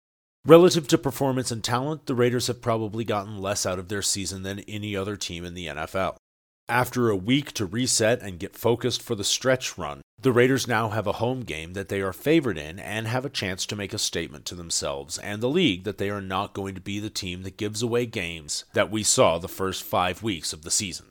Relative 0.45 0.88
to 0.88 0.97
performance 0.97 1.51
and 1.51 1.64
talent, 1.64 2.07
the 2.07 2.16
Raiders 2.16 2.47
have 2.47 2.62
probably 2.62 3.03
gotten 3.03 3.38
less 3.38 3.66
out 3.66 3.80
of 3.80 3.89
their 3.89 4.01
season 4.01 4.43
than 4.43 4.62
any 4.62 4.95
other 4.95 5.16
team 5.16 5.45
in 5.45 5.53
the 5.53 5.68
NFL. 5.68 6.16
After 6.68 7.09
a 7.09 7.16
week 7.16 7.51
to 7.53 7.66
reset 7.66 8.22
and 8.22 8.39
get 8.39 8.55
focused 8.55 9.01
for 9.01 9.14
the 9.14 9.24
stretch 9.24 9.78
run, 9.78 10.01
the 10.22 10.32
Raiders 10.32 10.67
now 10.67 10.89
have 10.89 11.07
a 11.07 11.13
home 11.13 11.41
game 11.41 11.74
that 11.74 11.89
they 11.89 12.01
are 12.01 12.13
favored 12.13 12.57
in 12.57 12.80
and 12.80 13.07
have 13.07 13.26
a 13.26 13.30
chance 13.30 13.65
to 13.65 13.76
make 13.76 13.93
a 13.93 13.97
statement 13.97 14.45
to 14.45 14.55
themselves 14.55 15.17
and 15.17 15.41
the 15.41 15.49
league 15.49 15.84
that 15.84 15.97
they 15.97 16.09
are 16.09 16.22
not 16.22 16.53
going 16.53 16.76
to 16.76 16.82
be 16.82 16.99
the 16.99 17.09
team 17.09 17.41
that 17.43 17.57
gives 17.57 17.82
away 17.82 18.05
games 18.05 18.65
that 18.74 18.91
we 18.91 19.01
saw 19.01 19.38
the 19.38 19.47
first 19.47 19.84
five 19.84 20.22
weeks 20.22 20.53
of 20.53 20.61
the 20.61 20.72
season. 20.72 21.07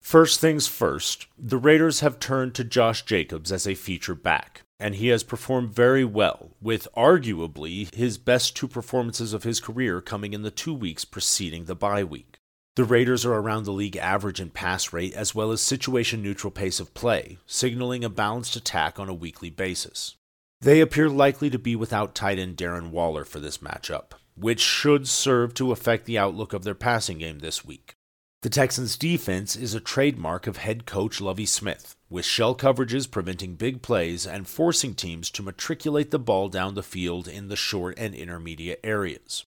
First 0.00 0.38
things 0.38 0.68
first, 0.68 1.26
the 1.36 1.58
Raiders 1.58 1.98
have 1.98 2.20
turned 2.20 2.54
to 2.54 2.62
Josh 2.64 3.04
Jacobs 3.04 3.50
as 3.50 3.66
a 3.66 3.74
feature 3.74 4.14
back, 4.14 4.62
and 4.78 4.94
he 4.94 5.08
has 5.08 5.24
performed 5.24 5.72
very 5.72 6.04
well, 6.04 6.52
with 6.62 6.86
arguably 6.96 7.92
his 7.92 8.18
best 8.18 8.54
two 8.54 8.68
performances 8.68 9.32
of 9.32 9.42
his 9.42 9.58
career 9.58 10.00
coming 10.00 10.32
in 10.32 10.42
the 10.42 10.52
two 10.52 10.74
weeks 10.74 11.04
preceding 11.04 11.64
the 11.64 11.74
bye 11.74 12.04
week. 12.04 12.35
The 12.76 12.84
Raiders 12.84 13.24
are 13.24 13.32
around 13.32 13.64
the 13.64 13.72
league 13.72 13.96
average 13.96 14.38
in 14.38 14.50
pass 14.50 14.92
rate 14.92 15.14
as 15.14 15.34
well 15.34 15.50
as 15.50 15.62
situation 15.62 16.20
neutral 16.20 16.50
pace 16.50 16.78
of 16.78 16.92
play, 16.92 17.38
signaling 17.46 18.04
a 18.04 18.10
balanced 18.10 18.54
attack 18.54 19.00
on 19.00 19.08
a 19.08 19.14
weekly 19.14 19.48
basis. 19.48 20.16
They 20.60 20.82
appear 20.82 21.08
likely 21.08 21.48
to 21.48 21.58
be 21.58 21.74
without 21.74 22.14
tight 22.14 22.38
end 22.38 22.58
Darren 22.58 22.90
Waller 22.90 23.24
for 23.24 23.40
this 23.40 23.58
matchup, 23.58 24.12
which 24.34 24.60
should 24.60 25.08
serve 25.08 25.54
to 25.54 25.72
affect 25.72 26.04
the 26.04 26.18
outlook 26.18 26.52
of 26.52 26.64
their 26.64 26.74
passing 26.74 27.16
game 27.16 27.38
this 27.38 27.64
week. 27.64 27.94
The 28.42 28.50
Texans' 28.50 28.98
defense 28.98 29.56
is 29.56 29.72
a 29.72 29.80
trademark 29.80 30.46
of 30.46 30.58
head 30.58 30.84
coach 30.84 31.18
Lovie 31.18 31.46
Smith, 31.46 31.96
with 32.10 32.26
shell 32.26 32.54
coverages 32.54 33.10
preventing 33.10 33.54
big 33.54 33.80
plays 33.80 34.26
and 34.26 34.46
forcing 34.46 34.94
teams 34.94 35.30
to 35.30 35.42
matriculate 35.42 36.10
the 36.10 36.18
ball 36.18 36.50
down 36.50 36.74
the 36.74 36.82
field 36.82 37.26
in 37.26 37.48
the 37.48 37.56
short 37.56 37.98
and 37.98 38.14
intermediate 38.14 38.80
areas. 38.84 39.46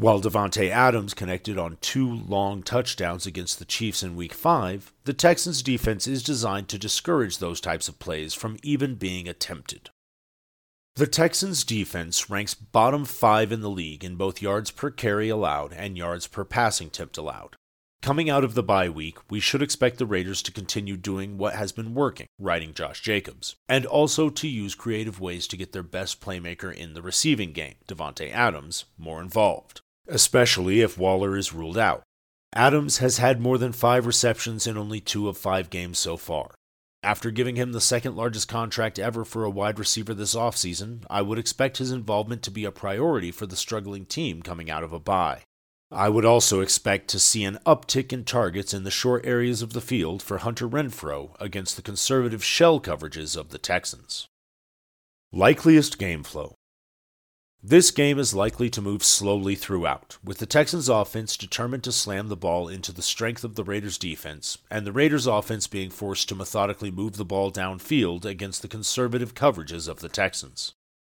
While 0.00 0.22
Davante 0.22 0.70
Adams 0.70 1.12
connected 1.12 1.58
on 1.58 1.76
two 1.82 2.10
long 2.10 2.62
touchdowns 2.62 3.26
against 3.26 3.58
the 3.58 3.66
Chiefs 3.66 4.02
in 4.02 4.16
Week 4.16 4.32
5, 4.32 4.94
the 5.04 5.12
Texans' 5.12 5.62
defense 5.62 6.06
is 6.06 6.22
designed 6.22 6.68
to 6.68 6.78
discourage 6.78 7.36
those 7.36 7.60
types 7.60 7.86
of 7.86 7.98
plays 7.98 8.32
from 8.32 8.56
even 8.62 8.94
being 8.94 9.28
attempted. 9.28 9.90
The 10.96 11.06
Texans' 11.06 11.64
defense 11.64 12.30
ranks 12.30 12.54
bottom 12.54 13.04
five 13.04 13.52
in 13.52 13.60
the 13.60 13.68
league 13.68 14.02
in 14.02 14.16
both 14.16 14.40
yards 14.40 14.70
per 14.70 14.90
carry 14.90 15.28
allowed 15.28 15.74
and 15.74 15.98
yards 15.98 16.26
per 16.26 16.46
passing 16.46 16.86
attempt 16.86 17.18
allowed. 17.18 17.56
Coming 18.00 18.30
out 18.30 18.42
of 18.42 18.54
the 18.54 18.62
bye 18.62 18.88
week, 18.88 19.18
we 19.28 19.38
should 19.38 19.60
expect 19.60 19.98
the 19.98 20.06
Raiders 20.06 20.40
to 20.44 20.50
continue 20.50 20.96
doing 20.96 21.36
what 21.36 21.56
has 21.56 21.72
been 21.72 21.92
working, 21.92 22.26
riding 22.38 22.72
Josh 22.72 23.02
Jacobs, 23.02 23.56
and 23.68 23.84
also 23.84 24.30
to 24.30 24.48
use 24.48 24.74
creative 24.74 25.20
ways 25.20 25.46
to 25.48 25.58
get 25.58 25.74
their 25.74 25.82
best 25.82 26.22
playmaker 26.22 26.74
in 26.74 26.94
the 26.94 27.02
receiving 27.02 27.52
game, 27.52 27.74
Davante 27.86 28.32
Adams, 28.32 28.86
more 28.96 29.20
involved 29.20 29.82
especially 30.10 30.80
if 30.80 30.98
Waller 30.98 31.36
is 31.36 31.52
ruled 31.52 31.78
out. 31.78 32.02
Adams 32.52 32.98
has 32.98 33.18
had 33.18 33.40
more 33.40 33.58
than 33.58 33.72
five 33.72 34.06
receptions 34.06 34.66
in 34.66 34.76
only 34.76 35.00
two 35.00 35.28
of 35.28 35.38
five 35.38 35.70
games 35.70 35.98
so 35.98 36.16
far. 36.16 36.50
After 37.02 37.30
giving 37.30 37.56
him 37.56 37.72
the 37.72 37.80
second 37.80 38.16
largest 38.16 38.48
contract 38.48 38.98
ever 38.98 39.24
for 39.24 39.44
a 39.44 39.50
wide 39.50 39.78
receiver 39.78 40.12
this 40.12 40.34
offseason, 40.34 41.04
I 41.08 41.22
would 41.22 41.38
expect 41.38 41.78
his 41.78 41.90
involvement 41.90 42.42
to 42.42 42.50
be 42.50 42.64
a 42.64 42.72
priority 42.72 43.30
for 43.30 43.46
the 43.46 43.56
struggling 43.56 44.04
team 44.04 44.42
coming 44.42 44.70
out 44.70 44.82
of 44.82 44.92
a 44.92 45.00
bye. 45.00 45.44
I 45.92 46.08
would 46.08 46.24
also 46.24 46.60
expect 46.60 47.08
to 47.08 47.18
see 47.18 47.42
an 47.44 47.58
uptick 47.66 48.12
in 48.12 48.24
targets 48.24 48.74
in 48.74 48.84
the 48.84 48.90
short 48.90 49.24
areas 49.24 49.62
of 49.62 49.72
the 49.72 49.80
field 49.80 50.22
for 50.22 50.38
Hunter 50.38 50.68
Renfrow 50.68 51.34
against 51.40 51.76
the 51.76 51.82
conservative 51.82 52.44
shell 52.44 52.80
coverages 52.80 53.36
of 53.36 53.48
the 53.48 53.58
Texans. 53.58 54.28
Likeliest 55.32 55.98
game 55.98 56.22
flow. 56.22 56.54
This 57.62 57.90
game 57.90 58.18
is 58.18 58.32
likely 58.32 58.70
to 58.70 58.80
move 58.80 59.04
slowly 59.04 59.54
throughout, 59.54 60.16
with 60.24 60.38
the 60.38 60.46
Texans 60.46 60.88
offense 60.88 61.36
determined 61.36 61.84
to 61.84 61.92
slam 61.92 62.28
the 62.28 62.36
ball 62.36 62.68
into 62.68 62.90
the 62.90 63.02
strength 63.02 63.44
of 63.44 63.54
the 63.54 63.64
Raiders 63.64 63.98
defense, 63.98 64.56
and 64.70 64.86
the 64.86 64.92
Raiders 64.92 65.26
offense 65.26 65.66
being 65.66 65.90
forced 65.90 66.30
to 66.30 66.34
methodically 66.34 66.90
move 66.90 67.18
the 67.18 67.24
ball 67.24 67.52
downfield 67.52 68.24
against 68.24 68.62
the 68.62 68.68
conservative 68.68 69.34
coverages 69.34 69.88
of 69.88 70.00
the 70.00 70.08
Texans. 70.08 70.72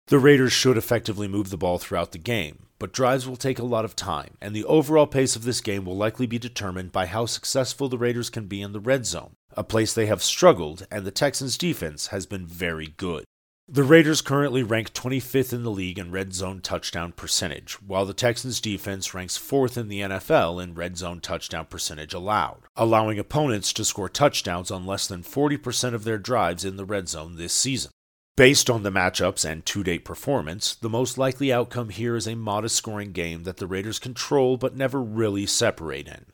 The 0.08 0.20
Raiders 0.20 0.52
should 0.52 0.76
effectively 0.76 1.30
move 1.30 1.50
the 1.50 1.56
ball 1.56 1.78
throughout 1.78 2.12
the 2.12 2.18
game, 2.18 2.66
but 2.78 2.92
drives 2.92 3.26
will 3.26 3.38
take 3.38 3.60
a 3.60 3.64
lot 3.64 3.86
of 3.86 3.96
time, 3.96 4.36
and 4.42 4.54
the 4.54 4.66
overall 4.66 5.08
pace 5.08 5.38
of 5.38 5.46
this 5.46 5.62
game 5.62 5.86
will 5.86 5.96
likely 5.96 6.26
be 6.26 6.38
determined 6.38 6.92
by 6.92 7.06
how 7.06 7.26
successful 7.26 7.88
the 7.88 7.98
Raiders 7.98 8.30
can 8.30 8.48
be 8.48 8.62
in 8.62 8.74
the 8.74 8.82
red 8.82 9.06
zone, 9.06 9.32
a 9.54 9.64
place 9.64 9.94
they 9.94 10.08
have 10.08 10.22
struggled, 10.22 10.86
and 10.92 11.06
the 11.06 11.12
Texans' 11.12 11.58
defense 11.58 12.08
has 12.08 12.26
been 12.26 12.46
very 12.46 12.94
good. 12.98 13.24
The 13.70 13.86
Raiders 13.86 14.22
currently 14.22 14.62
rank 14.62 14.92
25th 14.92 15.54
in 15.54 15.64
the 15.64 15.72
league 15.72 15.98
in 15.98 16.12
red 16.12 16.34
zone 16.34 16.60
touchdown 16.60 17.14
percentage, 17.14 17.82
while 17.82 18.06
the 18.06 18.14
Texans 18.14 18.60
defense 18.60 19.14
ranks 19.14 19.38
4th 19.38 19.78
in 19.78 19.88
the 19.88 20.02
NFL 20.02 20.62
in 20.62 20.74
red 20.74 20.98
zone 20.98 21.22
touchdown 21.22 21.68
percentage 21.68 22.14
allowed, 22.14 22.64
allowing 22.76 23.18
opponents 23.18 23.72
to 23.74 23.86
score 23.86 24.10
touchdowns 24.10 24.70
on 24.70 24.86
less 24.86 25.08
than 25.08 25.24
40% 25.24 25.94
of 25.94 26.04
their 26.04 26.18
drives 26.18 26.66
in 26.66 26.76
the 26.76 26.84
red 26.84 27.08
zone 27.08 27.38
this 27.38 27.54
season. 27.54 27.92
Based 28.36 28.70
on 28.70 28.84
the 28.84 28.92
matchups 28.92 29.50
and 29.50 29.66
to 29.68 29.82
date 29.82 30.04
performance, 30.04 30.76
the 30.76 30.90
most 30.90 31.18
likely 31.18 31.54
outcome 31.54 31.88
here 31.88 32.18
is 32.18 32.28
a 32.28 32.36
modest 32.36 32.76
scoring 32.76 33.14
game 33.14 33.44
that 33.44 33.58
the 33.58 33.68
Raiders 33.68 33.98
control 33.98 34.58
but 34.58 34.76
never 34.76 35.02
really 35.02 35.46
separate 35.46 36.10
in. 36.10 36.26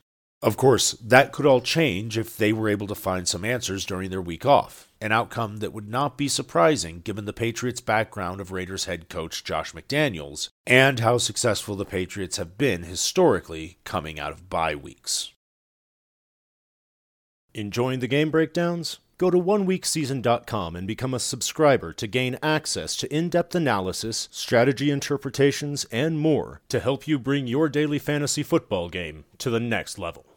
Of 0.42 0.56
course, 0.56 0.92
that 0.94 1.30
could 1.30 1.46
all 1.46 1.60
change 1.60 2.18
if 2.18 2.36
they 2.36 2.52
were 2.52 2.68
able 2.68 2.88
to 2.88 2.94
find 2.96 3.28
some 3.28 3.44
answers 3.44 3.86
during 3.86 4.10
their 4.10 4.22
week 4.22 4.44
off, 4.44 4.89
an 5.00 5.12
outcome 5.12 5.58
that 5.58 5.72
would 5.72 5.88
not 5.88 6.18
be 6.18 6.28
surprising 6.28 7.00
given 7.00 7.24
the 7.24 7.32
Patriots' 7.32 7.80
background 7.80 8.40
of 8.40 8.52
Raiders 8.52 8.84
head 8.84 9.08
coach 9.08 9.44
Josh 9.44 9.72
McDaniels 9.72 10.50
and 10.66 11.00
how 11.00 11.18
successful 11.18 11.76
the 11.76 11.84
Patriots 11.84 12.36
have 12.36 12.58
been 12.58 12.82
historically 12.82 13.78
coming 13.84 14.20
out 14.20 14.32
of 14.32 14.50
bye 14.50 14.74
weeks. 14.74 15.32
Enjoying 17.54 18.00
the 18.00 18.06
game 18.06 18.30
breakdowns? 18.30 18.98
Go 19.18 19.28
to 19.28 19.36
oneweekseason.com 19.36 20.76
and 20.76 20.86
become 20.86 21.12
a 21.12 21.18
subscriber 21.18 21.92
to 21.92 22.06
gain 22.06 22.38
access 22.42 22.96
to 22.96 23.14
in 23.14 23.28
depth 23.28 23.54
analysis, 23.54 24.28
strategy 24.30 24.90
interpretations, 24.90 25.84
and 25.92 26.18
more 26.18 26.62
to 26.70 26.80
help 26.80 27.06
you 27.06 27.18
bring 27.18 27.46
your 27.46 27.68
daily 27.68 27.98
fantasy 27.98 28.42
football 28.42 28.88
game 28.88 29.24
to 29.36 29.50
the 29.50 29.60
next 29.60 29.98
level. 29.98 30.29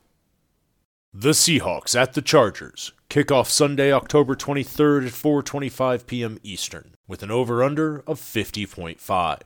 The 1.16 1.30
Seahawks 1.30 1.96
at 1.96 2.14
the 2.14 2.24
Chargers. 2.24 2.92
Kickoff 3.08 3.46
Sunday, 3.48 3.94
October 3.94 4.36
23rd 4.36 5.06
at 5.06 5.14
4:25 5.14 6.08
p.m. 6.08 6.40
Eastern 6.42 6.96
with 7.08 7.22
an 7.22 7.30
over/under 7.30 8.00
of 8.08 8.20
50.5. 8.20 9.40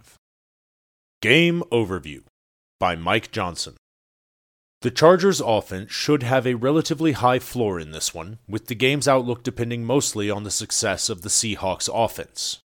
Game 1.22 1.64
overview 1.70 2.24
by 2.80 2.96
Mike 2.96 3.32
Johnson. 3.34 3.76
The 4.80 4.92
Chargers 4.92 5.42
offense 5.42 5.92
should 5.92 6.24
have 6.24 6.48
a 6.48 6.54
relatively 6.54 7.12
high 7.12 7.40
floor 7.40 7.82
in 7.82 7.92
this 7.92 8.14
one, 8.14 8.40
with 8.48 8.68
the 8.68 8.76
game's 8.76 9.06
outlook 9.06 9.44
depending 9.44 9.84
mostly 9.84 10.30
on 10.30 10.46
the 10.46 10.52
success 10.52 11.10
of 11.10 11.22
the 11.22 11.30
Seahawks 11.30 11.90
offense. 11.94 12.60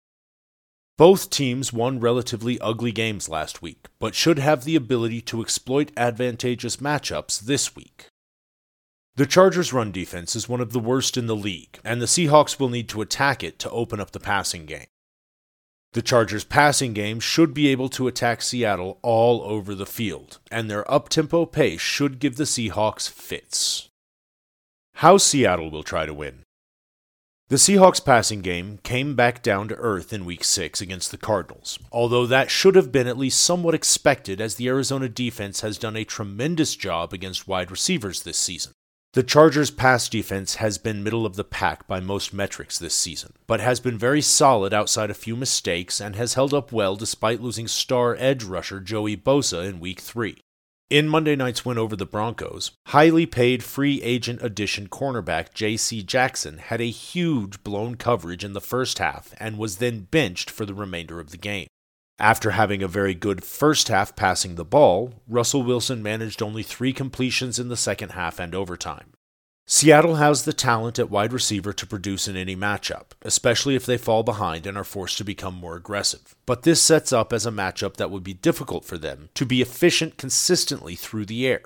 Both 0.98 1.30
teams 1.30 1.72
won 1.72 2.02
relatively 2.02 2.60
ugly 2.60 2.92
games 2.92 3.30
last 3.30 3.62
week, 3.62 3.88
but 3.98 4.14
should 4.14 4.40
have 4.40 4.66
the 4.66 4.76
ability 4.76 5.22
to 5.22 5.42
exploit 5.42 5.94
advantageous 5.96 6.78
matchups 6.78 7.40
this 7.40 7.78
week. 7.78 8.08
The 9.20 9.26
Chargers' 9.26 9.74
run 9.74 9.92
defense 9.92 10.34
is 10.34 10.48
one 10.48 10.62
of 10.62 10.72
the 10.72 10.80
worst 10.80 11.18
in 11.18 11.28
the 11.28 11.36
league, 11.36 11.78
and 11.84 12.02
the 12.02 12.06
Seahawks 12.06 12.58
will 12.58 12.70
need 12.70 12.88
to 12.88 13.02
attack 13.02 13.44
it 13.44 13.60
to 13.60 13.70
open 13.70 14.00
up 14.00 14.12
the 14.12 14.20
passing 14.22 14.66
game. 14.66 14.86
The 15.92 16.02
Chargers' 16.02 16.46
passing 16.46 16.94
game 16.94 17.20
should 17.20 17.54
be 17.54 17.68
able 17.68 17.90
to 17.90 18.08
attack 18.08 18.42
Seattle 18.42 18.98
all 19.02 19.42
over 19.42 19.76
the 19.76 19.86
field, 19.86 20.40
and 20.50 20.72
their 20.72 20.90
up 20.90 21.10
tempo 21.10 21.46
pace 21.46 21.82
should 21.82 22.20
give 22.20 22.38
the 22.38 22.46
Seahawks 22.46 23.10
fits. 23.10 23.90
How 24.94 25.18
Seattle 25.18 25.70
will 25.70 25.84
try 25.84 26.06
to 26.06 26.14
win. 26.14 26.44
The 27.50 27.58
Seahawks' 27.58 28.06
passing 28.06 28.40
game 28.40 28.80
came 28.84 29.18
back 29.18 29.44
down 29.44 29.68
to 29.68 29.76
earth 29.76 30.14
in 30.14 30.24
Week 30.24 30.46
6 30.46 30.80
against 30.80 31.12
the 31.12 31.18
Cardinals, 31.18 31.78
although 31.92 32.26
that 32.26 32.50
should 32.50 32.76
have 32.76 32.94
been 32.94 33.08
at 33.08 33.18
least 33.18 33.42
somewhat 33.42 33.76
expected 33.76 34.40
as 34.40 34.56
the 34.56 34.70
Arizona 34.70 35.10
defense 35.10 35.60
has 35.60 35.78
done 35.78 35.98
a 35.98 36.06
tremendous 36.06 36.74
job 36.74 37.12
against 37.12 37.50
wide 37.50 37.70
receivers 37.70 38.24
this 38.24 38.38
season. 38.38 38.72
The 39.20 39.24
Chargers' 39.24 39.70
pass 39.70 40.08
defense 40.08 40.56
has 40.56 40.78
been 40.78 41.04
middle 41.04 41.26
of 41.26 41.36
the 41.36 41.44
pack 41.44 41.86
by 41.90 42.00
most 42.00 42.34
metrics 42.34 42.80
this 42.80 42.96
season, 42.96 43.34
but 43.48 43.60
has 43.60 43.82
been 43.82 43.98
very 43.98 44.22
solid 44.22 44.74
outside 44.74 45.10
a 45.10 45.14
few 45.14 45.36
mistakes 45.36 46.00
and 46.00 46.16
has 46.16 46.36
held 46.36 46.54
up 46.54 46.72
well 46.72 46.96
despite 46.96 47.42
losing 47.42 47.68
star 47.68 48.16
edge 48.18 48.46
rusher 48.46 48.80
Joey 48.80 49.18
Bosa 49.18 49.68
in 49.68 49.82
Week 49.82 50.00
3. 50.00 50.38
In 50.90 51.10
Monday 51.10 51.36
night's 51.36 51.66
win 51.66 51.78
over 51.78 51.98
the 51.98 52.06
Broncos, 52.06 52.72
highly 52.88 53.26
paid 53.26 53.62
free 53.62 54.02
agent 54.04 54.42
addition 54.42 54.88
cornerback 54.88 55.54
J.C. 55.54 56.02
Jackson 56.02 56.58
had 56.58 56.80
a 56.80 56.86
huge 56.86 57.62
blown 57.62 57.96
coverage 57.96 58.46
in 58.46 58.54
the 58.54 58.62
first 58.62 59.00
half 59.00 59.34
and 59.38 59.58
was 59.58 59.80
then 59.80 60.08
benched 60.10 60.50
for 60.50 60.66
the 60.66 60.74
remainder 60.74 61.20
of 61.20 61.32
the 61.32 61.38
game. 61.38 61.68
After 62.20 62.52
having 62.52 62.84
a 62.84 62.88
very 62.88 63.14
good 63.14 63.46
first 63.46 63.88
half 63.88 64.14
passing 64.16 64.56
the 64.56 64.66
ball, 64.66 65.14
Russell 65.26 65.64
Wilson 65.64 66.04
managed 66.04 66.42
only 66.42 66.64
three 66.64 66.92
completions 66.92 67.58
in 67.58 67.70
the 67.70 67.78
second 67.78 68.10
half 68.10 68.40
and 68.40 68.54
overtime. 68.54 69.14
Seattle 69.66 70.16
has 70.16 70.44
the 70.44 70.52
talent 70.52 71.00
at 71.00 71.12
wide 71.12 71.32
receiver 71.32 71.72
to 71.72 71.88
produce 71.88 72.28
in 72.28 72.36
any 72.36 72.58
matchup, 72.58 73.12
especially 73.22 73.76
if 73.76 73.86
they 73.86 73.98
fall 73.98 74.24
behind 74.24 74.68
and 74.68 74.76
are 74.78 74.84
forced 74.84 75.18
to 75.20 75.24
become 75.24 75.54
more 75.54 75.78
aggressive. 75.78 76.36
But 76.46 76.64
this 76.64 76.82
sets 76.82 77.14
up 77.14 77.32
as 77.32 77.46
a 77.46 77.52
matchup 77.52 77.96
that 77.98 78.12
would 78.12 78.24
be 78.24 78.34
difficult 78.34 78.84
for 78.84 78.98
them 78.98 79.30
to 79.36 79.46
be 79.46 79.62
efficient 79.62 80.18
consistently 80.18 80.96
through 80.96 81.28
the 81.28 81.48
air. 81.48 81.62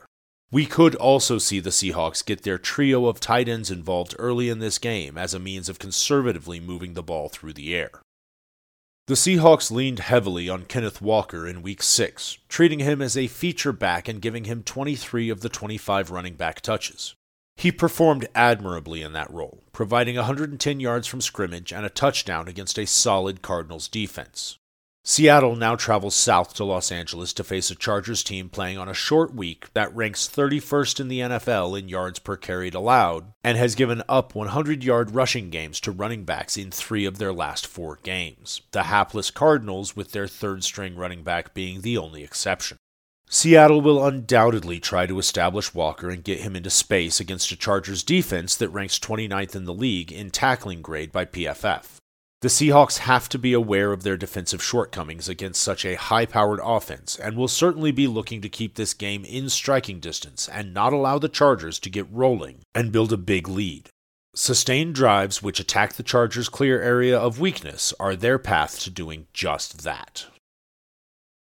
We 0.52 0.68
could 0.68 0.94
also 0.96 1.40
see 1.40 1.62
the 1.62 1.72
Seahawks 1.72 2.24
get 2.24 2.44
their 2.44 2.60
trio 2.60 3.08
of 3.08 3.20
tight 3.20 3.50
ends 3.50 3.72
involved 3.72 4.16
early 4.20 4.50
in 4.50 4.60
this 4.60 4.78
game 4.78 5.18
as 5.18 5.34
a 5.34 5.40
means 5.40 5.68
of 5.68 5.80
conservatively 5.80 6.60
moving 6.60 6.94
the 6.94 7.02
ball 7.02 7.30
through 7.30 7.54
the 7.54 7.74
air. 7.74 8.03
The 9.08 9.16
Seahawks 9.16 9.70
leaned 9.70 10.00
heavily 10.00 10.48
on 10.48 10.64
Kenneth 10.64 11.02
Walker 11.02 11.46
in 11.46 11.62
Week 11.62 11.84
6, 11.84 12.38
treating 12.48 12.80
him 12.80 13.02
as 13.02 13.18
a 13.18 13.28
feature 13.28 13.74
back 13.74 14.08
and 14.08 14.22
giving 14.22 14.46
him 14.46 14.64
23 14.64 15.28
of 15.28 15.42
the 15.42 15.50
25 15.50 16.10
running 16.10 16.36
back 16.36 16.62
touches. 16.62 17.14
He 17.58 17.70
performed 17.70 18.30
admirably 18.34 19.02
in 19.02 19.12
that 19.12 19.30
role, 19.30 19.62
providing 19.74 20.16
110 20.16 20.80
yards 20.80 21.06
from 21.06 21.20
scrimmage 21.20 21.74
and 21.74 21.86
a 21.86 21.90
touchdown 21.90 22.48
against 22.48 22.80
a 22.80 22.88
solid 22.88 23.42
Cardinals 23.42 23.90
defense. 23.90 24.58
Seattle 25.06 25.58
now 25.58 25.76
travels 25.76 26.16
south 26.16 26.54
to 26.54 26.64
Los 26.64 26.90
Angeles 26.90 27.34
to 27.34 27.44
face 27.44 27.70
a 27.70 27.76
Chargers 27.76 28.24
team 28.24 28.48
playing 28.48 28.78
on 28.78 28.88
a 28.88 28.94
short 28.94 29.36
week 29.36 29.68
that 29.74 29.94
ranks 29.94 30.30
31st 30.30 31.02
in 31.02 31.08
the 31.10 31.20
NFL 31.20 31.78
in 31.78 31.90
yards 31.90 32.20
per 32.20 32.38
carried 32.38 32.74
allowed 32.74 33.34
and 33.44 33.58
has 33.58 33.76
given 33.76 34.02
up 34.08 34.34
100 34.34 34.82
yard 34.82 35.12
rushing 35.12 35.50
games 35.50 35.82
to 35.82 35.92
running 35.92 36.24
backs 36.24 36.56
in 36.56 36.72
three 36.72 37.04
of 37.04 37.18
their 37.18 37.34
last 37.34 37.68
four 37.68 38.00
games, 38.04 38.62
the 38.72 38.84
hapless 38.84 39.30
Cardinals 39.30 39.94
with 39.94 40.14
their 40.14 40.26
third 40.26 40.64
string 40.64 40.96
running 40.96 41.22
back 41.22 41.54
being 41.54 41.82
the 41.82 41.98
only 41.98 42.24
exception. 42.24 42.78
Seattle 43.30 43.82
will 43.82 44.06
undoubtedly 44.06 44.80
try 44.80 45.06
to 45.06 45.20
establish 45.20 45.74
Walker 45.74 46.10
and 46.10 46.24
get 46.24 46.40
him 46.40 46.56
into 46.56 46.70
space 46.70 47.20
against 47.20 47.52
a 47.52 47.58
Chargers 47.58 48.04
defense 48.04 48.56
that 48.56 48.70
ranks 48.70 49.00
29th 49.00 49.54
in 49.54 49.66
the 49.66 49.74
league 49.74 50.14
in 50.14 50.32
tackling 50.32 50.82
grade 50.82 51.12
by 51.12 51.26
PFF. 51.26 52.00
The 52.44 52.50
Seahawks 52.50 52.98
have 52.98 53.30
to 53.30 53.40
be 53.40 53.54
aware 53.54 53.94
of 53.94 54.04
their 54.04 54.18
defensive 54.18 54.62
shortcomings 54.62 55.30
against 55.30 55.62
such 55.62 55.86
a 55.86 55.96
high 55.96 56.26
powered 56.26 56.60
offense 56.62 57.18
and 57.18 57.38
will 57.38 57.48
certainly 57.48 57.94
be 57.94 58.06
looking 58.06 58.42
to 58.42 58.50
keep 58.50 58.76
this 58.76 58.94
game 58.94 59.24
in 59.24 59.48
striking 59.48 60.02
distance 60.02 60.50
and 60.50 60.74
not 60.74 60.92
allow 60.92 61.18
the 61.18 61.30
Chargers 61.30 61.80
to 61.80 61.90
get 61.90 62.06
rolling 62.12 62.60
and 62.76 62.92
build 62.92 63.14
a 63.14 63.18
big 63.18 63.48
lead. 63.48 63.88
Sustained 64.36 64.94
drives 64.94 65.42
which 65.42 65.62
attack 65.62 65.94
the 65.94 66.04
Chargers' 66.04 66.50
clear 66.50 66.82
area 66.82 67.18
of 67.18 67.40
weakness 67.40 67.94
are 67.98 68.14
their 68.14 68.38
path 68.38 68.78
to 68.82 68.90
doing 68.90 69.28
just 69.32 69.86
that. 69.86 70.26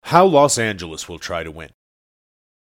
How 0.03 0.25
Los 0.25 0.57
Angeles 0.57 1.09
will 1.09 1.19
try 1.19 1.43
to 1.43 1.51
win. 1.51 1.71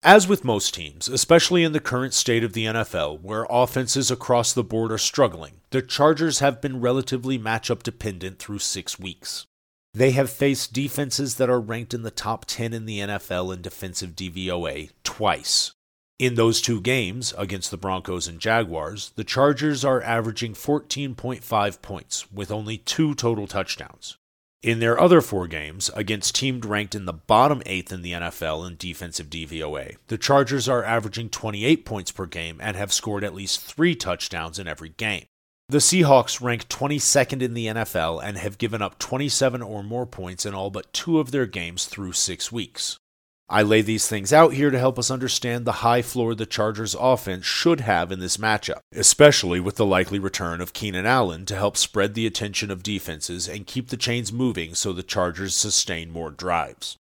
As 0.07 0.25
with 0.25 0.45
most 0.45 0.73
teams, 0.73 1.09
especially 1.09 1.65
in 1.65 1.73
the 1.73 1.81
current 1.81 2.13
state 2.13 2.41
of 2.41 2.53
the 2.53 2.63
NFL, 2.63 3.19
where 3.19 3.45
offenses 3.49 4.09
across 4.09 4.53
the 4.53 4.63
board 4.63 4.89
are 4.89 4.97
struggling, 4.97 5.55
the 5.71 5.81
Chargers 5.81 6.39
have 6.39 6.61
been 6.61 6.79
relatively 6.79 7.37
matchup 7.37 7.83
dependent 7.83 8.39
through 8.39 8.59
six 8.59 8.97
weeks. 8.97 9.47
They 9.93 10.11
have 10.11 10.29
faced 10.29 10.71
defenses 10.71 11.35
that 11.35 11.49
are 11.49 11.59
ranked 11.59 11.93
in 11.93 12.03
the 12.03 12.09
top 12.09 12.45
10 12.45 12.71
in 12.71 12.85
the 12.85 12.99
NFL 12.99 13.53
in 13.53 13.61
defensive 13.61 14.11
DVOA 14.11 14.91
twice. 15.03 15.73
In 16.17 16.35
those 16.35 16.61
two 16.61 16.79
games, 16.79 17.33
against 17.37 17.69
the 17.69 17.75
Broncos 17.75 18.29
and 18.29 18.39
Jaguars, 18.39 19.11
the 19.17 19.25
Chargers 19.25 19.83
are 19.83 20.01
averaging 20.01 20.53
14.5 20.53 21.81
points, 21.81 22.31
with 22.31 22.49
only 22.49 22.77
two 22.77 23.13
total 23.13 23.45
touchdowns. 23.45 24.15
In 24.63 24.79
their 24.79 24.99
other 24.99 25.21
four 25.21 25.47
games, 25.47 25.91
against 25.93 26.35
teams 26.35 26.65
ranked 26.65 26.95
in 26.95 27.05
the 27.05 27.13
bottom 27.13 27.61
eighth 27.67 27.91
in 27.91 28.01
the 28.01 28.13
NFL 28.13 28.67
in 28.67 28.75
defensive 28.75 29.29
DVOA, 29.29 29.97
the 30.07 30.17
Chargers 30.17 30.67
are 30.67 30.83
averaging 30.83 31.29
28 31.29 31.85
points 31.85 32.11
per 32.11 32.25
game 32.25 32.57
and 32.59 32.75
have 32.75 32.91
scored 32.91 33.23
at 33.23 33.35
least 33.35 33.61
three 33.61 33.93
touchdowns 33.95 34.57
in 34.57 34.67
every 34.67 34.89
game. 34.89 35.25
The 35.69 35.77
Seahawks 35.77 36.41
rank 36.41 36.67
22nd 36.69 37.41
in 37.43 37.53
the 37.53 37.67
NFL 37.67 38.23
and 38.23 38.37
have 38.37 38.57
given 38.57 38.81
up 38.81 38.97
27 38.97 39.61
or 39.61 39.83
more 39.83 40.07
points 40.07 40.45
in 40.45 40.55
all 40.55 40.71
but 40.71 40.91
two 40.91 41.19
of 41.19 41.31
their 41.31 41.45
games 41.45 41.85
through 41.85 42.13
six 42.13 42.51
weeks. 42.51 42.97
I 43.49 43.61
lay 43.61 43.81
these 43.81 44.07
things 44.07 44.33
out 44.33 44.53
here 44.53 44.71
to 44.71 44.79
help 44.79 44.99
us 44.99 45.09
understand 45.09 45.63
the 45.63 45.83
high 45.83 46.01
floor 46.01 46.35
the 46.35 46.45
Chargers 46.45 46.95
offense 46.99 47.45
should 47.45 47.79
have 47.79 48.11
in 48.11 48.19
this 48.19 48.35
matchup, 48.35 48.81
especially 48.93 49.61
with 49.61 49.75
the 49.77 49.85
likely 49.85 50.19
return 50.19 50.59
of 50.59 50.73
Keenan 50.73 51.05
Allen 51.05 51.45
to 51.45 51.55
help 51.55 51.77
spread 51.77 52.13
the 52.13 52.27
attention 52.27 52.69
of 52.69 52.83
defenses 52.83 53.47
and 53.47 53.65
keep 53.65 53.87
the 53.87 53.95
chains 53.95 54.33
moving 54.33 54.75
so 54.75 54.91
the 54.91 55.01
Chargers 55.01 55.55
sustain 55.55 56.11
more 56.11 56.29
drives. 56.29 56.97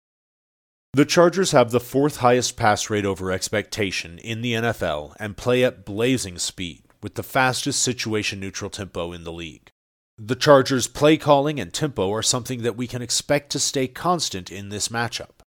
The 0.95 1.05
Chargers 1.05 1.53
have 1.53 1.71
the 1.71 1.79
fourth 1.79 2.17
highest 2.17 2.57
pass 2.57 2.89
rate 2.89 3.05
over 3.05 3.31
expectation 3.31 4.19
in 4.19 4.41
the 4.41 4.55
NFL 4.55 5.15
and 5.21 5.37
play 5.37 5.63
at 5.63 5.85
blazing 5.85 6.39
speed 6.39 6.85
with 7.03 7.17
the 7.17 7.23
fastest 7.23 7.83
situation 7.83 8.41
neutral 8.41 8.71
tempo 8.71 9.13
in 9.13 9.25
the 9.25 9.33
league. 9.33 9.71
The 10.19 10.37
Chargers' 10.37 10.87
play 10.87 11.17
calling 11.17 11.61
and 11.61 11.73
tempo 11.73 12.13
are 12.13 12.23
something 12.23 12.63
that 12.63 12.77
we 12.77 12.87
can 12.87 13.03
expect 13.03 13.51
to 13.53 13.59
stay 13.59 13.89
constant 13.89 14.51
in 14.51 14.71
this 14.71 14.89
matchup. 14.89 15.40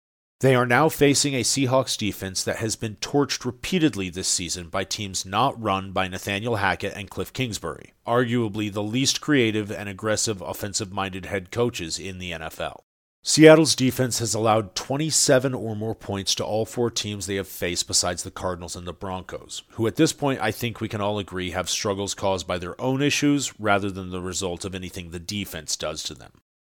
They 0.41 0.55
are 0.55 0.65
now 0.65 0.89
facing 0.89 1.35
a 1.35 1.43
Seahawks 1.43 1.95
defense 1.95 2.43
that 2.45 2.55
has 2.55 2.75
been 2.75 2.95
torched 2.95 3.45
repeatedly 3.45 4.09
this 4.09 4.27
season 4.27 4.69
by 4.69 4.83
teams 4.83 5.23
not 5.23 5.61
run 5.61 5.91
by 5.91 6.07
Nathaniel 6.07 6.55
Hackett 6.55 6.93
and 6.95 7.11
Cliff 7.11 7.31
Kingsbury, 7.31 7.93
arguably 8.07 8.73
the 8.73 8.81
least 8.81 9.21
creative 9.21 9.71
and 9.71 9.87
aggressive 9.87 10.41
offensive 10.41 10.91
minded 10.91 11.27
head 11.27 11.51
coaches 11.51 11.99
in 11.99 12.17
the 12.17 12.31
NFL. 12.31 12.79
Seattle's 13.21 13.75
defense 13.75 14.17
has 14.17 14.33
allowed 14.33 14.73
27 14.73 15.53
or 15.53 15.75
more 15.75 15.93
points 15.93 16.33
to 16.33 16.43
all 16.43 16.65
four 16.65 16.89
teams 16.89 17.27
they 17.27 17.35
have 17.35 17.47
faced 17.47 17.85
besides 17.85 18.23
the 18.23 18.31
Cardinals 18.31 18.75
and 18.75 18.87
the 18.87 18.93
Broncos, 18.93 19.61
who 19.73 19.85
at 19.85 19.95
this 19.95 20.11
point 20.11 20.41
I 20.41 20.51
think 20.51 20.81
we 20.81 20.89
can 20.89 21.01
all 21.01 21.19
agree 21.19 21.51
have 21.51 21.69
struggles 21.69 22.15
caused 22.15 22.47
by 22.47 22.57
their 22.57 22.81
own 22.81 23.03
issues 23.03 23.53
rather 23.59 23.91
than 23.91 24.09
the 24.09 24.21
result 24.21 24.65
of 24.65 24.73
anything 24.73 25.11
the 25.11 25.19
defense 25.19 25.75
does 25.75 26.01
to 26.01 26.15
them. 26.15 26.31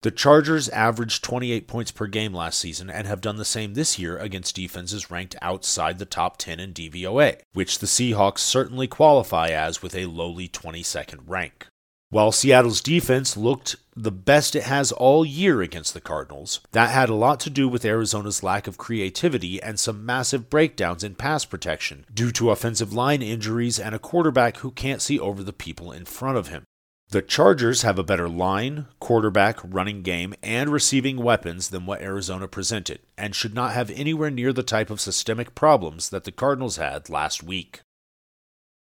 The 0.02 0.10
Chargers 0.10 0.68
averaged 0.70 1.22
28 1.22 1.68
points 1.68 1.92
per 1.92 2.08
game 2.08 2.34
last 2.34 2.58
season 2.58 2.90
and 2.90 3.06
have 3.06 3.20
done 3.20 3.36
the 3.36 3.44
same 3.44 3.74
this 3.74 4.00
year 4.00 4.18
against 4.18 4.56
defenses 4.56 5.12
ranked 5.12 5.36
outside 5.40 6.00
the 6.00 6.04
top 6.04 6.38
10 6.38 6.58
in 6.58 6.72
DVOA, 6.72 7.38
which 7.52 7.78
the 7.78 7.86
Seahawks 7.86 8.38
certainly 8.38 8.88
qualify 8.88 9.50
as 9.50 9.80
with 9.80 9.94
a 9.94 10.06
lowly 10.06 10.48
22nd 10.48 11.20
rank. 11.28 11.68
While 12.10 12.32
Seattle's 12.32 12.80
defense 12.80 13.36
looked 13.36 13.76
the 13.94 14.10
best 14.10 14.56
it 14.56 14.64
has 14.64 14.90
all 14.90 15.24
year 15.24 15.62
against 15.62 15.94
the 15.94 16.00
Cardinals, 16.00 16.58
that 16.72 16.90
had 16.90 17.08
a 17.08 17.14
lot 17.14 17.38
to 17.40 17.48
do 17.48 17.68
with 17.68 17.84
Arizona's 17.84 18.42
lack 18.42 18.66
of 18.66 18.76
creativity 18.76 19.62
and 19.62 19.78
some 19.78 20.04
massive 20.04 20.50
breakdowns 20.50 21.04
in 21.04 21.14
pass 21.14 21.44
protection 21.44 22.04
due 22.12 22.32
to 22.32 22.50
offensive 22.50 22.92
line 22.92 23.22
injuries 23.22 23.78
and 23.78 23.94
a 23.94 24.00
quarterback 24.00 24.58
who 24.58 24.72
can't 24.72 25.00
see 25.00 25.18
over 25.18 25.44
the 25.44 25.52
people 25.52 25.92
in 25.92 26.04
front 26.04 26.36
of 26.36 26.48
him. 26.48 26.64
The 27.12 27.20
Chargers 27.20 27.82
have 27.82 27.98
a 27.98 28.02
better 28.02 28.26
line, 28.26 28.86
quarterback, 28.98 29.58
running 29.62 30.00
game, 30.00 30.32
and 30.42 30.70
receiving 30.70 31.18
weapons 31.18 31.68
than 31.68 31.84
what 31.84 32.00
Arizona 32.00 32.48
presented, 32.48 33.00
and 33.18 33.34
should 33.34 33.52
not 33.52 33.74
have 33.74 33.90
anywhere 33.90 34.30
near 34.30 34.50
the 34.50 34.62
type 34.62 34.88
of 34.88 34.98
systemic 34.98 35.54
problems 35.54 36.08
that 36.08 36.24
the 36.24 36.32
Cardinals 36.32 36.78
had 36.78 37.10
last 37.10 37.42
week. 37.42 37.82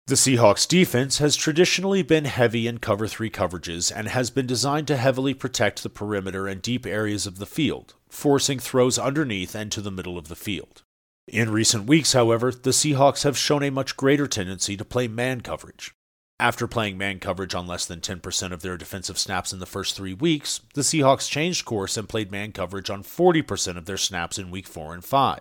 The 0.07 0.15
Seahawks 0.15 0.65
defense 0.65 1.17
has 1.17 1.35
traditionally 1.35 2.03
been 2.03 2.23
heavy 2.23 2.67
in 2.67 2.77
cover 2.77 3.05
3 3.05 3.29
coverages 3.29 3.91
and 3.93 4.07
has 4.07 4.29
been 4.29 4.47
designed 4.47 4.87
to 4.87 4.95
heavily 4.95 5.33
protect 5.33 5.83
the 5.83 5.89
perimeter 5.89 6.47
and 6.47 6.61
deep 6.61 6.85
areas 6.85 7.27
of 7.27 7.37
the 7.37 7.45
field, 7.45 7.95
forcing 8.07 8.59
throws 8.59 8.97
underneath 8.97 9.53
and 9.53 9.73
to 9.73 9.81
the 9.81 9.91
middle 9.91 10.17
of 10.17 10.29
the 10.29 10.37
field. 10.37 10.83
In 11.27 11.51
recent 11.51 11.85
weeks, 11.85 12.13
however, 12.13 12.49
the 12.49 12.69
Seahawks 12.69 13.25
have 13.25 13.37
shown 13.37 13.61
a 13.61 13.69
much 13.69 13.97
greater 13.97 14.25
tendency 14.25 14.77
to 14.77 14.85
play 14.85 15.09
man 15.09 15.41
coverage. 15.41 15.93
After 16.41 16.65
playing 16.65 16.97
man 16.97 17.19
coverage 17.19 17.53
on 17.53 17.68
less 17.68 17.85
than 17.85 18.01
10% 18.01 18.51
of 18.51 18.63
their 18.63 18.76
defensive 18.76 19.19
snaps 19.19 19.53
in 19.53 19.59
the 19.59 19.68
first 19.68 19.95
three 19.95 20.15
weeks, 20.15 20.61
the 20.73 20.81
Seahawks 20.81 21.30
changed 21.30 21.65
course 21.65 21.97
and 21.97 22.09
played 22.09 22.31
man 22.31 22.51
coverage 22.51 22.89
on 22.89 23.03
40% 23.03 23.77
of 23.77 23.85
their 23.85 23.95
snaps 23.95 24.39
in 24.39 24.49
week 24.49 24.65
4 24.65 24.95
and 24.95 25.05
5. 25.05 25.39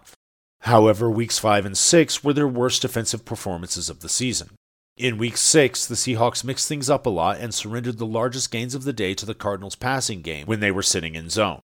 However, 0.64 1.10
weeks 1.10 1.38
5 1.38 1.64
and 1.64 1.78
6 1.78 2.22
were 2.22 2.34
their 2.34 2.46
worst 2.46 2.82
defensive 2.82 3.24
performances 3.24 3.88
of 3.88 4.00
the 4.00 4.10
season. 4.10 4.50
In 4.98 5.16
week 5.16 5.38
6, 5.38 5.86
the 5.86 5.94
Seahawks 5.94 6.44
mixed 6.44 6.68
things 6.68 6.90
up 6.90 7.06
a 7.06 7.08
lot 7.08 7.38
and 7.38 7.54
surrendered 7.54 7.96
the 7.96 8.04
largest 8.04 8.50
gains 8.50 8.74
of 8.74 8.84
the 8.84 8.92
day 8.92 9.14
to 9.14 9.24
the 9.24 9.32
Cardinals' 9.32 9.76
passing 9.76 10.20
game 10.20 10.44
when 10.44 10.60
they 10.60 10.70
were 10.70 10.82
sitting 10.82 11.14
in 11.14 11.30
zone. 11.30 11.60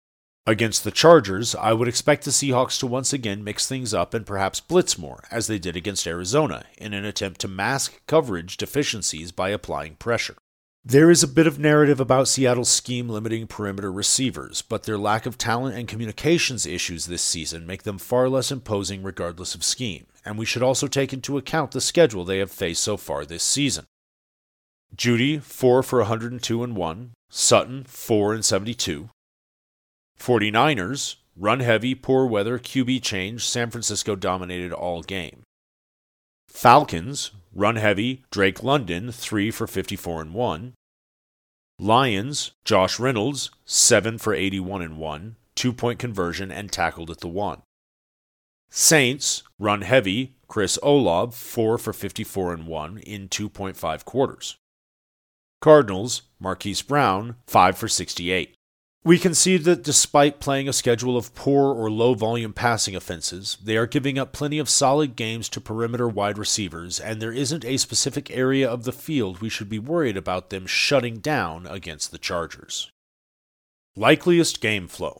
Against 0.45 0.83
the 0.83 0.91
Chargers, 0.91 1.55
I 1.55 1.71
would 1.71 1.87
expect 1.87 2.25
the 2.25 2.31
Seahawks 2.31 2.77
to 2.79 2.87
once 2.87 3.13
again 3.13 3.45
mix 3.45 3.65
things 3.65 3.93
up 3.93 4.13
and 4.13 4.25
perhaps 4.25 4.59
blitz 4.59 4.97
more, 4.97 5.23
as 5.31 5.47
they 5.47 5.57
did 5.57 5.77
against 5.77 6.05
Arizona, 6.05 6.65
in 6.77 6.93
an 6.93 7.05
attempt 7.05 7.39
to 7.41 7.47
mask 7.47 8.01
coverage 8.07 8.57
deficiencies 8.57 9.31
by 9.31 9.49
applying 9.49 9.95
pressure. 9.95 10.35
There 10.83 11.09
is 11.09 11.23
a 11.23 11.29
bit 11.29 11.47
of 11.47 11.59
narrative 11.59 12.01
about 12.01 12.27
Seattle's 12.27 12.67
scheme 12.67 13.07
limiting 13.07 13.47
perimeter 13.47 13.89
receivers, 13.89 14.61
but 14.61 14.83
their 14.83 14.97
lack 14.97 15.25
of 15.25 15.37
talent 15.37 15.77
and 15.77 15.87
communications 15.87 16.65
issues 16.65 17.05
this 17.05 17.21
season 17.21 17.65
make 17.65 17.83
them 17.83 17.97
far 17.97 18.27
less 18.27 18.51
imposing 18.51 19.01
regardless 19.01 19.55
of 19.55 19.63
scheme, 19.63 20.07
and 20.25 20.37
we 20.37 20.45
should 20.45 20.61
also 20.61 20.87
take 20.87 21.13
into 21.13 21.37
account 21.37 21.71
the 21.71 21.79
schedule 21.79 22.25
they 22.25 22.39
have 22.39 22.51
faced 22.51 22.83
so 22.83 22.97
far 22.97 23.23
this 23.23 23.43
season. 23.43 23.85
Jeudy, 24.93 25.41
4 25.41 25.83
for 25.83 25.99
102 25.99 26.63
and 26.65 26.75
1, 26.75 27.11
Sutton, 27.29 27.85
4 27.85 28.33
and 28.33 28.43
72, 28.43 29.09
49ers, 30.23 31.17
run 31.35 31.59
heavy, 31.59 31.93
poor 31.93 32.25
weather, 32.25 32.57
QB 32.57 33.03
change, 33.03 33.45
San 33.45 33.69
Francisco 33.69 34.15
dominated 34.15 34.71
all 34.71 35.03
game. 35.03 35.41
Falcons, 36.47 37.31
run 37.53 37.75
heavy, 37.75 38.23
Drake 38.31 38.63
London, 38.63 39.11
3 39.11 39.51
for 39.51 39.67
54 39.67 40.21
and 40.21 40.33
1. 40.33 40.73
Lions, 41.77 42.51
Josh 42.63 42.99
Reynolds, 42.99 43.51
7 43.65 44.17
for 44.17 44.33
81 44.33 44.81
and 44.81 44.97
1, 44.97 45.35
2 45.55 45.73
point 45.73 45.99
conversion 45.99 46.51
and 46.53 46.71
tackled 46.71 47.09
at 47.09 47.19
the 47.19 47.27
1. 47.27 47.61
Saints, 48.69 49.43
run 49.59 49.81
heavy, 49.81 50.35
Chris 50.47 50.79
Olave, 50.81 51.35
4 51.35 51.77
for 51.77 51.91
54 51.91 52.53
and 52.53 52.67
1 52.67 52.97
in 52.99 53.27
2.5 53.27 54.05
quarters. 54.05 54.55
Cardinals, 55.59 56.21
Marquise 56.39 56.81
Brown, 56.81 57.35
5 57.45 57.77
for 57.77 57.89
68. 57.89 58.55
We 59.05 59.19
can 59.19 59.33
see 59.33 59.57
that 59.57 59.83
despite 59.83 60.39
playing 60.39 60.69
a 60.69 60.73
schedule 60.73 61.17
of 61.17 61.35
poor 61.35 61.73
or 61.73 61.91
low 61.91 62.13
volume 62.13 62.53
passing 62.53 62.95
offenses, 62.95 63.57
they 63.61 63.75
are 63.75 63.85
giving 63.85 64.17
up 64.17 64.31
plenty 64.31 64.59
of 64.59 64.69
solid 64.69 65.17
games 65.17 65.49
to 65.49 65.59
perimeter 65.59 66.07
wide 66.07 66.37
receivers, 66.37 67.01
and 67.01 67.21
there 67.21 67.33
isn't 67.33 67.65
a 67.65 67.75
specific 67.75 68.31
area 68.31 68.69
of 68.69 68.85
the 68.85 68.93
field 68.93 69.41
we 69.41 69.49
should 69.49 69.67
be 69.67 69.79
worried 69.79 70.15
about 70.15 70.51
them 70.51 70.65
shutting 70.65 71.17
down 71.17 71.67
against 71.67 72.11
the 72.11 72.17
Chargers. 72.17 72.91
Likeliest 73.97 74.61
game 74.61 74.87
flow. 74.87 75.19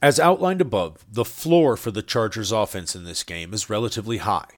As 0.00 0.20
outlined 0.20 0.60
above, 0.60 1.04
the 1.10 1.24
floor 1.24 1.76
for 1.76 1.90
the 1.90 2.02
Chargers 2.02 2.52
offense 2.52 2.94
in 2.94 3.02
this 3.02 3.24
game 3.24 3.52
is 3.52 3.68
relatively 3.68 4.18
high. 4.18 4.50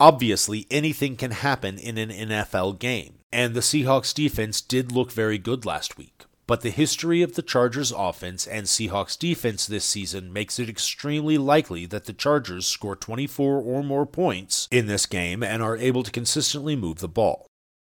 Obviously, 0.00 0.66
anything 0.70 1.14
can 1.14 1.30
happen 1.30 1.78
in 1.78 1.98
an 1.98 2.08
NFL 2.08 2.78
game, 2.78 3.18
and 3.30 3.52
the 3.52 3.60
Seahawks 3.60 4.14
defense 4.14 4.62
did 4.62 4.92
look 4.92 5.12
very 5.12 5.36
good 5.36 5.66
last 5.66 5.98
week 5.98 6.25
but 6.46 6.60
the 6.60 6.70
history 6.70 7.22
of 7.22 7.34
the 7.34 7.42
Chargers 7.42 7.92
offense 7.92 8.46
and 8.46 8.66
Seahawks 8.66 9.18
defense 9.18 9.66
this 9.66 9.84
season 9.84 10.32
makes 10.32 10.58
it 10.58 10.68
extremely 10.68 11.38
likely 11.38 11.86
that 11.86 12.04
the 12.04 12.12
Chargers 12.12 12.66
score 12.66 12.96
24 12.96 13.60
or 13.60 13.82
more 13.82 14.06
points 14.06 14.68
in 14.70 14.86
this 14.86 15.06
game 15.06 15.42
and 15.42 15.62
are 15.62 15.76
able 15.76 16.02
to 16.02 16.10
consistently 16.10 16.76
move 16.76 16.98
the 16.98 17.08
ball. 17.08 17.46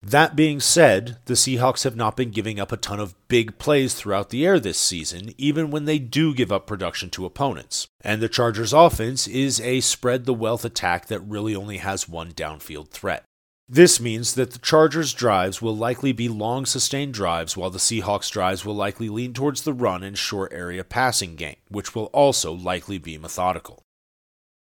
That 0.06 0.36
being 0.36 0.60
said, 0.60 1.18
the 1.26 1.34
Seahawks 1.34 1.86
have 1.86 1.96
not 1.96 2.18
been 2.18 2.32
giving 2.32 2.60
up 2.60 2.74
a 2.74 2.78
ton 2.78 3.00
of 3.00 3.16
big 3.30 3.58
plays 3.58 3.94
throughout 3.94 4.32
the 4.32 4.46
air 4.46 4.60
this 4.60 4.78
season, 4.78 5.34
even 5.38 5.72
when 5.72 5.86
they 5.86 5.98
do 5.98 6.36
give 6.36 6.52
up 6.52 6.68
production 6.68 7.10
to 7.12 7.26
opponents. 7.26 7.88
And 8.02 8.22
the 8.22 8.28
Chargers' 8.28 8.74
offense 8.74 9.30
is 9.30 9.62
a 9.62 9.80
spread 9.80 10.26
the 10.26 10.34
wealth 10.34 10.66
attack 10.66 11.08
that 11.08 11.22
really 11.22 11.56
only 11.56 11.78
has 11.78 12.10
one 12.10 12.34
downfield 12.34 12.90
threat. 12.90 13.24
This 13.74 14.00
means 14.00 14.36
that 14.36 14.52
the 14.52 14.60
Chargers' 14.60 15.16
drives 15.16 15.60
will 15.60 15.76
likely 15.76 16.12
be 16.12 16.30
long 16.30 16.64
sustained 16.64 17.16
drives, 17.16 17.58
while 17.58 17.72
the 17.72 17.80
Seahawks' 17.80 18.30
drives 18.30 18.64
will 18.64 18.76
likely 18.76 19.10
lean 19.10 19.34
towards 19.34 19.64
the 19.64 19.74
run 19.74 20.04
and 20.04 20.16
short 20.16 20.54
area 20.54 20.84
passing 20.84 21.36
game, 21.36 21.56
which 21.70 21.96
will 21.96 22.06
also 22.14 22.54
likely 22.54 23.00
be 23.00 23.18
methodical. 23.18 23.82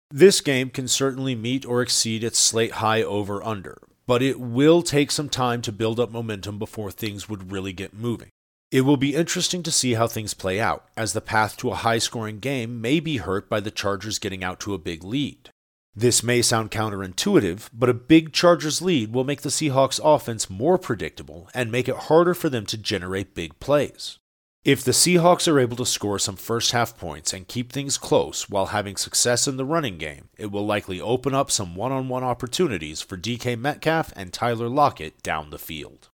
This 0.10 0.42
game 0.42 0.72
can 0.72 0.88
certainly 0.88 1.36
meet 1.36 1.64
or 1.64 1.84
exceed 1.84 2.24
its 2.24 2.40
slate 2.40 2.82
high 2.82 3.04
over 3.04 3.44
under, 3.44 3.84
but 4.08 4.24
it 4.24 4.40
will 4.40 4.82
take 4.82 5.12
some 5.12 5.30
time 5.30 5.62
to 5.62 5.72
build 5.72 6.00
up 6.00 6.10
momentum 6.10 6.58
before 6.58 6.90
things 6.90 7.30
would 7.30 7.52
really 7.52 7.74
get 7.74 7.94
moving. 7.94 8.30
It 8.72 8.82
will 8.82 8.98
be 8.98 9.14
interesting 9.14 9.62
to 9.62 9.72
see 9.72 9.94
how 9.94 10.08
things 10.08 10.34
play 10.34 10.60
out, 10.60 10.86
as 10.98 11.14
the 11.14 11.22
path 11.22 11.56
to 11.58 11.70
a 11.70 11.76
high 11.76 12.00
scoring 12.00 12.40
game 12.40 12.82
may 12.82 13.00
be 13.00 13.18
hurt 13.18 13.48
by 13.48 13.60
the 13.60 13.70
Chargers 13.70 14.18
getting 14.18 14.44
out 14.44 14.60
to 14.62 14.74
a 14.74 14.80
big 14.80 15.04
lead. 15.04 15.52
This 16.00 16.22
may 16.22 16.44
sound 16.44 16.70
counterintuitive, 16.70 17.70
but 17.74 17.90
a 17.90 17.94
big 17.96 18.32
Chargers 18.32 18.84
lead 18.84 19.12
will 19.12 19.24
make 19.24 19.42
the 19.42 19.50
Seahawks 19.50 20.00
offense 20.04 20.48
more 20.48 20.78
predictable 20.78 21.50
and 21.56 21.72
make 21.72 21.90
it 21.90 21.96
harder 21.96 22.36
for 22.36 22.50
them 22.50 22.68
to 22.68 22.78
generate 22.78 23.34
big 23.34 23.60
plays. 23.60 24.20
If 24.64 24.84
the 24.84 24.92
Seahawks 24.92 25.52
are 25.52 25.60
able 25.60 25.76
to 25.78 25.88
score 25.88 26.20
some 26.20 26.36
first 26.36 26.72
half 26.72 26.96
points 27.00 27.34
and 27.34 27.48
keep 27.48 27.72
things 27.72 27.98
close 27.98 28.48
while 28.48 28.68
having 28.68 28.96
success 28.96 29.48
in 29.48 29.58
the 29.58 29.66
running 29.66 29.98
game, 29.98 30.30
it 30.38 30.52
will 30.52 30.68
likely 30.68 31.02
open 31.02 31.34
up 31.34 31.50
some 31.50 31.74
one 31.74 31.92
on 31.92 32.10
one 32.10 32.24
opportunities 32.24 33.02
for 33.02 33.18
DK 33.18 33.60
Metcalf 33.60 34.14
and 34.16 34.32
Tyler 34.32 34.70
Lockett 34.70 35.24
down 35.24 35.50
the 35.50 35.58
field. 35.58 36.10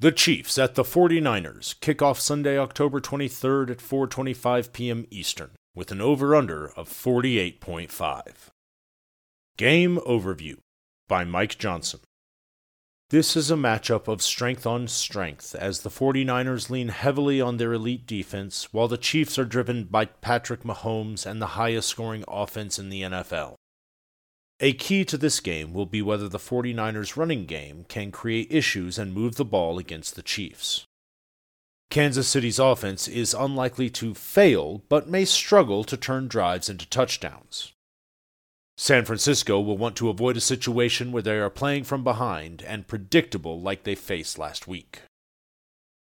The 0.00 0.10
Chiefs 0.10 0.58
at 0.58 0.74
the 0.74 0.82
49ers 0.82 1.78
kick 1.78 2.02
off 2.02 2.18
Sunday, 2.18 2.58
October 2.58 3.00
23rd 3.00 3.70
at 3.70 3.78
4:25 3.78 4.72
p.m. 4.72 5.06
Eastern 5.12 5.52
with 5.74 5.90
an 5.90 6.00
over/under 6.00 6.68
of 6.76 6.88
48.5. 6.88 8.50
Game 9.56 9.98
overview 9.98 10.56
by 11.08 11.24
Mike 11.24 11.58
Johnson. 11.58 12.00
This 13.10 13.36
is 13.36 13.50
a 13.50 13.56
matchup 13.56 14.08
of 14.08 14.22
strength 14.22 14.66
on 14.66 14.88
strength 14.88 15.54
as 15.54 15.80
the 15.80 15.90
49ers 15.90 16.70
lean 16.70 16.88
heavily 16.88 17.42
on 17.42 17.58
their 17.58 17.74
elite 17.74 18.06
defense 18.06 18.72
while 18.72 18.88
the 18.88 18.96
Chiefs 18.96 19.38
are 19.38 19.44
driven 19.44 19.84
by 19.84 20.06
Patrick 20.06 20.62
Mahomes 20.62 21.26
and 21.26 21.40
the 21.40 21.48
highest 21.48 21.90
scoring 21.90 22.24
offense 22.26 22.78
in 22.78 22.88
the 22.88 23.02
NFL. 23.02 23.56
A 24.60 24.72
key 24.72 25.04
to 25.04 25.18
this 25.18 25.40
game 25.40 25.74
will 25.74 25.84
be 25.84 26.00
whether 26.00 26.28
the 26.28 26.38
49ers 26.38 27.16
running 27.16 27.44
game 27.44 27.84
can 27.86 28.12
create 28.12 28.46
issues 28.50 28.98
and 28.98 29.12
move 29.12 29.34
the 29.34 29.44
ball 29.44 29.78
against 29.78 30.16
the 30.16 30.22
Chiefs. 30.22 30.86
Kansas 31.92 32.26
City's 32.26 32.58
offense 32.58 33.06
is 33.06 33.34
unlikely 33.34 33.90
to 33.90 34.14
fail, 34.14 34.82
but 34.88 35.10
may 35.10 35.26
struggle 35.26 35.84
to 35.84 35.94
turn 35.94 36.26
drives 36.26 36.70
into 36.70 36.88
touchdowns. 36.88 37.74
San 38.78 39.04
Francisco 39.04 39.60
will 39.60 39.76
want 39.76 39.94
to 39.96 40.08
avoid 40.08 40.38
a 40.38 40.40
situation 40.40 41.12
where 41.12 41.20
they 41.20 41.36
are 41.36 41.50
playing 41.50 41.84
from 41.84 42.02
behind 42.02 42.62
and 42.62 42.88
predictable 42.88 43.60
like 43.60 43.82
they 43.82 43.94
faced 43.94 44.38
last 44.38 44.66
week. 44.66 45.02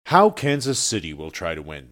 How 0.06 0.28
Kansas 0.28 0.80
City 0.80 1.14
will 1.14 1.30
try 1.30 1.54
to 1.54 1.62
win. 1.62 1.90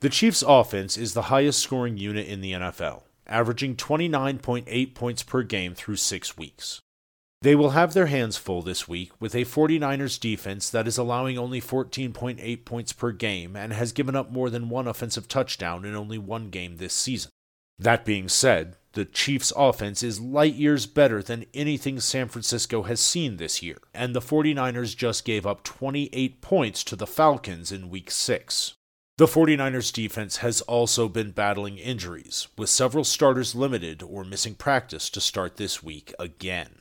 The 0.00 0.08
Chiefs' 0.08 0.44
offense 0.46 0.96
is 0.96 1.12
the 1.12 1.22
highest 1.22 1.58
scoring 1.58 1.96
unit 1.96 2.28
in 2.28 2.40
the 2.40 2.52
NFL, 2.52 3.02
averaging 3.26 3.74
29.8 3.74 4.94
points 4.94 5.24
per 5.24 5.42
game 5.42 5.74
through 5.74 5.96
six 5.96 6.36
weeks. 6.36 6.80
They 7.46 7.54
will 7.54 7.70
have 7.70 7.94
their 7.94 8.06
hands 8.06 8.36
full 8.36 8.60
this 8.60 8.88
week 8.88 9.12
with 9.20 9.32
a 9.36 9.44
49ers 9.44 10.18
defense 10.18 10.68
that 10.70 10.88
is 10.88 10.98
allowing 10.98 11.38
only 11.38 11.60
14.8 11.60 12.64
points 12.64 12.92
per 12.92 13.12
game 13.12 13.54
and 13.54 13.72
has 13.72 13.92
given 13.92 14.16
up 14.16 14.32
more 14.32 14.50
than 14.50 14.68
one 14.68 14.88
offensive 14.88 15.28
touchdown 15.28 15.84
in 15.84 15.94
only 15.94 16.18
one 16.18 16.50
game 16.50 16.78
this 16.78 16.92
season. 16.92 17.30
That 17.78 18.04
being 18.04 18.28
said, 18.28 18.74
the 18.94 19.04
Chiefs' 19.04 19.52
offense 19.56 20.02
is 20.02 20.18
light 20.20 20.54
years 20.54 20.86
better 20.86 21.22
than 21.22 21.46
anything 21.54 22.00
San 22.00 22.26
Francisco 22.26 22.82
has 22.82 22.98
seen 22.98 23.36
this 23.36 23.62
year, 23.62 23.78
and 23.94 24.12
the 24.12 24.20
49ers 24.20 24.96
just 24.96 25.24
gave 25.24 25.46
up 25.46 25.62
28 25.62 26.40
points 26.40 26.82
to 26.82 26.96
the 26.96 27.06
Falcons 27.06 27.70
in 27.70 27.90
Week 27.90 28.10
6. 28.10 28.74
The 29.18 29.26
49ers 29.26 29.92
defense 29.92 30.38
has 30.38 30.62
also 30.62 31.08
been 31.08 31.30
battling 31.30 31.78
injuries, 31.78 32.48
with 32.58 32.70
several 32.70 33.04
starters 33.04 33.54
limited 33.54 34.02
or 34.02 34.24
missing 34.24 34.56
practice 34.56 35.08
to 35.10 35.20
start 35.20 35.58
this 35.58 35.80
week 35.80 36.12
again. 36.18 36.80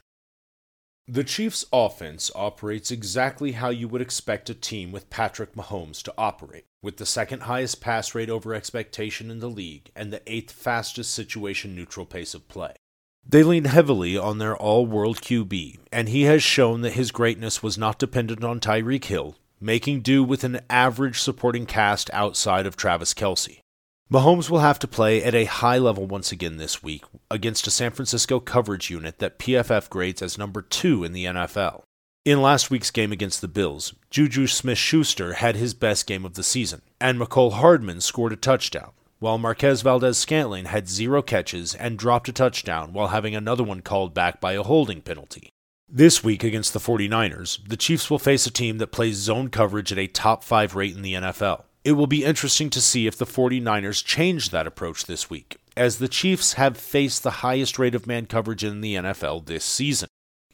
The 1.08 1.24
Chiefs' 1.24 1.66
offense 1.72 2.32
operates 2.34 2.90
exactly 2.90 3.52
how 3.52 3.70
you 3.70 3.88
would 3.88 4.02
expect 4.02 4.50
a 4.50 4.56
team 4.56 4.92
with 4.92 5.12
Patrick 5.12 5.54
Mahomes 5.54 6.02
to 6.02 6.14
operate, 6.18 6.66
with 6.82 6.98
the 6.98 7.06
second 7.06 7.42
highest 7.42 7.80
pass 7.80 8.16
rate 8.16 8.30
over 8.30 8.56
expectation 8.56 9.30
in 9.30 9.40
the 9.40 9.48
league 9.48 9.92
and 9.96 10.12
the 10.12 10.24
eighth 10.26 10.52
fastest 10.52 11.14
situation 11.14 11.76
neutral 11.76 12.08
pace 12.08 12.34
of 12.34 12.48
play. 12.48 12.74
They 13.24 13.44
lean 13.44 13.66
heavily 13.66 14.18
on 14.18 14.40
their 14.40 14.58
all 14.58 14.88
world 14.88 15.22
QB, 15.22 15.78
and 15.92 16.10
he 16.10 16.24
has 16.24 16.42
shown 16.42 16.82
that 16.82 16.94
his 16.94 17.12
greatness 17.12 17.62
was 17.62 17.78
not 17.78 18.00
dependent 18.00 18.44
on 18.44 18.60
Tyreek 18.60 19.06
Hill, 19.06 19.36
making 19.62 20.02
do 20.02 20.24
with 20.24 20.44
an 20.44 20.62
average 20.72 21.20
supporting 21.20 21.68
cast 21.68 22.10
outside 22.14 22.66
of 22.66 22.76
Travis 22.76 23.14
Kelce. 23.14 23.60
Mahomes 24.12 24.52
will 24.52 24.60
have 24.60 24.78
to 24.78 24.88
play 24.88 25.24
at 25.24 25.34
a 25.34 25.46
high 25.46 25.80
level 25.80 26.06
once 26.06 26.32
again 26.32 26.58
this 26.58 26.84
week 26.84 27.04
against 27.32 27.66
a 27.66 27.72
San 27.72 27.90
Francisco 27.90 28.40
coverage 28.40 28.92
unit 28.92 29.18
that 29.18 29.40
PFF 29.40 29.90
grades 29.90 30.22
as 30.22 30.38
number 30.38 30.62
two 30.62 31.04
in 31.04 31.12
the 31.12 31.26
NFL. 31.26 31.82
In 32.24 32.40
last 32.40 32.70
week's 32.70 32.92
game 32.92 33.12
against 33.12 33.42
the 33.42 33.48
Bills, 33.48 33.96
Juju 34.12 34.46
Smith 34.46 34.78
Schuster 34.78 35.34
had 35.34 35.56
his 35.56 35.74
best 35.74 36.06
game 36.06 36.24
of 36.24 36.36
the 36.36 36.44
season, 36.44 36.84
and 37.02 37.20
Mecole 37.20 37.54
Hardman 37.54 38.00
scored 38.00 38.32
a 38.32 38.36
touchdown, 38.36 38.92
while 39.18 39.40
Marquez 39.40 39.82
Valdes 39.82 40.20
Scantling 40.20 40.66
had 40.66 40.88
zero 40.88 41.24
catches 41.24 41.74
and 41.74 41.98
dropped 41.98 42.30
a 42.30 42.34
touchdown 42.34 42.94
while 42.94 43.08
having 43.08 43.36
another 43.36 43.64
one 43.64 43.82
called 43.82 44.14
back 44.14 44.40
by 44.40 44.54
a 44.54 44.62
holding 44.62 45.02
penalty. 45.02 45.50
This 45.90 46.24
week 46.24 46.44
against 46.44 46.74
the 46.74 46.80
49ers, 46.80 47.68
the 47.68 47.78
Chiefs 47.78 48.12
will 48.12 48.20
face 48.20 48.46
a 48.46 48.52
team 48.52 48.78
that 48.78 48.92
plays 48.92 49.18
zone 49.18 49.50
coverage 49.50 49.92
at 49.92 49.98
a 49.98 50.06
top 50.06 50.44
5 50.44 50.76
rate 50.76 50.96
in 50.96 51.02
the 51.02 51.14
NFL. 51.14 51.65
It 51.86 51.92
will 51.92 52.08
be 52.08 52.26
interesting 52.26 52.72
to 52.72 52.82
see 52.82 53.06
if 53.06 53.16
the 53.16 53.28
49ers 53.28 54.04
change 54.04 54.50
that 54.50 54.66
approach 54.66 55.06
this 55.06 55.30
week, 55.30 55.58
as 55.78 56.00
the 56.00 56.08
Chiefs 56.08 56.54
have 56.54 56.78
faced 56.78 57.22
the 57.22 57.46
highest 57.46 57.78
rate 57.78 57.94
of 57.94 58.08
man 58.08 58.26
coverage 58.26 58.64
in 58.64 58.82
the 58.82 58.96
NFL 58.96 59.46
this 59.46 59.64
season. 59.64 60.10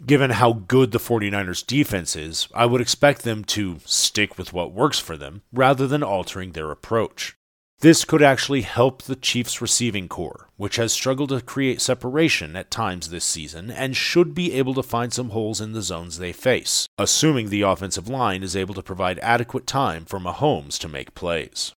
Given 0.05 0.31
how 0.31 0.51
good 0.51 0.91
the 0.91 0.99
49ers 0.99 1.65
defense 1.65 2.17
is, 2.17 2.49
I 2.53 2.65
would 2.65 2.81
expect 2.81 3.21
them 3.21 3.45
to 3.45 3.79
stick 3.85 4.37
with 4.37 4.51
what 4.51 4.73
works 4.73 4.99
for 4.99 5.15
them 5.15 5.43
rather 5.53 5.87
than 5.87 6.03
altering 6.03 6.51
their 6.51 6.69
approach. 6.69 7.37
This 7.81 8.05
could 8.05 8.21
actually 8.21 8.61
help 8.61 9.01
the 9.01 9.15
Chiefs' 9.15 9.59
receiving 9.59 10.07
corps, 10.07 10.47
which 10.55 10.75
has 10.75 10.93
struggled 10.93 11.29
to 11.29 11.41
create 11.41 11.81
separation 11.81 12.55
at 12.55 12.69
times 12.69 13.09
this 13.09 13.25
season 13.25 13.71
and 13.71 13.97
should 13.97 14.35
be 14.35 14.53
able 14.53 14.75
to 14.75 14.83
find 14.83 15.11
some 15.11 15.31
holes 15.31 15.59
in 15.59 15.71
the 15.71 15.81
zones 15.81 16.19
they 16.19 16.31
face, 16.31 16.85
assuming 16.99 17.49
the 17.49 17.63
offensive 17.63 18.07
line 18.07 18.43
is 18.43 18.55
able 18.55 18.75
to 18.75 18.83
provide 18.83 19.17
adequate 19.19 19.65
time 19.65 20.05
for 20.05 20.19
Mahomes 20.19 20.77
to 20.77 20.87
make 20.87 21.15
plays. 21.15 21.73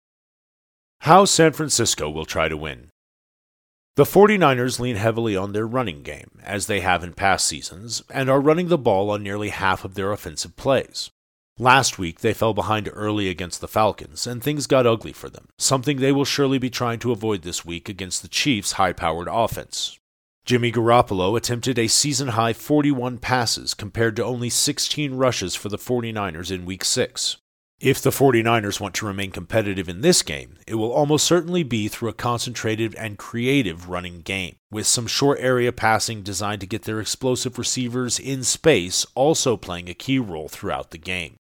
How 1.02 1.24
San 1.24 1.54
Francisco 1.54 2.10
will 2.10 2.26
try 2.26 2.50
to 2.50 2.58
win. 2.58 2.90
The 3.96 4.04
49ers 4.04 4.82
lean 4.82 4.98
heavily 4.98 5.38
on 5.38 5.54
their 5.54 5.68
running 5.68 6.04
game, 6.04 6.32
as 6.44 6.68
they 6.68 6.82
have 6.82 7.06
in 7.06 7.14
past 7.14 7.48
seasons, 7.48 8.04
and 8.10 8.30
are 8.30 8.42
running 8.42 8.68
the 8.68 8.78
ball 8.78 9.10
on 9.10 9.24
nearly 9.24 9.50
half 9.50 9.86
of 9.86 9.96
their 9.96 10.12
offensive 10.12 10.58
plays. 10.58 11.12
Last 11.60 12.00
week, 12.00 12.22
they 12.22 12.34
fell 12.34 12.56
behind 12.56 12.90
early 12.92 13.30
against 13.30 13.62
the 13.62 13.68
Falcons, 13.68 14.26
and 14.26 14.42
things 14.42 14.66
got 14.66 14.88
ugly 14.88 15.14
for 15.14 15.30
them, 15.30 15.50
something 15.60 15.98
they 15.98 16.12
will 16.12 16.26
surely 16.26 16.58
be 16.58 16.72
trying 16.72 16.98
to 17.00 17.12
avoid 17.12 17.44
this 17.44 17.64
week 17.64 17.88
against 17.88 18.24
the 18.24 18.28
Chiefs' 18.28 18.74
high 18.74 18.92
powered 18.92 19.28
offense. 19.30 20.00
Jimmy 20.46 20.72
Garoppolo 20.72 21.38
attempted 21.38 21.78
a 21.78 21.88
season 21.88 22.30
high 22.30 22.54
41 22.54 23.20
passes 23.20 23.76
compared 23.76 24.16
to 24.16 24.26
only 24.26 24.50
16 24.50 25.14
rushes 25.14 25.54
for 25.54 25.70
the 25.70 25.78
49ers 25.78 26.52
in 26.52 26.66
Week 26.66 26.84
6. 26.84 27.38
If 27.80 28.02
the 28.02 28.10
49ers 28.10 28.80
want 28.80 28.96
to 28.96 29.06
remain 29.06 29.30
competitive 29.30 29.88
in 29.88 30.02
this 30.02 30.24
game, 30.24 30.58
it 30.66 30.76
will 30.76 30.92
almost 30.92 31.26
certainly 31.26 31.62
be 31.62 31.88
through 31.88 32.10
a 32.10 32.14
concentrated 32.14 32.96
and 32.96 33.18
creative 33.18 33.90
running 33.90 34.22
game, 34.22 34.56
with 34.72 34.88
some 34.88 35.06
short 35.06 35.38
area 35.40 35.72
passing 35.72 36.24
designed 36.24 36.62
to 36.62 36.68
get 36.68 36.84
their 36.84 37.00
explosive 37.00 37.60
receivers 37.60 38.20
in 38.20 38.44
space 38.44 39.06
also 39.14 39.56
playing 39.56 39.88
a 39.88 39.94
key 39.94 40.18
role 40.18 40.50
throughout 40.50 40.90
the 40.90 40.98
game. 40.98 41.36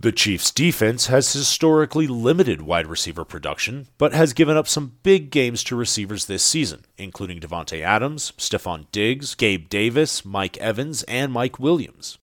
The 0.00 0.12
Chiefs' 0.12 0.52
defense 0.52 1.08
has 1.08 1.32
historically 1.32 2.06
limited 2.06 2.62
wide 2.62 2.86
receiver 2.86 3.24
production, 3.24 3.88
but 3.98 4.12
has 4.12 4.32
given 4.32 4.56
up 4.56 4.68
some 4.68 4.98
big 5.02 5.32
games 5.32 5.64
to 5.64 5.74
receivers 5.74 6.26
this 6.26 6.44
season, 6.44 6.84
including 6.96 7.40
Davante 7.40 7.80
Adams, 7.80 8.32
Stefon 8.38 8.86
Diggs, 8.92 9.34
Gabe 9.34 9.68
Davis, 9.68 10.24
Mike 10.24 10.56
Evans, 10.58 11.02
and 11.04 11.32
Mike 11.32 11.58
Williams. 11.58 12.16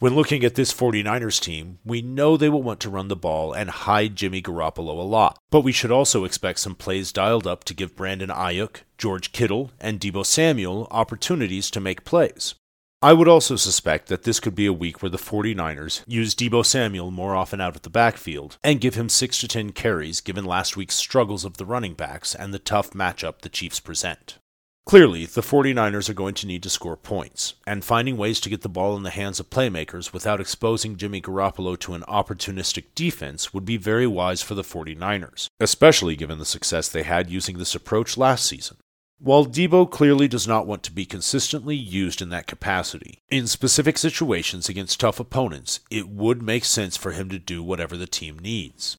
When 0.00 0.16
looking 0.16 0.42
at 0.42 0.56
this 0.56 0.74
49ers 0.74 1.40
team, 1.40 1.78
we 1.84 2.02
know 2.02 2.36
they 2.36 2.48
will 2.48 2.60
want 2.64 2.80
to 2.80 2.90
run 2.90 3.06
the 3.06 3.14
ball 3.14 3.52
and 3.52 3.70
hide 3.70 4.16
Jimmy 4.16 4.42
Garoppolo 4.42 4.98
a 4.98 5.02
lot, 5.02 5.38
but 5.52 5.60
we 5.60 5.70
should 5.70 5.92
also 5.92 6.24
expect 6.24 6.58
some 6.58 6.74
plays 6.74 7.12
dialed 7.12 7.46
up 7.46 7.62
to 7.64 7.74
give 7.74 7.94
Brandon 7.94 8.30
Aiyuk, 8.30 8.78
George 8.98 9.30
Kittle, 9.30 9.70
and 9.78 10.00
Deebo 10.00 10.26
Samuel 10.26 10.88
opportunities 10.90 11.70
to 11.70 11.80
make 11.80 12.04
plays. 12.04 12.56
I 13.04 13.12
would 13.12 13.26
also 13.26 13.56
suspect 13.56 14.06
that 14.06 14.22
this 14.22 14.38
could 14.38 14.54
be 14.54 14.66
a 14.66 14.72
week 14.72 15.02
where 15.02 15.10
the 15.10 15.18
49ers 15.18 16.04
use 16.06 16.36
Deebo 16.36 16.64
Samuel 16.64 17.10
more 17.10 17.34
often 17.34 17.60
out 17.60 17.74
of 17.74 17.82
the 17.82 17.90
backfield 17.90 18.58
and 18.62 18.80
give 18.80 18.94
him 18.94 19.08
6 19.08 19.38
to 19.40 19.48
10 19.48 19.72
carries 19.72 20.20
given 20.20 20.44
last 20.44 20.76
week's 20.76 20.94
struggles 20.94 21.44
of 21.44 21.56
the 21.56 21.66
running 21.66 21.94
backs 21.94 22.32
and 22.32 22.54
the 22.54 22.60
tough 22.60 22.90
matchup 22.90 23.40
the 23.40 23.48
Chiefs 23.48 23.80
present. 23.80 24.38
Clearly, 24.86 25.26
the 25.26 25.40
49ers 25.40 26.08
are 26.08 26.14
going 26.14 26.34
to 26.34 26.46
need 26.46 26.62
to 26.62 26.70
score 26.70 26.96
points, 26.96 27.54
and 27.66 27.84
finding 27.84 28.16
ways 28.16 28.40
to 28.40 28.50
get 28.50 28.62
the 28.62 28.68
ball 28.68 28.96
in 28.96 29.02
the 29.02 29.10
hands 29.10 29.40
of 29.40 29.50
playmakers 29.50 30.12
without 30.12 30.40
exposing 30.40 30.96
Jimmy 30.96 31.20
Garoppolo 31.20 31.78
to 31.80 31.94
an 31.94 32.02
opportunistic 32.02 32.86
defense 32.94 33.52
would 33.52 33.64
be 33.64 33.76
very 33.76 34.06
wise 34.06 34.42
for 34.42 34.54
the 34.54 34.62
49ers, 34.62 35.48
especially 35.58 36.14
given 36.14 36.38
the 36.38 36.44
success 36.44 36.88
they 36.88 37.04
had 37.04 37.30
using 37.30 37.58
this 37.58 37.74
approach 37.74 38.16
last 38.16 38.44
season. 38.44 38.76
While 39.24 39.46
Deebo 39.46 39.88
clearly 39.88 40.26
does 40.26 40.48
not 40.48 40.66
want 40.66 40.82
to 40.82 40.90
be 40.90 41.04
consistently 41.04 41.76
used 41.76 42.20
in 42.20 42.30
that 42.30 42.48
capacity, 42.48 43.20
in 43.30 43.46
specific 43.46 43.96
situations 43.96 44.68
against 44.68 44.98
tough 44.98 45.20
opponents, 45.20 45.78
it 45.92 46.08
would 46.08 46.42
make 46.42 46.64
sense 46.64 46.96
for 46.96 47.12
him 47.12 47.28
to 47.28 47.38
do 47.38 47.62
whatever 47.62 47.96
the 47.96 48.08
team 48.08 48.36
needs. 48.40 48.96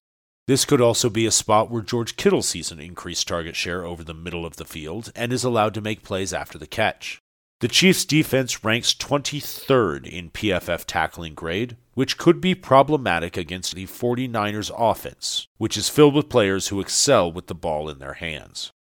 This 0.47 0.63
could 0.63 0.79
also 0.79 1.09
be 1.09 1.25
a 1.25 1.31
spot 1.31 1.69
where 1.69 1.81
George 1.81 2.15
Kittle 2.15 2.41
sees 2.41 2.71
an 2.71 2.79
increased 2.79 3.27
target 3.27 3.57
share 3.57 3.85
over 3.85 4.01
the 4.01 4.13
middle 4.13 4.45
of 4.45 4.55
the 4.55 4.63
field 4.63 5.11
and 5.13 5.33
is 5.33 5.43
allowed 5.43 5.73
to 5.73 5.81
make 5.81 6.03
plays 6.03 6.31
after 6.31 6.57
the 6.57 6.67
catch. 6.67 7.19
The 7.59 7.67
Chiefs' 7.67 8.05
defense 8.05 8.63
ranks 8.63 8.93
23rd 8.93 10.07
in 10.07 10.29
PFF 10.29 10.85
tackling 10.85 11.33
grade, 11.33 11.75
which 11.95 12.17
could 12.17 12.39
be 12.39 12.55
problematic 12.55 13.35
against 13.35 13.75
the 13.75 13.87
49ers 13.87 14.71
offense, 14.73 15.49
which 15.57 15.75
is 15.75 15.89
filled 15.89 16.15
with 16.15 16.29
players 16.29 16.69
who 16.69 16.79
excel 16.79 17.29
with 17.29 17.47
the 17.47 17.55
ball 17.55 17.89
in 17.89 17.99
their 17.99 18.13
hands. 18.13 18.72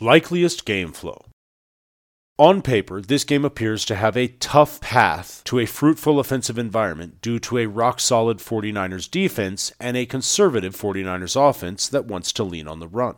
Likeliest 0.00 0.66
game 0.66 0.92
flow. 0.92 1.24
On 2.38 2.60
paper, 2.60 3.00
this 3.00 3.24
game 3.24 3.46
appears 3.46 3.82
to 3.86 3.94
have 3.94 4.14
a 4.14 4.28
tough 4.28 4.78
path 4.82 5.40
to 5.44 5.58
a 5.58 5.64
fruitful 5.64 6.20
offensive 6.20 6.58
environment 6.58 7.22
due 7.22 7.38
to 7.38 7.56
a 7.56 7.66
rock 7.66 7.98
solid 7.98 8.36
49ers 8.36 9.10
defense 9.10 9.72
and 9.80 9.96
a 9.96 10.04
conservative 10.04 10.76
49ers 10.76 11.34
offense 11.34 11.88
that 11.88 12.04
wants 12.04 12.30
to 12.34 12.44
lean 12.44 12.68
on 12.68 12.78
the 12.78 12.88
run. 12.88 13.16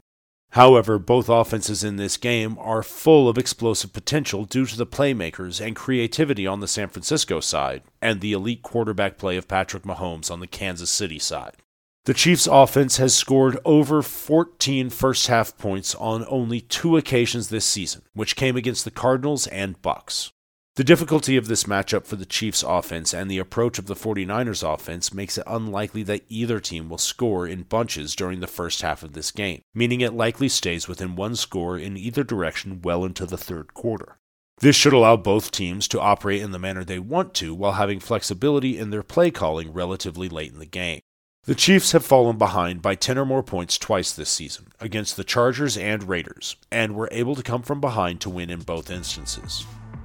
However, 0.53 1.01
both 1.01 1.29
offenses 1.29 1.83
in 1.83 1.97
this 1.97 2.17
game 2.17 2.57
are 2.61 2.85
full 2.85 3.29
of 3.29 3.39
explosive 3.39 3.93
potential 3.93 4.45
due 4.45 4.67
to 4.67 4.77
the 4.77 4.87
playmakers 4.87 5.61
and 5.61 5.75
creativity 5.75 6.47
on 6.47 6.61
the 6.61 6.69
San 6.69 6.91
Francisco 6.91 7.41
side 7.41 7.83
and 8.01 8.21
the 8.21 8.33
elite 8.33 8.63
quarterback 8.63 9.19
play 9.19 9.37
of 9.37 9.49
Patrick 9.49 9.83
Mahomes 9.83 10.31
on 10.31 10.39
the 10.39 10.47
Kansas 10.47 10.91
City 10.91 11.19
side. 11.19 11.57
The 12.05 12.15
Chiefs' 12.15 12.47
offense 12.47 12.97
has 12.97 13.15
scored 13.15 13.59
over 13.65 14.01
14 14.01 14.89
first 14.89 15.27
half 15.27 15.59
points 15.59 15.95
on 15.97 16.25
only 16.29 16.61
two 16.63 16.97
occasions 16.97 17.49
this 17.49 17.67
season, 17.67 18.03
which 18.15 18.37
came 18.37 18.57
against 18.57 18.85
the 18.85 18.91
Cardinals 18.91 19.47
and 19.49 19.81
Bucs. 19.83 20.31
The 20.79 20.85
difficulty 20.85 21.37
of 21.37 21.49
this 21.49 21.65
matchup 21.65 22.07
for 22.07 22.15
the 22.15 22.25
Chiefs' 22.25 22.63
offense 22.63 23.13
and 23.13 23.29
the 23.29 23.39
approach 23.39 23.81
of 23.81 23.87
the 23.87 23.97
49ers' 23.97 24.63
offense 24.63 25.13
makes 25.13 25.37
it 25.37 25.43
unlikely 25.45 26.05
that 26.05 26.23
either 26.29 26.61
team 26.61 26.89
will 26.89 26.99
score 26.99 27.49
in 27.49 27.65
bunches 27.65 28.15
during 28.15 28.39
the 28.39 28.47
first 28.47 28.83
half 28.83 29.03
of 29.03 29.13
this 29.13 29.33
game, 29.33 29.63
meaning 29.75 30.01
it 30.01 30.15
likely 30.15 30.49
stays 30.49 30.87
within 30.87 31.17
one 31.17 31.35
score 31.35 31.77
in 31.77 31.97
either 31.97 32.23
direction 32.23 32.81
well 32.81 33.05
into 33.05 33.27
the 33.27 33.37
third 33.37 33.75
quarter. 33.75 34.19
This 34.61 34.77
should 34.77 34.93
allow 34.93 35.17
both 35.17 35.51
teams 35.51 35.89
to 35.89 36.01
operate 36.01 36.43
in 36.43 36.53
the 36.53 36.61
manner 36.61 36.85
they 36.85 37.01
want 37.01 37.35
to 37.35 37.55
while 37.55 37.73
having 37.73 37.99
flexibility 37.99 38.79
in 38.79 38.91
their 38.91 39.03
play 39.03 39.33
calling 39.33 39.73
relatively 39.73 40.29
late 40.29 40.53
in 40.53 40.61
the 40.61 40.65
game. 40.65 41.01
The 41.49 41.55
Chiefs 41.55 41.93
have 41.93 42.05
fallen 42.05 42.37
behind 42.37 42.83
by 42.83 42.95
10 42.95 43.17
or 43.17 43.25
more 43.25 43.43
points 43.43 43.79
twice 43.79 44.13
this 44.13 44.29
season, 44.29 44.67
against 44.81 45.17
the 45.17 45.25
Chargers 45.25 45.79
and 45.79 46.07
Raiders, 46.07 46.57
and 46.71 46.95
were 46.95 47.09
able 47.11 47.35
to 47.35 47.43
come 47.43 47.63
from 47.63 47.81
behind 47.81 48.21
to 48.21 48.29
win 48.29 48.51
in 48.51 48.61
both 48.61 48.91
instances. 48.91 49.65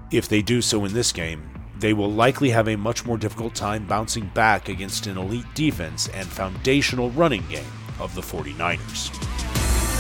If 0.10 0.30
they 0.30 0.42
do 0.42 0.62
so 0.62 0.86
in 0.86 0.94
this 0.94 1.12
game, 1.12 1.44
they 1.78 1.92
will 1.92 2.10
likely 2.10 2.52
have 2.52 2.70
a 2.70 2.78
much 2.78 3.06
more 3.06 3.18
difficult 3.18 3.56
time 3.56 3.86
bouncing 3.86 4.28
back 4.28 4.70
against 4.70 5.06
an 5.06 5.18
elite 5.18 5.54
defense 5.54 6.08
and 6.14 6.26
foundational 6.30 7.12
running 7.12 7.46
game 7.50 7.74
of 8.00 8.16
the 8.16 8.22
49ers. 8.22 9.93